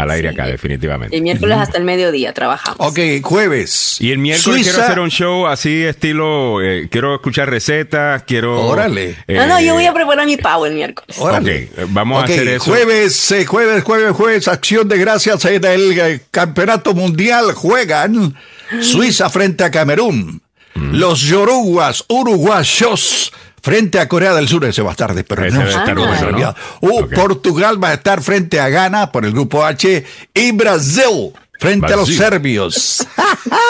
al 0.01 0.11
aire 0.11 0.29
acá, 0.29 0.47
definitivamente. 0.47 1.15
El 1.15 1.23
miércoles 1.23 1.57
hasta 1.57 1.77
el 1.77 1.83
mediodía 1.83 2.33
trabajamos. 2.33 2.79
Ok, 2.79 2.99
jueves. 3.21 3.97
Y 3.99 4.11
el 4.11 4.17
miércoles 4.17 4.63
quiero 4.63 4.83
hacer 4.83 4.99
un 4.99 5.09
show 5.09 5.47
así, 5.47 5.83
estilo. 5.83 6.61
Eh, 6.61 6.87
quiero 6.89 7.15
escuchar 7.15 7.49
recetas, 7.49 8.23
quiero. 8.23 8.65
Órale. 8.65 9.15
Eh, 9.27 9.35
no, 9.35 9.47
no, 9.47 9.61
yo 9.61 9.73
voy 9.73 9.85
a 9.85 9.93
preparar 9.93 10.25
mi 10.25 10.37
pavo 10.37 10.65
el 10.65 10.73
miércoles. 10.73 11.17
Órale. 11.19 11.69
Ok, 11.77 11.89
vamos 11.89 12.21
a 12.21 12.25
hacer 12.25 12.47
eso. 12.47 12.65
Jueves, 12.65 13.31
eh, 13.31 13.45
jueves, 13.45 13.83
jueves, 13.83 14.11
jueves, 14.11 14.47
acción 14.47 14.87
de 14.87 14.97
gracias 14.97 15.43
en 15.45 15.65
el 15.65 16.21
Campeonato 16.31 16.93
Mundial. 16.93 17.53
Juegan 17.53 18.35
Suiza 18.81 19.29
frente 19.29 19.63
a 19.63 19.71
Camerún. 19.71 20.41
Mm. 20.75 20.95
Los 20.95 21.21
Yoruguas, 21.21 22.05
uruguayos 22.07 23.33
frente 23.61 23.99
a 23.99 24.07
Corea 24.07 24.33
del 24.33 24.47
Sur, 24.47 24.65
ese 24.65 24.81
va 24.81 24.89
a 24.89 24.91
estar 24.91 25.13
de 25.13 25.23
uh, 26.81 27.09
Portugal 27.15 27.83
va 27.83 27.89
a 27.89 27.93
estar 27.93 28.21
frente 28.21 28.59
a 28.59 28.69
Ghana 28.69 29.11
por 29.11 29.25
el 29.25 29.31
grupo 29.31 29.65
H 29.65 30.05
y 30.33 30.51
Brasil 30.51 31.33
frente 31.59 31.93
a 31.93 31.97
los 31.97 32.09
serbios. 32.09 33.05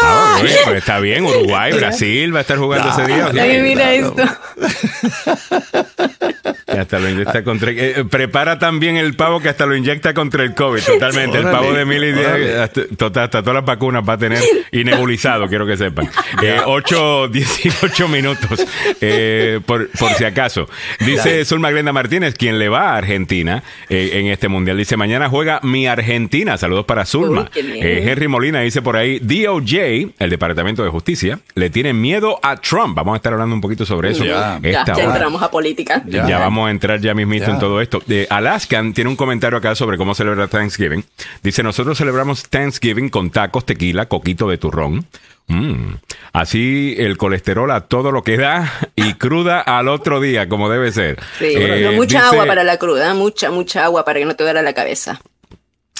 Ah, 0.01 0.37
pues 0.39 0.77
está 0.77 0.99
bien, 0.99 1.25
Uruguay, 1.25 1.73
Brasil 1.73 2.33
va 2.33 2.39
a 2.39 2.41
estar 2.41 2.57
jugando 2.57 2.89
ese 2.89 3.05
día. 3.05 3.29
mira 3.61 3.93
esto. 3.93 4.23
hasta 6.79 6.99
lo 6.99 7.09
inyecta 7.09 7.43
contra 7.43 7.71
eh, 7.71 8.05
prepara 8.09 8.59
también 8.59 8.97
el 8.97 9.15
pavo 9.15 9.39
que 9.39 9.49
hasta 9.49 9.65
lo 9.65 9.75
inyecta 9.75 10.13
contra 10.13 10.43
el 10.43 10.53
COVID, 10.53 10.81
totalmente. 10.81 11.37
El 11.37 11.45
pavo 11.45 11.73
de 11.73 11.85
mil 11.85 12.03
y 12.03 12.11
hasta, 12.53 12.81
hasta, 13.05 13.41
todas 13.41 13.53
las 13.53 13.65
vacunas 13.65 14.03
va 14.07 14.13
a 14.13 14.17
tener 14.17 14.41
y 14.71 14.83
nebulizado, 14.83 15.47
quiero 15.47 15.65
que 15.65 15.77
sepan. 15.77 16.09
Eh, 16.41 16.61
8, 16.63 17.27
18 17.27 18.07
minutos, 18.07 18.65
eh, 19.01 19.59
por, 19.65 19.89
por, 19.89 20.13
si 20.13 20.23
acaso. 20.23 20.69
Dice 20.99 21.43
Zulma 21.43 21.69
Glenda 21.69 21.91
Martínez, 21.91 22.35
quien 22.35 22.59
le 22.59 22.69
va 22.69 22.91
a 22.91 22.97
Argentina 22.97 23.61
eh, 23.89 24.11
en 24.13 24.27
este 24.27 24.47
mundial. 24.47 24.77
Dice, 24.77 24.95
mañana 24.95 25.27
juega 25.27 25.59
mi 25.63 25.87
Argentina. 25.87 26.57
Saludos 26.57 26.85
para 26.85 27.05
Zulma. 27.05 27.49
Henry 27.81 28.27
Molina 28.27 28.61
dice 28.61 28.81
por 28.81 28.95
ahí, 28.95 29.19
DOJ, 29.19 30.13
el 30.19 30.29
Departamento 30.29 30.83
de 30.83 30.89
Justicia, 30.89 31.39
le 31.55 31.69
tiene 31.69 31.93
miedo 31.93 32.39
a 32.41 32.57
Trump. 32.57 32.95
Vamos 32.95 33.13
a 33.13 33.17
estar 33.17 33.33
hablando 33.33 33.55
un 33.55 33.61
poquito 33.61 33.85
sobre 33.85 34.11
eso. 34.11 34.23
Ya, 34.25 34.59
ya 34.61 34.81
entramos 34.81 35.41
a 35.41 35.51
política. 35.51 36.03
Ya, 36.05 36.39
vamos 36.39 36.67
a 36.67 36.71
entrar 36.71 36.99
ya 36.99 37.13
mismito 37.13 37.51
en 37.51 37.59
todo 37.59 37.81
esto. 37.81 38.01
De 38.05 38.27
Alaskan 38.29 38.93
tiene 38.93 39.09
un 39.09 39.15
comentario 39.15 39.57
acá 39.57 39.75
sobre 39.75 39.97
cómo 39.97 40.13
celebrar 40.15 40.49
Thanksgiving. 40.49 41.03
Dice, 41.43 41.63
nosotros 41.63 41.97
celebramos 41.97 42.49
Thanksgiving 42.49 43.09
con 43.09 43.29
tacos, 43.29 43.65
tequila, 43.65 44.07
coquito 44.07 44.49
de 44.49 44.57
turrón. 44.57 45.05
Mm. 45.47 45.95
Así 46.31 46.95
el 46.97 47.17
colesterol 47.17 47.71
a 47.71 47.81
todo 47.81 48.11
lo 48.11 48.23
que 48.23 48.37
da 48.37 48.71
y 48.95 49.13
cruda 49.15 49.59
al 49.59 49.87
otro 49.87 50.21
día, 50.21 50.47
como 50.47 50.69
debe 50.69 50.91
ser. 50.91 51.19
Sí, 51.39 51.53
eh, 51.55 51.91
mucha 51.95 52.29
agua 52.29 52.45
para 52.45 52.63
la 52.63 52.77
cruda, 52.77 53.13
mucha, 53.15 53.49
mucha 53.51 53.83
agua 53.85 54.05
para 54.05 54.19
que 54.19 54.25
no 54.25 54.35
te 54.35 54.43
duela 54.43 54.61
la 54.61 54.73
cabeza. 54.73 55.19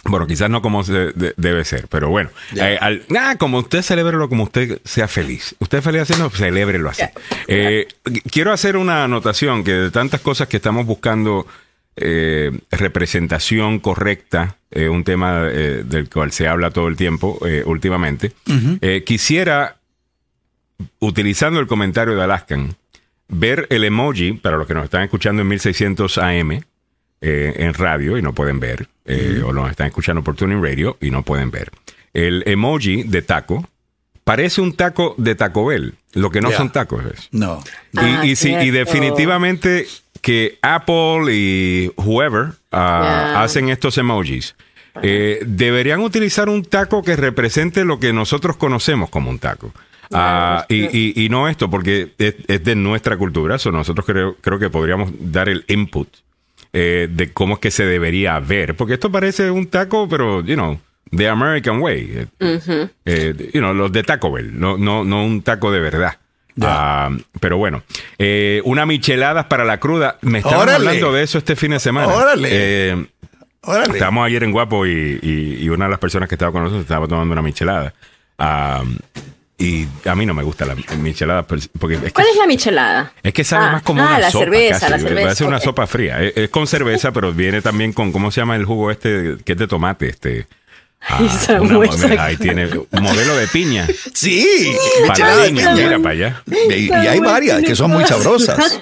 Bueno, 0.06 0.28
quizás 0.28 0.50
no 0.50 0.62
como 0.62 0.84
debe 0.84 1.66
ser, 1.66 1.88
pero 1.88 2.10
bueno. 2.10 2.30
Eh, 2.56 2.80
como 3.38 3.60
usted 3.60 3.82
celébrelo 3.82 4.30
como 4.30 4.44
usted 4.44 4.80
sea 4.84 5.08
feliz. 5.08 5.56
Usted 5.60 5.80
es 5.80 5.84
feliz 5.84 6.02
haciendo, 6.04 6.30
celébrelo 6.30 6.90
así. 6.90 7.04
Eh, 7.48 7.88
quiero 8.32 8.54
hacer 8.54 8.78
una 8.78 9.04
anotación 9.04 9.64
que 9.64 9.74
de 9.74 9.92
tantas 9.92 10.22
cosas 10.22 10.48
que 10.48 10.58
estamos 10.58 10.86
buscando 10.86 11.46
eh, 11.96 12.52
representación 12.72 13.80
correcta, 13.80 14.56
un 14.72 15.04
tema 15.04 15.42
del 15.44 16.10
cual 16.10 16.32
se 16.32 16.48
habla 16.48 16.70
todo 16.72 16.88
el 16.88 16.96
tiempo 16.96 17.40
últimamente, 17.66 18.32
quisiera, 19.06 19.78
utilizando 21.00 21.60
el 21.60 21.68
comentario 21.68 22.16
de 22.16 22.24
Alaskan, 22.24 22.76
ver 23.28 23.68
el 23.70 23.84
emoji, 23.84 24.34
para 24.34 24.58
los 24.58 24.68
que 24.68 24.76
nos 24.76 24.84
están 24.86 25.04
escuchando 25.04 25.42
en 25.42 25.48
1600 25.48 26.18
AM, 26.20 26.62
en 27.22 27.74
radio 27.74 28.18
y 28.18 28.22
no 28.22 28.34
pueden 28.34 28.60
ver, 28.60 28.88
eh, 29.06 29.42
o 29.44 29.52
nos 29.52 29.70
están 29.70 29.88
escuchando 29.88 30.24
por 30.24 30.36
Tuning 30.36 30.64
Radio 30.64 30.98
y 31.02 31.12
no 31.12 31.24
pueden 31.24 31.52
ver. 31.52 31.72
El 32.14 32.44
emoji 32.46 33.04
de 33.04 33.22
taco 33.22 33.68
parece 34.24 34.62
un 34.62 34.74
taco 34.74 35.16
de 35.18 35.34
Taco 35.34 35.66
Bell, 35.66 35.96
lo 36.14 36.30
que 36.30 36.40
no 36.40 36.52
son 36.52 36.72
tacos 36.72 37.04
es. 37.06 37.30
No. 37.32 37.64
y, 37.94 38.00
ah, 38.00 38.72
definitivamente 38.72 39.88
que 40.22 40.60
Apple 40.62 41.34
y 41.34 41.92
whoever 41.98 42.54
ah, 42.72 43.42
hacen 43.44 43.70
estos 43.70 43.98
emojis. 43.98 44.56
Eh, 45.02 45.40
deberían 45.46 46.02
utilizar 46.02 46.50
un 46.50 46.64
taco 46.64 47.02
que 47.04 47.16
represente 47.16 47.86
lo 47.86 48.00
que 48.00 48.14
nosotros 48.14 48.58
conocemos 48.58 49.10
como 49.10 49.30
un 49.30 49.40
taco. 49.40 49.74
Ah, 50.12 50.66
y, 50.70 51.28
no 51.30 51.48
esto, 51.48 51.70
porque 51.70 52.14
es, 52.18 52.64
de 52.64 52.76
nuestra 52.76 53.18
cultura. 53.18 53.58
So 53.58 53.72
nosotros 53.72 54.06
creo, 54.06 54.36
creo 54.42 54.60
que 54.60 54.70
podríamos 54.70 55.12
dar 55.20 55.50
el 55.50 55.66
input 55.68 56.08
eh, 56.74 57.08
de 57.10 57.34
cómo 57.34 57.56
es 57.56 57.60
que 57.60 57.72
se 57.72 57.86
debería 57.86 58.40
ver. 58.40 58.76
Porque 58.76 58.96
esto 58.96 59.12
parece 59.12 59.52
un 59.52 59.68
taco, 59.68 60.08
pero, 60.08 60.44
you 60.44 60.56
know, 60.56 60.80
the 61.16 61.28
American 61.28 61.82
way. 61.82 62.28
Eh, 62.40 63.52
you 63.54 63.60
know, 63.60 63.74
los 63.74 63.92
de 63.92 64.04
Taco 64.04 64.32
Bell, 64.32 64.60
no, 64.60 64.78
no, 64.78 65.04
no 65.04 65.24
un 65.26 65.42
taco 65.42 65.72
de 65.72 65.80
verdad. 65.80 66.18
Ah, 66.62 67.10
pero 67.40 67.58
bueno, 67.58 67.84
eh, 68.18 68.62
una 68.66 68.86
michelada 68.86 69.48
para 69.48 69.64
la 69.64 69.80
cruda. 69.80 70.18
Me 70.22 70.40
estaban 70.40 70.68
hablando 70.70 71.14
de 71.14 71.24
eso 71.24 71.38
este 71.38 71.56
fin 71.56 71.72
de 71.72 71.80
semana. 71.80 72.14
Órale. 72.14 73.08
Órale. 73.62 73.94
Estábamos 73.94 74.26
ayer 74.26 74.44
en 74.44 74.52
Guapo 74.52 74.86
y, 74.86 75.20
y, 75.22 75.70
una 75.70 75.86
de 75.86 75.92
las 75.92 76.00
personas 76.00 76.30
que 76.30 76.36
estaba 76.36 76.52
con 76.52 76.64
nosotros 76.64 76.84
estaba 76.84 77.08
tomando 77.08 77.34
una 77.34 77.42
michelada. 77.42 77.94
Ah, 78.38 78.84
y 79.60 79.86
a 80.06 80.16
mí 80.16 80.26
no 80.26 80.34
me 80.34 80.42
gusta 80.42 80.66
la 80.66 80.74
michelada. 80.98 81.46
Porque 81.46 81.68
¿Cuál 82.14 82.28
es 82.32 82.38
la 82.38 82.48
michelada? 82.48 83.12
Es 83.22 83.34
que 83.34 83.44
sabe 83.44 83.66
ah, 83.66 83.72
más 83.74 83.82
como 83.84 84.02
ah, 84.02 84.08
una 84.08 84.20
la 84.20 84.32
sopa. 84.32 84.46
Cerveza, 84.46 84.90
la 84.90 85.00
cerveza. 85.00 85.22
Parece 85.24 85.44
una 85.44 85.60
sopa 85.60 85.86
fría. 85.86 86.24
Es, 86.24 86.50
con 86.50 86.66
cerveza, 86.66 87.12
pero 87.12 87.34
viene 87.34 87.62
también 87.62 87.92
con, 87.92 88.14
¿cómo 88.14 88.32
se 88.32 88.40
llama 88.40 88.56
el 88.56 88.64
jugo 88.64 88.90
este? 88.90 89.36
Que 89.44 89.52
es 89.52 89.58
de 89.58 89.68
tomate, 89.68 90.08
este. 90.08 90.48
Ah, 91.02 91.22
una, 91.62 92.24
ahí 92.26 92.36
tiene 92.36 92.66
un 92.66 93.02
modelo 93.02 93.36
de 93.38 93.48
piña. 93.48 93.88
Sí, 94.14 94.76
para 95.08 95.46
piña, 95.46 95.74
mira 95.74 95.98
para 96.00 96.10
allá. 96.10 96.44
Y, 96.70 96.92
hay 96.92 97.20
varias 97.20 97.64
que 97.64 97.76
son 97.76 97.92
muy 97.92 98.04
sabrosas. 98.06 98.82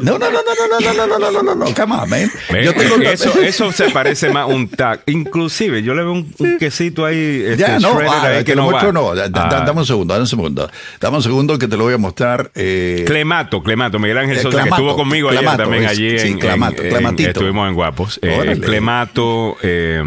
no, 0.00 0.18
no, 0.18 0.30
no, 0.30 0.30
no, 0.30 0.40
no, 0.54 0.80
no, 0.80 0.92
no, 0.92 1.06
no, 1.06 1.18
no, 1.18 1.30
no, 1.30 1.42
no, 1.42 1.54
no, 1.54 1.74
come 1.74 1.94
on, 1.94 2.10
man. 2.10 2.30
Yo 2.62 2.74
tengo 2.74 2.96
eso, 2.96 3.40
eso 3.40 3.72
se 3.72 3.90
parece 3.90 4.28
más 4.30 4.42
a 4.42 4.46
un 4.46 4.68
tac. 4.68 5.02
Inclusive, 5.06 5.82
yo 5.82 5.94
le 5.94 6.02
veo 6.02 6.12
un, 6.12 6.58
quesito 6.58 7.06
ahí. 7.06 7.42
Este, 7.46 7.56
ya, 7.56 7.78
no, 7.78 7.98
ahí 7.98 8.44
que, 8.44 8.54
no 8.54 8.64
muestro, 8.64 8.92
no. 8.92 9.14
dame 9.14 9.80
un 9.80 9.86
segundo, 9.86 10.12
dame 10.12 10.22
un 10.22 10.28
segundo. 10.28 10.70
Dame 11.00 11.16
un 11.16 11.22
segundo 11.22 11.58
que 11.58 11.68
te 11.68 11.76
lo 11.76 11.84
voy 11.84 11.94
a 11.94 11.98
mostrar. 11.98 12.50
Eh, 12.54 13.04
Clemato, 13.06 13.62
Clemato, 13.62 13.98
Miguel 13.98 14.18
Ángel 14.18 14.40
Sosa, 14.40 14.62
que 14.62 14.68
estuvo 14.68 14.94
conmigo 14.94 15.30
ayer 15.30 15.44
también 15.56 15.86
allí. 15.86 16.18
Sí, 16.18 16.34
Clemato, 16.34 16.82
Clematito. 16.82 17.30
Estuvimos 17.30 17.66
en 17.66 17.74
Guapos. 17.74 18.20
Clemato, 18.60 19.56
eh, 19.62 20.02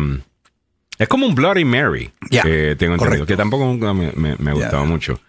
es 0.98 1.08
como 1.08 1.26
un 1.26 1.36
Bloody 1.36 1.66
Mary, 1.66 2.12
que 2.30 2.76
tengo 2.78 2.96
entendido, 2.96 3.26
que 3.26 3.38
tampoco 3.38 3.74
me, 3.74 4.36
me, 4.38 4.52
ha 4.52 4.54
gustado 4.54 4.86
mucho. 4.86 5.20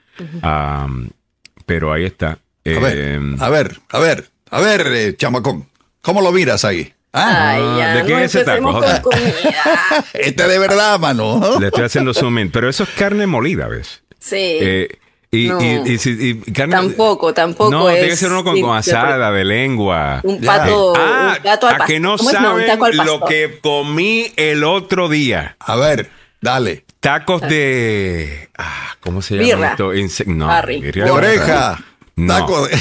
pero 1.67 1.93
ahí 1.93 2.05
está. 2.05 2.39
a, 2.65 2.79
ver, 2.81 3.21
a 3.39 3.49
ver, 3.49 3.81
a 3.91 3.99
ver, 3.99 4.29
a 4.51 4.61
ver, 4.61 4.87
eh, 4.93 5.17
chamacón, 5.17 5.67
¿cómo 6.01 6.21
lo 6.21 6.33
miras 6.33 6.65
ahí? 6.65 6.93
Ah, 7.13 7.95
¿De 7.97 8.05
qué 8.07 8.25
es 8.25 8.35
ese 8.35 8.45
taco? 8.45 8.81
este 10.15 10.49
de 10.49 10.59
verdad, 10.59 10.99
mano. 10.99 11.59
Le 11.61 11.69
estoy 11.69 11.85
haciendo 11.85 12.13
zoom 12.13 12.39
in, 12.41 12.51
pero 12.51 12.69
eso 12.69 12.83
es 12.83 12.91
carne 12.91 13.27
molida, 13.27 13.69
¿ves? 13.69 14.03
Sí. 14.19 14.37
Eh, 14.37 14.99
y, 15.35 15.51
y, 15.87 16.35
carne, 16.53 16.75
tampoco, 16.75 17.35
tampoco. 17.35 17.71
No, 17.71 17.89
tiene 17.89 18.09
que 18.09 18.17
ser 18.17 18.31
uno 18.31 18.45
con, 18.45 18.77
asada, 18.77 19.31
de 19.33 19.45
lengua. 19.45 20.21
Un 20.23 20.41
pato, 20.41 20.95
ah, 20.97 21.35
un 21.37 21.43
pato 21.43 21.69
al 21.69 21.83
a 21.83 21.85
que 21.87 22.01
no 22.01 22.19
saben 22.19 22.67
lo 23.05 23.21
que 23.21 23.59
comí 23.63 24.33
el 24.37 24.65
otro 24.65 25.09
día. 25.09 25.57
A 25.61 25.77
ver, 25.77 26.11
dale. 26.41 26.85
Tacos 27.01 27.43
de. 27.43 28.49
Ah, 28.57 28.97
¿Cómo 29.01 29.21
se 29.21 29.37
llama 29.37 29.73
esto? 29.73 29.93
no, 30.27 30.49
de 30.67 31.11
oreja. 31.11 31.79
Taco, 32.27 32.67
de, 32.67 32.79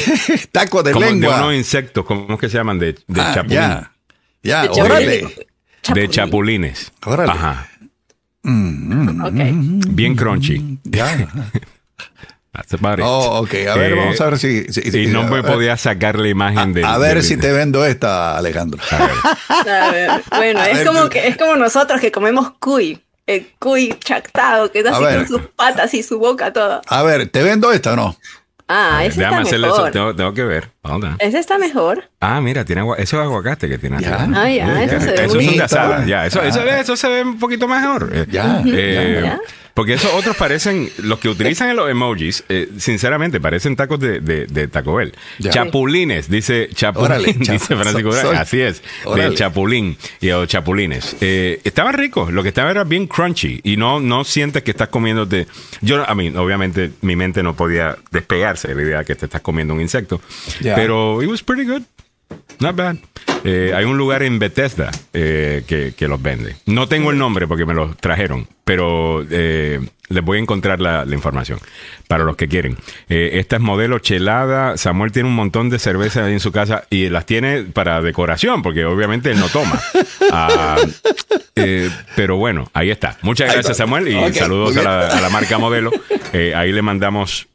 taco 0.51 0.84
de 0.84 0.93
lengua. 0.93 1.38
De 1.38 1.43
unos 1.43 1.55
insectos, 1.55 2.05
¿cómo 2.05 2.34
es 2.35 2.39
que 2.39 2.49
se 2.49 2.57
llaman? 2.57 2.77
De, 2.77 2.93
de 3.07 3.21
ah, 3.21 3.31
chapulín. 3.34 3.59
Ya, 3.59 3.91
ya, 4.43 4.61
de 4.63 4.81
órale. 4.81 5.47
De 5.93 6.09
chapulines. 6.09 6.91
Órale. 7.05 7.31
Ajá. 7.31 7.67
Mm, 8.43 8.93
mm, 8.93 9.25
okay. 9.25 9.53
Bien 9.89 10.15
crunchy. 10.15 10.80
Ya. 10.84 11.27
Oh, 13.01 13.41
ok. 13.41 13.53
A 13.67 13.75
ver, 13.75 13.95
vamos 13.95 14.21
a 14.21 14.25
ver 14.25 14.38
si. 14.38 14.65
y 14.93 15.07
no 15.07 15.23
me 15.23 15.41
podía 15.41 15.75
sacar 15.75 16.19
la 16.19 16.27
imagen 16.27 16.73
de. 16.73 16.84
A 16.85 16.97
ver 16.97 17.23
si 17.23 17.35
te 17.35 17.51
vendo 17.51 17.84
esta, 17.85 18.38
Alejandro. 18.38 18.80
A 18.89 19.91
ver. 19.91 20.23
Bueno, 20.30 20.63
es, 20.63 20.85
como 20.85 21.09
que, 21.09 21.27
es 21.27 21.38
como 21.38 21.55
nosotros 21.55 21.99
que 21.99 22.11
comemos 22.11 22.51
cuy. 22.59 23.01
El 23.25 23.47
cuy 23.57 23.95
chactado, 23.99 24.71
que 24.71 24.80
está 24.80 24.91
así 24.91 25.03
con 25.03 25.27
sus 25.27 25.41
patas 25.55 25.93
y 25.93 26.03
su 26.03 26.19
boca 26.19 26.51
toda. 26.51 26.81
A 26.88 27.03
ver, 27.03 27.30
¿te 27.30 27.41
vendo 27.41 27.71
esta 27.71 27.93
o 27.93 27.95
no? 27.95 28.17
Ah, 28.67 29.05
ese 29.05 29.23
está 29.23 29.39
mejor. 29.39 29.91
Eso, 29.91 30.15
tengo, 30.15 30.34
que 30.34 30.43
ver. 30.43 30.73
Ese 31.19 31.39
está 31.39 31.57
mejor. 31.57 32.10
Ah, 32.19 32.41
mira, 32.41 32.65
tiene 32.65 32.81
agua, 32.81 32.97
eso 32.97 33.18
es 33.18 33.23
aguacate 33.23 33.69
que 33.69 33.77
tiene. 33.77 34.01
Ya. 34.01 34.27
Ah, 34.35 34.49
ya, 34.49 34.84
eso, 34.84 34.99
se 34.99 35.11
ve 35.11 35.26
eso 35.26 35.39
es 35.39 35.55
de 35.55 35.64
asada. 35.64 36.05
Ya, 36.05 36.26
eso, 36.26 36.41
eso, 36.41 36.61
eso, 36.61 36.97
se 36.97 37.07
ve 37.07 37.22
un 37.23 37.39
poquito 37.39 37.68
mejor. 37.68 38.27
Ya. 38.27 38.61
Eh, 38.65 39.22
ya. 39.23 39.39
Porque 39.73 39.93
esos 39.93 40.14
otros 40.14 40.35
parecen, 40.35 40.89
los 40.99 41.18
que 41.18 41.30
utilizan 41.30 41.69
en 41.69 41.76
los 41.76 41.89
emojis, 41.89 42.43
eh, 42.47 42.69
sinceramente, 42.77 43.41
parecen 43.41 43.76
tacos 43.76 43.99
de, 43.99 44.19
de, 44.19 44.68
Taco 44.68 44.95
Bell. 44.95 45.14
Chapulines, 45.49 46.30
dice 46.30 46.69
Chapulín, 46.73 47.39
dice 47.39 47.76
Francisco 47.76 48.11
Así 48.38 48.61
es, 48.61 48.84
de 49.15 49.34
Chapulín 49.34 49.97
y 50.22 50.30
o 50.30 50.45
Chapulines. 50.45 51.15
Eh, 51.22 51.60
estaban 51.64 51.95
ricos, 51.95 52.31
lo 52.31 52.43
que 52.43 52.49
estaba 52.49 52.69
era 52.69 52.84
bien 52.84 53.07
crunchy 53.07 53.61
y 53.64 53.77
no, 53.77 53.99
no 53.99 54.23
sientes 54.23 54.61
que 54.61 54.72
estás 54.72 54.89
comiéndote. 54.89 55.47
Yo, 55.81 56.07
a 56.07 56.14
mí, 56.14 56.30
obviamente, 56.35 56.91
mi 57.01 57.15
mente 57.15 57.41
no 57.41 57.55
podía 57.55 57.97
despegarse 58.11 58.68
de 58.68 58.76
la 58.76 58.81
idea 58.84 59.03
que 59.03 59.15
te 59.15 59.26
estás 59.26 59.41
comiendo 59.41 59.73
un 59.73 59.81
insecto. 59.81 60.22
Pero 60.76 61.22
it 61.22 61.30
was 61.30 61.41
pretty 61.41 61.66
good. 61.66 61.84
Not 62.60 62.76
bad. 62.76 62.98
Eh, 63.44 63.74
hay 63.76 63.84
un 63.84 63.98
lugar 63.98 64.24
en 64.24 64.40
Bethesda 64.40 64.90
eh, 65.14 65.64
que, 65.68 66.08
los 66.08 66.22
vende. 66.22 66.56
No 66.66 66.88
tengo 66.88 67.12
el 67.12 67.18
nombre 67.18 67.48
porque 67.48 67.66
me 67.66 67.74
los 67.74 67.98
trajeron, 67.98 68.48
pero 68.64 69.26
eh, 69.30 69.82
les 70.08 70.24
voy 70.24 70.38
a 70.38 70.41
encontrar 70.41 70.80
la, 70.80 71.06
información 71.12 71.60
para 72.08 72.24
los 72.24 72.38
que 72.38 72.48
quieren. 72.48 72.78
esta 73.10 73.58
es 73.58 73.62
modelo 73.62 74.00
chelada. 74.00 74.78
Samuel 74.78 75.12
tiene 75.12 75.28
un 75.28 75.36
montón 75.36 75.70
de 75.70 75.80
cerveza 75.80 76.30
en 76.32 76.40
su 76.40 76.52
casa 76.52 76.86
y 76.90 77.10
las 77.10 77.26
tiene 77.26 77.64
para 77.64 78.02
decoración 78.02 78.62
porque 78.62 78.86
obviamente 78.86 79.32
él 79.32 79.40
no 79.40 79.50
toma. 79.50 79.80
Ah, 80.36 80.78
pero 82.16 82.38
bueno, 82.38 82.68
ahí 82.74 82.90
está. 82.90 83.18
Muchas 83.22 83.54
gracias 83.54 83.78
Samuel 83.78 84.08
y 84.08 84.34
saludos 84.34 84.76
a 84.78 84.82
la, 84.82 85.08
a 85.08 85.22
la, 85.22 85.30
marca 85.30 85.60
modelo. 85.60 85.91
ahí 86.56 86.72
le 86.72 86.82
mandamos 86.82 87.48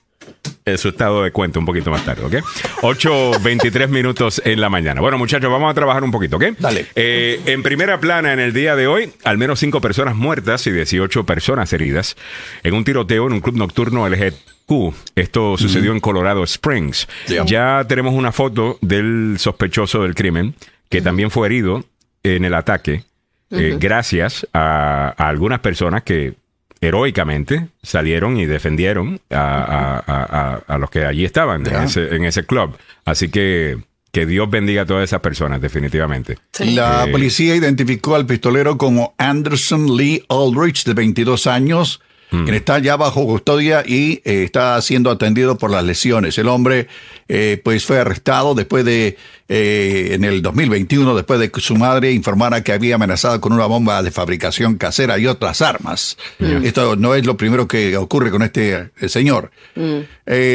su 0.76 0.88
estado 0.88 1.22
de 1.22 1.30
cuenta 1.30 1.58
un 1.58 1.66
poquito 1.66 1.90
más 1.90 2.04
tarde, 2.04 2.24
¿ok? 2.24 2.44
8.23 2.82 3.88
minutos 3.88 4.42
en 4.44 4.60
la 4.60 4.68
mañana. 4.68 5.00
Bueno, 5.00 5.18
muchachos, 5.18 5.50
vamos 5.50 5.70
a 5.70 5.74
trabajar 5.74 6.04
un 6.04 6.10
poquito, 6.10 6.36
¿ok? 6.36 6.44
Dale. 6.58 6.86
Eh, 6.94 7.40
en 7.46 7.62
primera 7.62 8.00
plana, 8.00 8.32
en 8.32 8.40
el 8.40 8.52
día 8.52 8.76
de 8.76 8.86
hoy, 8.86 9.12
al 9.24 9.38
menos 9.38 9.60
5 9.60 9.80
personas 9.80 10.16
muertas 10.16 10.66
y 10.66 10.70
18 10.70 11.24
personas 11.24 11.72
heridas 11.72 12.16
en 12.62 12.74
un 12.74 12.84
tiroteo 12.84 13.26
en 13.26 13.34
un 13.34 13.40
club 13.40 13.56
nocturno 13.56 14.08
LGQ. 14.08 14.94
Esto 15.14 15.56
sucedió 15.56 15.92
en 15.92 16.00
Colorado 16.00 16.44
Springs. 16.44 17.08
Ya 17.46 17.84
tenemos 17.88 18.14
una 18.14 18.32
foto 18.32 18.78
del 18.82 19.36
sospechoso 19.38 20.02
del 20.02 20.14
crimen, 20.14 20.54
que 20.90 21.00
también 21.00 21.30
fue 21.30 21.46
herido 21.46 21.84
en 22.22 22.44
el 22.44 22.52
ataque, 22.54 23.04
eh, 23.50 23.76
gracias 23.80 24.46
a 24.52 25.14
algunas 25.16 25.60
personas 25.60 26.02
que 26.02 26.34
heroicamente 26.80 27.68
salieron 27.82 28.38
y 28.38 28.46
defendieron 28.46 29.20
a, 29.30 30.62
los 30.78 30.90
que 30.90 31.04
allí 31.04 31.24
estaban 31.24 31.64
en, 31.66 32.24
ese, 32.24 32.44
club. 32.44 32.76
Así 33.04 33.28
que, 33.28 33.78
que 34.12 34.26
Dios 34.26 34.48
bendiga 34.48 34.82
a 34.82 34.86
todas 34.86 35.04
esas 35.04 35.20
personas, 35.20 35.60
definitivamente. 35.60 36.38
La 36.58 37.06
eh, 37.06 37.10
policía 37.10 37.56
identificó 37.56 38.14
al 38.14 38.26
pistolero 38.26 38.78
como 38.78 39.14
Anderson 39.18 39.96
Lee 39.96 40.24
Aldrich, 40.28 40.84
de 40.84 40.94
22 40.94 41.46
años, 41.46 42.00
Mm. 42.30 42.44
quien 42.44 42.54
está 42.54 42.78
ya 42.78 42.96
bajo 42.96 43.24
custodia 43.24 43.82
y 43.86 44.20
eh, 44.24 44.44
está 44.44 44.80
siendo 44.82 45.10
atendido 45.10 45.56
por 45.56 45.70
las 45.70 45.84
lesiones. 45.84 46.36
El 46.36 46.48
hombre 46.48 46.88
eh, 47.28 47.60
pues 47.62 47.84
fue 47.86 47.98
arrestado 47.98 48.54
después 48.54 48.84
de, 48.84 49.16
eh, 49.48 50.10
en 50.12 50.24
el 50.24 50.42
2021, 50.42 51.14
después 51.14 51.40
de 51.40 51.50
que 51.50 51.60
su 51.60 51.76
madre 51.76 52.12
informara 52.12 52.62
que 52.62 52.72
había 52.72 52.96
amenazado 52.96 53.40
con 53.40 53.52
una 53.52 53.66
bomba 53.66 54.02
de 54.02 54.10
fabricación 54.10 54.76
casera 54.76 55.18
y 55.18 55.26
otras 55.26 55.62
armas. 55.62 56.18
Mm. 56.38 56.64
Esto 56.64 56.96
no 56.96 57.14
es 57.14 57.24
lo 57.24 57.36
primero 57.36 57.66
que 57.66 57.96
ocurre 57.96 58.30
con 58.30 58.42
este 58.42 58.90
señor. 59.06 59.50
Mm. 59.74 60.00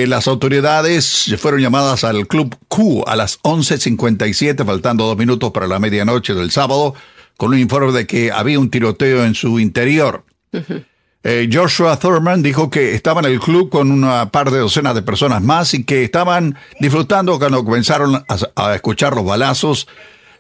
las 0.08 0.28
autoridades 0.28 1.34
fueron 1.40 1.62
llamadas 1.62 2.04
al 2.04 2.28
Club 2.28 2.56
Q 2.68 3.04
a 3.08 3.16
las 3.16 3.42
11.57, 3.42 4.64
faltando 4.66 5.06
dos 5.06 5.18
minutos 5.18 5.52
para 5.52 5.68
la 5.68 5.80
medianoche 5.80 6.34
del 6.34 6.52
sábado, 6.52 6.94
con 7.38 7.52
un 7.52 7.60
informe 7.60 7.92
de 7.94 8.06
que 8.06 8.32
había 8.32 8.60
un 8.60 8.70
tiroteo 8.70 9.24
en 9.26 9.34
su 9.34 9.60
interior. 9.60 10.24
Eh, 11.26 11.50
Joshua 11.52 11.98
Thurman 11.98 12.44
dijo 12.44 12.70
que 12.70 12.94
estaba 12.94 13.22
en 13.22 13.28
el 13.28 13.40
club 13.40 13.70
con 13.70 13.92
una 13.92 14.30
par 14.30 14.52
de 14.52 14.60
docenas 14.60 14.94
de 14.94 15.02
personas 15.02 15.42
más 15.42 15.74
y 15.74 15.86
que 15.86 16.04
estaban 16.04 16.58
disfrutando 16.82 17.40
cuando 17.40 17.64
comenzaron 17.64 18.26
a, 18.56 18.76
escuchar 18.76 19.16
los 19.16 19.24
balazos. 19.24 19.88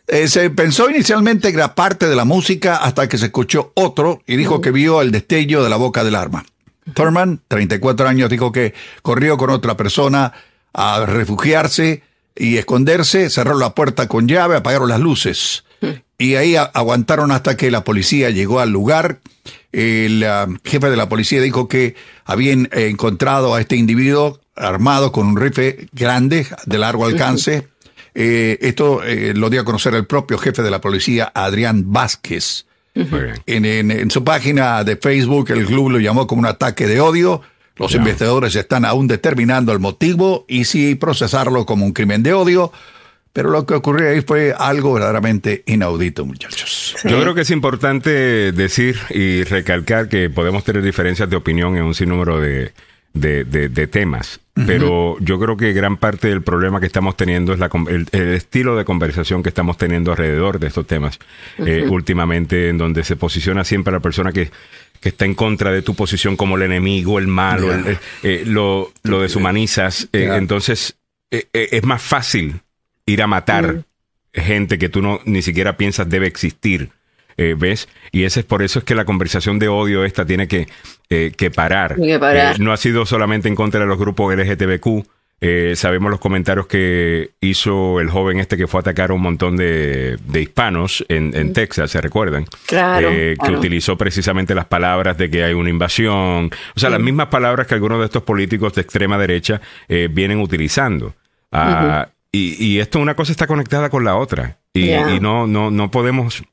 Eh, 0.08 0.28
se 0.28 0.50
pensó 0.50 0.90
inicialmente 0.90 1.52
que 1.52 1.58
era 1.58 1.74
parte 1.74 2.08
de 2.08 2.16
la 2.18 2.26
música 2.26 2.76
hasta 2.76 3.08
que 3.08 3.18
se 3.18 3.28
escuchó 3.28 3.72
otro 3.76 4.22
y 4.28 4.36
dijo 4.36 4.60
que 4.60 4.72
vio 4.72 5.02
el 5.02 5.12
destello 5.12 5.64
de 5.64 5.70
la 5.70 5.78
boca 5.78 6.04
del 6.04 6.16
arma. 6.16 6.44
Thurman, 6.94 7.40
34 7.48 8.10
años, 8.10 8.30
dijo 8.30 8.52
que 8.52 8.74
corrió 9.02 9.38
con 9.38 9.52
otra 9.52 9.78
persona 9.78 10.34
a 10.74 11.06
refugiarse 11.06 12.04
y 12.36 12.58
esconderse, 12.58 13.30
cerró 13.30 13.58
la 13.58 13.74
puerta 13.74 14.10
con 14.10 14.28
llave, 14.28 14.58
apagaron 14.58 14.90
las 14.90 15.00
luces. 15.00 15.64
Y 16.18 16.36
ahí 16.36 16.56
aguantaron 16.56 17.32
hasta 17.32 17.58
que 17.58 17.72
la 17.72 17.84
policía 17.84 18.30
llegó 18.30 18.60
al 18.60 18.70
lugar 18.70 19.20
el 19.74 20.24
um, 20.24 20.58
jefe 20.64 20.90
de 20.90 20.96
la 20.96 21.10
policía 21.10 21.42
dijo 21.42 21.68
que 21.68 21.96
habían 22.26 22.70
eh, 22.72 22.88
encontrado 22.88 23.56
a 23.56 23.60
este 23.60 23.76
individuo 23.76 24.40
armado 24.56 25.12
con 25.12 25.28
un 25.28 25.38
rifle 25.38 25.88
grande 25.92 26.48
de 26.66 26.78
largo 26.78 27.06
alcance. 27.06 27.68
Eh, 28.14 28.60
esto 28.62 29.04
eh, 29.04 29.34
lo 29.36 29.50
dio 29.50 29.62
a 29.62 29.66
conocer 29.66 29.96
el 29.96 30.06
propio 30.06 30.38
jefe 30.38 30.62
de 30.62 30.70
la 30.70 30.80
policía, 30.80 31.32
Adrián 31.34 31.92
Vázquez. 31.92 32.66
En, 33.48 34.12
su 34.12 34.24
página 34.24 34.84
de 34.84 34.98
Facebook, 34.98 35.50
el 35.50 35.66
club 35.66 35.90
lo 35.90 36.00
llamó 36.00 36.28
como 36.28 36.42
un 36.42 36.46
ataque 36.46 36.86
de 36.86 37.02
odio. 37.02 37.42
Los 37.76 37.96
investigadores 37.96 38.56
están 38.56 38.86
aún 38.86 39.08
determinando 39.08 39.72
el 39.74 39.80
motivo 39.80 40.46
y 40.48 40.66
si 40.66 40.94
procesarlo 40.94 41.66
como 41.66 41.86
un 41.86 41.94
crimen 41.94 42.22
de 42.22 42.34
odio. 42.34 42.72
Pero 43.34 43.50
lo 43.50 43.66
que 43.66 43.74
ocurrió 43.74 44.10
ahí 44.10 44.22
fue 44.22 44.54
algo 44.56 44.94
verdaderamente 44.94 45.64
inaudito, 45.66 46.24
muchachos. 46.24 46.96
Yo 47.04 47.20
creo 47.20 47.34
que 47.34 47.42
es 47.42 47.50
importante 47.50 48.52
decir 48.52 48.96
y 49.10 49.44
recalcar 49.44 50.08
que 50.08 50.30
podemos 50.30 50.64
tener 50.64 50.84
diferencias 50.84 51.28
de 51.32 51.36
opinión 51.36 51.76
en 51.76 51.84
un 51.84 51.96
sinnúmero 51.96 52.40
de, 52.40 52.72
de, 53.14 53.88
temas. 53.88 54.40
Pero 54.54 55.18
yo 55.20 55.40
creo 55.40 55.58
que 55.58 55.74
gran 55.74 55.98
parte 55.98 56.28
del 56.28 56.44
problema 56.44 56.80
que 56.80 56.86
estamos 56.86 57.18
teniendo 57.18 57.54
es 57.54 57.60
la, 57.60 57.72
el, 57.90 58.08
estilo 58.12 58.76
de 58.76 58.86
conversación 58.86 59.42
que 59.42 59.50
estamos 59.50 59.78
teniendo 59.78 60.12
alrededor 60.12 60.60
de 60.60 60.68
estos 60.68 60.86
temas 60.86 61.18
eh, 61.58 61.88
últimamente, 61.90 62.70
en 62.70 62.78
donde 62.78 63.04
se 63.04 63.16
posiciona 63.16 63.64
siempre 63.64 63.92
la 63.92 64.00
persona 64.00 64.32
que, 64.32 64.52
que 65.00 65.10
está 65.10 65.26
en 65.26 65.34
contra 65.34 65.72
de 65.72 65.82
tu 65.82 65.96
posición 65.96 66.38
como 66.38 66.56
el 66.56 66.62
enemigo, 66.62 67.18
el 67.18 67.28
malo, 67.28 67.74
eh, 68.22 68.44
lo, 68.46 68.94
lo, 69.02 69.22
deshumanizas. 69.22 70.08
Eh, 70.14 70.30
entonces, 70.34 70.98
es 71.32 71.84
más 71.84 72.04
fácil 72.04 72.62
ir 73.06 73.22
a 73.22 73.28
matar 73.28 73.84
gente 74.34 74.78
que 74.80 74.90
tú 74.90 75.02
no 75.02 75.20
ni 75.26 75.42
siquiera 75.42 75.78
piensas 75.78 76.10
debe 76.10 76.28
existir. 76.28 76.90
Eh, 77.36 77.56
¿Ves? 77.58 77.90
Y 78.12 78.26
ese 78.26 78.42
es 78.42 78.46
por 78.46 78.62
eso 78.62 78.80
es 78.80 78.86
que 78.86 78.94
la 78.94 79.06
conversación 79.06 79.58
de 79.58 79.68
odio 79.68 80.06
esta 80.06 80.24
tiene 80.24 80.48
que, 80.48 80.68
eh, 81.10 81.32
que 81.36 81.50
parar. 81.50 81.96
Eh, 82.00 82.54
no 82.60 82.72
ha 82.72 82.78
sido 82.78 83.08
solamente 83.08 83.48
en 83.48 83.56
contra 83.56 83.80
de 83.80 83.88
los 83.88 83.98
grupos 83.98 84.36
LGTBQ. 84.36 85.04
sabemos 85.76 86.12
los 86.12 86.20
comentarios 86.20 86.68
que 86.68 87.32
hizo 87.42 88.00
el 88.00 88.10
joven 88.10 88.40
este 88.40 88.56
que 88.56 88.68
fue 88.68 88.80
a 88.80 88.82
atacar 88.82 89.10
a 89.10 89.14
un 89.14 89.22
montón 89.22 89.58
de, 89.58 90.18
hispanos 90.36 91.04
en, 91.10 91.54
Texas, 91.54 91.90
¿se 91.90 92.00
recuerdan? 92.02 92.46
Claro, 92.68 93.10
Que 93.10 93.52
utilizó 93.52 93.98
precisamente 93.98 94.54
las 94.54 94.66
palabras 94.66 95.18
de 95.18 95.32
que 95.32 95.44
hay 95.44 95.54
una 95.54 95.72
invasión. 95.72 96.52
O 96.76 96.80
sea, 96.80 96.92
las 96.92 97.02
mismas 97.02 97.28
palabras 97.28 97.66
que 97.66 97.74
algunos 97.74 97.98
de 98.00 98.06
estos 98.06 98.22
políticos 98.22 98.76
de 98.76 98.82
extrema 98.82 99.18
derecha 99.18 99.60
vienen 99.88 100.40
utilizando. 100.40 101.16
Ah, 101.52 102.08
y, 102.36 102.80
esto, 102.80 103.00
una 103.00 103.16
cosa 103.16 103.32
está 103.32 103.46
conectada 103.46 103.92
con 103.92 104.04
la 104.04 104.16
otra. 104.16 104.58
Y, 104.74 104.90
no, 105.22 105.46
no, 105.46 105.70
no 105.70 105.92
podemos 105.92 106.44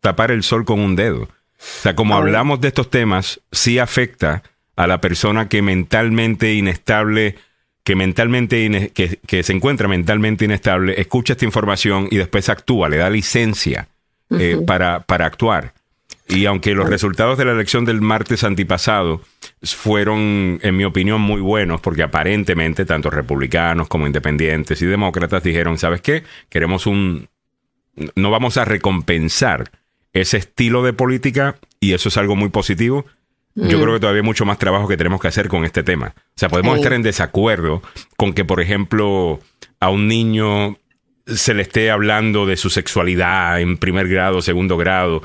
tapar 0.00 0.32
el 0.32 0.42
sol 0.42 0.64
con 0.64 0.80
un 0.80 0.96
dedo. 0.96 1.22
O 1.22 1.28
sea, 1.58 1.94
como 1.94 2.16
hablamos 2.16 2.60
de 2.60 2.68
estos 2.68 2.90
temas, 2.90 3.40
sí 3.52 3.78
afecta 3.78 4.42
a 4.74 4.86
la 4.88 5.00
persona 5.00 5.48
que 5.48 5.62
mentalmente 5.62 6.54
inestable, 6.54 7.36
que 7.84 7.94
mentalmente 7.94 8.90
que, 8.92 9.42
se 9.42 9.52
encuentra 9.52 9.86
mentalmente 9.86 10.44
inestable, 10.44 11.00
escucha 11.00 11.34
esta 11.34 11.44
información 11.44 12.08
y 12.10 12.16
después 12.16 12.48
actúa, 12.48 12.88
le 12.88 12.96
da 12.96 13.08
licencia 13.08 13.88
eh, 14.30 14.58
para, 14.66 15.00
para 15.00 15.26
actuar. 15.26 15.72
Y 16.28 16.44
aunque 16.44 16.74
los 16.74 16.88
resultados 16.88 17.38
de 17.38 17.46
la 17.46 17.52
elección 17.52 17.86
del 17.86 18.02
martes 18.02 18.44
antipasado 18.44 19.22
fueron, 19.62 20.60
en 20.62 20.76
mi 20.76 20.84
opinión, 20.84 21.22
muy 21.22 21.40
buenos, 21.40 21.80
porque 21.80 22.02
aparentemente 22.02 22.84
tanto 22.84 23.08
republicanos 23.08 23.88
como 23.88 24.06
independientes 24.06 24.82
y 24.82 24.86
demócratas 24.86 25.42
dijeron, 25.42 25.78
¿sabes 25.78 26.02
qué? 26.02 26.24
Queremos 26.50 26.86
un... 26.86 27.28
No 28.14 28.30
vamos 28.30 28.58
a 28.58 28.64
recompensar 28.64 29.70
ese 30.12 30.36
estilo 30.36 30.82
de 30.82 30.92
política 30.92 31.56
y 31.80 31.94
eso 31.94 32.10
es 32.10 32.16
algo 32.18 32.36
muy 32.36 32.50
positivo. 32.50 33.06
Yo 33.54 33.78
mm. 33.78 33.82
creo 33.82 33.94
que 33.94 34.00
todavía 34.00 34.20
hay 34.20 34.26
mucho 34.26 34.44
más 34.44 34.58
trabajo 34.58 34.86
que 34.86 34.96
tenemos 34.96 35.20
que 35.20 35.28
hacer 35.28 35.48
con 35.48 35.64
este 35.64 35.82
tema. 35.82 36.14
O 36.16 36.32
sea, 36.36 36.48
podemos 36.48 36.76
estar 36.76 36.92
en 36.92 37.02
desacuerdo 37.02 37.82
con 38.16 38.34
que, 38.34 38.44
por 38.44 38.60
ejemplo, 38.60 39.40
a 39.80 39.90
un 39.90 40.06
niño 40.06 40.76
se 41.26 41.54
le 41.54 41.62
esté 41.62 41.90
hablando 41.90 42.46
de 42.46 42.56
su 42.56 42.70
sexualidad 42.70 43.60
en 43.60 43.76
primer 43.76 44.08
grado, 44.08 44.42
segundo 44.42 44.76
grado, 44.76 45.22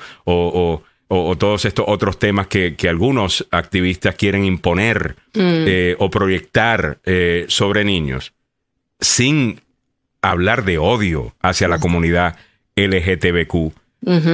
o 1.13 1.29
o, 1.29 1.37
todos 1.37 1.65
estos 1.65 1.85
otros 1.87 2.17
temas 2.17 2.47
que, 2.47 2.75
algunos 2.89 3.47
activistas 3.51 4.15
quieren 4.15 4.45
imponer 4.45 5.15
mm. 5.33 5.65
eh, 5.67 5.95
o 5.99 6.09
proyectar 6.09 6.97
eh, 7.05 7.45
sobre 7.49 7.85
niños, 7.85 8.33
sin 8.99 9.61
hablar 10.21 10.65
de 10.65 10.77
odio 10.79 11.35
hacia 11.41 11.67
la 11.67 11.79
comunidad 11.79 12.37
LGTBQ, 12.75 13.73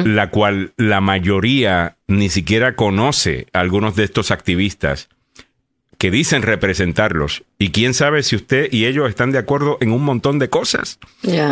la 0.06 0.30
cual 0.30 0.72
la 0.77 0.99
mayoría 1.01 1.97
ni 2.07 2.30
siquiera 2.30 2.76
conoce 2.76 3.47
a 3.53 3.60
algunos 3.60 3.95
de 3.95 4.06
estos 4.06 4.31
activistas 4.31 5.10
que 5.99 6.09
dicen 6.09 6.41
representarlos. 6.43 7.43
Y 7.59 7.71
quién 7.71 7.93
sabe 7.93 8.23
si 8.23 8.38
usted 8.38 8.69
y 8.71 8.85
ellos 8.85 9.09
están 9.09 9.31
de 9.31 9.38
acuerdo 9.38 9.77
en 9.81 9.91
un 9.91 10.01
montón 10.01 10.39
de 10.39 10.49
cosas. 10.49 10.97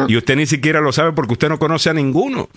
Y 0.07 0.15
usted 0.15 0.37
ni 0.37 0.45
siquiera 0.45 0.79
lo 0.79 0.93
sabe 0.93 1.11
porque 1.11 1.33
usted 1.33 1.49
no 1.49 1.59
conoce 1.59 1.89
a 1.89 1.93
ninguno. 1.93 2.49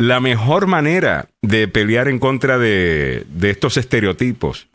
La 0.00 0.18
mejor 0.18 0.66
manera 0.66 1.28
de 1.42 1.68
pelear 1.68 2.08
en 2.08 2.18
contra 2.18 2.58
de, 2.58 3.24
estos 3.42 3.76
estereotipos 3.76 4.66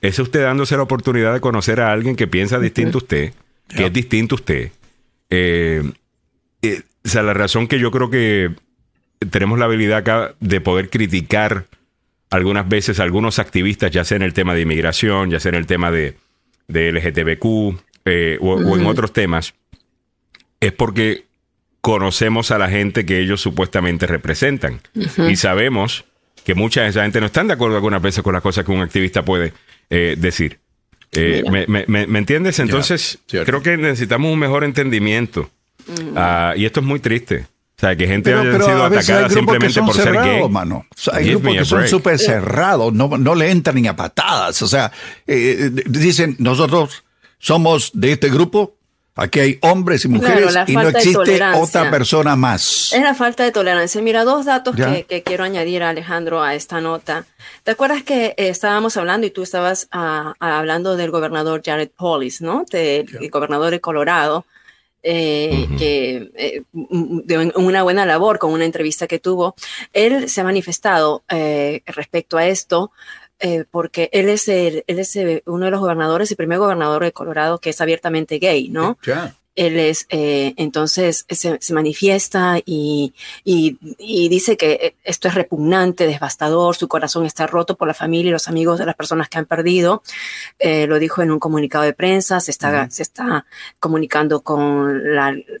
es 0.00 0.18
usted 0.18 0.42
dándose 0.42 0.78
la 0.78 0.84
oportunidad 0.84 1.34
de 1.34 1.40
conocer 1.40 1.80
a 1.80 1.92
alguien 1.92 2.16
que 2.16 2.26
piensa 2.26 2.58
distinto 2.58 2.98
a 2.98 3.02
usted, 3.02 3.34
que 3.68 3.86
es 3.86 3.92
distinto 3.92 4.34
a 4.34 4.38
usted. 4.38 4.72
Eh, 5.28 5.82
eh, 6.62 6.82
o 7.04 7.08
sea, 7.08 7.22
la 7.22 7.34
razón 7.34 7.68
que 7.68 7.78
yo 7.78 7.90
creo 7.90 8.08
que 8.08 8.50
tenemos 9.30 9.58
la 9.58 9.66
habilidad 9.66 9.98
acá 9.98 10.34
de 10.40 10.62
poder 10.62 10.88
criticar 10.88 11.66
algunas 12.34 12.68
veces 12.68 12.98
algunos 12.98 13.38
activistas, 13.38 13.92
ya 13.92 14.04
sea 14.04 14.16
en 14.16 14.22
el 14.22 14.32
tema 14.32 14.54
de 14.54 14.62
inmigración, 14.62 15.30
ya 15.30 15.38
sea 15.38 15.50
en 15.50 15.54
el 15.54 15.66
tema 15.66 15.92
de, 15.92 16.16
de 16.66 16.90
LGTBQ 16.90 17.80
eh, 18.06 18.38
o, 18.40 18.76
en 18.76 18.86
otros 18.86 19.12
temas, 19.12 19.54
es 20.58 20.72
porque 20.72 21.26
conocemos 21.80 22.50
a 22.50 22.58
la 22.58 22.68
gente 22.68 23.06
que 23.06 23.20
ellos 23.20 23.40
supuestamente 23.40 24.08
representan. 24.08 24.80
Y 25.28 25.36
sabemos 25.36 26.06
que 26.44 26.54
mucha 26.54 26.82
de 26.82 26.88
esa 26.88 27.02
gente 27.02 27.20
no 27.20 27.26
están 27.26 27.46
de 27.46 27.54
acuerdo 27.54 27.76
algunas 27.76 28.02
veces 28.02 28.24
con 28.24 28.32
las 28.32 28.42
cosas 28.42 28.64
que 28.64 28.72
un 28.72 28.82
activista 28.82 29.24
puede 29.24 29.52
eh, 29.88 30.16
decir. 30.18 30.58
Eh, 31.12 31.44
me, 31.68 32.18
entiendes? 32.18 32.58
Entonces, 32.58 33.20
creo 33.28 33.62
que 33.62 33.76
necesitamos 33.76 34.32
un 34.32 34.40
mejor 34.40 34.64
entendimiento. 34.64 35.50
Ah, 36.16 36.54
y 36.56 36.64
esto 36.64 36.80
es 36.80 36.86
muy 36.86 36.98
triste. 36.98 37.46
O 37.76 37.80
sea, 37.80 37.96
que 37.96 38.06
gente 38.06 38.32
haya 38.32 38.52
sido 38.52 38.84
atacada 38.84 39.28
simplemente 39.28 39.82
por 39.82 39.94
ser 39.94 40.12
gay. 40.12 40.48
Mano. 40.48 40.86
hay 41.12 41.30
grupos 41.30 41.54
que 41.56 41.64
son 41.64 41.88
súper 41.88 42.18
cerrados, 42.18 42.92
no, 42.92 43.08
no, 43.08 43.34
le 43.34 43.50
entran 43.50 43.76
ni 43.80 43.88
a 43.88 43.96
patadas. 43.96 44.62
O 44.62 44.68
sea, 44.68 44.92
eh, 45.26 45.70
dicen, 45.86 46.36
nosotros 46.38 47.02
somos 47.38 47.90
de 47.92 48.12
este 48.12 48.30
grupo, 48.30 48.76
aquí 49.16 49.40
hay 49.40 49.58
hombres 49.62 50.04
y 50.04 50.08
mujeres 50.08 50.56
y 50.68 50.74
no 50.74 50.88
existe 50.88 51.40
otra 51.56 51.90
persona 51.90 52.36
más. 52.36 52.92
Es 52.92 53.02
la 53.02 53.14
falta 53.14 53.42
de 53.42 53.50
tolerancia. 53.50 54.00
Mira, 54.00 54.22
dos 54.22 54.46
datos 54.46 54.76
que, 54.76 55.22
quiero 55.26 55.42
añadir, 55.42 55.82
Alejandro, 55.82 56.44
a 56.44 56.54
esta 56.54 56.80
nota. 56.80 57.26
¿Te 57.64 57.72
acuerdas 57.72 58.04
que 58.04 58.26
eh, 58.26 58.34
estábamos 58.48 58.96
hablando 58.96 59.26
y 59.26 59.30
tú 59.30 59.42
estabas 59.42 59.88
ah, 59.90 60.34
hablando 60.38 60.96
del 60.96 61.10
gobernador 61.10 61.60
Jared 61.64 61.90
Polis, 61.90 62.40
¿no? 62.40 62.64
el 62.70 63.30
gobernador 63.30 63.72
de 63.72 63.80
Colorado 63.80 64.46
eh, 65.06 65.68
que 65.76 66.30
eh, 66.34 66.62
de 66.72 67.52
una 67.56 67.82
buena 67.82 68.06
labor 68.06 68.38
con 68.38 68.52
una 68.52 68.64
entrevista 68.64 69.06
que 69.06 69.18
tuvo. 69.18 69.54
Él 69.92 70.30
se 70.30 70.40
ha 70.40 70.44
manifestado 70.44 71.24
eh, 71.28 71.82
respecto 71.86 72.38
a 72.38 72.46
esto. 72.46 72.90
porque 73.70 74.08
él 74.12 74.30
es, 74.30 74.48
el, 74.48 74.84
él 74.86 74.98
es 74.98 75.18
uno 75.44 75.66
de 75.66 75.70
los 75.70 75.80
gobernadores, 75.80 76.30
el 76.30 76.38
primer 76.38 76.58
gobernador 76.58 77.04
de 77.04 77.12
Colorado 77.12 77.60
que 77.60 77.70
es 77.70 77.80
abiertamente 77.82 78.38
gay, 78.38 78.70
¿no? 78.70 78.96
Él 79.54 79.78
es, 79.78 80.06
eh, 80.10 80.54
entonces 80.56 81.26
se, 81.28 81.58
manifiesta 81.72 82.58
y, 82.64 83.14
y, 83.44 83.78
dice 84.28 84.56
que 84.56 84.96
esto 85.04 85.28
es 85.28 85.34
repugnante, 85.34 86.06
devastador, 86.06 86.74
su 86.74 86.88
corazón 86.88 87.24
está 87.24 87.46
roto 87.46 87.76
por 87.76 87.86
la 87.86 87.94
familia 87.94 88.30
y 88.30 88.32
los 88.32 88.48
amigos 88.48 88.78
de 88.78 88.86
las 88.86 88.94
personas 88.96 89.28
que 89.28 89.38
han 89.38 89.46
perdido. 89.46 90.02
Eh, 90.58 90.86
lo 90.86 90.98
dijo 90.98 91.22
en 91.22 91.30
un 91.30 91.38
comunicado 91.38 91.84
de 91.84 91.92
prensa, 91.92 92.40
se 92.40 92.50
está, 92.50 92.90
se 92.90 93.02
está 93.02 93.46
comunicando 93.78 94.40
con 94.40 95.02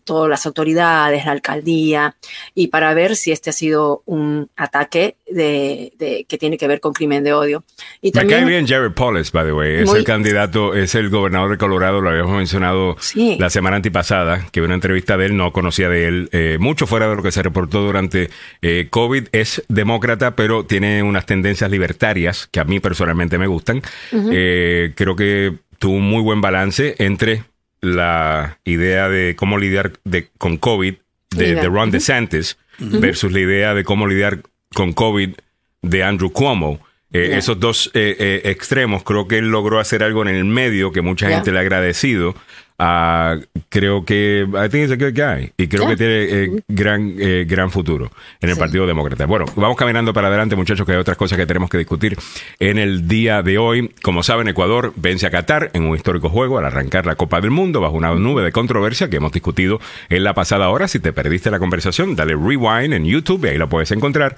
todas 0.04 0.28
las 0.28 0.46
autoridades, 0.46 1.24
la 1.24 1.32
alcaldía, 1.32 2.16
y 2.54 2.68
para 2.68 2.94
ver 2.94 3.16
si 3.16 3.30
este 3.32 3.50
ha 3.50 3.52
sido 3.52 4.02
un 4.06 4.50
ataque 4.56 5.16
de, 5.28 6.24
que 6.28 6.38
tiene 6.38 6.58
que 6.58 6.66
ver 6.66 6.80
con 6.80 6.92
crimen 6.92 7.22
de 7.22 7.32
odio. 7.32 7.64
Y 8.00 8.10
también, 8.10 8.40
Me 8.40 8.46
cae 8.46 8.52
bien 8.52 8.66
Jared 8.66 8.92
Polis, 8.92 9.30
by 9.30 9.44
the 9.44 9.52
way, 9.52 9.82
es 9.82 9.92
el 9.92 10.04
candidato, 10.04 10.74
es 10.74 10.94
el 10.94 11.10
gobernador 11.10 11.50
de 11.50 11.58
Colorado, 11.58 12.00
lo 12.00 12.10
habíamos 12.10 12.36
mencionado 12.36 12.96
la 13.38 13.50
semana 13.50 13.80
pasada, 13.90 14.46
que 14.52 14.60
vi 14.60 14.66
una 14.66 14.74
entrevista 14.74 15.16
de 15.16 15.26
él, 15.26 15.36
no 15.36 15.52
conocía 15.52 15.88
de 15.88 16.06
él 16.06 16.28
eh, 16.32 16.56
mucho 16.60 16.86
fuera 16.86 17.08
de 17.08 17.16
lo 17.16 17.22
que 17.22 17.32
se 17.32 17.42
reportó 17.42 17.82
durante 17.82 18.30
eh, 18.62 18.88
COVID. 18.90 19.28
Es 19.32 19.62
demócrata, 19.68 20.36
pero 20.36 20.64
tiene 20.64 21.02
unas 21.02 21.26
tendencias 21.26 21.70
libertarias 21.70 22.48
que 22.50 22.60
a 22.60 22.64
mí 22.64 22.80
personalmente 22.80 23.38
me 23.38 23.46
gustan. 23.46 23.82
Eh, 24.12 24.92
creo 24.94 25.16
que 25.16 25.54
tuvo 25.78 25.96
un 25.96 26.08
muy 26.08 26.22
buen 26.22 26.40
balance 26.40 26.94
entre 26.98 27.44
la 27.80 28.58
idea 28.64 29.08
de 29.08 29.36
cómo 29.36 29.58
lidiar 29.58 29.92
con 30.38 30.56
COVID 30.56 30.94
de, 31.30 31.62
Ron 31.64 31.90
DeSantis 31.90 32.56
versus 32.78 33.32
la 33.32 33.40
idea 33.40 33.74
de 33.74 33.84
cómo 33.84 34.06
lidiar 34.06 34.40
con 34.74 34.92
COVID 34.92 35.30
de 35.82 36.02
Andrew 36.02 36.32
Cuomo. 36.32 36.80
Esos 37.12 37.60
dos 37.60 37.90
extremos, 37.94 39.04
creo 39.04 39.28
que 39.28 39.38
él 39.38 39.50
logró 39.50 39.78
hacer 39.78 40.02
algo 40.02 40.22
en 40.22 40.34
el 40.34 40.44
medio 40.44 40.90
que 40.90 41.00
mucha 41.00 41.28
gente 41.28 41.52
le 41.52 41.58
ha 41.58 41.60
agradecido. 41.60 42.34
Uh, 42.76 43.40
creo 43.68 44.04
que 44.04 44.44
I 44.48 44.68
think 44.68 44.90
it's 44.90 44.92
a 44.92 44.96
good 44.96 45.14
guy 45.14 45.52
y 45.56 45.68
creo 45.68 45.86
que 45.86 45.96
tiene 45.96 46.24
eh, 46.24 46.62
gran 46.66 47.14
eh, 47.20 47.44
gran 47.46 47.70
futuro 47.70 48.10
en 48.40 48.50
el 48.50 48.56
Partido 48.56 48.84
Demócrata. 48.84 49.26
Bueno, 49.26 49.44
vamos 49.54 49.76
caminando 49.76 50.12
para 50.12 50.26
adelante, 50.26 50.56
muchachos, 50.56 50.84
que 50.84 50.90
hay 50.90 50.98
otras 50.98 51.16
cosas 51.16 51.38
que 51.38 51.46
tenemos 51.46 51.70
que 51.70 51.78
discutir 51.78 52.16
en 52.58 52.78
el 52.78 53.06
día 53.06 53.42
de 53.42 53.58
hoy. 53.58 53.92
Como 54.02 54.24
saben, 54.24 54.48
Ecuador 54.48 54.92
vence 54.96 55.24
a 55.24 55.30
Qatar 55.30 55.70
en 55.72 55.84
un 55.84 55.94
histórico 55.94 56.28
juego 56.28 56.58
al 56.58 56.64
arrancar 56.64 57.06
la 57.06 57.14
Copa 57.14 57.40
del 57.40 57.52
Mundo 57.52 57.80
bajo 57.80 57.94
una 57.96 58.12
nube 58.14 58.42
de 58.42 58.50
controversia 58.50 59.08
que 59.08 59.18
hemos 59.18 59.30
discutido 59.30 59.80
en 60.08 60.24
la 60.24 60.34
pasada 60.34 60.68
hora. 60.68 60.88
Si 60.88 60.98
te 60.98 61.12
perdiste 61.12 61.52
la 61.52 61.60
conversación, 61.60 62.16
dale 62.16 62.34
rewind 62.34 62.92
en 62.92 63.04
YouTube 63.04 63.44
y 63.44 63.50
ahí 63.50 63.56
lo 63.56 63.68
puedes 63.68 63.92
encontrar. 63.92 64.34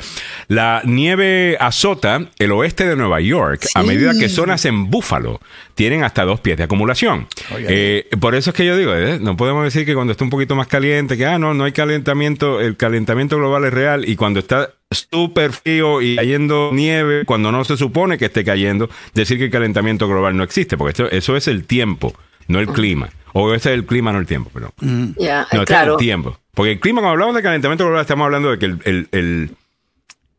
La 0.48 0.82
nieve 0.84 1.56
azota 1.58 2.26
el 2.38 2.52
oeste 2.52 2.86
de 2.86 2.96
Nueva 2.96 3.22
York 3.22 3.66
a 3.74 3.82
medida 3.82 4.12
que 4.12 4.28
zonas 4.28 4.66
en 4.66 4.90
Búfalo 4.90 5.40
tienen 5.74 6.04
hasta 6.04 6.24
dos 6.24 6.40
pies 6.40 6.56
de 6.56 6.64
acumulación. 6.64 7.28
Eh, 7.58 8.08
por 8.26 8.34
eso 8.34 8.50
es 8.50 8.56
que 8.56 8.66
yo 8.66 8.76
digo, 8.76 8.92
¿eh? 8.92 9.20
no 9.20 9.36
podemos 9.36 9.62
decir 9.62 9.86
que 9.86 9.94
cuando 9.94 10.10
está 10.10 10.24
un 10.24 10.30
poquito 10.30 10.56
más 10.56 10.66
caliente, 10.66 11.16
que 11.16 11.26
ah, 11.26 11.38
no, 11.38 11.54
no 11.54 11.62
hay 11.62 11.70
calentamiento, 11.70 12.60
el 12.60 12.76
calentamiento 12.76 13.36
global 13.36 13.64
es 13.66 13.72
real 13.72 14.08
y 14.08 14.16
cuando 14.16 14.40
está 14.40 14.70
súper 14.90 15.52
frío 15.52 16.02
y 16.02 16.16
cayendo 16.16 16.70
nieve, 16.72 17.24
cuando 17.24 17.52
no 17.52 17.62
se 17.62 17.76
supone 17.76 18.18
que 18.18 18.24
esté 18.24 18.44
cayendo, 18.44 18.90
decir 19.14 19.38
que 19.38 19.44
el 19.44 19.50
calentamiento 19.52 20.08
global 20.08 20.36
no 20.36 20.42
existe, 20.42 20.76
porque 20.76 20.90
esto, 20.90 21.08
eso 21.08 21.36
es 21.36 21.46
el 21.46 21.66
tiempo, 21.66 22.14
no 22.48 22.58
el 22.58 22.66
clima. 22.66 23.10
O 23.32 23.54
ese 23.54 23.70
es 23.70 23.76
el 23.76 23.86
clima, 23.86 24.10
no 24.10 24.18
el 24.18 24.26
tiempo, 24.26 24.50
pero 24.52 24.72
mm. 24.80 25.04
no, 25.16 25.62
este 25.62 25.74
es 25.74 25.80
el 25.86 25.96
tiempo. 25.96 26.36
Porque 26.52 26.72
el 26.72 26.80
clima, 26.80 27.02
cuando 27.02 27.12
hablamos 27.12 27.36
de 27.36 27.44
calentamiento 27.44 27.84
global, 27.84 28.00
estamos 28.00 28.24
hablando 28.24 28.50
de 28.50 28.58
que 28.58 28.66
el, 28.66 29.08
el, 29.12 29.50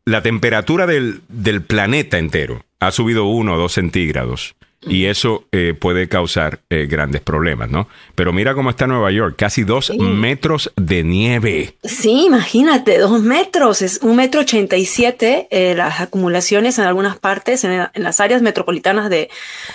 la 0.04 0.20
temperatura 0.20 0.86
del, 0.86 1.22
del 1.28 1.62
planeta 1.62 2.18
entero 2.18 2.66
ha 2.80 2.90
subido 2.90 3.24
uno 3.24 3.54
o 3.54 3.56
dos 3.56 3.72
centígrados 3.72 4.56
y 4.82 5.06
eso 5.06 5.44
eh, 5.50 5.74
puede 5.78 6.08
causar 6.08 6.60
eh, 6.70 6.86
grandes 6.86 7.20
problemas, 7.20 7.70
¿no? 7.70 7.88
Pero 8.14 8.32
mira 8.32 8.54
cómo 8.54 8.70
está 8.70 8.86
Nueva 8.86 9.10
York, 9.10 9.34
casi 9.36 9.64
dos 9.64 9.92
metros 9.98 10.72
de 10.76 11.02
nieve. 11.02 11.74
Sí, 11.82 12.26
imagínate, 12.26 12.98
dos 12.98 13.20
metros, 13.20 13.82
es 13.82 13.98
un 14.02 14.16
metro 14.16 14.42
ochenta 14.42 14.76
y 14.76 14.84
siete 14.84 15.48
eh, 15.50 15.74
las 15.74 16.00
acumulaciones 16.00 16.78
en 16.78 16.84
algunas 16.84 17.18
partes, 17.18 17.64
en, 17.64 17.88
las 17.94 18.20
áreas 18.20 18.40
metropolitanas 18.40 19.10
de, 19.10 19.30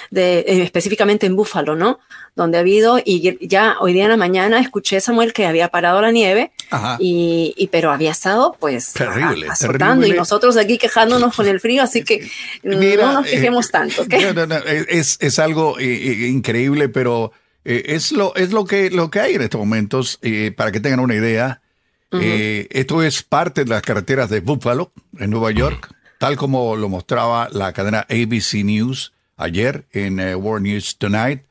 de 0.09 0.45
específicamente 0.63 1.25
en 1.25 1.35
Búfalo, 1.35 1.75
¿no? 1.75 1.99
Donde 2.35 2.57
ha 2.57 2.61
habido, 2.61 2.99
y 3.03 3.37
ya 3.47 3.75
hoy 3.79 3.93
día 3.93 4.05
en 4.05 4.09
la 4.09 4.17
mañana 4.17 4.59
escuché 4.59 4.99
Samuel 4.99 5.33
que 5.33 5.45
había 5.45 5.67
parado 5.69 6.01
la 6.01 6.11
nieve, 6.11 6.51
y, 6.99 7.69
pero 7.71 7.91
había 7.91 8.11
estado 8.11 8.55
pues 8.59 8.93
terrible, 8.93 9.47
azotando 9.49 10.07
y 10.07 10.11
nosotros 10.13 10.57
aquí 10.57 10.79
quejándonos 10.79 11.35
con 11.35 11.47
el 11.47 11.59
frío, 11.59 11.83
así 11.83 12.03
que 12.03 12.27
no 12.63 13.13
nos 13.13 13.27
quejemos 13.27 13.69
tanto. 13.69 14.05
es, 14.09 15.17
es, 15.21 15.39
algo 15.39 15.77
eh, 15.77 15.83
eh, 15.85 16.27
increíble, 16.27 16.89
pero 16.89 17.31
eh, 17.65 17.83
es, 17.87 18.11
lo, 18.11 18.35
es 18.35 18.51
lo, 18.51 18.65
que, 18.65 18.89
lo 18.89 19.11
que 19.11 19.19
hay 19.19 19.35
en 19.35 19.43
estos 19.43 19.59
momentos, 19.59 20.19
para 20.55 20.71
que 20.71 20.79
tengan 20.79 21.01
una 21.01 21.15
idea. 21.15 21.61
esto 22.11 23.03
es 23.03 23.21
parte 23.21 23.63
de 23.63 23.69
las 23.69 23.83
carreteras 23.83 24.31
de 24.31 24.39
Buffalo, 24.39 24.91
en 25.19 25.29
Nueva 25.29 25.51
York, 25.51 25.93
tal 26.17 26.35
como 26.35 26.75
lo 26.75 26.89
mostraba 26.89 27.49
la 27.51 27.73
cadena 27.73 28.07
ABC 28.09 28.63
News 28.63 29.13
ayer 29.37 29.85
en 29.91 30.19
World 30.35 30.65
News 30.65 30.97
Tonight. 30.97 31.43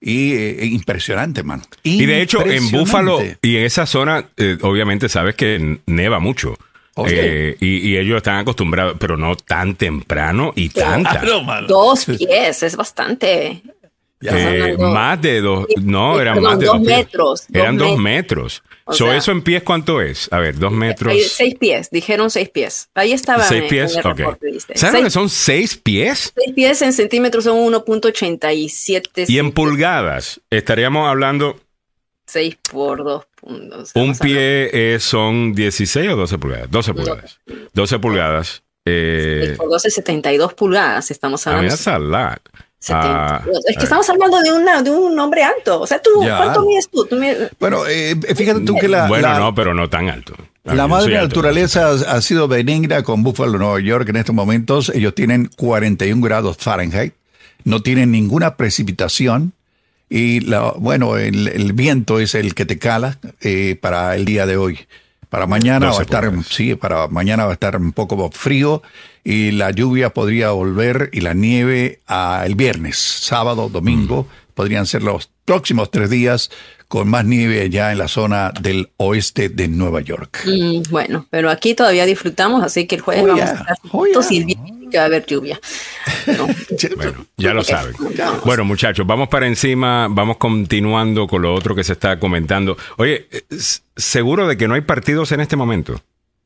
Y 0.00 0.34
eh, 0.34 0.66
impresionante, 0.66 1.42
man. 1.42 1.62
Y 1.82 2.06
de 2.06 2.22
hecho, 2.22 2.46
en 2.46 2.70
Búfalo 2.70 3.20
y 3.42 3.56
en 3.56 3.64
esa 3.64 3.86
zona, 3.86 4.26
eh, 4.36 4.58
obviamente 4.62 5.08
sabes 5.08 5.34
que 5.34 5.80
neva 5.86 6.20
mucho. 6.20 6.56
Eh, 7.06 7.56
y, 7.60 7.96
ellos 7.96 8.16
están 8.16 8.38
acostumbrados, 8.38 8.96
pero 8.98 9.16
no 9.16 9.36
tan 9.36 9.76
temprano 9.76 10.52
y 10.56 10.68
tanta. 10.70 11.22
Dos 11.68 12.06
pies, 12.06 12.62
es 12.62 12.76
bastante. 12.76 13.62
Más 14.78 15.20
de 15.20 15.40
dos, 15.40 15.66
no, 15.80 16.20
eran 16.20 16.42
más 16.42 16.58
de 16.58 16.66
dos, 16.66 16.80
metros. 16.80 17.46
Eran 17.52 17.76
dos 17.76 17.98
metros. 17.98 18.62
¿Eso 18.88 19.32
en 19.32 19.42
pies 19.42 19.62
cuánto 19.62 20.00
es? 20.00 20.28
A 20.32 20.38
ver, 20.38 20.58
dos 20.58 20.72
metros. 20.72 21.14
seis 21.30 21.54
pies, 21.54 21.90
dijeron 21.90 22.30
seis 22.30 22.48
pies. 22.48 22.88
Ahí 22.94 23.12
estaba. 23.12 23.44
Seis 23.44 23.64
pies, 23.68 23.96
ok. 23.96 24.20
¿Sabes 24.74 25.04
que 25.04 25.10
son 25.10 25.28
seis 25.28 25.76
pies? 25.76 26.32
Seis 26.34 26.54
pies 26.54 26.82
en 26.82 26.92
centímetros 26.92 27.44
son 27.44 27.58
1.87. 27.72 29.28
Y 29.28 29.38
en 29.38 29.52
pulgadas, 29.52 30.40
estaríamos 30.50 31.08
hablando. 31.08 31.60
Seis 32.26 32.58
por 32.70 33.04
dos 33.04 33.26
puntos. 33.40 33.92
Un 33.94 34.16
pie 34.16 34.98
son 35.00 35.54
16 35.54 36.10
o 36.10 36.16
12 36.16 36.38
pulgadas. 36.38 36.70
12 36.70 36.94
pulgadas. 36.94 37.40
12 37.72 37.98
pulgadas. 37.98 38.62
Eh, 38.84 39.54
por 39.58 39.68
12, 39.68 39.90
72 39.90 40.54
pulgadas, 40.54 41.10
estamos 41.10 41.46
hablando. 41.46 41.66
I 41.66 41.68
mean, 41.68 41.76
that's 41.76 41.86
Ah, 42.90 43.42
es 43.66 43.76
que 43.76 43.84
estamos 43.84 44.08
hablando 44.08 44.40
de, 44.40 44.52
una, 44.52 44.82
de 44.82 44.90
un 44.90 45.18
hombre 45.18 45.42
alto. 45.42 45.80
O 45.80 45.86
sea, 45.86 46.00
tú, 46.00 46.10
¿cuánto 46.14 46.64
mides 46.64 46.88
tú? 46.88 47.08
Bueno, 47.58 47.86
eh, 47.86 48.16
fíjate 48.36 48.60
tú 48.60 48.76
que 48.76 48.88
la. 48.88 49.08
Bueno, 49.08 49.38
no, 49.38 49.54
pero 49.54 49.74
no 49.74 49.88
tan 49.88 50.08
alto. 50.08 50.34
La 50.64 50.86
madre 50.86 51.14
naturaleza 51.14 51.92
ha 51.92 52.20
sido 52.20 52.46
benigna 52.46 53.02
con 53.02 53.22
Buffalo, 53.22 53.58
Nueva 53.58 53.80
York. 53.80 54.08
En 54.10 54.16
estos 54.16 54.34
momentos, 54.34 54.90
ellos 54.94 55.14
tienen 55.14 55.50
41 55.56 56.22
grados 56.22 56.56
Fahrenheit. 56.58 57.14
No 57.64 57.82
tienen 57.82 58.12
ninguna 58.12 58.56
precipitación. 58.56 59.54
Y 60.10 60.40
la, 60.40 60.72
bueno, 60.76 61.16
el, 61.16 61.72
viento 61.72 62.18
es 62.18 62.34
el 62.34 62.54
que 62.54 62.64
te 62.64 62.78
cala 62.78 63.18
eh, 63.40 63.76
para 63.80 64.14
el 64.14 64.24
día 64.24 64.46
de 64.46 64.56
hoy. 64.56 64.78
Para 65.28 65.46
mañana 65.46 65.90
va 65.90 65.98
a 65.98 66.02
estar, 66.02 66.32
sí, 66.48 66.74
para 66.74 67.08
mañana 67.08 67.44
va 67.44 67.50
a 67.50 67.54
estar 67.54 67.76
un 67.76 67.92
poco 67.92 68.30
frío 68.30 68.82
y 69.24 69.50
la 69.50 69.70
lluvia 69.70 70.10
podría 70.14 70.50
volver 70.52 71.10
y 71.12 71.20
la 71.20 71.34
nieve 71.34 72.00
a 72.06 72.44
el 72.46 72.54
viernes, 72.54 72.96
sábado, 72.96 73.68
domingo, 73.68 74.22
mm. 74.22 74.52
podrían 74.54 74.86
ser 74.86 75.02
los 75.02 75.30
próximos 75.44 75.90
tres 75.90 76.08
días 76.08 76.50
con 76.88 77.08
más 77.08 77.26
nieve 77.26 77.68
ya 77.68 77.92
en 77.92 77.98
la 77.98 78.08
zona 78.08 78.52
del 78.60 78.90
oeste 78.96 79.50
de 79.50 79.68
Nueva 79.68 80.00
York. 80.00 80.44
Mm, 80.46 80.90
bueno, 80.90 81.26
pero 81.28 81.50
aquí 81.50 81.74
todavía 81.74 82.06
disfrutamos, 82.06 82.62
así 82.64 82.86
que 82.86 82.96
el 82.96 83.02
jueves 83.02 83.26
vamos 83.26 83.42
a 83.42 83.52
estar 83.52 83.76
oh, 83.92 84.06
que 84.88 84.98
va 84.98 85.04
a 85.04 85.06
haber 85.06 85.26
lluvia. 85.26 85.60
bueno, 86.96 87.26
ya 87.36 87.54
lo 87.54 87.64
saben. 87.64 87.94
Bueno, 88.44 88.64
muchachos, 88.64 89.06
vamos 89.06 89.28
para 89.28 89.46
encima, 89.46 90.06
vamos 90.08 90.36
continuando 90.36 91.26
con 91.26 91.42
lo 91.42 91.54
otro 91.54 91.74
que 91.74 91.84
se 91.84 91.92
está 91.92 92.18
comentando. 92.18 92.76
Oye, 92.96 93.28
¿seguro 93.96 94.46
de 94.46 94.56
que 94.56 94.68
no 94.68 94.74
hay 94.74 94.80
partidos 94.82 95.32
en 95.32 95.40
este 95.40 95.56
momento? 95.56 96.00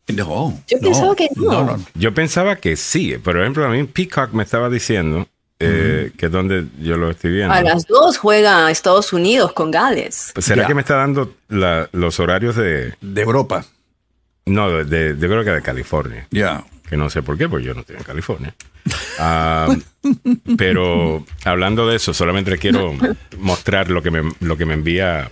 No. 0.09 0.61
Yo 0.69 0.79
pensaba 0.81 1.15
que 1.15 1.29
no. 1.37 1.79
Yo 1.95 2.15
pensaba 2.15 2.57
que 2.57 2.77
sí. 2.77 3.17
Por 3.19 3.39
ejemplo, 3.39 3.65
a 3.65 3.69
mí 3.69 3.85
Peacock 3.85 4.33
me 4.33 4.43
estaba 4.43 4.69
diciendo 4.69 5.27
eh, 5.59 6.13
que 6.17 6.27
es 6.27 6.33
donde 6.33 6.67
yo 6.81 6.97
lo 6.97 7.11
estoy 7.11 7.33
viendo. 7.33 7.55
A 7.55 7.63
las 7.63 7.87
dos 7.87 8.19
juega 8.19 8.71
Estados 8.71 9.13
Unidos 9.13 9.53
con 9.53 9.71
Gales. 9.71 10.33
Pues, 10.35 10.47
¿Será 10.47 10.67
que 10.67 10.75
me 10.75 10.81
está 10.81 10.97
dando 10.97 11.35
los 11.49 12.21
horarios 12.21 12.57
de... 12.57 12.95
De 13.01 13.23
Europa. 13.23 13.65
No, 14.47 14.71
de, 14.71 15.15
de, 15.15 15.29
creo 15.29 15.45
que 15.45 15.51
de 15.51 15.63
California. 15.63 16.27
Ya. 16.31 16.65
Que 16.93 16.99
no 16.99 17.09
sé 17.09 17.23
por 17.23 17.39
qué, 17.39 17.49
porque 17.49 17.65
yo 17.65 17.73
no 17.73 17.81
estoy 17.81 17.97
en 17.97 18.03
California. 18.03 18.55
Ah, 19.19 19.69
pero 20.57 21.25
hablando 21.45 21.87
de 21.87 21.97
eso, 21.97 22.13
solamente 22.13 22.59
quiero 22.59 22.95
mostrar 23.39 23.91
lo 23.91 24.03
que 24.03 24.11
me, 24.11 24.33
lo 24.41 24.57
que 24.57 24.65
me 24.65 24.75
envía 24.75 25.31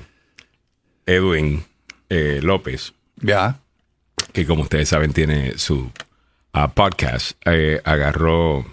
Edwin 1.06 1.64
eh, 2.08 2.40
López. 2.42 2.92
Ya. 3.16 3.58
Que 4.32 4.46
como 4.46 4.62
ustedes 4.62 4.88
saben 4.88 5.12
tiene 5.12 5.58
su 5.58 5.90
ah, 6.52 6.72
podcast. 6.72 7.32
eh, 7.46 7.80
agarró 7.84 8.64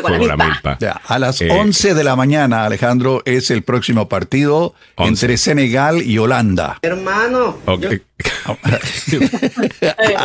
Fuego 0.00 0.08
a 0.08 0.10
la 0.12 0.16
a 0.16 0.20
la 0.20 0.36
milpa. 0.36 0.44
milpa. 0.46 0.76
Ya, 0.80 1.00
a 1.06 1.18
las 1.18 1.40
Eh, 1.42 1.48
11 1.50 1.94
de 1.94 2.04
la 2.04 2.16
mañana, 2.16 2.64
Alejandro, 2.64 3.20
es 3.26 3.50
el 3.50 3.62
próximo 3.62 4.08
partido 4.08 4.74
11. 4.96 5.08
entre 5.26 5.36
Senegal 5.36 6.02
y 6.02 6.16
Holanda. 6.18 6.78
Hermano. 6.80 7.58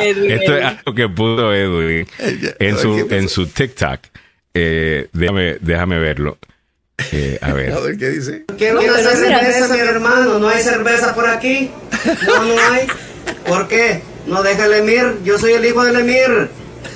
Edwin, 0.01 0.31
Esto 0.31 0.57
es 0.57 0.65
algo 0.65 0.95
que 0.95 1.09
pudo 1.09 1.53
Edwin 1.53 2.07
en 2.59 2.77
su, 2.77 3.07
en 3.09 3.27
su 3.29 3.47
TikTok. 3.47 3.99
Eh, 4.53 5.07
déjame, 5.13 5.57
déjame 5.61 5.99
verlo. 5.99 6.37
Eh, 7.11 7.37
a 7.41 7.53
ver. 7.53 7.73
¿qué 7.99 8.09
dice? 8.09 8.45
Quiero 8.57 8.79
mira, 8.81 8.97
cerveza, 8.97 9.73
mi 9.73 9.79
hermano. 9.79 10.39
¿No 10.39 10.47
hay 10.49 10.63
cerveza 10.63 11.13
por 11.13 11.27
aquí? 11.29 11.69
No, 12.25 12.43
no 12.45 12.53
hay. 12.71 12.87
¿Por 13.45 13.67
qué? 13.67 14.01
No 14.25 14.41
deja 14.43 14.65
el 14.65 14.73
emir. 14.73 15.17
Yo 15.23 15.37
soy 15.37 15.53
el 15.53 15.65
hijo 15.65 15.83
del 15.83 15.97
emir. 15.97 16.49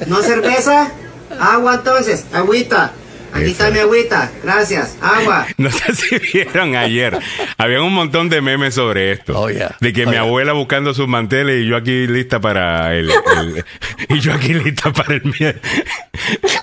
¿No 0.08 0.22
cerveza? 0.24 0.92
Agua 1.40 1.76
entonces. 1.76 2.26
Agüita. 2.34 2.92
Aquí 3.34 3.44
Eso. 3.44 3.52
está 3.52 3.72
mi 3.72 3.80
agüita. 3.80 4.30
Gracias. 4.44 4.98
Agua. 5.02 5.48
No 5.58 5.72
sé 5.72 5.96
si 5.96 6.18
vieron 6.34 6.76
ayer. 6.76 7.18
Había 7.58 7.82
un 7.82 7.94
montón 7.94 8.28
de 8.28 8.42
memes 8.42 8.74
sobre 8.76 9.14
esto. 9.14 9.40
Oh, 9.40 9.50
yeah. 9.50 9.78
De 9.80 9.94
que 9.94 10.04
Oh, 10.04 10.08
mi 10.08 10.12
yeah. 10.14 10.22
abuela 10.22 10.52
buscando 10.52 10.94
sus 10.94 11.08
manteles 11.08 11.62
y 11.64 11.68
yo 11.68 11.78
aquí 11.78 12.08
lista 12.08 12.42
para 12.42 12.94
el. 12.94 13.10
el- 13.10 13.64
y 14.10 14.20
yo 14.20 14.34
aquí 14.34 14.54
lista 14.54 14.92
para 14.92 15.14
el 15.16 15.24
mío. 15.24 15.54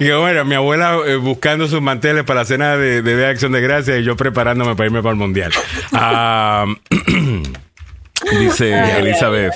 Y 0.01 0.11
bueno, 0.13 0.45
mi 0.45 0.55
abuela 0.55 0.99
eh, 1.07 1.17
buscando 1.17 1.67
sus 1.67 1.81
manteles 1.83 2.23
para 2.23 2.41
la 2.41 2.47
cena 2.47 2.77
de, 2.77 3.03
de 3.03 3.17
Día 3.17 3.25
de 3.27 3.31
Acción 3.31 3.51
de 3.51 3.61
Gracias 3.61 3.99
y 3.99 4.05
yo 4.05 4.15
preparándome 4.17 4.77
para 4.77 4.87
irme 4.87 5.03
para 5.03 5.13
el 5.13 5.17
mundial. 5.19 5.51
Ah, 5.93 6.67
dice 8.39 8.75
Ay, 8.75 9.01
Elizabeth. 9.07 9.55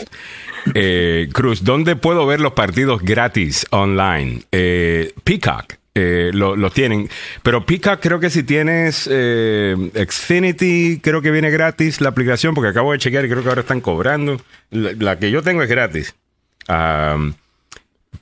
Eh, 0.75 1.29
Cruz, 1.33 1.65
¿dónde 1.65 1.97
puedo 1.97 2.27
ver 2.27 2.41
los 2.41 2.53
partidos 2.53 3.03
gratis 3.03 3.67
online? 3.71 4.43
Eh, 4.53 5.13
Peacock. 5.25 5.75
eh, 5.95 6.31
lo, 6.33 6.57
lo 6.57 6.71
tienen. 6.71 7.09
Pero 7.43 7.67
Peacock 7.67 8.01
creo 8.01 8.19
que 8.19 8.31
si 8.31 8.43
tienes 8.45 9.09
eh, 9.13 9.77
Xfinity, 10.09 11.01
creo 11.03 11.21
que 11.21 11.31
viene 11.31 11.51
gratis 11.51 12.01
la 12.01 12.09
aplicación, 12.09 12.55
porque 12.55 12.71
acabo 12.71 12.93
de 12.93 12.99
chequear 12.99 13.25
y 13.25 13.29
creo 13.29 13.43
que 13.43 13.49
ahora 13.51 13.61
están 13.61 13.81
cobrando. 13.83 14.41
La, 14.71 14.93
la 14.99 15.19
que 15.19 15.31
yo 15.31 15.43
tengo 15.43 15.63
es 15.63 15.69
gratis. 15.69 16.15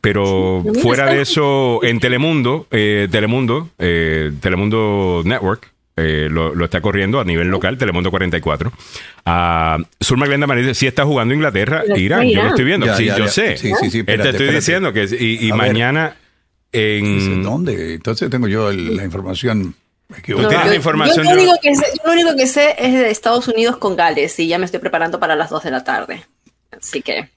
Pero 0.00 0.64
fuera 0.82 1.12
de 1.12 1.20
eso, 1.22 1.80
en 1.82 2.00
Telemundo, 2.00 2.66
eh, 2.70 3.06
Telemundo, 3.10 3.68
eh, 3.78 4.32
Telemundo 4.40 5.22
Network, 5.26 5.70
eh, 6.01 6.28
lo, 6.31 6.55
lo 6.55 6.64
está 6.64 6.81
corriendo 6.81 7.20
a 7.20 7.24
nivel 7.24 7.48
local, 7.48 7.77
Telemundo 7.78 8.10
44. 8.10 8.72
Ah, 9.27 9.78
Zulma 10.02 10.27
Glenda 10.27 10.52
dice, 10.55 10.74
sí 10.74 10.86
está 10.86 11.05
jugando 11.05 11.35
Inglaterra, 11.35 11.82
Irán, 11.97 12.28
yo 12.28 12.43
lo 12.43 12.48
estoy 12.48 12.64
viendo, 12.64 12.86
Ya, 12.86 12.97
sí, 12.97 13.05
ya, 13.06 13.16
yo 13.18 13.24
ya. 13.27 13.31
sé. 13.31 13.56
Sí, 13.56 13.72
sí, 13.81 13.90
sí, 13.90 13.98
Eh, 13.98 14.01
espérate, 14.01 14.22
te 14.22 14.28
estoy 14.31 14.47
espérate. 14.48 14.55
diciendo 14.56 14.93
que, 14.93 15.05
y, 15.24 15.47
y 15.47 15.51
ver. 15.51 15.55
mañana 15.59 16.16
Dice, 16.72 17.32
en... 17.32 17.43
¿Dónde? 17.43 17.94
Entonces 17.94 18.31
tengo 18.31 18.47
yo 18.48 18.70
el- 18.70 18.97
la 18.97 19.05
información 19.05 19.74
tienes 20.24 20.39
yo- 20.39 20.51
la 20.70 20.74
información, 20.74 21.24
Yo, 21.27 21.35
lo 21.35 21.43
único 21.43 21.56
que 21.62 21.74
sé, 21.77 21.85
yo 21.98 22.02
lo 22.06 22.12
único 22.12 22.36
que 22.36 22.47
sé 22.47 22.74
es 22.78 22.93
de 22.93 23.10
Estados 23.10 23.47
Unidos 23.48 23.77
con 23.77 23.94
Gales 23.97 24.39
y 24.40 24.48
ya 24.48 24.59
me 24.59 24.64
estoy 24.64 24.81
preparando 24.81 25.20
para 25.20 25.36
las 25.36 25.51
2 25.51 25.62
de 25.64 25.70
la 25.70 25.85
tarde. 25.85 26.24
Así 26.72 27.01
que. 27.02 27.28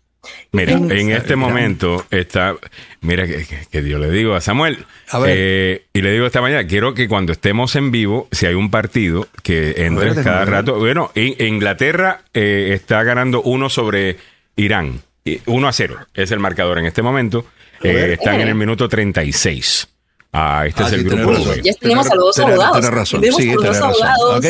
Mira, 0.51 0.73
en 0.73 1.11
este 1.11 1.35
momento 1.35 2.05
está, 2.09 2.55
mira 3.01 3.25
que, 3.27 3.45
que- 3.69 3.89
yo 3.89 3.99
le 3.99 4.09
digo 4.09 4.35
a 4.35 4.41
Samuel, 4.41 4.85
A 5.09 5.19
ver. 5.19 5.35
eh, 5.37 5.85
y 5.93 6.01
le 6.01 6.11
digo 6.13 6.25
esta 6.25 6.41
mañana, 6.41 6.65
quiero 6.65 6.93
que 6.93 7.07
cuando 7.09 7.31
estemos 7.33 7.75
en 7.75 7.91
vivo, 7.91 8.27
si 8.31 8.45
hay 8.45 8.53
un 8.53 8.71
partido, 8.71 9.27
que 9.43 9.73
entre 9.85 10.15
cada 10.23 10.45
rato. 10.45 10.75
Bueno, 10.79 11.11
in- 11.15 11.35
Inglaterra 11.39 12.21
eh, 12.33 12.71
está 12.73 13.03
ganando 13.03 13.41
uno 13.41 13.69
sobre 13.69 14.17
Irán, 14.55 15.01
Y 15.25 15.39
1 15.45 15.67
a 15.67 15.71
0 15.73 15.97
es 16.13 16.31
el 16.31 16.39
marcador 16.39 16.77
en 16.79 16.85
este 16.85 17.01
momento. 17.01 17.45
Eh, 17.81 18.13
están 18.13 18.39
en 18.41 18.47
el 18.49 18.55
minuto 18.55 18.87
36. 18.89 19.87
Ah, 20.35 20.65
este 20.65 20.81
Ah, 20.83 20.87
es 20.87 20.93
el 20.93 20.99
sí, 21.01 21.05
grupo. 21.09 21.31
B. 21.45 21.61
Ya 21.63 21.73
tenemos 21.79 22.09
a 22.09 22.15
los 22.15 22.25
dos 22.25 22.35
Tenés- 22.37 22.53
abogados. 22.53 22.75
tenés 22.77 22.89
razón. 22.91 23.21
Vemos 23.21 23.39
Sí, 23.39 23.51
a 23.51 23.53
los 23.53 23.63
dos 23.65 23.77
abogados. 23.81 24.37
Ok. 24.37 24.45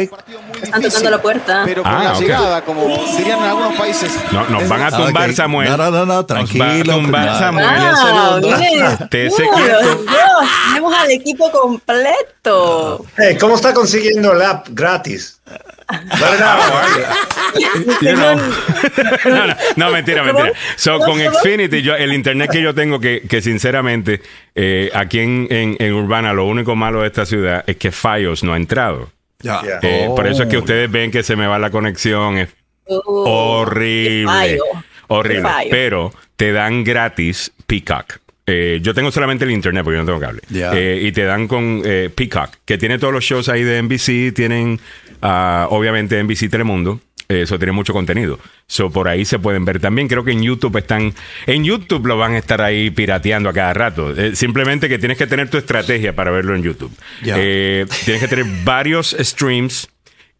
Están 0.63 0.81
tocando 0.81 1.09
la 1.09 1.21
puerta. 1.21 1.61
Pero 1.65 1.83
con 1.83 1.91
Ah, 1.91 2.03
la 2.05 2.13
ok. 2.13 2.19
llegada, 2.21 2.61
como 2.61 2.87
dirían 3.17 3.39
en 3.39 3.43
algunos 3.45 3.73
países. 3.73 4.11
No, 4.31 4.47
nos 4.47 4.67
van 4.69 4.81
a 4.83 4.91
tumbar, 4.91 5.29
Ok. 5.29 5.35
Samuel. 5.35 5.69
No, 5.69 5.75
no, 5.77 5.91
no, 5.91 6.05
no, 6.05 6.15
Nos 6.15 6.25
tranquilo. 6.25 6.63
va 6.65 6.71
a 6.71 6.83
tumbar, 6.83 7.37
Samuel. 7.37 7.65
Ah. 7.67 9.07
Te 9.09 9.27
Uh, 9.27 9.31
equipo 11.13 11.51
completo. 11.51 13.05
Hey, 13.17 13.37
¿Cómo 13.39 13.55
está 13.55 13.73
consiguiendo 13.73 14.33
el 14.33 14.41
app 14.41 14.67
gratis? 14.71 15.39
You 18.01 18.13
know. 18.15 18.35
no, 19.25 19.47
no, 19.47 19.55
no, 19.75 19.91
mentira, 19.91 20.23
mentira. 20.25 20.51
So, 20.75 20.99
con 20.99 21.19
Xfinity, 21.19 21.81
yo, 21.81 21.95
el 21.95 22.13
internet 22.13 22.51
que 22.51 22.61
yo 22.61 22.73
tengo, 22.73 22.99
que, 22.99 23.21
que 23.27 23.41
sinceramente, 23.41 24.21
eh, 24.55 24.89
aquí 24.93 25.19
en, 25.19 25.47
en, 25.49 25.75
en 25.79 25.93
Urbana, 25.93 26.33
lo 26.33 26.45
único 26.45 26.75
malo 26.75 27.01
de 27.01 27.07
esta 27.07 27.25
ciudad 27.25 27.63
es 27.67 27.77
que 27.77 27.91
Fios 27.91 28.43
no 28.43 28.53
ha 28.53 28.57
entrado. 28.57 29.09
Eh, 29.81 30.07
Oh. 30.09 30.15
Por 30.15 30.25
eso 30.27 30.43
es 30.43 30.49
que 30.49 30.57
ustedes 30.57 30.89
ven 30.89 31.11
que 31.11 31.21
se 31.21 31.35
me 31.35 31.47
va 31.47 31.59
la 31.59 31.69
conexión. 31.69 32.37
Es 32.37 32.49
Uh, 32.85 33.01
horrible. 33.25 34.59
Horrible. 35.07 35.49
Pero 35.69 36.11
te 36.35 36.51
dan 36.51 36.83
gratis 36.83 37.51
Peacock. 37.65 38.19
Eh, 38.45 38.79
yo 38.81 38.93
tengo 38.93 39.09
solamente 39.11 39.45
el 39.45 39.51
internet 39.51 39.83
porque 39.83 39.97
yo 39.97 40.01
no 40.03 40.05
tengo 40.05 40.19
cable. 40.19 40.41
Eh, 40.73 40.99
y 41.03 41.11
te 41.13 41.23
dan 41.23 41.47
con 41.47 41.81
eh, 41.85 42.09
Peacock, 42.13 42.55
que 42.65 42.77
tiene 42.77 42.99
todos 42.99 43.13
los 43.13 43.23
shows 43.23 43.47
ahí 43.49 43.63
de 43.63 43.81
NBC, 43.81 44.33
tienen 44.35 44.79
ah, 45.21 45.67
obviamente 45.69 46.21
NBC 46.21 46.49
Telemundo. 46.49 46.99
eh, 47.29 47.41
Eso 47.43 47.57
tiene 47.57 47.71
mucho 47.71 47.93
contenido. 47.93 48.39
So, 48.67 48.89
por 48.89 49.07
ahí 49.07 49.23
se 49.23 49.39
pueden 49.39 49.63
ver 49.65 49.79
también. 49.79 50.07
Creo 50.09 50.23
que 50.25 50.31
en 50.31 50.41
YouTube 50.43 50.75
están. 50.77 51.13
En 51.47 51.63
YouTube 51.63 52.05
lo 52.05 52.17
van 52.17 52.33
a 52.33 52.37
estar 52.37 52.61
ahí 52.61 52.89
pirateando 52.89 53.47
a 53.49 53.53
cada 53.53 53.73
rato. 53.73 54.13
Simplemente 54.35 54.89
que 54.89 54.97
tienes 54.99 55.17
que 55.17 55.27
tener 55.27 55.49
tu 55.49 55.57
estrategia 55.57 56.13
para 56.13 56.31
verlo 56.31 56.55
en 56.55 56.63
YouTube. 56.63 56.91
Tienes 58.03 58.21
que 58.21 58.27
tener 58.27 58.45
varios 58.65 59.15
streams. 59.19 59.87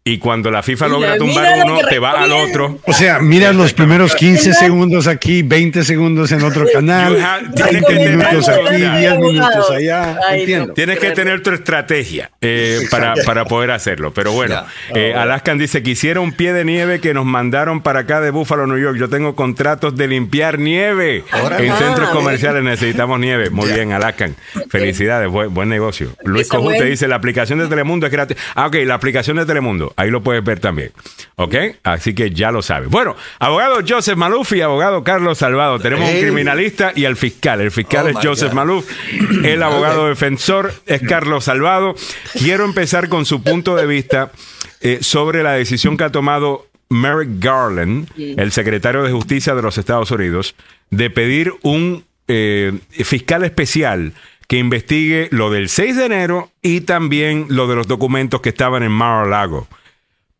Y 0.06 0.18
cuando 0.18 0.50
la 0.50 0.62
FIFA 0.62 0.88
logra 0.88 1.12
Mira, 1.14 1.18
tumbar 1.18 1.64
uno, 1.64 1.78
te 1.88 1.98
va 1.98 2.10
al 2.22 2.30
otro. 2.30 2.78
O 2.84 2.92
sea, 2.92 3.20
mira 3.20 3.54
los 3.54 3.72
primeros 3.72 4.14
15 4.14 4.52
segundos 4.52 5.06
aquí, 5.06 5.40
20 5.40 5.82
segundos 5.82 6.30
en 6.30 6.42
otro 6.42 6.66
canal, 6.70 7.16
tienes 7.54 7.72
20 7.72 7.86
que 7.88 7.94
tener 7.94 8.16
minutos 8.18 8.44
tu 8.44 8.50
aquí, 8.50 8.58
estrategia. 8.60 8.98
10 8.98 9.18
minutos 9.18 9.50
Abogado. 9.54 9.72
allá. 9.72 10.18
Ay, 10.28 10.40
Entiendo. 10.40 10.66
no. 10.66 10.74
Tienes 10.74 10.98
que 10.98 11.10
tener 11.12 11.42
tu 11.42 11.50
estrategia 11.52 12.30
eh, 12.42 12.80
para, 12.90 13.14
para 13.24 13.46
poder 13.46 13.70
hacerlo. 13.70 14.12
Pero 14.12 14.32
bueno, 14.32 14.62
eh, 14.94 15.14
Alaskan 15.16 15.56
dice, 15.56 15.82
quisiera 15.82 16.20
un 16.20 16.32
pie 16.32 16.52
de 16.52 16.66
nieve 16.66 17.00
que 17.00 17.14
nos 17.14 17.24
mandaron 17.24 17.80
para 17.80 18.00
acá 18.00 18.20
de 18.20 18.28
Buffalo, 18.28 18.66
New 18.66 18.76
York. 18.76 18.98
Yo 18.98 19.08
tengo 19.08 19.34
contratos 19.34 19.96
de 19.96 20.06
limpiar 20.06 20.58
nieve. 20.58 21.24
En 21.58 21.74
centros 21.78 22.10
comerciales 22.10 22.62
necesitamos 22.62 23.18
nieve. 23.20 23.48
Muy 23.48 23.72
bien, 23.72 23.92
Alaskan. 23.92 24.36
Felicidades, 24.68 25.30
buen, 25.30 25.54
buen 25.54 25.70
negocio. 25.70 26.10
Luis. 26.24 26.46
Cojute 26.48 26.84
dice, 26.84 27.08
la 27.08 27.16
aplicación 27.16 27.58
de 27.58 27.68
Telemundo 27.68 28.04
es 28.04 28.12
gratis. 28.12 28.36
Ah, 28.54 28.66
ok, 28.66 28.76
la 28.84 28.96
aplicación 28.96 29.38
de 29.38 29.46
Telemundo. 29.46 29.93
Ahí 29.96 30.10
lo 30.10 30.22
puedes 30.22 30.42
ver 30.44 30.60
también. 30.60 30.92
¿Ok? 31.36 31.54
Así 31.82 32.14
que 32.14 32.30
ya 32.30 32.50
lo 32.50 32.62
sabes. 32.62 32.88
Bueno, 32.88 33.16
abogado 33.38 33.80
Joseph 33.86 34.16
Maluf 34.16 34.52
y 34.52 34.60
abogado 34.60 35.02
Carlos 35.04 35.38
Salvado. 35.38 35.78
Tenemos 35.78 36.08
un 36.10 36.20
criminalista 36.20 36.92
y 36.94 37.04
al 37.04 37.16
fiscal. 37.16 37.60
El 37.60 37.70
fiscal 37.70 38.06
Oh, 38.06 38.08
es 38.10 38.16
Joseph 38.26 38.50
God. 38.50 38.54
Maluf. 38.56 38.90
El 39.44 39.62
abogado 39.62 40.08
defensor 40.08 40.72
es 40.86 41.02
Carlos 41.02 41.44
Salvado. 41.44 41.94
Quiero 42.38 42.64
empezar 42.64 43.08
con 43.08 43.24
su 43.24 43.42
punto 43.42 43.76
de 43.76 43.86
vista 43.86 44.32
eh, 44.80 44.98
sobre 45.00 45.42
la 45.42 45.52
decisión 45.52 45.96
que 45.96 46.04
ha 46.04 46.12
tomado 46.12 46.66
Merrick 46.90 47.42
Garland, 47.42 48.08
el 48.16 48.52
secretario 48.52 49.02
de 49.02 49.10
Justicia 49.12 49.54
de 49.54 49.62
los 49.62 49.78
Estados 49.78 50.10
Unidos, 50.10 50.54
de 50.90 51.10
pedir 51.10 51.52
un 51.62 52.04
eh, 52.28 52.72
fiscal 52.90 53.42
especial 53.44 54.12
que 54.46 54.58
investigue 54.58 55.28
lo 55.30 55.50
del 55.50 55.68
6 55.68 55.96
de 55.96 56.04
enero 56.04 56.50
y 56.62 56.82
también 56.82 57.46
lo 57.48 57.66
de 57.66 57.76
los 57.76 57.86
documentos 57.88 58.42
que 58.42 58.50
estaban 58.50 58.82
en 58.82 58.92
Mar-a-Lago. 58.92 59.66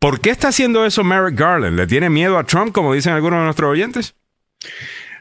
¿Por 0.04 0.20
qué 0.20 0.28
está 0.28 0.48
haciendo 0.48 0.84
eso 0.84 1.02
Merrick 1.02 1.40
Garland? 1.40 1.78
¿Le 1.78 1.86
tiene 1.86 2.10
miedo 2.10 2.36
a 2.36 2.44
Trump, 2.44 2.74
como 2.74 2.92
dicen 2.92 3.14
algunos 3.14 3.38
de 3.38 3.44
nuestros 3.44 3.70
oyentes? 3.70 4.14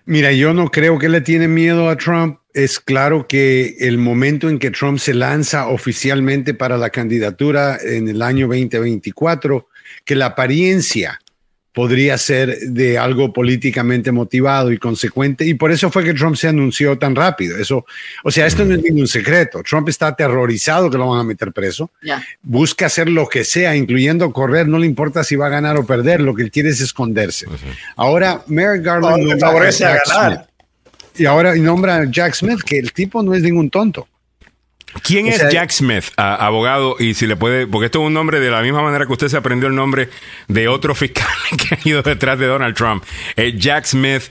Mira, 0.03 0.34
yo 0.34 0.53
no 0.53 0.72
creo 0.72 0.99
que 0.99 1.07
le 1.07 1.22
tiene 1.22 1.47
miedo 1.47 1.88
a 1.88 1.95
Trump. 1.95 2.39
Es 2.53 2.81
claro 2.81 3.26
que 3.26 3.77
el 3.80 3.97
momento 3.97 4.49
en 4.49 4.60
que 4.60 4.72
Trump 4.72 4.99
se 4.99 5.14
lanza 5.14 5.68
oficialmente 5.68 6.53
para 6.53 6.77
la 6.77 6.89
candidatura 6.89 7.77
en 7.81 8.10
el 8.10 8.22
año 8.22 8.47
2024, 8.49 9.69
que 10.03 10.15
la 10.18 10.26
apariencia 10.26 11.18
podría 11.73 12.17
ser 12.17 12.57
de 12.59 12.97
algo 12.97 13.33
políticamente 13.33 14.11
motivado 14.11 14.71
y 14.71 14.77
consecuente, 14.77 15.45
y 15.45 15.55
por 15.55 15.71
eso 15.71 15.89
fue 15.89 16.03
que 16.03 16.13
Trump 16.13 16.35
se 16.35 16.47
anunció 16.47 16.97
tan 16.97 17.15
rápido. 17.15 17.57
Eso, 17.57 17.85
o 18.23 18.31
sea, 18.31 18.45
esto 18.45 18.63
no 18.63 18.75
es 18.75 18.83
ningún 18.83 19.07
secreto. 19.07 19.63
Trump 19.63 19.89
está 19.89 20.07
aterrorizado 20.07 20.89
que 20.89 20.97
lo 20.97 21.09
van 21.09 21.19
a 21.19 21.23
meter 21.23 21.51
preso. 21.51 21.89
Ya. 22.01 22.23
Busca 22.43 22.85
hacer 22.85 23.09
lo 23.09 23.27
que 23.27 23.43
sea, 23.43 23.75
incluyendo 23.75 24.31
correr, 24.31 24.67
no 24.67 24.77
le 24.77 24.85
importa 24.85 25.23
si 25.23 25.35
va 25.35 25.47
a 25.47 25.49
ganar 25.49 25.77
o 25.77 25.85
perder, 25.85 26.21
lo 26.21 26.35
que 26.35 26.43
él 26.43 26.51
quiere 26.51 26.69
es 26.69 26.79
esconderse. 26.79 27.47
Ahora, 27.95 28.43
Merrick 28.47 28.83
Garland 28.83 29.17
No, 29.17 29.23
le 29.23 29.29
nombra 29.31 29.47
favorece 29.47 29.85
a 29.85 30.01
ganar. 30.05 30.33
Smith. 30.33 30.49
Y 31.15 31.25
ahora 31.25 31.55
nombra 31.55 31.97
a 31.97 32.05
Jack 32.09 32.33
Smith, 32.35 32.61
que 32.63 32.77
el 32.79 32.91
tipo 32.91 33.21
no 33.21 33.33
es 33.33 33.43
ningún 33.43 33.69
tonto. 33.69 34.07
¿Quién 35.02 35.28
es 35.28 35.44
Jack 35.49 35.72
Smith, 35.72 36.06
abogado? 36.18 36.95
Y 36.99 37.14
si 37.14 37.26
le 37.28 37.36
puede, 37.36 37.68
porque 37.68 37.86
esto 37.86 38.02
es 38.02 38.07
un 38.07 38.14
nombre 38.14 38.40
de 38.40 38.52
la 38.52 38.61
misma 38.61 38.82
manera 38.82 39.06
que 39.06 39.14
usted 39.14 39.28
se 39.28 39.38
aprendió 39.38 39.68
el 39.68 39.76
nombre 39.76 40.10
de 40.48 40.68
otro 40.68 40.95
fiscal 40.95 41.28
que 41.57 41.76
ha 41.76 41.80
ido 41.84 42.02
detrás 42.02 42.38
de 42.40 42.48
Donald 42.48 42.76
Trump. 42.76 43.03
Eh, 43.36 43.53
Jack 43.57 43.86
Smith 43.86 44.24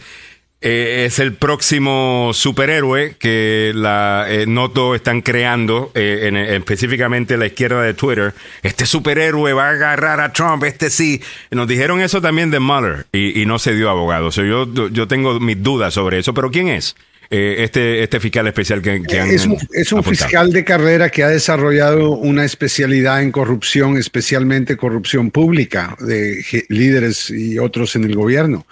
eh, 0.61 1.05
es 1.07 1.19
el 1.19 1.35
próximo 1.35 2.31
superhéroe 2.33 3.17
que 3.19 3.73
la 3.75 4.27
eh, 4.29 4.47
Noto 4.47 4.95
están 4.95 5.21
creando, 5.21 5.91
en, 5.95 6.37
específicamente 6.37 7.37
la 7.37 7.47
izquierda 7.47 7.83
de 7.83 7.95
Twitter. 7.95 8.33
Este 8.63 8.87
superhéroe 8.87 9.53
va 9.53 9.69
a 9.69 9.71
agarrar 9.71 10.21
a 10.21 10.33
Trump, 10.33 10.63
este 10.65 10.91
sí. 10.91 11.21
Nos 11.51 11.67
dijeron 11.67 12.01
eso 12.01 12.21
también 12.21 12.51
de 12.51 12.61
Mueller 12.61 13.07
y, 13.13 13.45
no 13.47 13.59
se 13.59 13.75
dio 13.75 13.91
abogado. 13.91 14.31
yo, 14.31 14.89
yo 14.89 15.09
tengo 15.09 15.41
mis 15.41 15.61
dudas 15.63 15.95
sobre 15.95 16.21
eso, 16.21 16.33
pero 16.33 16.51
¿quién 16.51 16.69
es? 16.69 16.95
Eh, 17.35 17.65
este, 17.65 18.03
este 18.03 18.21
fiscal 18.21 18.47
especial 18.47 18.83
que, 18.83 18.91
han 18.91 19.31
Es 19.31 19.47
un, 19.47 19.57
es 19.73 19.91
un 19.91 20.05
fiscal 20.05 20.53
de 20.53 20.67
carrera 20.67 21.09
que 21.09 21.23
ha 21.23 21.29
desarrollado 21.29 22.11
una 22.11 22.45
especialidad 22.45 23.23
en 23.23 23.33
corrupción, 23.33 23.97
especialmente 23.97 24.77
corrupción 24.77 25.31
pública 25.31 25.97
de 25.99 26.45
líderes 26.69 27.31
y 27.31 27.59
otros 27.59 27.97
en 27.97 28.05
el 28.05 28.15
gobierno. 28.17 28.67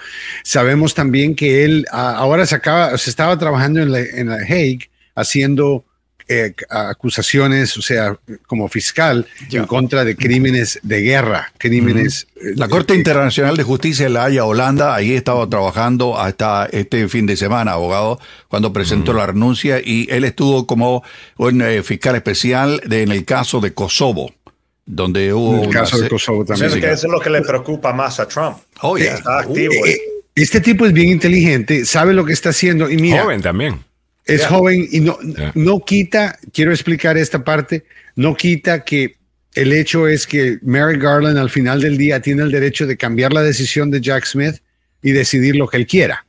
Sabemos 0.45 0.95
también 0.95 1.35
que 1.35 1.65
él 1.65 1.87
ahora 1.91 2.45
se, 2.45 2.55
acaba, 2.57 2.99
se 2.99 3.09
estaba 3.09 3.39
trabajando 3.39 3.81
en 3.81 3.93
la, 3.93 4.01
en 4.01 4.29
la 4.29 4.37
Hague 4.37 4.91
haciendo 5.15 5.87
eh, 6.33 6.55
acusaciones, 6.69 7.77
o 7.77 7.83
sea, 7.83 8.17
como 8.47 8.69
fiscal, 8.69 9.27
en 9.51 9.67
contra 9.67 10.05
de 10.05 10.15
crímenes 10.15 10.79
de 10.85 11.01
guerra, 11.01 11.53
crímenes... 11.59 12.29
Eh, 12.37 12.53
la 12.55 12.69
Corte 12.69 12.95
Internacional 12.95 13.57
de 13.57 13.65
Justicia 13.65 14.05
de 14.05 14.11
La 14.11 14.27
Haya, 14.27 14.45
Holanda, 14.45 14.95
ahí 14.95 15.13
estaba 15.15 15.49
trabajando 15.49 16.17
hasta 16.17 16.69
este 16.71 17.09
fin 17.09 17.27
de 17.27 17.37
semana, 17.37 17.73
abogado, 17.73 18.21
cuando 18.47 18.73
presentó 18.73 19.13
la 19.13 19.27
renuncia, 19.27 19.81
y 19.85 20.07
él 20.09 20.23
estuvo 20.23 20.69
como 20.69 21.03
un 21.37 21.63
eh, 21.63 21.83
fiscal 21.83 22.15
especial 22.15 22.81
en 22.89 23.11
el 23.11 23.25
caso 23.25 23.61
de 23.61 23.75
Kosovo 23.75 24.33
donde 24.87 25.33
hubo... 25.33 25.65
El 25.65 25.71
caso 25.71 25.99
de 25.99 26.09
Kosovo 26.09 26.45
también. 26.45 26.73
eso 26.85 27.07
es 27.09 27.13
lo 27.13 27.19
que 27.19 27.31
le 27.31 27.43
preocupa 27.43 27.93
más 27.93 28.21
a 28.21 28.29
Trump. 28.29 28.59
Oh, 28.83 28.97
Está 28.97 29.41
activo. 29.41 29.75
este 30.37 30.61
tipo 30.61 30.87
es 30.87 30.93
bien 30.93 31.09
inteligente, 31.09 31.85
sabe 31.85 32.15
lo 32.15 32.25
que 32.25 32.33
está 32.33 32.51
haciendo 32.51 32.89
y 32.89 32.97
mira... 32.99 33.23
Joven 33.23 33.43
también 33.43 33.90
es 34.35 34.47
joven 34.47 34.89
y 34.91 35.01
no, 35.01 35.19
no 35.55 35.81
quita, 35.85 36.39
quiero 36.53 36.71
explicar 36.73 37.17
esta 37.19 37.45
parte, 37.45 37.85
no 38.17 38.37
quita 38.37 38.85
que 38.85 39.17
el 39.55 39.73
hecho 39.73 40.07
es 40.07 40.27
que 40.27 40.59
Mary 40.63 40.99
Garland 40.99 41.39
al 41.39 41.51
final 41.51 41.81
del 41.81 41.97
día 41.97 42.21
tiene 42.21 42.43
el 42.43 42.51
derecho 42.51 42.87
de 42.87 42.97
cambiar 42.97 43.33
la 43.33 43.43
decisión 43.43 43.91
de 43.91 44.01
Jack 44.01 44.25
Smith 44.25 44.57
y 45.03 45.13
decidir 45.13 45.57
lo 45.57 45.69
que 45.69 45.77
él 45.79 45.87
quiera. 45.87 46.27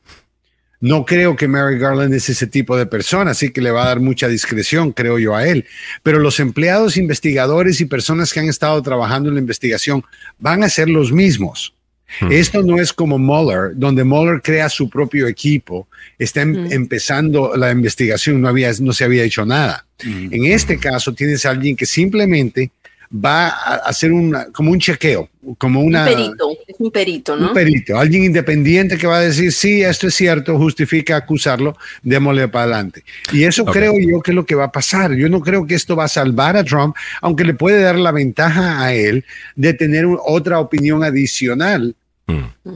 No 0.80 1.06
creo 1.06 1.36
que 1.36 1.48
Mary 1.48 1.78
Garland 1.78 2.12
es 2.16 2.28
ese 2.30 2.48
tipo 2.48 2.76
de 2.76 2.88
persona, 2.88 3.32
así 3.32 3.52
que 3.52 3.62
le 3.62 3.70
va 3.70 3.84
a 3.84 3.88
dar 3.88 4.00
mucha 4.00 4.28
discreción, 4.28 4.92
creo 4.94 5.20
yo, 5.20 5.36
a 5.36 5.48
él. 5.48 5.66
Pero 6.02 6.20
los 6.20 6.40
empleados, 6.40 6.98
investigadores 6.98 7.80
y 7.82 7.86
personas 7.86 8.34
que 8.34 8.40
han 8.40 8.50
estado 8.50 8.82
trabajando 8.82 9.30
en 9.30 9.36
la 9.36 9.42
investigación 9.42 10.04
van 10.40 10.64
a 10.64 10.70
ser 10.70 10.90
los 10.90 11.12
mismos. 11.12 11.76
Hmm. 12.20 12.32
Esto 12.32 12.62
no 12.62 12.80
es 12.80 12.92
como 12.94 13.18
Mueller, 13.18 13.72
donde 13.76 14.04
Mueller 14.04 14.42
crea 14.42 14.70
su 14.70 14.90
propio 14.90 15.28
equipo, 15.28 15.88
está 16.20 16.42
em- 16.42 16.66
hmm. 16.66 16.72
empezando 16.72 17.56
la 17.56 17.72
investigación, 17.72 18.42
no, 18.42 18.50
había, 18.50 18.72
no 18.80 18.94
se 18.94 19.04
había 19.04 19.24
hecho 19.24 19.46
nada. 19.46 19.86
Hmm. 20.04 20.28
En 20.32 20.46
este 20.46 20.78
caso 20.78 21.14
tienes 21.14 21.46
a 21.46 21.52
alguien 21.52 21.76
que 21.76 21.86
simplemente 21.86 22.72
va 23.14 23.48
a 23.50 23.76
hacer 23.88 24.12
una, 24.12 24.46
como 24.46 24.72
un 24.72 24.80
chequeo, 24.80 25.30
como 25.58 25.82
una... 25.82 26.04
Un 26.04 26.16
perito, 26.16 26.52
es 26.66 26.76
un 26.80 26.92
perito, 26.92 27.36
¿no? 27.36 27.48
Un 27.50 27.54
perito, 27.54 28.00
alguien 28.00 28.24
independiente 28.24 28.98
que 28.98 29.06
va 29.06 29.18
a 29.18 29.22
decir, 29.22 29.52
sí, 29.52 29.82
esto 29.82 30.08
es 30.08 30.16
cierto, 30.16 30.58
justifica 30.58 31.18
acusarlo, 31.18 31.78
démosle 32.02 32.48
para 32.48 32.64
adelante. 32.64 33.04
Y 33.34 33.44
eso 33.44 33.66
creo 33.66 33.94
yo 34.00 34.22
que 34.22 34.32
es 34.32 34.36
lo 34.36 34.46
que 34.46 34.56
va 34.56 34.66
a 34.66 34.72
pasar. 34.72 35.14
Yo 35.14 35.28
no 35.28 35.42
creo 35.42 35.68
que 35.68 35.76
esto 35.76 35.96
va 35.96 36.06
a 36.06 36.08
salvar 36.08 36.56
a 36.56 36.64
Trump, 36.64 36.96
aunque 37.22 37.44
le 37.44 37.54
puede 37.54 37.82
dar 37.82 38.00
la 38.00 38.12
ventaja 38.12 38.82
a 38.82 38.94
él 38.94 39.26
de 39.56 39.74
tener 39.74 40.06
otra 40.24 40.60
opinión 40.60 41.04
adicional 41.04 41.96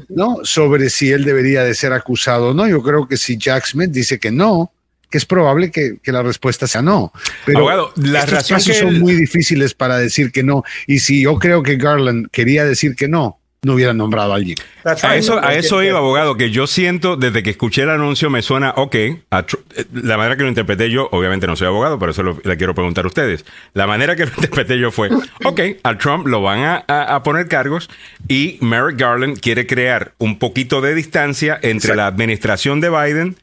¿no? 0.09 0.37
Sobre 0.43 0.89
si 0.89 1.11
él 1.11 1.23
debería 1.23 1.63
de 1.63 1.73
ser 1.75 1.93
acusado 1.93 2.49
o 2.49 2.53
no. 2.53 2.67
Yo 2.67 2.81
creo 2.81 3.07
que 3.07 3.17
si 3.17 3.37
Jack 3.37 3.65
Smith 3.65 3.91
dice 3.91 4.19
que 4.19 4.31
no, 4.31 4.71
que 5.09 5.17
es 5.17 5.25
probable 5.25 5.71
que, 5.71 5.99
la 6.05 6.23
respuesta 6.23 6.67
sea 6.67 6.81
no. 6.81 7.11
Pero 7.45 7.93
las 7.95 8.25
casos 8.25 8.77
son 8.77 8.99
muy 8.99 9.13
difíciles 9.13 9.73
para 9.73 9.97
decir 9.97 10.31
que 10.31 10.43
no. 10.43 10.63
Y 10.87 10.99
si 10.99 11.21
yo 11.21 11.37
creo 11.39 11.63
que 11.63 11.77
Garland 11.77 12.29
quería 12.31 12.65
decir 12.65 12.95
que 12.95 13.07
no, 13.07 13.39
no 13.65 13.73
hubiera 13.73 13.93
nombrado 13.93 14.31
a 14.31 14.35
alguien. 14.35 14.57
A 14.83 15.15
eso, 15.15 15.43
a 15.43 15.55
eso 15.55 15.81
iba, 15.81 15.97
abogado, 15.97 16.37
que 16.37 16.51
yo 16.51 16.67
siento, 16.67 17.17
desde 17.17 17.41
que 17.41 17.49
escuché 17.49 17.81
el 17.81 17.89
anuncio, 17.89 18.29
me 18.29 18.43
suena, 18.43 18.73
ok, 18.77 18.95
eh, 18.95 19.17
la 19.91 20.17
manera 20.17 20.37
que 20.37 20.43
lo 20.43 20.49
interpreté 20.49 20.91
yo, 20.91 21.09
obviamente 21.11 21.47
no 21.47 21.55
soy 21.55 21.65
abogado, 21.65 21.97
pero 21.97 22.11
eso 22.11 22.21
le 22.43 22.57
quiero 22.57 22.75
preguntar 22.75 23.05
a 23.05 23.07
ustedes. 23.07 23.43
La 23.73 23.87
manera 23.87 24.15
que 24.15 24.25
lo 24.25 24.31
interpreté 24.35 24.77
yo 24.77 24.91
fue, 24.91 25.09
ok, 25.43 25.61
a 25.81 25.97
Trump 25.97 26.27
lo 26.27 26.43
van 26.43 26.83
a, 26.87 27.23
poner 27.23 27.47
cargos 27.47 27.89
y 28.27 28.59
Merrick 28.61 28.99
Garland 28.99 29.39
quiere 29.39 29.65
crear 29.65 30.13
un 30.19 30.37
poquito 30.37 30.81
de 30.81 30.93
distancia 30.93 31.57
entre 31.59 31.95
la 31.95 32.05
administración 32.05 32.81
de 32.81 32.89
Biden 32.91 33.35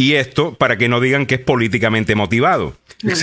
y 0.00 0.14
esto 0.14 0.54
para 0.54 0.78
que 0.78 0.88
no 0.88 0.98
digan 0.98 1.26
que 1.26 1.34
es 1.34 1.40
políticamente 1.42 2.14
motivado. 2.14 2.74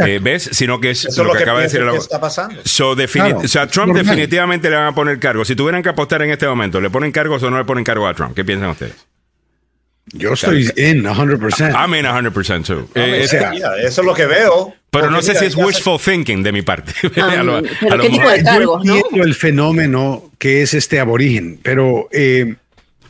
Eh, 0.06 0.20
¿Ves? 0.22 0.50
Sino 0.52 0.80
que 0.80 0.92
es 0.92 1.18
lo, 1.18 1.34
que, 1.34 1.42
acaba 1.42 1.60
de 1.60 1.66
decir 1.66 1.82
el 1.82 1.90
está 1.96 2.22
pasando. 2.22 2.62
o 2.62 3.48
sea, 3.48 3.66
Trump 3.66 3.96
definitivamente 3.96 4.70
le 4.70 4.76
van 4.76 4.88
a 4.88 4.96
poner 4.96 5.18
cargo. 5.18 5.44
Si 5.44 5.56
tuvieran 5.56 5.82
que 5.82 5.90
apostar 5.90 6.22
en 6.22 6.30
este 6.30 6.48
momento, 6.48 6.80
¿le 6.80 6.92
ponen 6.92 7.12
cargos 7.12 7.42
o 7.42 7.50
no 7.50 7.58
le 7.58 7.66
ponen 7.66 7.84
cargo 7.84 8.08
a 8.08 8.14
Trump? 8.14 8.36
¿Qué 8.36 8.46
piensan 8.46 8.70
ustedes? 8.70 8.94
Yo 10.14 10.34
estoy 10.34 10.72
en 10.76 11.04
100%. 11.04 11.74
I'm 11.74 11.96
in 11.96 12.06
100% 12.06 12.66
too. 12.66 12.88
Eh, 12.94 13.26
eso 13.84 14.02
es 14.02 14.06
lo 14.06 14.14
que 14.14 14.28
veo. 14.28 14.74
Pero 14.92 15.10
no 15.10 15.24
sé 15.24 15.34
si 15.34 15.46
es 15.46 15.56
wishful 15.56 16.00
thinking 16.00 16.44
de 16.44 16.52
mi 16.52 16.62
parte. 16.62 16.94
Um, 17.18 17.64
pero 17.82 18.02
¿qué 18.02 18.10
tipo 18.10 18.30
de 18.30 18.44
cargos? 18.44 18.84
Yo 18.84 18.96
entiendo 18.98 19.24
el 19.24 19.36
fenómeno 19.36 20.32
que 20.38 20.62
es 20.62 20.74
este 20.74 21.00
aborigen, 21.00 21.60
pero 21.62 22.08
eh, 22.12 22.56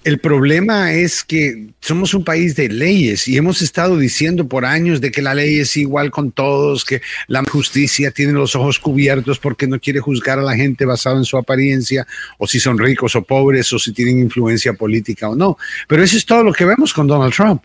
el 0.07 0.19
problema 0.19 0.93
es 0.93 1.21
que 1.21 1.67
somos 1.81 2.13
un 2.13 2.23
país 2.23 2.55
de 2.55 2.69
leyes 2.69 3.27
y 3.27 3.35
hemos 3.35 3.61
estado 3.61 3.97
diciendo 3.97 4.47
por 4.47 4.63
años 4.63 5.01
de 5.01 5.11
que 5.11 5.21
la 5.21 5.35
ley 5.35 5.59
es 5.59 5.75
igual 5.75 6.11
con 6.11 6.31
todos, 6.31 6.85
que 6.85 7.01
la 7.27 7.43
justicia 7.43 8.11
tiene 8.11 8.31
los 8.31 8.55
ojos 8.55 8.79
cubiertos 8.79 9.37
porque 9.37 9.67
no 9.67 9.81
quiere 9.81 9.99
juzgar 9.99 10.39
a 10.39 10.43
la 10.43 10.55
gente 10.55 10.85
basado 10.85 11.17
en 11.17 11.25
su 11.25 11.35
apariencia 11.35 12.07
o 12.37 12.47
si 12.47 12.57
son 12.57 12.77
ricos 12.77 13.17
o 13.17 13.21
pobres 13.21 13.73
o 13.73 13.79
si 13.79 13.91
tienen 13.91 14.19
influencia 14.19 14.71
política 14.71 15.27
o 15.27 15.35
no. 15.35 15.57
Pero 15.89 16.01
eso 16.01 16.15
es 16.15 16.25
todo 16.25 16.41
lo 16.41 16.53
que 16.53 16.63
vemos 16.63 16.93
con 16.93 17.05
Donald 17.05 17.33
Trump 17.33 17.63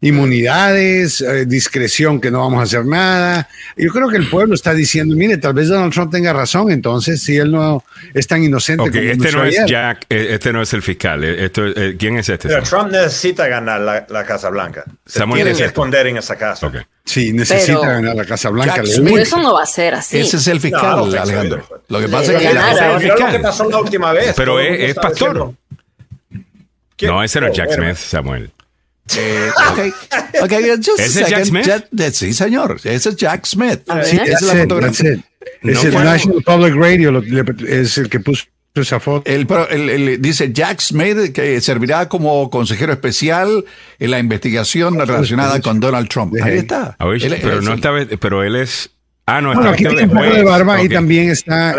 inmunidades, 0.00 1.20
eh, 1.20 1.46
discreción 1.46 2.20
que 2.20 2.30
no 2.30 2.40
vamos 2.40 2.60
a 2.60 2.62
hacer 2.64 2.84
nada. 2.84 3.48
Yo 3.76 3.90
creo 3.90 4.08
que 4.08 4.16
el 4.16 4.28
pueblo 4.28 4.54
está 4.54 4.74
diciendo, 4.74 5.16
mire, 5.16 5.38
tal 5.38 5.54
vez 5.54 5.68
Donald 5.68 5.92
Trump 5.92 6.12
tenga 6.12 6.32
razón, 6.32 6.70
entonces 6.70 7.22
si 7.22 7.36
él 7.36 7.50
no 7.50 7.82
es 8.12 8.26
tan 8.26 8.42
inocente 8.42 8.90
como 8.90 9.02
este 9.02 9.32
no 9.32 9.44
es 9.44 9.64
Jack, 9.66 10.06
eh, 10.08 10.28
este 10.30 10.52
no 10.52 10.62
es 10.62 10.72
el 10.74 10.82
fiscal. 10.82 11.24
Eh, 11.24 11.46
esto, 11.46 11.62
¿Quién 11.98 12.18
es 12.18 12.28
este? 12.28 12.48
Pero 12.48 12.62
Trump 12.62 12.90
necesita 12.92 13.48
ganar 13.48 13.80
la, 13.80 14.24
Casa 14.24 14.50
Blanca. 14.50 14.84
Se 15.04 15.24
tiene 15.24 15.54
que 15.54 15.64
esconder 15.64 16.06
en 16.08 16.18
esa 16.18 16.36
casa. 16.36 16.70
Sí, 17.04 17.32
necesita 17.32 17.86
ganar 17.86 18.16
la 18.16 18.24
Casa 18.24 18.50
Blanca. 18.50 18.82
Pero 18.82 19.18
eso 19.18 19.40
no 19.40 19.54
va 19.54 19.62
a 19.62 19.66
ser 19.66 19.94
así. 19.94 20.18
Ese 20.18 20.36
es 20.36 20.46
el 20.48 20.60
fiscal, 20.60 21.16
Alejandro. 21.16 21.66
Lo 21.88 22.00
que 22.00 22.08
pasa 22.08 22.32
es 22.32 22.38
que 22.38 22.50
el 22.50 23.00
fiscal. 23.00 23.32
que 23.32 23.38
pasó 23.40 23.70
la 23.70 23.78
última 23.78 24.12
vez. 24.12 24.34
Pero 24.36 24.60
es, 24.60 24.94
pastor. 24.94 25.54
No, 27.02 27.22
ese 27.22 27.40
no 27.40 27.48
es 27.48 27.56
Jack 27.56 27.72
Smith, 27.72 27.96
Samuel. 27.96 28.50
Eh, 29.16 29.50
okay. 29.70 29.92
okay, 30.42 30.70
just 30.76 30.98
¿Ese 30.98 31.22
es 31.22 31.28
Jack 31.28 31.44
Smith? 31.44 32.12
sí, 32.12 32.32
señor. 32.32 32.80
Ese 32.82 33.10
es 33.10 33.16
Jack 33.16 33.46
Smith. 33.46 33.80
Sí, 34.04 34.16
esa 34.16 34.24
es 34.24 34.42
la 34.42 34.54
fotografía. 34.54 35.24
Es 35.62 35.84
el 35.84 35.94
National 35.94 36.42
Public 36.42 36.74
Radio, 36.74 37.22
es 37.68 37.98
el 37.98 38.08
que 38.08 38.20
puso 38.20 38.44
esa 38.74 39.00
foto. 39.00 39.30
El, 39.30 39.46
el, 39.70 40.20
dice 40.20 40.52
Jack 40.52 40.80
Smith 40.80 41.32
que 41.32 41.60
servirá 41.60 42.08
como 42.08 42.50
consejero 42.50 42.92
especial 42.92 43.64
en 43.98 44.10
la 44.10 44.18
investigación 44.18 44.98
relacionada 44.98 45.60
con 45.60 45.80
Donald 45.80 46.08
Trump. 46.08 46.34
Ahí 46.42 46.58
está. 46.58 46.96
pero, 46.98 47.62
no 47.62 47.74
está, 47.74 47.92
pero 48.20 48.42
él 48.42 48.56
es 48.56 48.90
Ah, 49.28 49.40
no, 49.40 49.52
bueno, 49.52 49.70
aquí 49.70 49.84
tiene 49.84 50.04
un 50.04 50.10
poco 50.10 50.22
de 50.22 50.44
barba 50.44 50.80
y 50.84 50.88
también 50.88 51.30
está. 51.30 51.74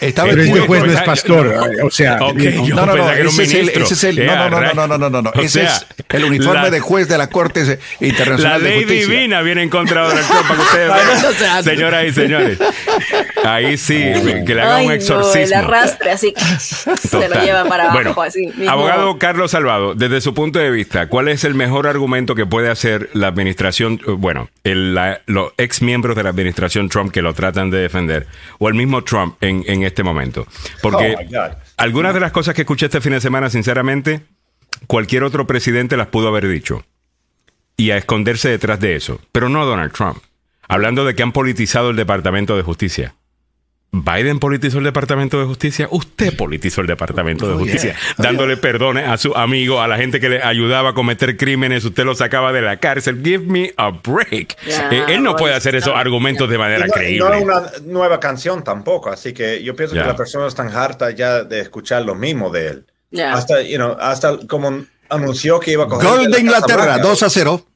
está 0.00 0.22
pero 0.22 0.40
este 0.40 0.60
juez 0.60 0.84
no 0.84 0.92
es 0.92 1.02
pastor. 1.02 1.52
O 1.82 1.90
sea, 1.90 2.16
no, 2.16 2.32
no, 2.32 2.86
no, 2.86 3.10
ese 3.10 3.42
es 3.42 3.54
el, 3.54 3.68
ese 3.70 3.94
es 3.94 4.04
el, 4.04 4.24
no, 4.24 4.48
no, 4.48 4.60
no, 4.60 4.86
no, 4.86 4.98
no, 4.98 5.10
no, 5.10 5.22
no, 5.22 5.32
Ese 5.34 5.64
es 5.64 5.84
el 6.10 6.24
uniforme 6.24 6.70
de 6.70 6.78
juez 6.78 7.08
de 7.08 7.18
la 7.18 7.26
Corte 7.26 7.80
Internacional. 7.98 8.62
La 8.62 8.68
ley 8.68 8.84
divina 8.84 9.42
viene 9.42 9.64
en 9.64 9.68
contra 9.68 10.02
de 10.02 10.08
Donald 10.10 10.28
Trump 10.28 10.46
para 10.46 10.54
que 10.54 10.62
ustedes 10.62 11.40
vean. 11.40 11.64
Señoras 11.64 12.04
y 12.06 12.12
señores. 12.12 12.58
Ahí 13.44 13.76
sí, 13.78 13.96
que 14.46 14.54
le 14.54 14.62
haga 14.62 14.82
un 14.82 14.92
exorcismo. 14.92 15.44
el 15.44 15.54
arrastre, 15.54 16.12
así 16.12 16.34
se 17.00 17.28
lo 17.28 17.44
lleva 17.44 17.64
para 17.64 17.90
abajo. 17.90 18.14
Bueno, 18.14 18.22
así 18.22 18.52
abogado 18.68 19.18
Carlos 19.18 19.50
Salvado, 19.50 19.96
desde 19.96 20.20
su 20.20 20.34
punto 20.34 20.60
de 20.60 20.70
vista, 20.70 21.08
¿cuál 21.08 21.26
es 21.26 21.42
el 21.42 21.54
mejor 21.54 21.88
argumento 21.88 22.36
que 22.36 22.46
puede 22.46 22.70
hacer 22.70 23.10
la 23.12 23.26
administración, 23.26 24.00
bueno, 24.18 24.50
el, 24.62 24.94
la, 24.94 25.20
los 25.26 25.52
ex 25.58 25.82
miembros 25.82 26.14
de 26.14 26.22
la 26.22 26.30
administración? 26.30 26.75
Trump 26.88 27.10
que 27.10 27.22
lo 27.22 27.34
tratan 27.34 27.70
de 27.70 27.78
defender, 27.78 28.26
o 28.58 28.68
el 28.68 28.74
mismo 28.74 29.02
Trump 29.04 29.36
en, 29.40 29.64
en 29.66 29.82
este 29.82 30.02
momento. 30.02 30.46
Porque 30.82 31.16
oh 31.16 31.56
algunas 31.76 32.14
de 32.14 32.20
las 32.20 32.32
cosas 32.32 32.54
que 32.54 32.62
escuché 32.62 32.86
este 32.86 33.00
fin 33.00 33.12
de 33.12 33.20
semana, 33.20 33.50
sinceramente, 33.50 34.22
cualquier 34.86 35.24
otro 35.24 35.46
presidente 35.46 35.96
las 35.96 36.08
pudo 36.08 36.28
haber 36.28 36.48
dicho. 36.48 36.84
Y 37.76 37.90
a 37.90 37.96
esconderse 37.96 38.48
detrás 38.48 38.80
de 38.80 38.96
eso. 38.96 39.20
Pero 39.32 39.48
no 39.48 39.66
Donald 39.66 39.92
Trump. 39.92 40.18
hablando 40.68 41.04
de 41.04 41.14
que 41.14 41.22
han 41.22 41.32
politizado 41.32 41.90
el 41.90 41.96
Departamento 41.96 42.56
de 42.56 42.62
Justicia. 42.62 43.14
Biden 44.04 44.38
politizó 44.38 44.78
el 44.78 44.84
Departamento 44.84 45.38
de 45.38 45.46
Justicia, 45.46 45.88
usted 45.90 46.36
politizó 46.36 46.80
el 46.80 46.86
Departamento 46.86 47.46
de 47.46 47.54
Oh, 47.54 47.58
Justicia, 47.58 47.92
yeah. 47.92 48.14
Oh, 48.18 48.22
dándole 48.22 48.56
perdones 48.56 49.08
a 49.08 49.16
su 49.16 49.34
amigo, 49.36 49.80
a 49.80 49.88
la 49.88 49.96
gente 49.96 50.20
que 50.20 50.28
le 50.28 50.42
ayudaba 50.42 50.90
a 50.90 50.94
cometer 50.94 51.36
crímenes, 51.36 51.84
usted 51.84 52.04
lo 52.04 52.14
sacaba 52.14 52.52
de 52.52 52.62
la 52.62 52.76
cárcel. 52.78 53.20
Give 53.24 53.44
me 53.46 53.72
a 53.76 53.90
break. 53.90 54.56
Yeah, 54.66 54.88
Eh, 54.92 55.04
él 55.08 55.22
no 55.22 55.30
well, 55.30 55.38
puede 55.40 55.54
hacer 55.54 55.74
esos 55.76 55.94
argumentos 55.94 56.48
de 56.48 56.58
manera 56.58 56.84
Y 56.86 56.88
no, 56.88 56.94
creíble. 56.94 57.18
no 57.28 57.34
es 57.34 57.42
una 57.44 57.62
nueva 57.84 58.20
canción 58.20 58.62
tampoco, 58.64 59.10
así 59.10 59.32
que 59.32 59.62
yo 59.62 59.74
pienso 59.76 59.94
que 59.94 60.00
las 60.00 60.14
personas 60.16 60.48
están 60.48 60.68
hartas 60.74 61.14
ya 61.14 61.44
de 61.44 61.60
escuchar 61.60 62.02
lo 62.02 62.14
mismo 62.14 62.50
de 62.50 62.66
él. 62.68 62.86
Hasta, 63.24 63.62
you 63.62 63.76
know, 63.76 63.96
hasta 64.00 64.36
como 64.48 64.84
anunció 65.08 65.60
que 65.60 65.70
iba 65.72 65.84
a 65.84 65.88
coger. 65.88 66.08
Gol 66.08 66.24
de 66.24 66.30
Casa 66.30 66.40
Inglaterra, 66.40 66.84
Blanca. 66.84 67.02
2 67.02 67.22
a 67.22 67.30
0. 67.30 67.66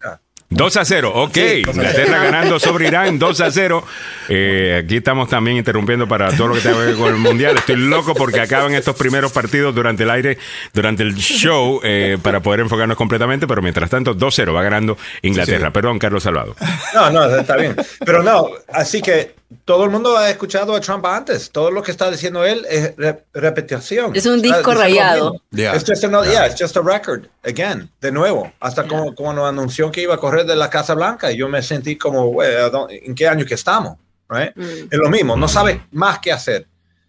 2 0.51 0.77
a 0.77 0.85
0, 0.85 1.12
ok. 1.14 1.32
Sí, 1.32 1.62
2 1.62 1.68
a 1.68 1.78
Inglaterra 1.78 2.18
0. 2.20 2.24
ganando 2.24 2.59
sobre 2.59 2.89
Irán, 2.89 3.20
2 3.20 3.40
a 3.40 3.51
0. 3.52 3.85
Eh, 4.28 4.81
aquí 4.85 4.97
estamos 4.97 5.28
también 5.28 5.56
interrumpiendo 5.56 6.09
para 6.09 6.32
todo 6.36 6.48
lo 6.48 6.55
que 6.55 6.60
tenga 6.60 6.77
que 6.78 6.86
ver 6.86 6.94
con 6.97 7.09
el 7.09 7.20
Mundial. 7.20 7.56
Estoy 7.56 7.77
loco 7.77 8.14
porque 8.14 8.40
acaban 8.40 8.74
estos 8.74 8.97
primeros 8.97 9.31
partidos 9.31 9.72
durante 9.74 10.02
el 10.02 10.10
aire, 10.10 10.39
durante 10.74 11.05
el 11.05 11.14
show, 11.14 11.81
eh, 11.85 12.18
para 12.20 12.40
poder 12.40 12.60
enfocarnos 12.60 12.97
completamente, 12.97 13.47
pero 13.47 13.62
mientras 13.62 13.89
tanto, 13.90 14.14
2-0 14.16 14.52
va 14.52 14.62
ganando 14.62 14.98
Inglaterra. 15.22 15.70
Perdón, 15.70 16.01
Carlos 16.01 16.24
Salvado. 16.24 16.56
No, 16.94 17.10
no, 17.10 17.36
está 17.36 17.56
bien. 17.56 17.77
Pero 18.05 18.22
no, 18.24 18.48
así 18.72 19.01
que 19.01 19.39
todo 19.64 19.85
el 19.85 19.90
mundo 19.90 20.16
ha 20.16 20.31
escuchado 20.31 20.74
a 20.77 20.81
Trump 20.81 21.05
antes. 21.06 21.51
Todo 21.51 21.70
lo 21.70 21.82
que 21.82 21.90
está 21.90 22.10
diciendo 22.10 22.44
él 22.44 22.64
es 22.70 22.94
re- 22.97 23.24
repetición. 23.32 24.14
Es 24.14 24.27
un 24.27 24.36
Está 24.36 24.56
disco 24.59 24.72
lo 24.74 24.81
rayado. 24.81 25.43
Yeah. 25.51 25.74
It's 25.74 25.85
just 25.89 26.05
another- 26.05 26.31
yeah, 26.31 26.47
it's 26.47 26.60
just 26.60 26.77
a 26.77 26.81
record 26.82 27.27
again, 27.44 27.90
de 28.01 28.12
nuevo. 28.12 28.52
Hasta 28.60 28.86
como 28.86 29.14
cuando 29.14 29.44
anunció 29.47 29.90
que 29.90 30.02
iba 30.02 30.14
a 30.14 30.18
correr 30.18 30.47
de 30.47 30.55
la 30.56 30.70
Casa 30.70 30.94
Blanca, 30.94 31.31
yo 31.32 31.48
me 31.48 31.62
sentí 31.62 31.97
como, 31.97 32.27
"Güey, 32.28 32.55
¿a 32.56 32.70
¿en 32.90 33.14
qué 33.14 33.27
año 33.28 33.44
que 33.44 33.55
estamos? 33.55 33.97
Right? 34.28 34.52
Es 34.56 34.98
lo 34.98 35.10
mismo, 35.10 35.36
no 35.36 35.48
sabe 35.48 35.86
más 35.90 36.20
qué 36.20 36.31
hacer. 36.31 36.68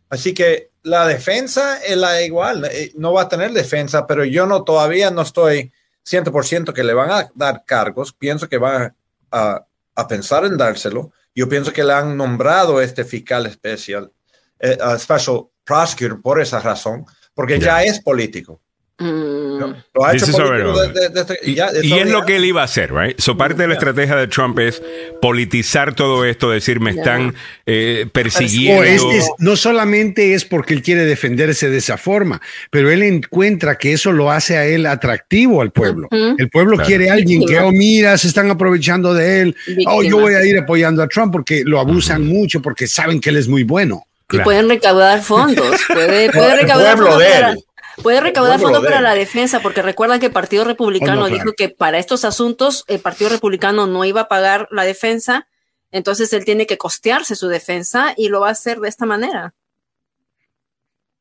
Así 0.09 0.34
que 0.34 0.72
la 0.84 1.05
defensa 1.05 1.77
es 1.85 1.95
la 1.95 2.22
igual, 2.23 2.65
eh, 2.65 2.91
no 2.95 3.13
va 3.13 3.22
a 3.23 3.30
tener 3.30 3.51
defensa, 3.53 4.07
pero 4.07 4.26
yo 4.26 4.47
no 4.47 4.63
todavía 4.63 5.11
no 5.11 5.22
estoy 5.22 5.72
100% 6.03 6.73
que 6.73 6.84
le 6.84 6.93
van 6.95 7.11
a 7.11 7.30
dar 7.35 7.63
cargos, 7.65 8.11
pienso 8.13 8.49
que 8.49 8.57
van 8.57 8.95
a, 9.31 9.63
a 9.95 10.07
pensar 10.07 10.45
en 10.45 10.57
dárselo. 10.57 11.11
Yo 11.33 11.47
pienso 11.47 11.71
que 11.71 11.83
le 11.83 11.93
han 11.93 12.17
nombrado 12.17 12.81
este 12.81 13.05
fiscal 13.05 13.45
especial, 13.45 14.11
eh, 14.59 14.77
special 14.97 15.45
prosecutor 15.63 16.21
por 16.21 16.41
esa 16.41 16.59
razón, 16.59 17.05
porque 17.33 17.59
ya 17.59 17.83
es 17.83 18.01
político. 18.01 18.61
Lo 19.02 20.06
ha 20.06 20.14
hecho 20.14 20.26
de- 20.28 21.10
de- 21.10 21.23
de- 21.23 21.53
ya- 21.56 21.69
Y 21.82 21.94
es 21.94 22.10
lo 22.10 22.26
que 22.26 22.36
él 22.38 22.45
iba 22.45 22.61
a 22.61 22.65
hacer, 22.65 22.94
right? 22.94 23.19
So 23.19 23.36
parte 23.38 23.61
de 23.61 23.68
la 23.68 23.73
estrategia 23.76 24.15
de 24.15 24.28
Trump 24.28 24.60
es 24.60 24.82
politizar 25.22 25.94
todo 25.95 26.26
esto, 26.26 26.49
decir, 26.49 26.80
me 26.80 26.91
están 26.91 27.34
eh, 27.65 28.06
persiguiendo. 28.11 28.82
O 28.82 28.84
este 28.86 29.18
es- 29.18 29.30
no 29.40 29.56
solamente 29.56 30.34
es 30.34 30.45
porque 30.45 30.73
él 30.73 30.82
quiere 30.82 31.06
defenderse 31.06 31.69
de 31.69 31.78
esa 31.78 31.98
forma, 31.98 32.41
pero 32.69 32.91
él 32.91 33.03
encuentra 33.03 33.78
que 33.78 33.94
eso 33.94 34.11
lo 34.11 34.32
hace 34.32 34.57
a 34.57 34.65
él 34.65 34.86
atractivo 34.86 35.61
al 35.61 35.72
pueblo. 35.72 36.07
Ujú. 36.11 36.36
El 36.38 36.49
pueblo 36.49 36.73
Claro. 36.76 36.88
quiere 36.88 37.10
a 37.10 37.14
alguien 37.14 37.40
que, 37.41 37.53
Víctima. 37.53 37.65
oh, 37.68 37.72
mira, 37.72 38.18
se 38.18 38.28
están 38.28 38.49
aprovechando 38.52 39.14
de 39.14 39.41
él. 39.41 39.56
Oh, 39.88 40.02
yo 40.03 40.18
Víctima. 40.18 40.22
voy 40.22 40.34
a 40.36 40.45
ir 40.45 40.57
apoyando 40.57 41.02
a 41.03 41.07
Trump 41.07 41.32
porque 41.32 41.64
lo 41.65 41.80
abusan 41.80 42.26
mucho, 42.26 42.61
porque 42.61 42.88
saben 42.88 43.19
que 43.22 43.30
él 43.30 43.38
es 43.38 43.48
muy 43.48 43.64
bueno. 43.64 44.06
Y 44.34 44.40
pueden 44.40 44.69
recaudar 44.69 45.22
fondos. 45.22 45.82
Puede, 45.88 46.30
puede 46.32 46.53
El 46.53 46.60
recaudar 46.61 46.95
pueblo 46.95 47.11
fondos 47.11 47.19
de 47.19 47.30
para, 47.34 47.52
él. 47.52 47.64
Puede 48.02 48.22
recaudar 48.22 48.56
El 48.56 48.61
pueblo 48.61 48.78
fondos 48.80 48.91
para 48.91 49.02
la 49.02 49.15
defensa, 49.15 49.60
porque 49.61 49.82
recuerdan 49.82 50.19
que 50.19 50.28
el 50.28 50.32
Partido 50.32 50.64
Republicano 50.64 51.26
Oh, 51.26 51.30
no, 51.30 51.34
dijo 51.34 51.53
que 51.53 51.69
para 51.69 51.99
estos 51.99 52.26
asuntos 52.26 52.84
el 52.88 52.99
Partido 52.99 53.30
Republicano 53.30 53.88
no 53.88 54.06
iba 54.06 54.22
a 54.22 54.28
pagar 54.28 54.68
la 54.72 54.84
defensa, 54.84 55.48
entonces 55.91 56.32
él 56.34 56.45
tiene 56.45 56.65
que 56.65 56.78
costearse 56.78 57.36
su 57.36 57.48
defensa 57.48 58.14
y 58.18 58.30
lo 58.30 58.41
va 58.41 58.49
a 58.49 58.52
hacer 58.52 58.80
de 58.80 58.90
esta 58.90 59.06
manera. 59.06 59.53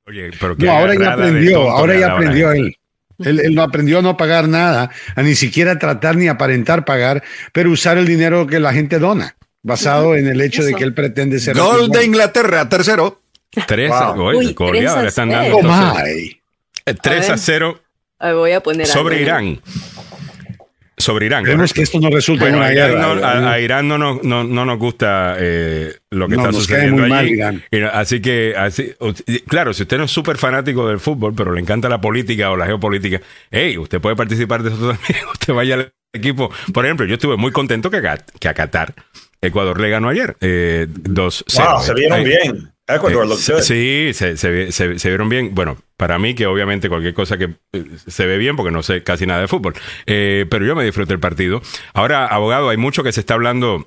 Oye, 0.07 0.31
pero 0.41 0.57
qué 0.57 0.67
No, 0.67 0.73
ahora 0.73 0.95
ya 0.95 1.13
aprendió, 1.13 1.71
ahora 1.71 1.99
ya 1.99 2.13
aprendió 2.13 2.53
él. 2.53 2.77
Él, 3.19 3.39
él 3.41 3.55
no 3.55 3.63
aprendió 3.63 3.99
a 3.99 4.03
no 4.03 4.17
pagar 4.17 4.49
nada, 4.49 4.91
a 5.15 5.23
ni 5.23 5.35
siquiera 5.35 5.79
tratar 5.79 6.17
ni 6.17 6.29
aparentar 6.29 6.85
pagar, 6.87 7.23
pero 7.53 7.71
usar 7.71 7.99
el 7.99 8.07
dinero 8.07 8.47
que 8.47 8.61
la 8.61 8.73
gente 8.73 8.99
dona, 8.99 9.37
basado 9.63 10.17
en 10.17 10.27
el 10.27 10.41
hecho 10.41 10.65
de 10.65 10.75
que 10.75 10.85
él 10.85 10.95
pretende 10.95 11.39
ser. 11.39 11.57
Gol 11.57 11.91
de 11.91 12.05
Inglaterra, 12.05 12.69
tercero. 12.69 13.21
3 13.67 13.91
Wow. 13.91 14.29
Uy, 14.29 14.53
goleada 14.55 14.95
3 14.95 14.97
a 14.97 15.03
le 15.03 15.09
están 15.09 15.31
0. 15.31 15.59
dando. 15.63 15.69
Oh. 15.69 16.07
Eh, 16.07 16.40
3 16.85 16.97
A 17.07 17.33
a 17.33 17.37
ver. 17.37 17.39
0 17.39 17.81
Ahí 18.19 18.35
voy 18.35 18.53
a 18.53 18.61
poner 18.61 18.87
sobre 18.87 19.17
algo. 19.17 19.27
Irán. 19.27 19.61
Sobre 20.99 21.25
Irán. 21.27 21.47
Correcto. 21.47 21.73
que 21.75 21.81
esto 21.83 21.99
no 21.99 22.11
resulte 22.11 22.45
en 22.45 22.51
Bueno, 22.53 22.59
una 22.59 22.67
a 22.67 22.73
Irán, 22.75 22.91
guerra. 22.91 23.15
no, 23.15 23.27
a, 23.49 23.53
a 23.53 23.61
Irán 23.61 23.89
no, 23.89 23.97
nos- 23.97 24.23
no, 24.23 24.45
no 24.45 24.67
nos 24.67 24.79
gusta 24.79 25.35
eh, 25.39 25.95
lo 26.11 26.29
que 26.29 26.37
No, 26.37 26.43
está 26.43 26.53
nos 26.53 26.67
cae 26.67 26.77
sucediendo 26.77 27.01
muy 27.03 27.09
mal 27.11 27.25
allí. 27.25 27.33
Irán. 27.33 27.91
Así 27.95 28.21
que, 28.21 28.55
así, 28.55 28.93
claro, 29.49 29.73
si 29.73 29.85
usted 29.85 29.97
no 29.97 30.05
es 30.05 30.11
súper 30.11 30.37
fanático 30.37 30.87
del 30.87 31.01
fútbol, 31.01 31.33
pero 31.35 31.53
le 31.53 31.61
encanta 31.63 31.89
la 31.89 32.03
política 32.03 32.51
o 32.51 32.57
la 32.59 32.67
geopolítica, 32.67 33.19
hey, 33.51 33.79
usted 33.79 33.99
puede 33.99 34.15
participar 34.15 34.63
de 34.63 34.69
eso 34.71 34.79
también. 34.91 35.25
Usted 35.33 35.55
vaya 35.55 35.75
al 35.77 35.93
equipo. 36.13 36.51
Por 36.75 36.85
ejemplo, 36.85 37.07
yo 37.07 37.15
estuve 37.15 37.39
muy 37.39 37.51
contento 37.53 37.91
que 37.91 37.97
a, 38.07 38.19
que 38.39 38.49
a 38.49 38.53
Qatar 38.53 38.93
Ecuador 39.41 39.81
le 39.81 39.89
ganó 39.89 40.11
ayer. 40.11 40.37
Eh, 40.43 40.87
2-0. 40.87 41.67
Wow, 41.67 41.83
se 41.83 41.95
vieron 41.95 42.21
Eh, 42.21 42.25
bien. 42.25 42.73
Ecuador 42.97 43.25
eh, 43.25 43.29
looked 43.29 43.63
sí, 43.63 44.11
se, 44.13 44.37
se- 44.37 44.73
se- 44.73 44.99
se 44.99 45.09
vieron 45.09 45.29
bien. 45.29 45.55
Bueno, 45.55 45.77
para 45.97 46.19
mí 46.19 46.35
que 46.35 46.47
obviamente 46.47 46.89
cualquier 46.89 47.15
cosa 47.15 47.37
que 47.39 47.51
eh, 47.73 47.85
se 48.07 48.27
ve 48.27 48.39
bien 48.39 48.57
porque 48.57 48.71
no 48.71 48.83
sé 48.83 49.03
casi 49.03 49.27
nada 49.27 49.41
de 49.41 49.49
fútbol. 49.49 49.75
Eh, 50.07 50.47
pero 50.51 50.65
yo 50.65 50.75
me 50.77 50.85
disfruté 50.85 51.13
el 51.15 51.21
partido. 51.21 51.63
Ahora, 51.95 52.27
abogado, 52.27 52.69
hay 52.69 52.77
mucho 52.77 53.03
que 53.03 53.13
se 53.13 53.21
está 53.21 53.35
hablando 53.35 53.87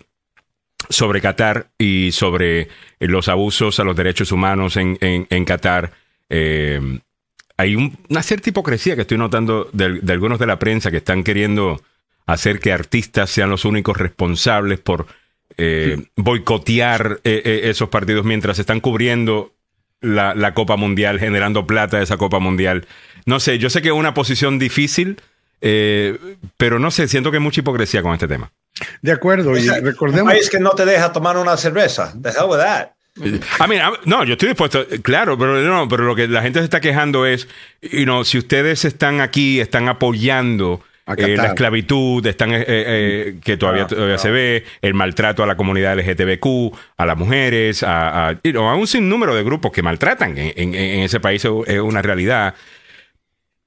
sobre 0.89 1.21
Qatar 1.21 1.67
y 1.77 2.11
sobre 2.11 2.67
los 2.99 3.29
abusos 3.29 3.79
a 3.79 3.83
los 3.83 3.95
derechos 3.95 4.31
humanos 4.31 4.75
en, 4.77 4.97
en, 5.01 5.27
en 5.29 5.45
Qatar. 5.45 5.91
Hay 7.57 7.75
un- 7.75 7.97
una 8.09 8.23
cierta 8.23 8.49
hipocresía 8.49 8.95
que 8.95 9.01
estoy 9.01 9.17
notando 9.17 9.69
de, 9.73 9.99
de 10.01 10.13
algunos 10.13 10.39
de 10.39 10.47
la 10.47 10.59
prensa 10.59 10.91
que 10.91 10.97
están 10.97 11.23
queriendo 11.23 11.81
hacer 12.25 12.59
que 12.59 12.71
artistas 12.73 13.29
sean 13.29 13.49
los 13.49 13.63
únicos 13.65 13.97
responsables 13.97 14.79
por 14.79 15.05
eh, 15.57 16.05
boicotear 16.15 17.19
eh, 17.23 17.41
eh, 17.45 17.61
esos 17.69 17.89
partidos 17.89 18.25
mientras 18.25 18.59
están 18.59 18.79
cubriendo 18.79 19.51
la, 20.01 20.35
la 20.35 20.53
Copa 20.53 20.75
Mundial, 20.75 21.19
generando 21.19 21.65
plata 21.67 21.97
de 21.97 22.03
esa 22.03 22.17
Copa 22.17 22.39
Mundial. 22.39 22.85
No 23.25 23.39
sé, 23.39 23.57
yo 23.59 23.69
sé 23.69 23.81
que 23.81 23.89
es 23.89 23.93
una 23.93 24.13
posición 24.13 24.59
difícil, 24.59 25.21
eh, 25.61 26.17
pero 26.57 26.79
no 26.79 26.91
sé, 26.91 27.07
siento 27.07 27.31
que 27.31 27.37
hay 27.37 27.43
mucha 27.43 27.61
hipocresía 27.61 28.01
con 28.01 28.13
este 28.13 28.27
tema. 28.27 28.51
De 29.01 29.11
acuerdo, 29.11 29.57
y 29.57 29.69
Un 29.69 29.83
recordemos. 29.85 30.33
país 30.33 30.49
que 30.49 30.59
no 30.59 30.71
te 30.71 30.83
deja 30.85 31.13
tomar 31.13 31.37
una 31.37 31.55
cerveza. 31.57 32.13
The 32.21 32.29
hell 32.29 32.49
with 32.49 32.57
that. 32.57 32.89
I 33.15 33.67
mean, 33.69 33.79
I'm- 33.79 33.99
no, 34.05 34.23
yo 34.25 34.33
estoy 34.33 34.49
dispuesto, 34.49 34.85
claro, 35.03 35.37
pero 35.37 35.61
no, 35.61 35.87
pero 35.87 36.03
lo 36.03 36.15
que 36.15 36.27
la 36.27 36.41
gente 36.41 36.59
se 36.59 36.65
está 36.65 36.81
quejando 36.81 37.27
es, 37.27 37.47
you 37.83 38.03
know, 38.05 38.23
si 38.25 38.39
ustedes 38.39 38.83
están 38.85 39.21
aquí, 39.21 39.59
están 39.59 39.87
apoyando 39.87 40.81
eh, 41.17 41.35
la 41.37 41.47
esclavitud, 41.47 42.25
están 42.25 42.53
eh, 42.53 42.63
eh, 42.67 43.39
que 43.43 43.57
todavía, 43.57 43.83
Ah, 43.83 43.87
todavía 43.87 44.17
se 44.17 44.31
ve, 44.31 44.63
el 44.81 44.93
maltrato 44.93 45.43
a 45.43 45.47
la 45.47 45.57
comunidad 45.57 45.97
LGTBQ, 45.99 46.73
a 46.97 47.05
las 47.05 47.17
mujeres, 47.17 47.83
a, 47.83 48.29
a, 48.29 48.29
a 48.29 48.75
un 48.75 48.87
sinnúmero 48.87 49.35
de 49.35 49.43
grupos 49.43 49.71
que 49.71 49.81
maltratan 49.81 50.37
en, 50.37 50.53
en- 50.55 50.75
en 50.75 50.99
ese 51.01 51.19
país 51.19 51.43
es 51.67 51.79
una 51.79 52.01
realidad. 52.01 52.55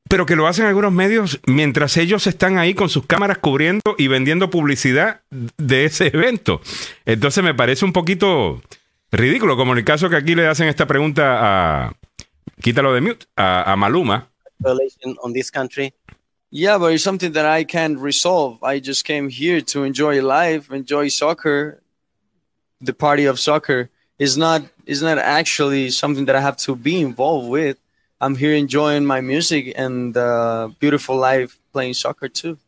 Pero 0.09 0.25
que 0.25 0.37
lo 0.37 0.47
hacen 0.47 0.67
algunos 0.67 0.93
medios 0.93 1.41
mientras 1.47 1.97
ellos 1.97 2.29
están 2.29 2.59
ahí 2.59 2.75
con 2.75 2.89
sus 2.89 3.07
cámaras 3.07 3.39
cubriendo 3.39 3.97
y 3.99 4.07
vendiendo 4.07 4.51
publicidad 4.51 5.21
de 5.59 5.85
ese 5.87 6.07
evento. 6.09 6.61
Entonces 7.07 7.43
me 7.43 7.55
parece 7.55 7.85
un 7.85 7.93
poquito 7.93 8.63
ridículo, 9.11 9.57
como 9.57 9.73
en 9.73 9.79
el 9.79 9.85
caso 9.85 10.09
que 10.09 10.15
aquí 10.17 10.37
le 10.37 10.47
hacen 10.47 10.69
esta 10.69 10.87
pregunta 10.87 11.87
a, 11.87 11.93
quítalo 12.63 12.95
de 12.95 13.01
mute, 13.01 13.27
a, 13.35 13.73
a 13.73 13.77
Maluma. 13.77 14.29
Relation 14.61 15.17
on 15.23 15.33
this 15.33 15.51
country. 15.51 15.93
Yeah, 16.51 16.79
but 16.79 16.93
it's 16.93 17.03
something 17.05 17.33
that 17.33 17.45
I 17.47 17.65
can't 17.65 17.99
resolve. 17.99 18.63
I 18.63 18.79
just 18.79 19.05
came 19.05 19.29
here 19.29 19.61
to 19.73 19.83
enjoy 19.85 20.23
life, 20.23 20.71
enjoy 20.71 21.09
soccer. 21.09 21.83
The 22.81 22.93
party 22.95 23.25
of 23.25 23.41
soccer 23.41 23.91
is 24.19 24.37
not 24.37 24.63
is 24.87 25.03
not 25.03 25.19
actually 25.19 25.91
something 25.91 26.27
that 26.27 26.37
I 26.37 26.41
have 26.41 26.57
to 26.59 26.77
be 26.77 27.01
involved 27.01 27.49
with. 27.49 27.79
I'm 28.21 28.37
here 28.37 28.55
enjoying 28.55 29.05
my 29.05 29.21
music 29.21 29.75
and 29.77 30.17
uh, 30.17 30.69
beautiful 30.79 31.17
life 31.17 31.59
playing 31.73 31.95
soccer 31.95 32.29
too. 32.29 32.59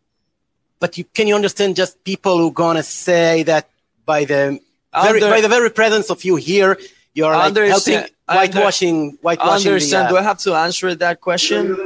But 0.80 0.98
you, 0.98 1.04
can 1.04 1.26
you 1.26 1.34
understand 1.34 1.76
just 1.76 2.02
people 2.04 2.36
who 2.38 2.50
gonna 2.52 2.82
say 2.82 3.44
that 3.44 3.68
by 4.04 4.24
the 4.24 4.60
very, 4.92 5.20
Under- 5.22 5.30
by 5.30 5.40
the 5.40 5.48
very 5.48 5.70
presence 5.70 6.10
of 6.10 6.24
you 6.24 6.36
here, 6.36 6.78
you're 7.14 7.32
like 7.32 7.56
Understand- 7.56 8.10
helping 8.26 8.54
whitewashing 8.54 9.18
whitewashing 9.22 9.72
Understand? 9.72 10.06
the, 10.06 10.10
Do 10.10 10.16
uh, 10.16 10.20
I 10.20 10.22
have 10.24 10.38
to 10.38 10.54
answer 10.54 10.94
that 10.96 11.20
question? 11.20 11.76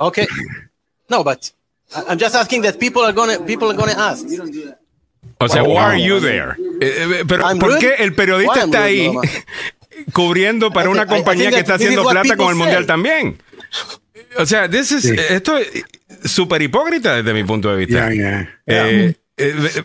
Okay. 0.00 0.26
No, 1.08 1.22
but 1.22 1.52
I'm 2.08 2.18
just 2.18 2.34
asking 2.34 2.62
that 2.62 2.78
people 2.78 3.02
are 3.02 3.12
gonna 3.12 3.38
people 3.44 3.68
are 3.70 3.76
gonna 3.76 3.92
ask. 4.10 4.24
O 5.38 5.48
sea, 5.48 5.62
why 5.62 5.76
are 5.78 5.98
you 6.00 6.20
there? 6.20 6.56
Eh, 6.80 7.20
eh, 7.20 7.24
pero 7.26 7.44
I'm 7.46 7.58
¿por 7.58 7.70
rude? 7.70 7.80
qué 7.80 7.94
el 8.02 8.14
periodista 8.14 8.64
está 8.64 8.78
rude, 8.78 8.88
ahí 8.88 9.12
cubriendo 10.12 10.70
para 10.70 10.88
I 10.88 10.92
una 10.92 11.04
think- 11.04 11.08
compañía 11.16 11.46
que 11.50 11.56
that 11.56 11.60
está 11.60 11.74
haciendo 11.74 12.04
plata 12.08 12.36
con 12.36 12.48
el 12.50 12.54
mundial 12.56 12.78
say. 12.82 12.86
también? 12.86 13.38
O 14.38 14.46
sea, 14.46 14.68
this 14.70 14.92
is- 14.92 15.04
esto 15.04 15.56
es 15.58 15.84
súper 16.24 16.62
hipócrita 16.62 17.16
desde 17.16 17.32
mi 17.34 17.44
punto 17.44 17.70
de 17.74 17.84
vista. 17.84 18.10
Eh, 18.66 19.14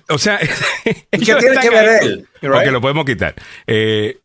o 0.09 0.17
sea, 0.17 0.37
¿qué 0.83 1.03
tiene 1.11 1.59
que 1.61 1.69
ver 1.69 2.03
él? 2.03 2.27
Porque 2.41 2.71
lo 2.71 2.81
podemos 2.81 3.05
quitar. 3.05 3.33
Eh, 3.65 4.17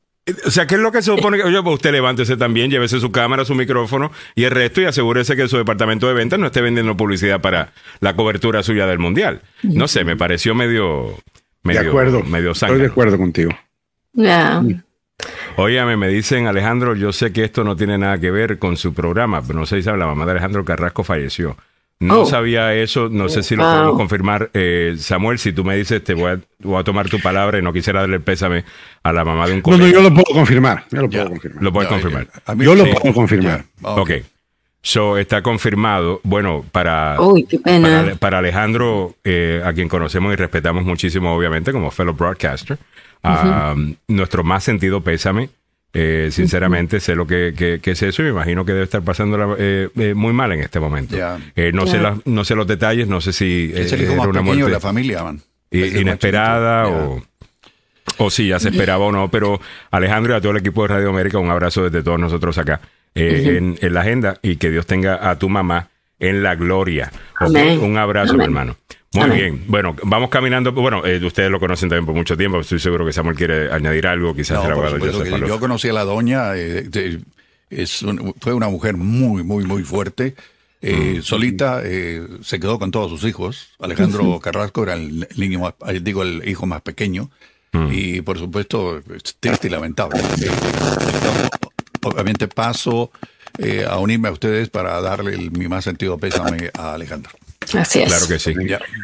o 0.47 0.51
sea, 0.51 0.66
¿qué 0.66 0.77
es 0.77 0.81
lo 0.81 0.93
que 0.93 1.02
se 1.02 1.15
supone 1.15 1.36
que 1.36 1.44
oye, 1.44 1.62
pues 1.62 1.74
usted 1.74 1.93
levántese 1.93 2.36
también, 2.36 2.70
llévese 2.70 3.01
su 3.01 3.11
cámara, 3.11 3.44
su 3.44 3.55
micrófono 3.55 4.11
y 4.35 4.44
el 4.44 4.51
resto 4.51 4.81
y 4.81 4.85
asegúrese 4.85 5.36
que 5.36 5.48
su 5.48 5.57
departamento 5.57 6.09
de 6.09 6.15
ventas 6.15 6.39
no 6.39 6.47
esté 6.47 6.61
vendiendo 6.61 6.97
publicidad 6.97 7.40
para 7.40 7.73
la 8.01 8.15
cobertura 8.15 8.62
suya 8.62 8.86
del 8.86 8.98
mundial? 8.98 9.43
No 9.62 9.89
sé, 9.89 10.05
me 10.05 10.16
pareció 10.16 10.55
medio, 10.55 11.19
medio, 11.62 11.82
de 11.82 11.89
acuerdo. 11.89 12.23
medio 12.23 12.52
Estoy 12.52 12.78
de 12.78 12.86
acuerdo 12.86 13.19
contigo. 13.19 13.51
Yeah. 14.12 14.62
Óyame, 15.57 15.97
me 15.97 16.09
dicen, 16.09 16.47
Alejandro, 16.47 16.94
yo 16.94 17.12
sé 17.12 17.32
que 17.32 17.44
esto 17.44 17.65
no 17.65 17.77
tiene 17.77 17.98
nada 17.98 18.19
que 18.19 18.31
ver 18.31 18.59
con 18.59 18.77
su 18.77 18.94
programa, 18.94 19.43
pero 19.43 19.59
no 19.59 19.66
sé 19.66 19.77
si 19.77 19.82
sabe, 19.82 19.98
la 19.98 20.07
mamá 20.07 20.24
de 20.24 20.32
Alejandro 20.32 20.65
Carrasco 20.65 21.05
falleció. 21.05 21.57
No 22.01 22.22
Oh. 22.22 22.27
sabía 22.27 22.74
eso, 22.74 23.09
no 23.10 23.28
sé 23.28 23.43
si 23.43 23.55
lo 23.56 23.62
Wow. 23.62 23.72
podemos 23.72 23.97
confirmar. 23.98 24.51
Eh, 24.55 24.94
Samuel, 24.98 25.39
si 25.39 25.52
tú 25.52 25.64
me 25.64 25.77
dices, 25.77 26.02
te 26.02 26.14
voy 26.14 26.32
a, 26.32 26.40
voy 26.60 26.81
a 26.81 26.82
tomar 26.85 27.09
tu 27.10 27.20
palabra 27.20 27.59
y 27.59 27.62
no 27.62 27.72
quisiera 27.74 28.01
darle 28.01 28.16
el 28.16 28.22
pésame 28.22 28.64
a 29.02 29.12
la 29.12 29.22
mamá 29.24 29.47
de 29.47 29.52
un 29.52 29.59
No, 29.59 29.62
colega. 29.64 29.85
no, 29.86 29.93
yo 29.93 30.02
lo 30.02 30.10
puedo 30.14 30.35
confirmar. 30.35 30.85
Yo 30.90 31.02
lo 31.02 31.10
puedo 31.10 31.28
confirmar. 31.28 31.62
Lo 31.62 31.72
puedes 31.72 31.89
confirmar. 31.90 32.27
Yo 32.59 32.74
lo 32.74 32.85
puedo 32.90 33.14
confirmar. 33.14 33.64
Ok. 33.82 34.10
So, 34.82 35.18
está 35.18 35.43
confirmado. 35.43 36.20
Bueno, 36.24 36.64
para, 36.72 37.20
Uy, 37.20 37.44
qué 37.44 37.59
pena. 37.59 38.01
para, 38.02 38.14
para 38.16 38.39
Alejandro, 38.39 39.14
eh, 39.24 39.60
a 39.62 39.74
quien 39.74 39.90
conocemos 39.90 40.32
y 40.32 40.36
respetamos 40.36 40.85
muchísimo, 40.86 41.35
obviamente, 41.36 41.70
como 41.70 41.90
fellow 41.90 42.14
broadcaster, 42.14 42.78
ah, 43.22 43.74
nuestro 44.09 44.43
más 44.43 44.64
sentido 44.64 45.02
pésame. 45.02 45.51
Eh, 45.93 46.29
sinceramente, 46.31 47.01
sé 47.01 47.17
lo 47.17 47.27
que, 47.27 47.53
que- 47.57 47.81
que 47.81 47.91
es 47.91 48.03
eso 48.03 48.23
y 48.23 48.27
me 48.27 48.31
imagino 48.31 48.65
que 48.65 48.73
debe 48.73 48.85
estar 48.85 49.03
pasándola 49.03 49.57
eh, 49.59 49.89
eh, 49.97 50.15
muy 50.15 50.33
mal 50.33 50.53
en 50.53 50.61
este 50.61 50.79
momento. 50.79 51.17
Eh, 51.57 51.73
no, 51.75 51.87
sé 51.87 51.97
Ya. 51.97 52.03
las- 52.03 52.27
no 52.27 52.45
sé 52.45 52.55
los 52.55 52.67
detalles, 52.69 53.09
no 53.09 53.21
sé 53.21 53.33
si 53.33 53.73
Es 53.75 53.93
el 53.93 54.03
hijo 54.03 54.12
era 54.12 54.19
más 54.23 54.27
una 54.29 54.43
muerte 54.43 54.65
de 54.65 54.71
la 54.71 54.79
familia, 54.81 55.25
man. 55.25 55.41
inesperada 55.73 56.89
o, 56.89 57.23
o 58.19 58.31
si 58.31 58.49
ya 58.49 58.59
se 58.61 58.69
esperaba 58.69 59.05
o 59.07 59.12
no. 59.12 59.31
Pero 59.31 59.61
Alejandro 59.91 60.33
y 60.35 60.37
a 60.37 60.41
todo 60.41 60.53
el 60.53 60.59
equipo 60.59 60.83
de 60.83 60.89
Radio 60.95 61.11
América, 61.11 61.39
un 61.39 61.51
abrazo 61.51 61.85
desde 61.85 62.03
todos 62.03 62.19
nosotros 62.21 62.57
acá 62.59 62.81
eh, 63.15 63.57
en, 63.59 63.77
en 63.81 63.95
la 63.95 64.01
agenda 64.03 64.39
y 64.43 64.57
que 64.57 64.71
Dios 64.71 64.87
tenga 64.87 65.29
a 65.29 65.39
tu 65.39 65.49
mamá 65.49 65.89
en 66.19 66.43
la 66.43 66.55
gloria. 66.55 67.11
Un 67.41 67.97
abrazo, 67.97 68.35
mi 68.35 68.45
Amén. 68.45 68.51
hermano. 68.51 68.77
Muy 69.12 69.24
Amén. 69.24 69.37
bien. 69.39 69.65
Bueno, 69.66 69.97
vamos 70.05 70.31
caminando. 70.31 70.70
Bueno, 70.73 71.05
eh, 71.05 71.24
ustedes 71.24 71.51
lo 71.51 71.59
conocen 71.59 71.89
también 71.89 72.07
por 72.07 72.15
mucho 72.15 72.37
tiempo. 72.37 72.61
Estoy 72.61 72.78
seguro 72.78 73.05
que 73.05 73.12
Samuel 73.12 73.35
quiere 73.37 73.73
añadir 73.73 74.07
algo, 74.07 74.35
quizás 74.35 74.59
No, 74.59 74.66
el 74.66 74.73
abogado 74.73 74.99
que 74.99 75.49
yo 75.49 75.59
conocí 75.59 75.89
a 75.89 75.93
la 75.93 76.05
doña, 76.05 76.55
eh, 76.57 76.82
de- 76.82 77.20
es 77.70 78.03
un- 78.03 78.35
fue 78.41 78.55
una 78.55 78.69
mujer 78.69 78.97
muy, 78.97 79.43
muy, 79.43 79.65
muy 79.65 79.82
fuerte. 79.82 80.37
Eh, 80.81 81.16
Mm. 81.19 81.23
Solita 81.23 81.82
eh, 81.85 82.24
se 82.43 82.61
quedó 82.61 82.78
con 82.78 82.91
todos 82.93 83.11
sus 83.11 83.28
hijos. 83.28 83.70
Alejandro 83.81 84.39
Carrasco 84.41 84.85
era 84.85 84.95
el 84.95 85.27
niño 85.37 85.59
más, 85.59 85.74
eh, 85.89 85.99
digo, 86.01 86.23
el 86.23 86.49
hijo 86.49 86.66
más 86.66 86.81
pequeño. 86.82 87.31
Mm. 87.73 87.89
Y 87.93 88.20
por 88.23 88.39
supuesto, 88.39 88.99
es 89.15 89.37
triste 89.41 89.66
y 89.66 89.70
lamentable. 89.70 90.20
Eh, 90.20 90.51
obviamente 92.03 92.47
paso 92.49 93.11
a 93.89 93.99
unirme 93.99 94.28
a 94.28 94.32
ustedes 94.32 94.69
para 94.70 95.01
darle 95.01 95.35
el- 95.35 95.51
mi 95.51 95.66
más 95.69 95.82
sentido 95.85 96.16
pésame 96.16 96.70
a 96.78 96.95
Alejandro. 96.95 97.32
Así 97.74 98.03
es. 98.03 98.09
Claro 98.09 98.27
que 98.28 98.39
sí. 98.39 98.55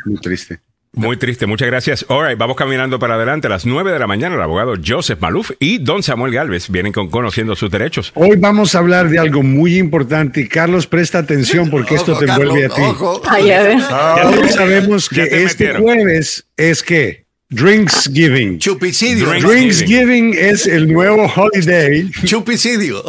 Muy 0.05 0.17
triste. 0.21 0.61
Muy 0.93 1.19
triste, 1.19 1.45
muchas 1.45 1.69
gracias. 1.69 2.07
All 2.09 2.27
right, 2.27 2.39
vamos 2.39 2.57
caminando 2.57 2.99
para 2.99 3.17
adelante. 3.17 3.49
A 3.49 3.51
las 3.51 3.67
9 3.67 3.93
de 3.93 3.99
la 3.99 4.07
mañana, 4.07 4.35
el 4.37 4.41
abogado 4.41 4.77
Joseph 4.85 5.21
Maluf 5.21 5.51
y 5.61 5.77
don 5.77 6.03
Samuel 6.03 6.33
Galvez 6.33 6.71
vienen 6.71 6.91
con 6.95 7.11
Conociendo 7.11 7.55
sus 7.55 7.71
derechos. 7.71 8.13
Hoy 8.15 8.37
vamos 8.39 8.75
a 8.75 8.79
hablar 8.79 9.11
de 9.11 9.19
algo 9.19 9.43
muy 9.43 9.77
importante 9.77 10.41
y 10.41 10.49
Carlos, 10.49 10.87
presta 10.87 11.19
atención 11.19 11.69
porque 11.69 11.97
esto 11.97 12.17
te 12.19 12.25
Carlos, 12.25 12.47
envuelve 12.47 12.67
a 12.73 12.75
ti. 12.75 12.81
ojo. 12.81 13.21
Ay, 13.29 13.51
a 13.51 13.63
ver. 13.63 13.79
Todos 14.23 14.55
sabemos 14.55 15.11
que 15.11 15.27
te 15.27 15.43
este 15.45 15.65
metieron. 15.75 15.83
jueves 15.83 16.47
es 16.57 16.83
que 16.83 17.26
Drinksgiving. 17.49 18.59
Chupicidio. 18.59 19.29
Drink- 19.29 19.47
Drinksgiving 19.47 20.35
es 20.35 20.67
el 20.67 20.93
nuevo 20.93 21.27
holiday. 21.35 22.11
Chupicidio. 22.25 23.03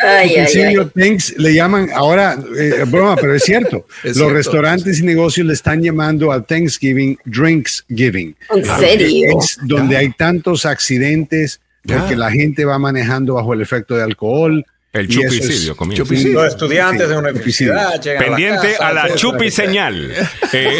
Ay, 0.00 0.30
ay, 0.30 0.36
ay. 0.36 0.46
Chupicidio, 0.46 0.90
thanks, 0.96 1.34
le 1.36 1.52
llaman 1.54 1.90
ahora, 1.94 2.38
eh, 2.58 2.84
broma, 2.86 3.16
pero 3.16 3.34
es 3.34 3.42
cierto. 3.44 3.86
Es 4.02 4.16
Los 4.16 4.16
cierto. 4.16 4.34
restaurantes 4.34 4.98
y 5.00 5.02
negocios 5.02 5.46
le 5.46 5.52
están 5.52 5.82
llamando 5.82 6.32
al 6.32 6.46
Thanksgiving 6.46 7.18
Drinksgiving. 7.26 8.34
¿En 8.56 8.64
serio? 8.64 9.38
Es 9.38 9.58
donde 9.62 9.96
hay 9.98 10.10
tantos 10.12 10.64
accidentes 10.64 11.60
porque 11.84 12.16
la 12.16 12.30
gente 12.30 12.64
va 12.64 12.78
manejando 12.78 13.34
bajo 13.34 13.52
el 13.54 13.60
efecto 13.60 13.94
de 13.96 14.04
alcohol. 14.04 14.64
El 14.94 15.06
eso 15.10 15.20
es- 15.22 15.32
chupicidio 15.32 15.76
comienza. 15.76 16.02
Chupicidio. 16.04 16.42
Los 16.42 16.52
estudiantes 16.52 17.06
Sí, 17.06 17.12
de 17.12 17.18
una 17.18 17.32
chupicidio. 17.32 17.72
universidad 17.72 18.02
llegan 18.02 18.24
Pendiente 18.24 18.76
la 18.78 18.88
a 18.88 18.92
la 18.92 19.02
casa, 19.02 19.14
chupi 19.16 19.50
señal. 19.50 20.12
Eh, 20.54 20.78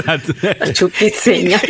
la- 0.60 0.72
Chupiseña. 0.74 1.60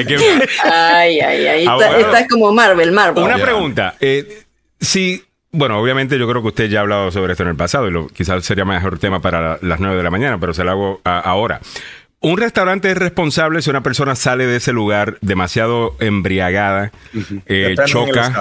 es 0.06 0.06
que- 0.06 0.48
Ay, 0.64 1.20
ay, 1.20 1.46
ay. 1.46 1.60
Está, 1.60 1.72
Abogado. 1.72 1.98
está 1.98 2.26
como 2.28 2.52
Marvel, 2.52 2.92
Marvel. 2.92 3.24
una 3.24 3.38
pregunta. 3.38 3.94
Eh, 4.00 4.42
si, 4.80 5.24
bueno, 5.50 5.78
obviamente 5.80 6.18
yo 6.18 6.28
creo 6.28 6.42
que 6.42 6.48
usted 6.48 6.68
ya 6.68 6.78
ha 6.78 6.82
hablado 6.82 7.10
sobre 7.10 7.32
esto 7.32 7.42
en 7.42 7.50
el 7.50 7.56
pasado 7.56 7.88
y 7.88 7.90
lo, 7.90 8.06
quizás 8.08 8.44
sería 8.44 8.64
mejor 8.64 8.98
tema 8.98 9.20
para 9.20 9.40
la- 9.40 9.58
las 9.62 9.80
9 9.80 9.96
de 9.96 10.02
la 10.02 10.10
mañana, 10.10 10.38
pero 10.38 10.52
se 10.54 10.64
lo 10.64 10.70
hago 10.70 11.00
a- 11.04 11.20
ahora. 11.20 11.60
¿Un 12.20 12.36
restaurante 12.36 12.90
es 12.90 12.96
responsable 12.96 13.62
si 13.62 13.70
una 13.70 13.82
persona 13.84 14.16
sale 14.16 14.46
de 14.46 14.56
ese 14.56 14.72
lugar 14.72 15.18
demasiado 15.20 15.94
embriagada, 16.00 16.90
eh, 17.14 17.74
Depende 17.76 17.76
del 17.76 17.86
choca. 17.86 18.32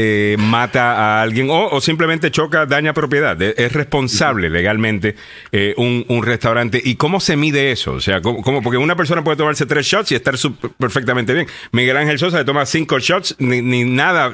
Eh, 0.00 0.36
mata 0.38 0.92
a 0.92 1.22
alguien 1.22 1.50
o, 1.50 1.66
o 1.70 1.80
simplemente 1.80 2.30
choca, 2.30 2.66
daña 2.66 2.92
propiedad? 2.92 3.36
De- 3.36 3.52
¿Es 3.56 3.72
responsable 3.72 4.48
legalmente 4.48 5.16
eh, 5.50 5.74
un, 5.76 6.04
un 6.08 6.22
restaurante? 6.22 6.80
¿Y 6.84 6.94
cómo 6.94 7.18
se 7.18 7.36
mide 7.36 7.72
eso? 7.72 7.94
O 7.94 8.00
sea, 8.00 8.20
¿cómo, 8.20 8.42
cómo- 8.42 8.62
porque 8.62 8.78
una 8.78 8.94
persona 8.94 9.24
puede 9.24 9.36
tomarse 9.36 9.66
tres 9.66 9.84
shots 9.86 10.12
y 10.12 10.14
estar 10.14 10.34
perfectamente 10.78 11.34
bien. 11.34 11.48
Miguel 11.72 11.96
Ángel 11.96 12.18
Sosa 12.18 12.38
le 12.38 12.44
toma 12.44 12.64
cinco 12.64 13.00
shots, 13.00 13.34
ni, 13.40 13.60
ni 13.60 13.82
nada, 13.84 14.32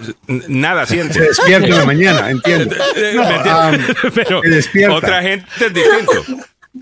nada 0.49 0.85
siente. 0.85 1.15
Se 1.15 1.21
despierta 1.23 1.67
en 1.69 1.79
la 1.79 1.85
mañana, 1.87 2.31
entiendo. 2.31 2.77
Eh, 2.97 3.13
No, 3.15 3.23
um, 3.71 4.11
Pero 4.15 4.95
otra 4.95 5.23
gente 5.23 5.47
es 5.61 5.73
distinto. 5.73 6.25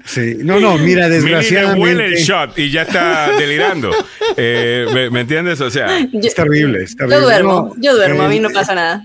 Sí. 0.07 0.37
No, 0.39 0.59
no, 0.59 0.79
mira, 0.79 1.07
Mili 1.09 1.21
le 1.21 1.23
huele 1.25 1.37
el 1.37 1.43
desgraciadamente 1.43 2.17
shot 2.23 2.59
y 2.59 2.71
ya 2.71 2.83
está 2.83 3.31
delirando. 3.39 3.91
Eh, 4.37 4.87
¿me, 4.93 5.11
me 5.11 5.21
entiendes? 5.21 5.61
O 5.61 5.71
sea, 5.71 6.01
Yo, 6.13 6.21
es 6.21 6.35
terrible, 6.35 6.83
es 6.85 6.97
terrible. 6.97 7.17
yo 7.19 7.23
duermo, 7.25 7.75
No, 7.77 7.83
yo 7.83 7.95
duermo, 7.95 8.23
a 8.23 8.29
mí 8.29 8.37
eh, 8.37 8.41
no 8.41 8.51
pasa 8.51 8.75
nada. 8.75 9.05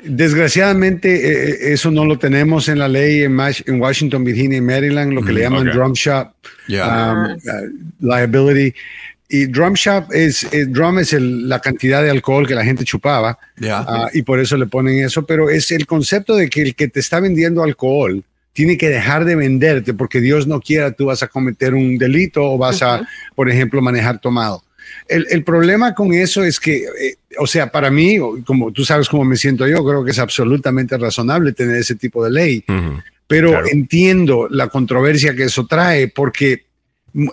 Desgraciadamente, 0.00 1.08
eh, 1.70 1.72
eso 1.72 1.90
no 1.90 2.04
lo 2.04 2.18
tenemos 2.18 2.68
en 2.68 2.78
la 2.78 2.88
ley 2.88 3.22
en, 3.24 3.36
en 3.66 3.80
Washington, 3.80 4.24
Virginia 4.24 4.58
y 4.58 4.60
Maryland, 4.60 5.12
lo 5.12 5.22
que 5.24 5.32
le 5.32 5.40
Mm, 5.40 5.42
llaman 5.42 5.68
ok. 5.68 5.74
drum 5.74 5.92
shop 5.92 6.28
um, 6.68 7.32
uh, 7.32 7.36
liability. 8.00 8.74
Y 9.30 9.46
drum 9.46 9.74
shop 9.74 10.04
es, 10.12 10.44
eh, 10.52 10.64
drum 10.66 10.98
es 11.00 11.12
el- 11.12 11.48
la 11.48 11.60
cantidad 11.60 12.02
de 12.02 12.10
alcohol 12.10 12.46
que 12.48 12.54
la 12.54 12.64
gente 12.64 12.84
chupaba 12.84 13.38
ah, 13.68 14.08
y 14.14 14.22
por 14.22 14.40
eso 14.40 14.56
le 14.56 14.66
ponen 14.66 15.04
eso, 15.04 15.26
pero 15.26 15.50
es 15.50 15.70
el 15.70 15.84
concepto 15.86 16.34
de 16.34 16.48
que 16.48 16.62
el 16.62 16.74
que 16.74 16.88
te 16.88 17.00
está 17.00 17.20
vendiendo 17.20 17.62
alcohol 17.62 18.24
tiene 18.58 18.76
que 18.76 18.88
dejar 18.88 19.24
de 19.24 19.36
venderte 19.36 19.94
porque 19.94 20.20
Dios 20.20 20.48
no 20.48 20.60
quiera 20.60 20.90
tú 20.90 21.04
vas 21.04 21.22
a 21.22 21.28
cometer 21.28 21.74
un 21.74 21.96
delito 21.96 22.42
o 22.42 22.58
vas 22.58 22.82
a, 22.82 23.06
por 23.36 23.48
ejemplo, 23.48 23.80
manejar 23.80 24.20
tomado. 24.20 24.64
El, 25.06 25.28
el 25.30 25.44
problema 25.44 25.94
con 25.94 26.12
eso 26.12 26.42
es 26.42 26.58
que, 26.58 26.78
eh, 26.78 27.14
o 27.38 27.46
sea, 27.46 27.70
para 27.70 27.88
mí, 27.88 28.18
como 28.44 28.72
tú 28.72 28.84
sabes 28.84 29.08
cómo 29.08 29.22
me 29.24 29.36
siento 29.36 29.64
yo, 29.68 29.84
creo 29.84 30.04
que 30.04 30.10
es 30.10 30.18
absolutamente 30.18 30.98
razonable 30.98 31.52
tener 31.52 31.76
ese 31.76 31.94
tipo 31.94 32.24
de 32.24 32.32
ley, 32.32 32.64
pero 33.28 33.50
Claro. 33.50 33.66
entiendo 33.70 34.48
la 34.50 34.66
controversia 34.66 35.36
que 35.36 35.44
eso 35.44 35.64
trae 35.64 36.08
porque 36.08 36.64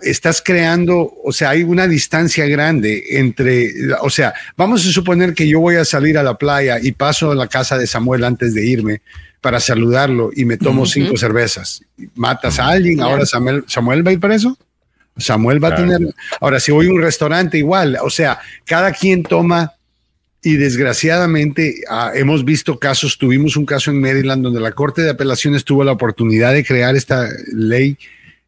estás 0.03 0.43
creando, 0.45 1.11
o 1.23 1.31
sea, 1.31 1.49
hay 1.49 1.63
una 1.63 1.87
distancia 1.87 2.45
grande 2.45 3.03
entre, 3.17 3.71
o 3.99 4.11
sea, 4.11 4.31
vamos 4.55 4.85
a 4.85 4.91
suponer 4.91 5.33
que 5.33 5.47
yo 5.47 5.59
voy 5.59 5.77
a 5.77 5.85
salir 5.85 6.19
a 6.19 6.23
la 6.23 6.37
playa 6.37 6.77
y 6.79 6.91
paso 6.91 7.31
a 7.31 7.35
la 7.35 7.47
casa 7.47 7.79
de 7.79 7.87
Samuel 7.87 8.25
antes 8.25 8.53
de 8.53 8.63
irme 8.63 9.01
para 9.45 9.59
saludarlo 9.59 10.31
y 10.35 10.43
me 10.43 10.57
tomo 10.57 10.87
cinco 10.87 11.15
cervezas. 11.17 11.83
Matas 12.15 12.57
a 12.57 12.69
alguien, 12.69 12.99
ahora 12.99 13.27
Samuel, 13.27 13.63
Samuel 13.67 14.03
va 14.03 14.09
a 14.09 14.13
ir 14.13 14.19
preso. 14.19 14.57
Samuel 15.17 15.63
va 15.63 15.67
Claro. 15.75 15.83
a 15.83 15.97
tener, 15.97 16.13
ahora 16.41 16.59
si 16.59 16.71
voy 16.71 16.87
a 16.87 16.89
un 16.91 16.99
restaurante 16.99 17.55
igual, 17.59 17.95
o 18.01 18.09
sea, 18.09 18.39
cada 18.65 18.91
quien 18.91 19.21
toma 19.21 19.71
y 20.41 20.55
desgraciadamente 20.55 21.75
ah, 21.87 22.11
hemos 22.15 22.43
visto 22.43 22.79
casos, 22.79 23.19
tuvimos 23.19 23.55
un 23.55 23.67
caso 23.67 23.91
en 23.91 24.01
Maryland 24.01 24.41
donde 24.41 24.59
la 24.59 24.71
Corte 24.71 25.03
de 25.03 25.11
Apelaciones 25.11 25.63
tuvo 25.63 25.83
la 25.83 25.91
oportunidad 25.91 26.51
de 26.53 26.65
crear 26.65 26.95
esta 26.95 27.29
ley 27.53 27.99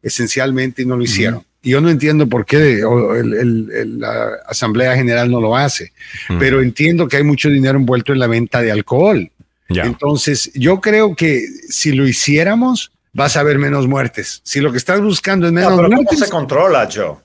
esencialmente 0.02 0.82
y 0.82 0.86
no 0.86 0.96
lo 0.96 1.04
hicieron. 1.04 1.44
Y 1.62 1.70
yo 1.70 1.80
no 1.80 1.90
entiendo 1.90 2.26
por 2.28 2.44
qué 2.44 2.82
o 2.84 3.14
el- 3.14 3.34
el- 3.34 3.70
el- 3.72 4.00
la 4.00 4.30
Asamblea 4.48 4.96
General 4.96 5.30
no 5.30 5.40
lo 5.40 5.56
hace, 5.56 5.92
pero 6.40 6.60
entiendo 6.60 7.06
que 7.06 7.18
hay 7.18 7.22
mucho 7.22 7.48
dinero 7.50 7.78
envuelto 7.78 8.12
en 8.12 8.18
la 8.18 8.26
venta 8.26 8.60
de 8.62 8.72
alcohol. 8.72 9.30
Entonces, 9.68 10.50
yo 10.54 10.80
creo 10.80 11.14
que 11.14 11.46
si 11.68 11.92
lo 11.92 12.06
hiciéramos, 12.06 12.90
vas 13.12 13.36
a 13.36 13.40
haber 13.40 13.58
menos 13.58 13.86
muertes. 13.86 14.40
Si 14.44 14.60
lo 14.60 14.72
que 14.72 14.78
estás 14.78 15.00
buscando 15.00 15.46
es 15.46 15.52
No, 15.52 15.60
menos 15.60 15.76
pero 15.76 15.88
¿cómo 15.88 15.96
muertes, 16.02 16.18
se 16.20 16.28
controla, 16.30 16.88
Joe? 16.92 17.16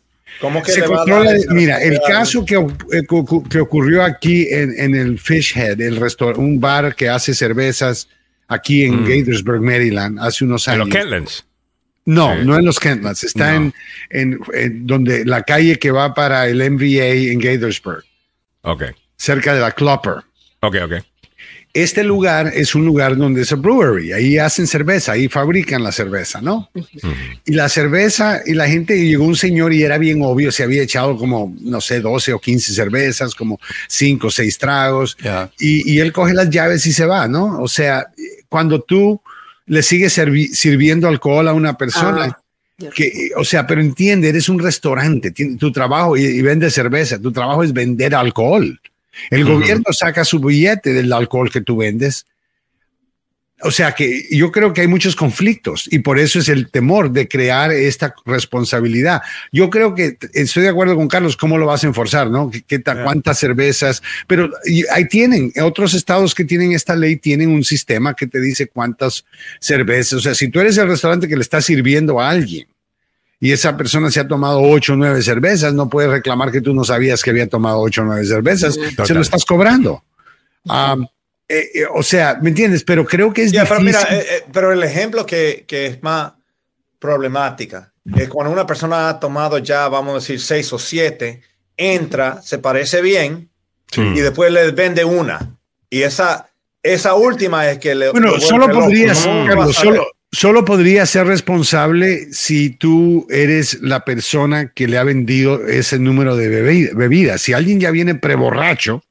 ¿Cómo 0.41 0.61
que 0.64 0.72
se 0.72 0.84
controla. 0.84 1.32
Mira, 1.52 1.82
el 1.82 1.99
caso 2.07 2.44
que, 2.44 2.56
eh, 2.56 3.03
que 3.49 3.60
ocurrió 3.60 4.03
aquí 4.03 4.48
en, 4.49 4.74
en 4.78 4.95
el 4.95 5.20
Fish 5.20 5.56
Head, 5.57 5.80
el 5.80 5.99
restaur- 5.99 6.38
un 6.38 6.60
bar 6.60 6.95
que 6.95 7.07
hace 7.07 7.34
cervezas 7.34 8.10
aquí 8.48 8.84
en 8.84 9.03
Mm. 9.03 9.07
Gaithersburg, 9.07 9.61
Maryland, 9.61 10.20
hace 10.20 10.44
unos 10.44 10.68
En 10.68 10.80
los 10.80 10.88
años. 10.88 10.95
Kentlands. 10.98 11.45
No, 12.06 12.36
no 12.36 12.57
en 12.57 12.65
los 12.65 12.80
Kentlands, 12.80 13.24
está 13.24 13.56
en, 13.56 13.74
en, 14.10 14.40
donde 14.86 15.24
la 15.24 15.44
calle 15.44 15.80
que 15.80 15.91
va 15.91 16.14
para 16.14 16.48
el 16.49 16.57
NBA 16.60 17.32
en 17.32 17.40
Gaithersburg. 17.40 18.03
Ok. 18.64 18.84
Cerca 19.15 19.53
de 19.53 19.61
la 19.61 19.72
Clopper. 19.72 20.15
Ok, 20.60 20.76
ok. 20.84 20.94
Este 21.74 22.04
lugar 22.04 22.52
es 22.54 22.76
un 22.76 22.86
lugar 22.86 23.18
donde 23.18 23.41
es 23.41 23.52
a 23.52 23.56
brewery, 23.56 24.12
ahí 24.14 24.38
hacen 24.38 24.68
cerveza, 24.68 25.14
ahí 25.14 25.28
fabrican 25.28 25.84
la 25.84 25.91
cerveza, 25.91 26.40
¿no? 26.40 26.70
Y 27.45 27.54
la 27.54 27.68
cerveza, 27.68 28.41
y 28.45 28.54
la 28.54 28.68
gente, 28.68 28.95
llegó 29.04 29.26
un 29.26 29.36
señor 29.36 29.74
y 29.74 29.82
era 29.82 29.98
bien 29.98 30.22
obvio, 30.22 30.52
se 30.52 30.62
había 30.62 30.84
echado 30.84 31.18
como, 31.18 31.56
no 31.62 31.82
sé, 31.82 32.00
12 32.00 32.34
o 32.34 32.40
15 32.40 32.74
cervezas, 32.74 33.34
como 33.34 33.60
5 33.88 34.28
o 34.28 34.30
6 34.30 34.58
tragos, 34.60 35.18
y, 35.58 35.91
y, 35.91 36.00
él 36.00 36.14
coge 36.14 36.36
las 36.36 36.52
llaves 36.52 36.86
y 36.86 36.94
se 36.94 37.06
va, 37.06 37.28
¿no? 37.28 37.60
O 37.60 37.68
sea, 37.68 38.06
cuando 38.50 38.82
tú 38.82 39.20
le 39.66 39.82
sigues 39.82 40.14
sirviendo 40.52 41.08
alcohol 41.08 41.48
a 41.48 41.54
una 41.54 41.76
persona, 41.76 42.26
ah, 42.26 42.90
que, 42.94 43.32
o 43.36 43.44
sea, 43.44 43.66
pero 43.66 43.82
entiende, 43.82 44.30
eres 44.30 44.48
un 44.48 44.60
restaurante, 44.60 45.32
tu 45.32 45.72
trabajo 45.72 46.16
y, 46.18 46.24
y 46.24 46.41
vende 46.44 46.70
cerveza, 46.70 47.20
tu 47.20 47.32
trabajo 47.32 47.64
es 47.64 47.74
vender 47.74 48.14
alcohol. 48.14 48.80
El 49.30 49.45
gobierno 49.45 49.91
saca 49.91 50.26
su 50.26 50.40
billete 50.40 50.94
del 50.94 51.11
alcohol 51.14 51.52
que 51.52 51.61
tú 51.61 51.77
vendes. 51.77 52.26
O 53.65 53.72
sea 53.72 53.94
que 53.94 54.27
yo 54.30 54.52
creo 54.52 54.73
que 54.73 54.81
hay 54.81 54.88
muchos 54.88 55.15
conflictos 55.15 55.88
y 55.90 55.99
por 55.99 56.19
eso 56.19 56.40
es 56.40 56.49
el 56.49 56.69
temor 56.69 57.11
de 57.11 57.30
crear 57.30 57.72
esta 57.72 58.14
responsabilidad. 58.26 59.22
Yo 59.53 59.69
creo 59.69 59.95
que 59.95 60.18
estoy 60.34 60.64
de 60.64 60.69
acuerdo 60.69 60.98
con 60.98 61.07
Carlos, 61.07 61.38
¿cómo 61.38 61.57
lo 61.57 61.68
vas 61.68 61.84
a 61.84 61.88
enforzar? 61.88 62.30
¿no? 62.30 62.52
¿Qué, 62.68 62.84
¿Cuántas 62.84 63.40
cervezas? 63.40 64.03
Pero 64.27 64.49
ahí 64.91 65.07
tienen, 65.07 65.53
otros 65.61 65.94
estados 65.94 66.35
que 66.35 66.44
tienen 66.44 66.73
esta 66.73 66.95
ley 66.95 67.15
tienen 67.15 67.49
un 67.49 67.64
sistema 67.64 68.15
que 68.15 68.27
te 68.27 68.41
dice 68.41 68.68
cuántas 68.68 69.23
cervezas. 69.60 70.14
O 70.14 70.22
sea, 70.22 70.35
si 70.35 70.49
tú 70.49 70.60
eres 70.60 70.77
el 70.77 70.90
restaurante 70.90 71.30
que 71.30 71.35
le 71.38 71.41
está 71.41 71.61
sirviendo 71.61 72.19
a 72.19 72.30
alguien 72.30 72.68
y 73.44 73.52
esa 73.52 73.76
persona 73.76 74.10
se 74.10 74.22
ha 74.22 74.28
tomado 74.28 74.61
ocho 74.61 74.94
o 74.94 74.95
nueve 74.95 75.22
cervezas, 75.22 75.74
no 75.74 75.90
puedes 75.90 76.10
reclamar 76.10 76.49
que 76.49 76.61
tú 76.61 76.74
no 76.74 76.86
sabías 76.86 77.22
que 77.22 77.30
había 77.30 77.49
tomado 77.49 77.82
ocho 77.82 78.02
o 78.02 78.06
nueve 78.06 78.26
cervezas, 78.26 78.80
se 79.06 79.14
lo 79.14 79.20
estás 79.20 79.44
cobrando. 79.44 80.02
Eh, 80.65 81.70
eh, 81.74 81.84
o 81.94 82.02
sea, 82.03 82.40
¿me 82.41 82.52
entiendes? 82.52 82.86
Pero 82.86 83.06
creo 83.06 83.34
que 83.34 83.44
es 83.44 83.52
difícil. 83.52 83.68
Pero, 83.68 83.82
mira, 83.82 84.02
eh, 84.10 84.45
pero 84.53 84.72
el 84.72 84.82
ejemplo 84.82 85.26
que, 85.26 85.65
que, 85.68 85.88
es 85.88 86.02
más 86.02 86.32
problemática 86.99 87.91
es 88.15 88.30
cuando 88.30 88.53
una 88.53 88.65
persona 88.65 89.10
ha 89.10 89.20
tomado 89.20 89.57
ya, 89.57 89.90
vamos 89.90 90.11
a 90.11 90.20
decir, 90.20 90.40
seis 90.40 90.72
o 90.72 90.80
siete, 90.80 91.41
entra, 91.76 92.41
se 92.41 92.60
parece 92.60 93.02
bien 93.02 93.49
y 93.94 94.22
después 94.22 94.53
le 94.53 94.72
vende 94.72 95.03
una. 95.03 95.57
Y 95.90 96.03
esa, 96.03 96.49
esa 96.82 97.15
última 97.15 97.70
es 97.70 97.78
que 97.78 97.94
le... 97.94 98.11
Bueno, 98.11 98.40
solo 98.40 98.70
podría, 98.70 99.14
solo, 99.14 100.12
solo 100.34 100.66
podría 100.66 101.06
ser 101.06 101.28
responsable 101.28 102.28
si 102.34 102.72
tú 102.72 103.28
eres 103.30 103.82
la 103.82 104.04
persona 104.04 104.72
que 104.74 104.88
le 104.88 104.98
ha 104.98 105.04
vendido 105.04 105.66
ese 105.68 106.00
número 106.00 106.36
de 106.36 106.50
bebidas. 106.94 107.42
Si 107.42 107.54
alguien 107.54 107.80
ya 107.80 107.92
viene 107.92 108.16
preborracho 108.16 109.04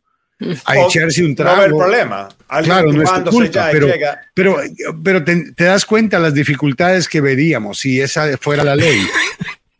a 0.64 0.78
echarse 0.78 1.24
un 1.24 1.36
trago. 1.36 1.56
No 1.56 1.62
hay 1.62 1.68
problema. 1.68 2.28
claro, 2.64 2.92
no 2.92 3.02
es 3.02 3.10
culpa, 3.30 3.68
pero, 3.70 3.88
pero, 4.34 4.56
pero 5.02 5.24
te, 5.24 5.64
das 5.64 5.86
cuenta 5.86 6.18
las 6.18 6.34
dificultades 6.34 7.08
que 7.08 7.20
veríamos 7.20 7.78
si 7.78 8.00
esa 8.00 8.36
fuera 8.36 8.62
la 8.62 8.76
ley. 8.76 9.00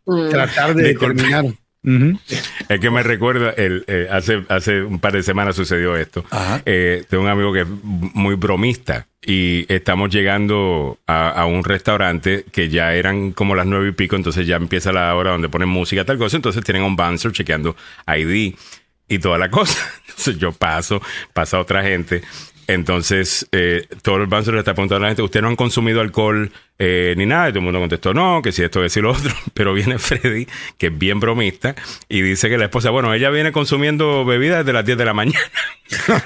Mm. 0.05 0.29
Tratar 0.31 0.75
de 0.75 0.83
determinar. 0.83 1.45
Es 1.83 2.79
que 2.79 2.89
me 2.89 3.03
recuerda, 3.03 3.51
el, 3.51 3.83
eh, 3.87 4.07
hace, 4.09 4.43
hace 4.47 4.81
un 4.81 4.99
par 4.99 5.13
de 5.13 5.23
semanas 5.23 5.55
sucedió 5.55 5.95
esto. 5.97 6.23
Eh, 6.65 7.03
tengo 7.09 7.23
un 7.23 7.29
amigo 7.29 7.51
que 7.51 7.61
es 7.61 7.67
muy 7.67 8.35
bromista 8.35 9.07
y 9.21 9.65
estamos 9.73 10.09
llegando 10.09 10.97
a, 11.07 11.45
un 11.45 11.63
restaurante 11.63 12.45
que 12.51 12.69
ya 12.69 12.93
eran 12.93 13.31
como 13.31 13.55
las 13.55 13.65
nueve 13.65 13.89
y 13.89 13.91
pico, 13.91 14.15
entonces 14.15 14.47
ya 14.47 14.55
empieza 14.55 14.91
la 14.91 15.13
hora 15.15 15.31
donde 15.31 15.49
ponen 15.49 15.69
música, 15.69 16.05
tal 16.05 16.17
cosa, 16.17 16.37
entonces 16.37 16.63
tienen 16.63 16.83
un 16.83 16.95
bouncer 16.95 17.31
chequeando 17.31 17.75
ID 18.07 18.55
y 19.09 19.19
toda 19.19 19.37
la 19.37 19.49
cosa. 19.49 19.79
Entonces 20.13 20.37
yo 20.37 20.51
paso, 20.51 21.01
pasa 21.33 21.59
otra 21.59 21.81
gente 21.81 22.21
entonces, 22.67 23.47
eh, 23.51 23.87
todo 24.01 24.17
el 24.17 24.27
banco 24.27 24.51
le 24.51 24.59
está 24.59 24.73
preguntando 24.73 25.05
a 25.05 25.07
la 25.07 25.09
gente, 25.09 25.21
¿usted 25.21 25.41
no 25.41 25.49
han 25.49 25.55
consumido 25.55 26.01
alcohol 26.01 26.51
eh, 26.79 27.13
ni 27.17 27.25
nada? 27.25 27.49
Y 27.49 27.51
todo 27.51 27.59
el 27.59 27.65
mundo 27.65 27.79
contestó, 27.79 28.13
no, 28.13 28.41
que 28.41 28.51
si 28.51 28.63
esto, 28.63 28.81
que 28.81 28.89
si 28.89 29.01
lo 29.01 29.11
otro. 29.11 29.33
Pero 29.53 29.73
viene 29.73 29.99
Freddy, 29.99 30.47
que 30.77 30.87
es 30.87 30.97
bien 30.97 31.19
bromista, 31.19 31.75
y 32.09 32.21
dice 32.21 32.49
que 32.49 32.57
la 32.57 32.65
esposa, 32.65 32.89
bueno, 32.89 33.13
ella 33.13 33.29
viene 33.29 33.51
consumiendo 33.51 34.25
bebidas 34.25 34.59
desde 34.59 34.73
las 34.73 34.85
10 34.85 34.97
de 34.97 35.05
la 35.05 35.13
mañana. 35.13 35.39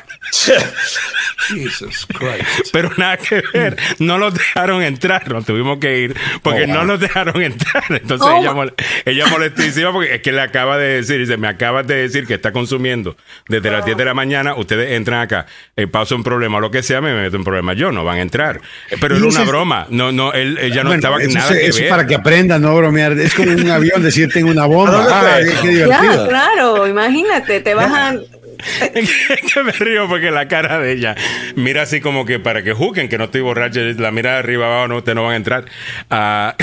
Jesus 1.48 2.06
Christ. 2.08 2.72
Pero 2.72 2.92
nada 2.98 3.18
que 3.18 3.42
ver, 3.54 3.78
no 4.00 4.18
los 4.18 4.34
dejaron 4.34 4.82
entrar, 4.82 5.30
nos 5.32 5.46
tuvimos 5.46 5.78
que 5.80 6.00
ir 6.00 6.16
porque 6.42 6.64
oh, 6.64 6.68
no 6.68 6.84
los 6.84 7.00
dejaron 7.00 7.42
entrar. 7.42 7.84
Entonces 7.90 8.28
oh, 8.28 8.40
ella, 8.40 8.74
ella 9.06 9.28
molestísima 9.28 9.92
porque 9.92 10.16
es 10.16 10.22
que 10.22 10.32
le 10.32 10.42
acaba 10.42 10.78
de 10.78 10.96
decir, 10.96 11.20
dice, 11.20 11.38
me 11.38 11.48
acabas 11.48 11.88
de 11.88 11.96
decir 11.96 12.28
que 12.28 12.34
está 12.36 12.52
consumiendo 12.52 13.16
desde 13.48 13.72
las 13.72 13.86
10 13.86 13.98
de 13.98 14.06
la 14.06 14.14
mañana, 14.14 14.56
ustedes 14.56 14.92
entran 14.92 15.22
acá, 15.22 15.46
eh, 15.76 15.88
paso 15.88 16.16
un 16.16 16.24
problema, 16.24 16.60
lo 16.60 16.72
que 16.72 16.84
sea, 16.84 17.02
me 17.02 17.14
meto 17.14 17.38
en 17.38 17.44
problema 17.44 17.74
yo, 17.74 17.92
no 17.92 18.04
van 18.04 18.18
a 18.18 18.22
entrar. 18.22 18.62
Eh, 18.90 18.98
pero 19.00 19.16
era 19.16 19.26
una 19.26 19.44
broma, 19.44 19.88
no, 19.90 20.12
no, 20.12 20.34
él, 20.34 20.47
ella 20.62 20.84
no 20.84 20.94
estaba 20.94 21.20
nada 21.20 21.54
que 21.54 21.68
eso 21.68 21.84
para 21.90 22.06
que 22.06 22.16
aprendan, 22.16 22.62
no 22.62 22.76
bromear, 22.76 23.14
es 23.14 23.34
como 23.34 23.52
un 23.52 23.70
avión 23.70 24.04
decirte 24.04 24.40
en 24.40 24.48
una 24.48 24.66
bomba. 24.66 25.08
Ah, 25.10 25.40
qué, 25.62 25.84
claro, 26.28 26.88
imagínate, 26.88 27.62
te 27.62 27.74
bajan 27.74 28.22
que 29.54 29.64
me 29.64 29.72
río 29.72 30.08
porque 30.08 30.32
la 30.32 30.48
cara 30.48 30.80
de 30.80 30.92
ella 30.92 31.16
mira 31.56 31.84
así 31.84 32.02
como 32.02 32.26
que 32.26 32.40
para 32.40 32.64
que 32.64 32.74
juzguen 32.74 33.10
que 33.10 33.18
no 33.18 33.26
estoy 33.26 33.42
borracho, 33.42 33.82
la 33.82 34.12
mira 34.12 34.34
de 34.34 34.38
arriba 34.38 34.68
abajo, 34.68 34.88
no, 34.88 34.98
ustedes 34.98 35.16
no 35.16 35.24
van 35.24 35.34
a 35.34 35.36
entrar. 35.36 35.66
¿A 36.10 36.56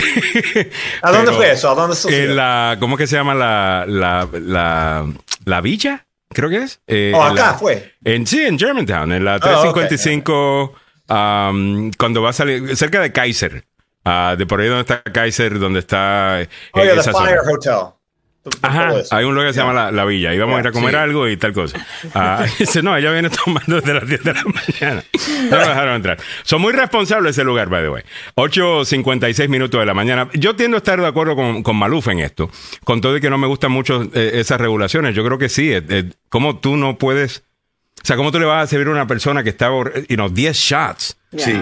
dónde 1.03 1.33
fue 1.33 1.53
eso? 1.53 1.71
¿A 1.71 1.75
dónde 1.75 1.97
sucedió? 1.97 2.35
La, 2.35 2.77
¿Cómo 2.81 2.97
que 2.97 3.07
se 3.07 3.17
llama 3.17 3.35
la, 3.35 3.85
la, 3.87 4.29
la, 4.33 5.07
la 5.45 5.61
villa? 5.61 6.07
Creo 6.31 6.51
que 6.51 6.59
es. 6.59 6.81
Eh, 6.87 7.13
oh, 7.15 7.23
acá 7.23 7.55
fue. 7.55 7.93
En, 8.05 8.27
sí, 8.27 8.43
en 8.43 8.59
Germantown, 8.59 9.13
en 9.13 9.25
la 9.25 9.39
355, 9.39 10.75
um, 11.09 11.91
cuando 11.93 12.23
va 12.23 12.31
a 12.31 12.33
salir, 12.33 12.77
cerca 12.77 13.01
de 13.01 13.13
Kaiser. 13.13 13.65
Uh, 14.05 14.37
de 14.37 14.47
por 14.47 14.61
ahí 14.61 14.69
donde 14.69 14.83
está 14.83 15.03
Kaiser, 15.03 15.59
donde 15.59 15.81
está. 15.81 16.43
Eh, 16.43 16.49
oh, 16.73 16.83
yeah, 16.83 16.95
the 16.95 17.11
Fire 17.11 17.41
Hotel. 17.49 17.95
Ajá, 18.61 18.93
hay 19.11 19.25
un 19.25 19.35
lugar 19.35 19.49
que 19.49 19.55
se 19.55 19.61
llama 19.61 19.91
la, 19.91 20.05
Villa. 20.05 20.35
Íbamos 20.35 20.57
a 20.57 20.61
ir 20.61 20.67
a 20.67 20.73
comer 20.73 20.97
algo 20.97 21.29
y 21.29 21.37
tal 21.39 21.55
cosa. 21.55 21.79
Ah, 22.15 22.45
dice, 22.59 22.83
no, 22.83 22.95
ella 22.95 23.11
viene 23.11 23.31
tomando 23.31 23.81
desde 23.81 23.95
las 23.95 24.07
10 24.07 24.23
de 24.23 24.35
la 24.35 24.45
mañana. 24.45 25.05
No 25.51 25.57
lo 25.57 25.69
dejaron 25.69 25.95
entrar. 25.95 26.19
Son 26.43 26.61
muy 26.61 26.73
responsables 26.73 27.31
ese 27.31 27.45
lugar, 27.45 27.69
by 27.69 27.83
the 27.83 27.89
way. 27.89 28.03
8.56 28.35 29.49
minutos 29.49 29.81
de 29.81 29.87
la 29.87 29.95
mañana. 29.95 30.29
Yo 30.35 30.55
tiendo 30.57 30.77
a 30.77 30.79
estar 30.79 31.01
de 31.01 31.07
acuerdo 31.07 31.37
con, 31.37 31.63
con 31.63 31.77
Maluf 31.77 32.09
en 32.09 32.19
esto. 32.19 32.51
Con 32.85 33.01
todo 33.01 33.17
y 33.17 33.21
que 33.23 33.31
no 33.31 33.39
me 33.39 33.47
gustan 33.47 33.73
mucho 33.73 34.03
eh, 34.13 34.33
esas 34.35 34.61
regulaciones. 34.61 35.15
Yo 35.15 35.25
creo 35.25 35.39
que 35.39 35.49
sí. 35.49 35.71
Eh, 35.73 36.11
¿Cómo 36.29 36.59
tú 36.59 36.77
no 36.77 36.99
puedes... 36.99 37.45
O 38.03 38.07
sea, 38.07 38.17
¿cómo 38.17 38.31
tú 38.31 38.39
le 38.39 38.45
vas 38.45 38.65
a 38.65 38.67
servir 38.67 38.89
a 38.89 38.91
una 38.91 39.07
persona 39.07 39.43
que 39.43 39.51
está, 39.51 39.71
you 40.09 40.17
know, 40.17 40.29
10 40.29 40.55
shots? 40.55 41.17
Sí. 41.39 41.53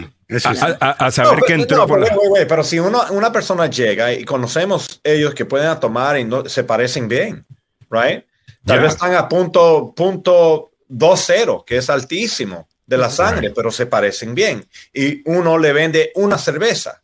A, 0.80 1.10
saber 1.10 1.42
que 1.46 1.54
entró 1.54 1.86
por 1.86 2.06
pero, 2.48 2.64
si 2.64 2.78
uno, 2.78 3.02
una 3.10 3.30
persona 3.32 3.66
llega 3.66 4.12
y 4.12 4.24
conocemos 4.24 5.00
ellos 5.04 5.34
que 5.34 5.44
pueden 5.44 5.78
tomar 5.78 6.18
y 6.18 6.24
no, 6.24 6.48
se 6.48 6.64
parecen 6.64 7.08
bien, 7.08 7.46
right? 7.90 8.24
Tal 8.64 8.80
vez 8.80 8.92
están 8.92 9.14
a 9.14 9.28
punto, 9.28 9.92
punto 9.94 10.72
2-0, 10.88 11.64
que 11.64 11.78
es 11.78 11.90
altísimo 11.90 12.68
de 12.86 12.98
la 12.98 13.10
sangre, 13.10 13.50
pero 13.50 13.70
se 13.70 13.86
parecen 13.86 14.34
bien. 14.34 14.66
Y 14.92 15.28
uno 15.28 15.58
le 15.58 15.72
vende 15.72 16.12
una 16.14 16.38
cerveza, 16.38 17.02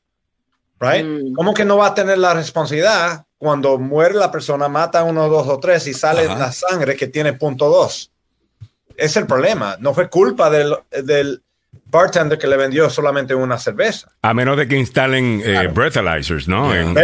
right? 0.79 1.05
Mm. 1.05 1.35
¿Cómo 1.35 1.55
que 1.55 1.65
no 1.65 1.77
va 1.77 1.89
a 1.89 1.95
tener 1.95 2.19
la 2.19 2.35
responsabilidad 2.35 3.27
cuando 3.37 3.79
muere 3.79 4.15
la 4.15 4.31
persona, 4.31 4.69
mata 4.69 5.01
a 5.01 5.05
uno, 5.05 5.29
dos 5.29 5.49
o 5.49 5.59
tres 5.59 5.87
y 5.87 5.95
sale 5.95 6.27
la 6.27 6.53
sangre 6.53 6.97
que 6.97 7.09
tiene 7.09 7.33
punto 7.33 7.69
2? 7.69 8.13
Es 8.97 9.17
el 9.17 9.27
problema. 9.27 9.77
No 9.81 9.95
fue 9.95 10.09
culpa 10.09 10.51
del, 10.51 10.75
del 10.91 11.43
bartender 11.87 12.39
que 12.39 12.47
le 12.47 12.57
vendió 12.57 12.91
solamente 12.91 13.35
una 13.35 13.59
cerveza. 13.59 14.09
A 14.23 14.35
menos 14.35 14.57
de 14.57 14.69
que 14.69 14.77
instalen 14.77 15.43
eh, 15.45 15.69
breathalyzers, 15.69 16.49
¿no? 16.49 16.75
En, 16.75 16.95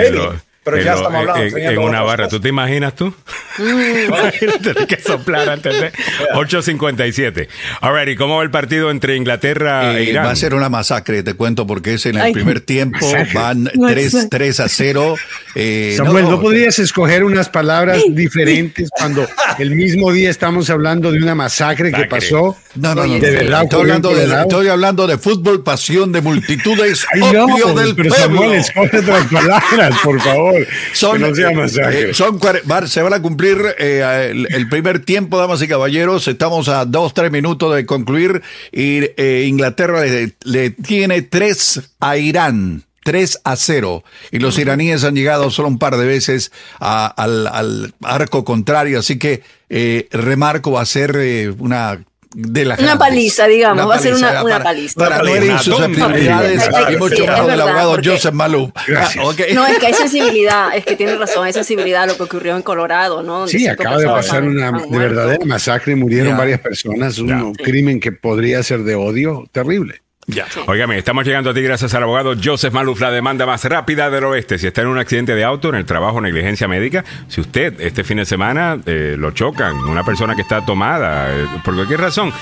pero 0.64 0.80
ya 0.80 0.94
estamos 0.94 1.14
hablando. 1.14 1.56
En, 1.58 1.78
una 1.78 2.02
barra. 2.02 2.28
¿Tú 2.28 2.40
te 2.40 2.48
imaginas 2.48 2.94
tú? 2.94 3.14
Imagínate 3.58 4.86
que 4.86 4.96
soplar 4.96 5.48
antes 5.48 5.78
de 5.78 5.92
8.57. 6.34 7.48
All 7.82 8.08
¿y 8.08 8.16
cómo 8.16 8.38
va 8.38 8.42
el 8.42 8.50
partido 8.50 8.90
entre 8.90 9.16
Inglaterra 9.16 9.92
e 9.92 10.02
eh, 10.02 10.10
Irán? 10.10 10.26
Va 10.26 10.30
a 10.30 10.36
ser 10.36 10.54
una 10.54 10.68
masacre, 10.68 11.22
te 11.22 11.34
cuento, 11.34 11.66
porque 11.66 11.94
es 11.94 12.06
en 12.06 12.16
el 12.16 12.32
primer 12.32 12.60
tiempo. 12.60 13.06
Van 13.34 13.64
3, 13.64 14.28
3 14.30 14.60
a 14.60 14.68
0. 14.68 15.16
Eh, 15.54 15.94
Samuel, 15.96 16.24
no, 16.24 16.40
podrías 16.40 16.78
escoger 16.78 17.24
unas 17.24 17.48
palabras 17.48 18.02
diferentes 18.08 18.88
cuando 18.90 19.28
el 19.58 19.74
mismo 19.74 20.12
día 20.12 20.30
estamos 20.30 20.70
hablando 20.70 21.12
de 21.12 21.18
una 21.18 21.34
masacre 21.34 21.92
que 21.92 22.04
pasó? 22.04 22.56
No, 22.74 22.94
no, 22.94 23.06
no. 23.06 23.14
De 23.14 23.30
verdad, 23.30 23.64
estoy 23.64 23.80
hablando 23.82 24.14
de, 24.14 24.24
estoy 24.24 24.68
hablando 24.68 25.06
de 25.06 25.18
fútbol, 25.18 25.62
pasión 25.62 26.10
de 26.10 26.20
multitudes, 26.20 27.06
opio 27.32 27.74
del 27.74 27.94
pero 27.94 28.14
Samuel, 28.14 28.52
escoge 28.54 28.98
otras 28.98 29.26
palabras, 29.26 29.98
por 30.02 30.20
favor. 30.20 30.53
Son, 30.92 31.22
eh, 31.24 32.12
son, 32.12 32.40
se 32.88 33.02
van 33.02 33.12
a 33.12 33.22
cumplir 33.22 33.58
eh, 33.78 34.32
el, 34.32 34.68
primer 34.68 35.04
tiempo, 35.04 35.38
damas 35.38 35.62
y 35.62 35.68
caballeros. 35.68 36.28
Estamos 36.28 36.68
a 36.68 36.84
dos, 36.84 37.14
tres 37.14 37.30
minutos 37.30 37.74
de 37.74 37.86
concluir 37.86 38.42
y 38.72 39.00
eh, 39.16 39.44
Inglaterra 39.46 40.02
le, 40.44 40.70
tiene 40.70 41.22
tres 41.22 41.90
a 42.00 42.16
Irán. 42.16 42.84
3 43.04 43.42
a 43.44 43.54
0. 43.54 44.02
Y 44.32 44.38
los 44.40 44.58
iraníes 44.58 45.04
han 45.04 45.14
llegado 45.14 45.50
solo 45.50 45.68
un 45.68 45.78
par 45.78 45.96
de 45.96 46.06
veces 46.06 46.50
al, 46.80 47.94
arco 48.02 48.44
contrario, 48.44 48.98
así 48.98 49.18
que 49.18 49.42
eh, 49.68 50.08
remarco 50.10 50.72
va 50.72 50.80
a 50.80 50.86
ser 50.86 51.16
eh, 51.16 51.50
una 51.58 52.04
de 52.34 52.64
la 52.64 52.76
una 52.78 52.98
paliza, 52.98 53.46
digamos, 53.46 53.88
va 53.88 53.94
a 53.94 53.98
ser 53.98 54.14
una, 54.14 54.42
una 54.42 54.62
paliza. 54.62 54.98
Para 54.98 55.18
no 55.18 55.28
herir 55.28 55.58
susceptibilidades 55.58 56.68
y 56.92 56.96
mucho 56.96 57.26
más 57.26 57.46
del 57.46 57.60
abogado 57.60 57.96
Joseph 58.04 58.34
Malou. 58.34 58.72
Ah, 58.96 59.08
no, 59.54 59.66
es 59.66 59.78
que 59.78 59.86
hay 59.86 59.94
sensibilidad, 59.94 60.76
es 60.76 60.84
que 60.84 60.96
tiene 60.96 61.14
razón, 61.16 61.44
hay 61.44 61.52
sensibilidad 61.52 62.02
a 62.02 62.06
lo 62.06 62.16
que 62.16 62.24
ocurrió 62.24 62.56
en 62.56 62.62
Colorado, 62.62 63.22
¿no? 63.22 63.46
Sí, 63.46 63.66
acaba 63.66 63.98
de 63.98 64.06
pasar 64.06 64.42
una 64.42 64.72
de 64.72 64.98
verdadera 64.98 65.44
masacre, 65.44 65.94
murieron 65.96 66.36
varias 66.36 66.60
personas, 66.60 67.18
un 67.18 67.54
crimen 67.54 68.00
que 68.00 68.12
podría 68.12 68.62
ser 68.62 68.80
de 68.80 68.94
odio 68.94 69.48
terrible. 69.52 70.02
Ya. 70.26 70.46
Óigame, 70.66 70.96
estamos 70.96 71.26
llegando 71.26 71.50
a 71.50 71.54
ti 71.54 71.60
gracias 71.60 71.92
al 71.94 72.02
abogado 72.02 72.34
Joseph 72.42 72.72
Maluf, 72.72 73.00
la 73.00 73.10
demanda 73.10 73.44
más 73.44 73.64
rápida 73.64 74.08
del 74.10 74.24
oeste. 74.24 74.58
Si 74.58 74.66
está 74.66 74.82
en 74.82 74.88
un 74.88 74.98
accidente 74.98 75.34
de 75.34 75.44
auto, 75.44 75.68
en 75.68 75.74
el 75.74 75.84
trabajo, 75.84 76.20
negligencia 76.20 76.66
médica, 76.66 77.04
si 77.28 77.40
usted 77.40 77.78
este 77.80 78.04
fin 78.04 78.16
de 78.16 78.24
semana 78.24 78.78
eh, 78.86 79.16
lo 79.18 79.32
chocan, 79.32 79.76
una 79.76 80.02
persona 80.02 80.34
que 80.34 80.42
está 80.42 80.64
tomada, 80.64 81.30
eh, 81.30 81.46
por 81.62 81.74
cualquier 81.74 82.00
razón, 82.00 82.32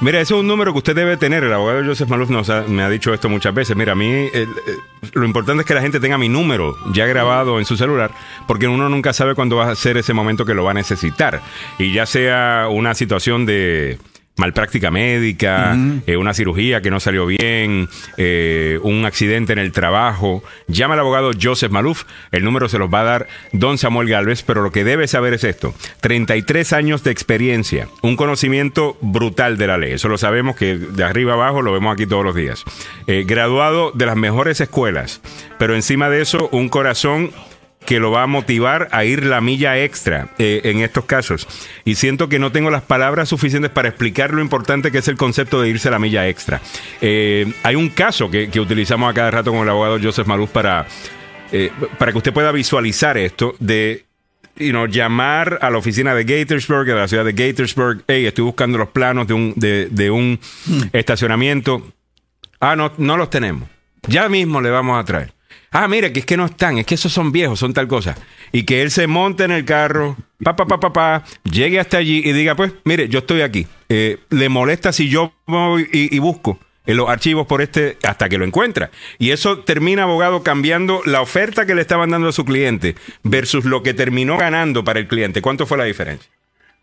mira, 0.00 0.20
ese 0.20 0.34
es 0.34 0.40
un 0.40 0.48
número 0.48 0.72
que 0.72 0.78
usted 0.78 0.96
debe 0.96 1.16
tener. 1.16 1.44
El 1.44 1.52
abogado 1.52 1.84
Joseph 1.84 2.08
Maluf 2.08 2.30
nos 2.30 2.48
me 2.68 2.82
ha 2.82 2.90
dicho 2.90 3.14
esto 3.14 3.28
muchas 3.28 3.54
veces. 3.54 3.76
Mira, 3.76 3.92
a 3.92 3.96
mí 3.96 4.08
eh, 4.08 4.46
lo 5.12 5.24
importante 5.24 5.60
es 5.60 5.66
que 5.66 5.74
la 5.74 5.82
gente 5.82 6.00
tenga 6.00 6.18
mi 6.18 6.28
número 6.28 6.76
ya 6.92 7.06
grabado 7.06 7.60
en 7.60 7.64
su 7.64 7.76
celular, 7.76 8.10
porque 8.48 8.66
uno 8.66 8.88
nunca 8.88 9.12
sabe 9.12 9.36
cuándo 9.36 9.56
va 9.56 9.70
a 9.70 9.76
ser 9.76 9.96
ese 9.96 10.12
momento 10.12 10.44
que 10.44 10.54
lo 10.54 10.64
va 10.64 10.72
a 10.72 10.74
necesitar. 10.74 11.40
Y 11.78 11.92
ya 11.92 12.04
sea 12.04 12.66
una 12.68 12.94
situación 12.94 13.46
de 13.46 13.98
malpráctica 14.38 14.90
médica, 14.90 15.76
eh, 16.06 16.16
una 16.16 16.32
cirugía 16.32 16.80
que 16.80 16.90
no 16.90 17.00
salió 17.00 17.26
bien, 17.26 17.88
eh, 18.16 18.78
un 18.82 19.04
accidente 19.04 19.52
en 19.52 19.58
el 19.58 19.72
trabajo, 19.72 20.42
llama 20.68 20.94
al 20.94 21.00
abogado 21.00 21.32
Joseph 21.40 21.72
Maluf, 21.72 22.04
el 22.30 22.44
número 22.44 22.68
se 22.68 22.78
los 22.78 22.92
va 22.92 23.00
a 23.00 23.04
dar 23.04 23.26
don 23.52 23.78
Samuel 23.78 24.08
Galvez, 24.08 24.42
pero 24.42 24.62
lo 24.62 24.70
que 24.70 24.84
debe 24.84 25.08
saber 25.08 25.34
es 25.34 25.44
esto, 25.44 25.74
33 26.00 26.72
años 26.72 27.02
de 27.02 27.10
experiencia, 27.10 27.88
un 28.02 28.16
conocimiento 28.16 28.96
brutal 29.00 29.58
de 29.58 29.66
la 29.66 29.76
ley, 29.76 29.92
eso 29.92 30.08
lo 30.08 30.18
sabemos 30.18 30.56
que 30.56 30.76
de 30.76 31.04
arriba 31.04 31.34
abajo 31.34 31.60
lo 31.60 31.72
vemos 31.72 31.92
aquí 31.92 32.06
todos 32.06 32.24
los 32.24 32.36
días, 32.36 32.64
eh, 33.08 33.24
graduado 33.26 33.90
de 33.92 34.06
las 34.06 34.16
mejores 34.16 34.60
escuelas, 34.60 35.20
pero 35.58 35.74
encima 35.74 36.08
de 36.08 36.22
eso 36.22 36.48
un 36.52 36.68
corazón 36.68 37.32
que 37.84 38.00
lo 38.00 38.10
va 38.10 38.24
a 38.24 38.26
motivar 38.26 38.88
a 38.92 39.04
ir 39.04 39.24
la 39.24 39.40
milla 39.40 39.82
extra 39.82 40.28
eh, 40.38 40.60
en 40.64 40.80
estos 40.80 41.04
casos. 41.04 41.46
Y 41.84 41.94
siento 41.94 42.28
que 42.28 42.38
no 42.38 42.52
tengo 42.52 42.70
las 42.70 42.82
palabras 42.82 43.28
suficientes 43.28 43.70
para 43.70 43.88
explicar 43.88 44.34
lo 44.34 44.42
importante 44.42 44.90
que 44.90 44.98
es 44.98 45.08
el 45.08 45.16
concepto 45.16 45.62
de 45.62 45.70
irse 45.70 45.90
la 45.90 45.98
milla 45.98 46.28
extra. 46.28 46.60
Eh, 47.00 47.50
hay 47.62 47.76
un 47.76 47.88
caso 47.88 48.30
que, 48.30 48.50
utilizamos 48.58 49.10
a 49.10 49.14
cada 49.14 49.30
rato 49.30 49.52
con 49.52 49.62
el 49.62 49.68
abogado 49.68 49.98
Joseph 50.02 50.26
Maluz 50.26 50.50
para, 50.50 50.86
eh, 51.52 51.70
para 51.96 52.12
que 52.12 52.18
usted 52.18 52.32
pueda 52.32 52.52
visualizar 52.52 53.16
esto 53.16 53.54
de 53.58 54.04
llamar 54.58 55.58
a 55.62 55.70
la 55.70 55.78
oficina 55.78 56.14
de 56.14 56.24
Gatorsburg, 56.24 56.86
de 56.86 56.94
la 56.94 57.08
ciudad 57.08 57.24
de 57.24 57.32
Gatorsburg, 57.32 58.02
hey, 58.08 58.26
estoy 58.26 58.44
buscando 58.44 58.76
los 58.76 58.88
planos 58.88 59.28
de 59.28 59.34
un, 59.34 59.54
de, 59.56 59.88
de 59.90 60.10
un 60.10 60.40
hmm. 60.66 60.82
estacionamiento. 60.92 61.92
Ah, 62.60 62.74
no, 62.74 62.92
no 62.98 63.16
los 63.16 63.30
tenemos. 63.30 63.68
Ya 64.08 64.28
mismo 64.28 64.60
le 64.60 64.70
vamos 64.70 64.98
a 64.98 65.04
traer. 65.04 65.37
Ah, 65.70 65.86
mire, 65.86 66.12
que 66.12 66.20
es 66.20 66.26
que 66.26 66.36
no 66.36 66.46
están, 66.46 66.78
es 66.78 66.86
que 66.86 66.94
esos 66.94 67.12
son 67.12 67.30
viejos, 67.30 67.58
son 67.58 67.74
tal 67.74 67.88
cosa. 67.88 68.16
Y 68.52 68.62
que 68.62 68.82
él 68.82 68.90
se 68.90 69.06
monte 69.06 69.44
en 69.44 69.50
el 69.50 69.64
carro, 69.64 70.16
pa, 70.42 70.56
pa, 70.56 70.66
pa, 70.66 70.80
pa, 70.80 70.92
pa, 70.92 71.24
llegue 71.44 71.78
hasta 71.78 71.98
allí 71.98 72.22
y 72.24 72.32
diga, 72.32 72.54
pues, 72.54 72.72
mire, 72.84 73.08
yo 73.08 73.18
estoy 73.18 73.42
aquí. 73.42 73.66
Eh, 73.88 74.18
le 74.30 74.48
molesta 74.48 74.92
si 74.92 75.08
yo 75.08 75.32
voy 75.46 75.88
y, 75.92 76.18
busco 76.18 76.58
en 76.86 76.96
los 76.96 77.08
archivos 77.08 77.46
por 77.46 77.60
este 77.60 77.98
hasta 78.02 78.30
que 78.30 78.38
lo 78.38 78.46
encuentra. 78.46 78.90
Y 79.18 79.30
eso 79.30 79.58
termina, 79.58 80.04
abogado, 80.04 80.42
cambiando 80.42 81.02
la 81.04 81.20
oferta 81.20 81.66
que 81.66 81.74
le 81.74 81.82
estaban 81.82 82.10
dando 82.10 82.28
a 82.28 82.32
su 82.32 82.46
cliente 82.46 82.96
versus 83.22 83.66
lo 83.66 83.82
que 83.82 83.92
terminó 83.92 84.38
ganando 84.38 84.84
para 84.84 85.00
el 85.00 85.06
cliente. 85.06 85.42
¿Cuánto 85.42 85.66
fue 85.66 85.76
la 85.76 85.84
diferencia? 85.84 86.30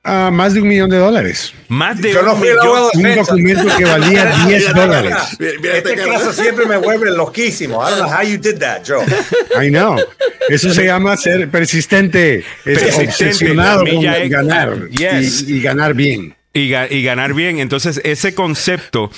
Ah, 0.08 0.30
más 0.32 0.54
de 0.54 0.62
un 0.62 0.68
millón 0.68 0.88
de 0.92 0.98
dólares. 0.98 1.52
Más 1.68 2.00
de 2.00 2.16
un 2.16 2.40
millón. 2.40 2.90
Un 2.94 3.16
documento 3.16 3.76
que 3.76 3.86
valía 3.86 4.36
10 4.48 4.74
dólares. 4.76 5.16
Este 5.40 5.96
caso 5.96 6.32
siempre 6.32 6.68
me 6.68 6.78
vuelve 6.78 7.10
loquísimo. 7.10 7.82
I 7.82 7.90
don't 7.90 8.02
know 8.02 8.08
how 8.08 8.22
you 8.22 8.38
did 8.38 8.60
that, 8.60 8.84
Joe. 8.88 9.04
I 9.60 9.72
know. 9.72 9.98
Eso 10.48 10.72
se 10.72 10.86
llama 10.86 11.18
ser 11.18 11.50
persistente, 11.50 12.44
es 12.66 12.96
obsesionado 12.96 13.84
con 13.84 14.04
ganar 14.30 14.78
y, 14.92 15.62
ganar 15.62 15.96
bien. 15.96 16.36
Y, 16.58 16.70
ganar 17.04 17.34
bien. 17.34 17.60
Entonces, 17.60 18.00
ese 18.06 18.34
concepto 18.34 19.12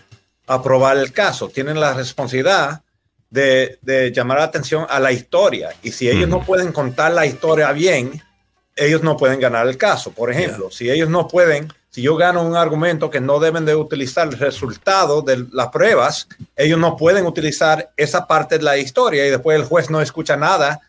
a 0.47 0.63
probar 0.63 0.97
el 0.97 1.13
caso. 1.13 1.49
Tienen 1.49 1.79
la 1.81 1.95
responsabilidad 1.95 2.83
de, 3.31 3.79
de, 3.83 4.13
llamar 4.13 4.39
la 4.39 4.45
atención 4.45 4.87
a 4.89 4.99
la 4.99 5.13
historia. 5.13 5.71
Y 5.83 5.93
si 5.93 6.09
ellos 6.09 6.29
no 6.29 6.43
pueden 6.45 6.73
contar 6.73 7.13
la 7.13 7.27
historia 7.27 7.73
bien, 7.73 8.23
ellos 8.79 9.03
no 9.03 9.17
pueden 9.17 9.41
ganar 9.41 9.67
el 9.67 9.77
caso. 9.77 10.13
Por 10.13 10.31
ejemplo, 10.31 10.71
si 10.71 10.91
ellos 10.91 11.09
no 11.09 11.29
pueden, 11.29 11.73
si 11.91 12.03
yo 12.03 12.17
gano 12.17 12.43
un 12.43 12.57
argumento 12.57 13.11
que 13.11 13.21
no 13.21 13.41
deben 13.41 13.65
de 13.65 13.75
utilizar 13.75 14.29
el 14.29 14.39
resultado 14.39 15.23
de 15.23 15.47
las 15.53 15.69
pruebas, 15.69 16.29
ellos 16.57 16.79
no 16.79 16.97
pueden 16.97 17.27
utilizar 17.27 17.91
esa 17.97 18.27
parte 18.27 18.59
de 18.59 18.65
la 18.65 18.77
historia 18.77 19.27
y 19.27 19.31
después 19.31 19.59
el 19.59 19.67
juez 19.67 19.91
no 19.91 20.01
escucha 20.01 20.37
nada 20.37 20.81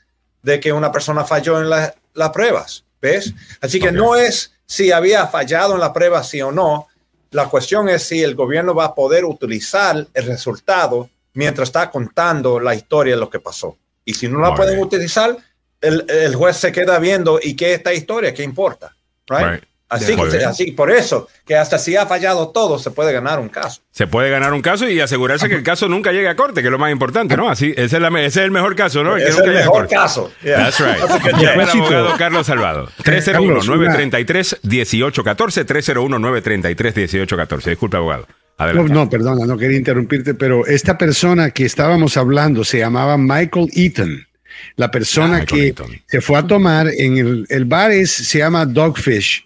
de 0.41 0.59
que 0.59 0.71
una 0.71 0.91
persona 0.91 1.25
falló 1.25 1.59
en 1.59 1.69
las 1.69 2.29
pruebas. 2.31 2.85
¿Ves? 3.01 3.33
Así 3.61 3.79
que 3.79 3.91
no 3.91 4.15
es 4.15 4.51
si 4.65 4.91
había 4.91 5.25
fallado 5.27 5.73
en 5.73 5.79
la 5.79 5.93
prueba, 5.93 6.21
sí 6.23 6.41
o 6.41 6.51
no. 6.51 6.87
La 7.31 7.47
cuestión 7.47 7.87
es 7.89 8.03
si 8.03 8.21
el 8.21 8.35
gobierno 8.35 8.75
va 8.75 8.85
a 8.85 8.95
poder 8.95 9.25
utilizar 9.25 10.05
el 10.13 10.25
resultado 10.25 11.09
mientras 11.33 11.69
está 11.69 11.89
contando 11.89 12.59
la 12.59 12.75
historia 12.75 13.15
de 13.15 13.19
lo 13.19 13.29
que 13.29 13.39
pasó. 13.39 13.77
Y 14.03 14.13
si 14.13 14.27
no 14.27 14.39
la 14.39 14.53
pueden 14.53 14.79
utilizar, 14.79 15.37
el, 15.81 16.05
el, 16.09 16.35
juez 16.35 16.57
se 16.57 16.71
queda 16.71 16.99
viendo 16.99 17.39
y 17.41 17.55
qué 17.55 17.73
esta 17.73 17.93
historia, 17.93 18.33
qué 18.33 18.43
importa. 18.43 18.93
Right? 19.27 19.63
Así, 19.89 20.15
que, 20.15 20.45
así, 20.45 20.71
por 20.71 20.89
eso, 20.91 21.27
que 21.47 21.55
hasta 21.55 21.79
si 21.79 21.95
ha 21.95 22.05
fallado 22.05 22.49
todo, 22.49 22.77
se 22.77 22.91
puede 22.91 23.11
ganar 23.11 23.39
un 23.39 23.49
caso. 23.49 23.81
Se 23.89 24.05
puede 24.05 24.29
ganar 24.29 24.53
un 24.53 24.61
caso 24.61 24.87
y 24.87 24.99
asegurarse 24.99 25.49
que 25.49 25.55
el 25.55 25.63
caso 25.63 25.89
nunca 25.89 26.11
llegue 26.11 26.27
a 26.27 26.35
corte, 26.35 26.61
que 26.61 26.67
es 26.67 26.71
lo 26.71 26.77
más 26.77 26.91
importante, 26.91 27.35
¿no? 27.35 27.49
Así, 27.49 27.73
ese 27.75 27.95
es, 27.95 28.01
la, 28.01 28.09
ese 28.19 28.27
es 28.27 28.45
el 28.45 28.51
mejor 28.51 28.75
caso, 28.75 29.03
¿no? 29.03 29.17
El 29.17 29.23
es 29.23 29.35
el 29.39 29.51
mejor 29.51 29.87
caso. 29.87 30.31
Yeah. 30.43 30.69
That's 30.69 30.79
right. 30.79 30.99
el 31.41 31.61
abogado 31.61 32.15
Carlos 32.19 32.45
Salvado. 32.45 32.87
301-933-1814, 33.03 35.65
301-933-1814. 35.65 37.63
Disculpe, 37.63 37.97
abogado. 37.97 38.27
No, 38.59 38.87
no, 38.87 39.09
perdona, 39.09 39.47
no 39.47 39.57
quería 39.57 39.77
interrumpirte, 39.77 40.35
pero 40.35 40.67
esta 40.67 40.99
persona 40.99 41.49
que 41.49 41.65
estábamos 41.65 42.15
hablando 42.15 42.63
se 42.63 42.77
llamaba 42.77 43.17
Michael 43.17 43.69
Eaton. 43.73 44.28
La 44.75 44.89
persona 44.89 45.37
ah, 45.37 45.45
que 45.45 45.73
se 46.07 46.21
fue 46.21 46.37
a 46.37 46.47
tomar 46.47 46.87
en 46.87 47.17
el, 47.17 47.45
el 47.49 47.65
bar 47.65 47.91
es, 47.91 48.11
se 48.11 48.39
llama 48.39 48.65
Dogfish. 48.65 49.45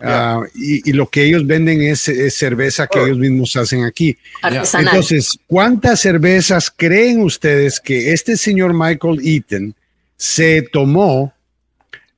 Yeah. 0.00 0.38
Uh, 0.38 0.46
y, 0.54 0.88
y, 0.88 0.92
lo 0.94 1.10
que 1.10 1.24
ellos 1.24 1.46
venden 1.46 1.82
es, 1.82 2.08
es 2.08 2.34
cerveza 2.34 2.86
que 2.86 2.98
oh. 2.98 3.06
ellos 3.06 3.18
mismos 3.18 3.54
hacen 3.56 3.84
aquí. 3.84 4.16
Entonces, 4.42 5.38
¿cuántas 5.46 6.00
cervezas 6.00 6.72
creen 6.74 7.20
ustedes 7.20 7.78
que 7.78 8.12
este 8.12 8.38
señor 8.38 8.72
Michael 8.72 9.20
Eaton 9.22 9.74
se 10.16 10.62
tomó 10.72 11.34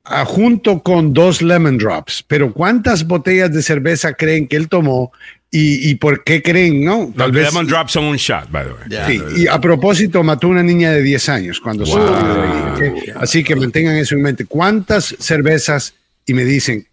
uh, 0.08 0.24
junto 0.24 0.80
con 0.80 1.12
dos 1.12 1.42
lemon 1.42 1.76
drops? 1.76 2.24
Pero 2.28 2.52
¿cuántas 2.52 3.04
botellas 3.04 3.52
de 3.52 3.62
cerveza 3.62 4.14
creen 4.14 4.46
que 4.46 4.54
él 4.54 4.68
tomó 4.68 5.10
¿Y, 5.54 5.90
¿Y, 5.90 5.96
por 5.96 6.24
qué 6.24 6.42
creen? 6.42 6.82
No, 6.82 7.12
tal 7.14 7.30
vez. 7.30 7.52
Drops 7.52 7.92
son 7.92 8.04
un 8.04 8.16
shot, 8.16 8.50
by 8.50 8.64
the 8.64 8.70
way. 8.70 8.82
Yeah. 8.88 9.06
Sí, 9.06 9.42
y 9.42 9.46
a 9.46 9.60
propósito, 9.60 10.22
mató 10.22 10.48
una 10.48 10.62
niña 10.62 10.92
de 10.92 11.02
10 11.02 11.28
años 11.28 11.60
cuando 11.60 11.84
wow. 11.84 12.76
se. 12.78 12.88
¿okay? 12.88 13.12
Así 13.16 13.44
que 13.44 13.54
mantengan 13.54 13.96
eso 13.96 14.14
en 14.14 14.22
mente. 14.22 14.46
¿Cuántas 14.46 15.14
cervezas? 15.18 15.92
Y 16.24 16.32
me 16.32 16.46
dicen, 16.46 16.88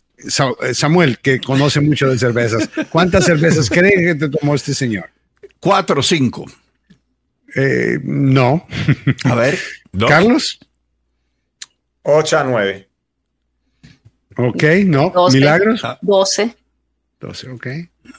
Samuel, 0.74 1.20
que 1.20 1.40
conoce 1.40 1.80
mucho 1.80 2.10
de 2.10 2.20
cervezas, 2.20 2.70
¿cuántas 2.90 3.24
cervezas 3.24 3.70
creen 3.72 4.06
que 4.06 4.28
te 4.28 4.30
tomó 4.30 4.56
este 4.56 4.74
señor? 4.74 5.10
Cuatro 5.62 6.02
o 6.02 6.04
cinco. 6.04 6.46
Eh, 7.56 7.98
no. 8.04 8.68
A 9.24 9.36
ver. 9.36 9.58
¿Carlos? 10.06 10.60
Ocho 12.04 12.38
a 12.38 12.44
nueve. 12.44 12.90
Ok, 14.36 14.64
no. 14.86 15.12
12, 15.12 15.38
¿Milagros? 15.38 15.82
Doce. 16.02 16.56
12, 17.20 17.50
ok. 17.50 17.68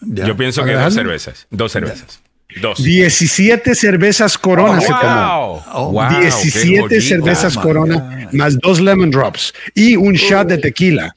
Ya. 0.03 0.27
Yo 0.27 0.37
pienso 0.37 0.65
que 0.65 0.73
dos 0.73 0.95
cervezas. 0.95 1.47
Dos 1.51 1.73
cervezas. 1.73 2.21
Dos. 2.61 2.83
17 2.83 3.75
cervezas 3.75 4.37
Corona 4.37 4.79
oh, 4.79 4.81
se 4.81 4.89
tomó. 4.89 5.65
Oh, 5.73 5.93
wow, 5.93 6.21
17 6.21 7.01
cervezas 7.01 7.57
oh, 7.57 7.63
Corona 7.63 8.29
más 8.33 8.59
dos 8.59 8.81
lemon 8.81 9.11
drops 9.11 9.55
y 9.75 9.97
un 9.97 10.15
shot 10.15 10.49
de 10.49 10.59
tequila. 10.59 11.15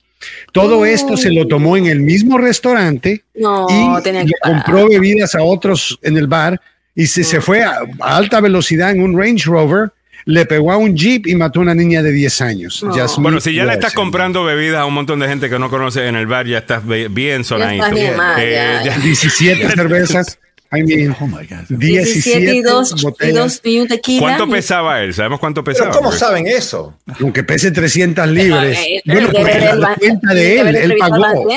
Todo 0.51 0.85
esto 0.85 1.17
se 1.17 1.31
lo 1.31 1.47
tomó 1.47 1.75
en 1.75 1.87
el 1.87 1.99
mismo 1.99 2.37
restaurante 2.37 3.23
no, 3.35 3.67
y 3.69 4.11
le 4.11 4.31
compró 4.41 4.87
bebidas 4.87 5.35
a 5.35 5.43
otros 5.43 5.99
en 6.01 6.17
el 6.17 6.27
bar 6.27 6.61
y 6.95 7.07
se, 7.07 7.23
se 7.23 7.41
fue 7.41 7.63
a, 7.63 7.79
a, 7.99 8.15
alta 8.15 8.39
velocidad 8.39 8.91
en 8.91 9.01
un 9.01 9.17
Range 9.19 9.43
Rover 9.45 9.91
le 10.25 10.45
pegó 10.45 10.71
a 10.71 10.77
un 10.77 10.95
jeep 10.95 11.27
y 11.27 11.35
mató 11.35 11.59
a 11.59 11.63
una 11.63 11.75
niña 11.75 12.01
de 12.01 12.11
10 12.11 12.41
años. 12.41 12.83
No. 12.83 12.93
Bueno, 13.17 13.39
si 13.39 13.53
ya 13.53 13.65
le 13.65 13.73
estás 13.73 13.93
comprando 13.93 14.43
bebidas 14.43 14.81
a 14.81 14.85
un 14.85 14.93
montón 14.93 15.19
de 15.19 15.27
gente 15.27 15.49
que 15.49 15.59
no 15.59 15.69
conoce 15.69 16.07
en 16.07 16.15
el 16.15 16.27
bar, 16.27 16.47
ya 16.47 16.59
estás 16.59 16.83
bien 16.85 17.43
sonadito. 17.43 17.91
Bien, 17.91 18.13
eh, 18.37 18.81
ya, 18.85 18.97
17 18.97 19.69
cervezas. 19.75 20.39
I 20.75 20.81
mean, 20.81 21.15
oh 21.19 21.27
my 21.27 21.45
God. 21.45 21.65
17 21.69 22.55
y 22.55 22.61
dos, 22.63 22.99
botellas. 23.03 23.31
Y, 23.31 23.37
dos, 23.37 23.61
y 23.63 23.79
un 23.79 23.87
tequila. 23.87 24.21
¿Cuánto 24.21 24.49
pesaba 24.49 25.01
él? 25.01 25.13
¿Sabemos 25.13 25.39
cuánto 25.39 25.63
pesaba? 25.63 25.91
¿Pero 25.91 26.01
¿Cómo 26.01 26.11
saben 26.11 26.47
eso? 26.47 26.97
Aunque 27.19 27.43
pese 27.43 27.69
300 27.69 28.27
libras. 28.29 28.75
bueno, 29.05 29.29
porque 29.31 29.71
la 29.77 29.95
cuenta 29.95 30.33
de 30.33 30.59
él, 30.59 30.75
él 30.75 30.95
pagó. 30.97 31.47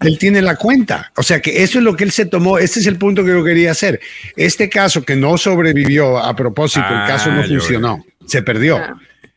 Él 0.00 0.18
tiene 0.18 0.42
la 0.42 0.56
cuenta. 0.56 1.12
O 1.16 1.22
sea 1.22 1.40
que 1.40 1.62
eso 1.62 1.78
es 1.78 1.84
lo 1.84 1.96
que 1.96 2.04
él 2.04 2.12
se 2.12 2.26
tomó. 2.26 2.58
Este 2.58 2.80
es 2.80 2.86
el 2.86 2.98
punto 2.98 3.24
que 3.24 3.30
yo 3.30 3.42
quería 3.42 3.70
hacer. 3.70 4.00
Este 4.36 4.68
caso 4.68 5.02
que 5.02 5.16
no 5.16 5.38
sobrevivió 5.38 6.18
a 6.18 6.36
propósito, 6.36 6.86
ah, 6.86 7.02
el 7.02 7.12
caso 7.12 7.30
no 7.30 7.42
funcionó, 7.44 8.04
se 8.26 8.42
perdió. 8.42 8.76
Ah. 8.76 8.96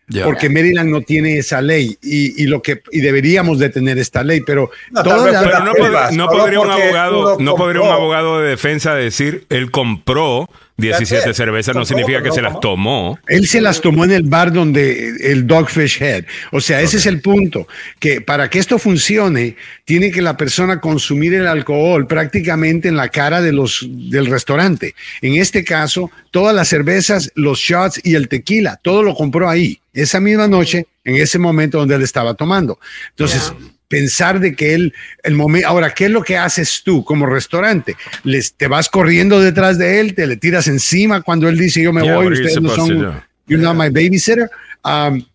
Yeah. 0.10 0.26
Porque 0.26 0.50
Maryland 0.50 0.90
no 0.90 1.02
tiene 1.02 1.38
esa 1.38 1.62
ley 1.62 1.96
y, 2.02 2.42
y, 2.42 2.48
lo 2.48 2.64
que 2.64 2.82
y 2.92 3.00
deberíamos 3.00 3.60
de 3.60 3.70
tener 3.70 4.00
esta 4.00 4.24
ley, 4.24 4.42
pero, 4.42 4.72
no, 4.90 5.04
pero 5.04 5.64
no, 5.64 5.74
pod 5.74 6.12
no 6.14 6.28
podría 6.28 6.60
un 6.62 6.72
abogado 6.72 7.38
no 7.40 7.56
podría 7.56 7.82
un 7.84 7.90
abogado 7.90 8.42
de 8.42 8.50
defensa 8.50 8.96
decir 8.96 9.46
él 9.50 9.70
compró 9.70 10.50
17 10.80 11.34
cervezas 11.34 11.76
no 11.76 11.86
significa 11.86 12.22
que 12.22 12.32
se 12.32 12.42
las 12.42 12.60
tomó. 12.60 13.20
Él 13.28 13.48
se 13.48 13.62
las 13.62 13.82
tomó 13.82 14.06
en 14.06 14.12
el 14.12 14.24
bar 14.24 14.52
donde 14.52 15.16
el 15.32 15.46
Dogfish 15.46 16.02
Head. 16.02 16.26
O 16.52 16.62
sea, 16.62 16.80
ese 16.80 16.98
okay. 16.98 17.00
es 17.00 17.06
el 17.06 17.22
punto, 17.22 17.68
que 18.00 18.22
para 18.22 18.50
que 18.50 18.60
esto 18.60 18.80
funcione, 18.80 19.56
tiene 19.86 20.12
que 20.12 20.22
la 20.22 20.38
persona 20.38 20.80
consumir 20.80 21.34
el 21.34 21.48
alcohol 21.48 22.08
prácticamente 22.08 22.88
en 22.88 22.96
la 22.96 23.10
cara 23.10 23.42
de 23.42 23.52
los, 23.52 23.88
del 23.90 24.28
restaurante. 24.28 24.96
En 25.22 25.36
este 25.36 25.64
caso, 25.64 26.12
todas 26.32 26.56
las 26.56 26.68
cervezas, 26.68 27.32
los 27.36 27.60
shots 27.60 28.02
y 28.04 28.16
el 28.16 28.28
tequila, 28.28 28.80
todo 28.82 29.04
lo 29.04 29.16
compró 29.16 29.50
ahí, 29.50 29.80
esa 29.94 30.20
misma 30.20 30.48
noche, 30.48 30.88
en 31.04 31.16
ese 31.16 31.40
momento 31.40 31.80
donde 31.80 31.96
él 31.96 32.04
estaba 32.04 32.34
tomando. 32.34 32.80
Entonces, 33.12 33.54
yeah 33.58 33.79
pensar 33.90 34.40
de 34.40 34.56
que 34.56 34.74
él, 34.74 34.94
el 35.24 35.34
momento, 35.34 35.68
ahora, 35.68 35.94
¿qué 35.94 36.06
es 36.06 36.12
lo 36.12 36.24
que 36.24 36.38
haces 36.38 36.84
tú 36.86 37.04
como 37.04 37.26
restaurante? 37.26 37.98
Les, 38.24 38.54
te 38.54 38.68
vas 38.68 38.88
corriendo 38.88 39.42
detrás 39.42 39.78
de 39.78 40.00
él, 40.00 40.14
te 40.14 40.28
le 40.28 40.38
tiras 40.38 40.68
encima 40.68 41.22
cuando 41.22 41.50
él 41.50 41.58
dice 41.58 41.82
yo 41.82 41.92
me 41.92 42.04
yeah, 42.04 42.16
voy, 42.16 42.32
ustedes 42.32 42.62
no 42.62 42.70
son, 42.70 43.22
you're 43.48 43.62
not 43.62 43.76
my 43.76 43.90
babysitter. 43.90 44.50
Um, 44.86 45.26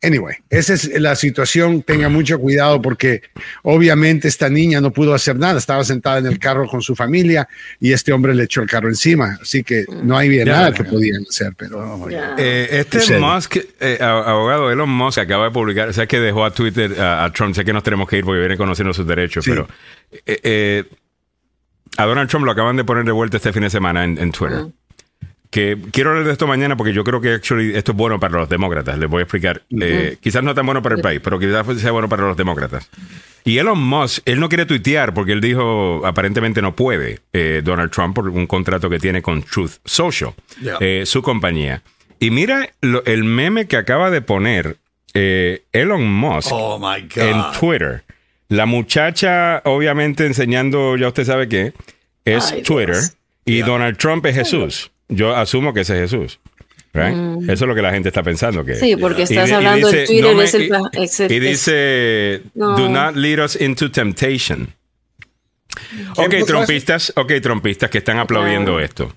Anyway, 0.00 0.36
esa 0.48 0.74
es 0.74 1.00
la 1.00 1.16
situación. 1.16 1.82
Tenga 1.82 2.08
mucho 2.08 2.38
cuidado 2.38 2.80
porque 2.80 3.22
obviamente 3.62 4.28
esta 4.28 4.48
niña 4.48 4.80
no 4.80 4.92
pudo 4.92 5.12
hacer 5.12 5.36
nada. 5.36 5.58
Estaba 5.58 5.82
sentada 5.82 6.18
en 6.18 6.26
el 6.26 6.38
carro 6.38 6.68
con 6.68 6.82
su 6.82 6.94
familia 6.94 7.48
y 7.80 7.92
este 7.92 8.12
hombre 8.12 8.32
le 8.32 8.44
echó 8.44 8.62
el 8.62 8.68
carro 8.68 8.88
encima. 8.88 9.38
Así 9.42 9.64
que 9.64 9.86
no 10.04 10.16
hay 10.16 10.28
bien 10.28 10.44
yeah, 10.44 10.54
nada 10.54 10.68
yeah. 10.68 10.76
que 10.76 10.84
podían 10.84 11.24
hacer. 11.28 11.52
Pero 11.56 11.78
oh 11.80 12.08
eh, 12.10 12.68
este 12.70 13.00
Sucede. 13.00 13.18
Musk, 13.18 13.56
eh, 13.80 13.98
abogado 14.00 14.70
Elon 14.70 14.88
Musk, 14.88 15.18
acaba 15.18 15.46
de 15.46 15.50
publicar, 15.50 15.88
o 15.88 15.92
sea 15.92 16.06
que 16.06 16.20
dejó 16.20 16.44
a 16.44 16.52
Twitter 16.52 17.00
a, 17.00 17.24
a, 17.24 17.32
Trump. 17.32 17.56
Sé 17.56 17.64
que 17.64 17.72
nos 17.72 17.82
tenemos 17.82 18.08
que 18.08 18.18
ir 18.18 18.24
porque 18.24 18.38
viene 18.38 18.56
conociendo 18.56 18.94
sus 18.94 19.06
derechos, 19.06 19.44
sí. 19.44 19.50
pero 19.50 19.68
eh, 20.12 20.40
eh 20.44 20.84
a 21.96 22.04
Donald 22.04 22.30
Trump 22.30 22.44
lo 22.44 22.52
acaban 22.52 22.76
de 22.76 22.84
poner 22.84 23.04
de 23.04 23.10
vuelta 23.10 23.38
este 23.38 23.52
fin 23.52 23.62
de 23.62 23.70
semana 23.70 24.04
en, 24.04 24.30
Twitter. 24.30 24.66
Que 25.50 25.78
quiero 25.92 26.10
hablar 26.10 26.26
de 26.26 26.32
esto 26.32 26.46
mañana 26.46 26.76
porque 26.76 26.92
yo 26.92 27.04
creo 27.04 27.22
que 27.22 27.32
actually 27.32 27.74
esto 27.74 27.92
es 27.92 27.98
bueno 27.98 28.20
para 28.20 28.38
los 28.38 28.48
demócratas. 28.48 28.98
Les 28.98 29.08
voy 29.08 29.20
a 29.20 29.22
explicar. 29.22 29.62
Eh, 29.80 30.18
quizás 30.20 30.42
no 30.42 30.54
tan 30.54 30.66
bueno 30.66 30.82
para 30.82 30.96
el 30.96 31.00
país, 31.00 31.20
pero 31.24 31.38
quizás 31.38 31.66
sea 31.80 31.90
bueno 31.90 32.08
para 32.08 32.24
los 32.24 32.36
demócratas. 32.36 32.90
Y 33.44 33.56
Elon 33.56 33.82
Musk, 33.82 34.22
él 34.26 34.40
no 34.40 34.50
quiere 34.50 34.66
tuitear 34.66 35.14
porque 35.14 35.32
él 35.32 35.40
dijo 35.40 36.04
aparentemente 36.04 36.60
no 36.60 36.76
puede 36.76 37.20
eh, 37.32 37.62
Donald 37.64 37.90
Trump 37.90 38.14
por 38.14 38.28
un 38.28 38.46
contrato 38.46 38.90
que 38.90 38.98
tiene 38.98 39.22
con 39.22 39.42
Truth 39.42 39.78
Social, 39.84 40.34
eh, 40.80 41.04
su 41.06 41.22
compañía. 41.22 41.82
Y 42.20 42.30
mira 42.30 42.68
el 42.82 43.24
meme 43.24 43.66
que 43.66 43.76
acaba 43.76 44.10
de 44.10 44.20
poner 44.20 44.76
Elon 45.14 46.12
Musk 46.12 46.50
oh 46.52 46.78
en 46.94 47.42
Twitter. 47.58 48.04
La 48.48 48.64
muchacha, 48.64 49.60
obviamente, 49.64 50.24
enseñando, 50.24 50.96
ya 50.96 51.08
usted 51.08 51.24
sabe 51.24 51.48
qué, 51.48 51.74
es 52.24 52.62
Twitter. 52.62 52.96
Y 53.44 53.60
Donald 53.60 53.96
Trump 53.96 54.26
es 54.26 54.34
Jesús. 54.34 54.90
Yo 55.08 55.34
asumo 55.34 55.72
que 55.72 55.80
ese 55.80 55.94
es 55.94 56.10
Jesús. 56.10 56.40
Mm. 56.92 57.50
Eso 57.50 57.64
es 57.64 57.68
lo 57.68 57.74
que 57.74 57.82
la 57.82 57.92
gente 57.92 58.08
está 58.08 58.22
pensando. 58.22 58.64
Que, 58.64 58.74
sí, 58.74 58.96
porque 58.96 59.22
estás 59.22 59.50
hablando 59.52 59.90
de 59.90 60.06
Twitter 60.06 60.36
es 60.40 61.20
el, 61.20 61.32
Y 61.32 61.40
dice, 61.40 62.42
do 62.54 62.88
not 62.88 63.14
lead 63.14 63.44
us 63.44 63.60
into 63.60 63.90
temptation. 63.90 64.74
Ok, 66.16 66.34
trompistas, 66.46 67.12
ok, 67.16 67.32
trompistas 67.40 67.90
que 67.90 67.98
están 67.98 68.18
aplaudiendo 68.18 68.80
esto. 68.80 69.12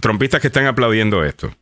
Trompistas 0.00 0.40
que 0.40 0.48
están 0.48 0.66
aplaudiendo 0.66 1.24
esto. 1.24 1.52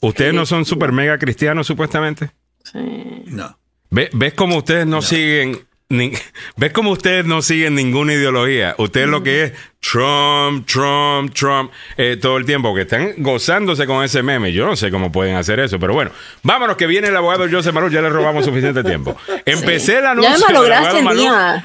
¿Ustedes 0.00 0.34
no 0.34 0.46
son 0.46 0.64
super 0.64 0.92
mega 0.92 1.18
cristianos 1.18 1.66
supuestamente? 1.66 2.30
Sí. 2.64 2.78
No. 3.26 3.58
¿Ves 3.90 4.34
cómo 4.34 4.58
ustedes 4.58 4.86
no. 4.86 5.02
siguen 5.02 5.68
¿Ves 6.56 6.72
cómo 6.72 6.90
ustedes 6.90 7.24
no 7.24 7.40
siguen 7.40 7.74
ninguna 7.74 8.12
ideología? 8.12 8.74
Ustedes 8.78 9.08
lo 9.08 9.22
que 9.22 9.44
es 9.44 9.52
Trump, 9.80 10.66
Trump, 10.66 11.32
Trump, 11.32 11.70
eh, 11.96 12.18
todo 12.20 12.36
el 12.36 12.44
tiempo, 12.44 12.74
que 12.74 12.82
están 12.82 13.14
gozándose 13.18 13.86
con 13.86 14.04
ese 14.04 14.22
meme. 14.22 14.52
Yo 14.52 14.66
no 14.66 14.76
sé 14.76 14.90
cómo 14.90 15.10
pueden 15.12 15.36
hacer 15.36 15.60
eso, 15.60 15.78
pero 15.78 15.94
bueno, 15.94 16.10
vámonos 16.42 16.76
que 16.76 16.86
viene 16.86 17.08
el 17.08 17.16
abogado 17.16 17.46
José 17.50 17.72
Maru, 17.72 17.88
ya 17.88 18.02
le 18.02 18.10
robamos 18.10 18.44
suficiente 18.44 18.82
tiempo. 18.82 19.16
Empecé 19.46 19.98
el 19.98 20.06
anuncio 20.06 20.46
del 20.46 20.72
abogado 20.72 20.98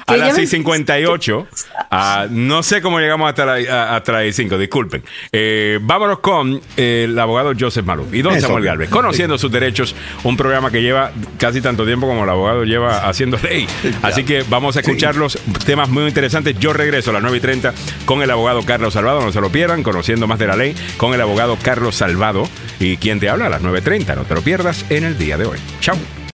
a 0.06 0.16
las 0.16 0.38
6.58. 0.38 1.46
Ah, 1.90 2.26
no 2.30 2.62
sé 2.62 2.80
cómo 2.80 3.00
llegamos 3.00 3.28
hasta, 3.28 3.44
la, 3.44 3.96
hasta 3.96 4.12
las 4.12 4.34
5, 4.34 4.58
disculpen. 4.58 5.04
Eh, 5.32 5.78
vámonos 5.82 6.20
con 6.20 6.60
el 6.76 7.18
abogado 7.18 7.52
Joseph 7.58 7.84
Malú 7.84 8.08
y 8.12 8.22
don 8.22 8.40
Samuel 8.40 8.64
Galvez, 8.64 8.90
conociendo 8.90 9.36
sus 9.38 9.50
derechos, 9.50 9.94
un 10.22 10.36
programa 10.36 10.70
que 10.70 10.82
lleva 10.82 11.10
casi 11.38 11.60
tanto 11.60 11.84
tiempo 11.84 12.06
como 12.06 12.24
el 12.24 12.30
abogado 12.30 12.64
lleva 12.64 13.08
haciendo 13.08 13.38
ley. 13.42 13.66
Así 14.02 14.24
que 14.24 14.44
vamos 14.48 14.76
a 14.76 14.80
escuchar 14.80 15.16
los 15.16 15.38
temas 15.66 15.88
muy 15.88 16.04
interesantes. 16.04 16.58
Yo 16.58 16.72
regreso 16.72 17.10
a 17.10 17.14
las 17.14 17.22
9 17.22 17.36
y 17.36 17.40
30 17.40 17.74
con 18.04 18.22
el 18.22 18.30
abogado 18.30 18.62
Carlos 18.64 18.94
Salvado. 18.94 19.20
No 19.20 19.32
se 19.32 19.40
lo 19.40 19.50
pierdan, 19.50 19.82
conociendo 19.82 20.26
más 20.26 20.38
de 20.38 20.46
la 20.46 20.56
ley 20.56 20.74
con 20.96 21.14
el 21.14 21.20
abogado 21.20 21.56
Carlos 21.62 21.96
Salvado. 21.96 22.48
Y 22.80 22.96
quien 22.96 23.20
te 23.20 23.28
habla 23.28 23.46
a 23.46 23.50
las 23.50 23.62
9.30. 23.62 24.16
No 24.16 24.24
te 24.24 24.34
lo 24.34 24.42
pierdas 24.42 24.84
en 24.90 25.04
el 25.04 25.18
día 25.18 25.36
de 25.38 25.46
hoy. 25.46 25.58
Chao. 25.80 25.96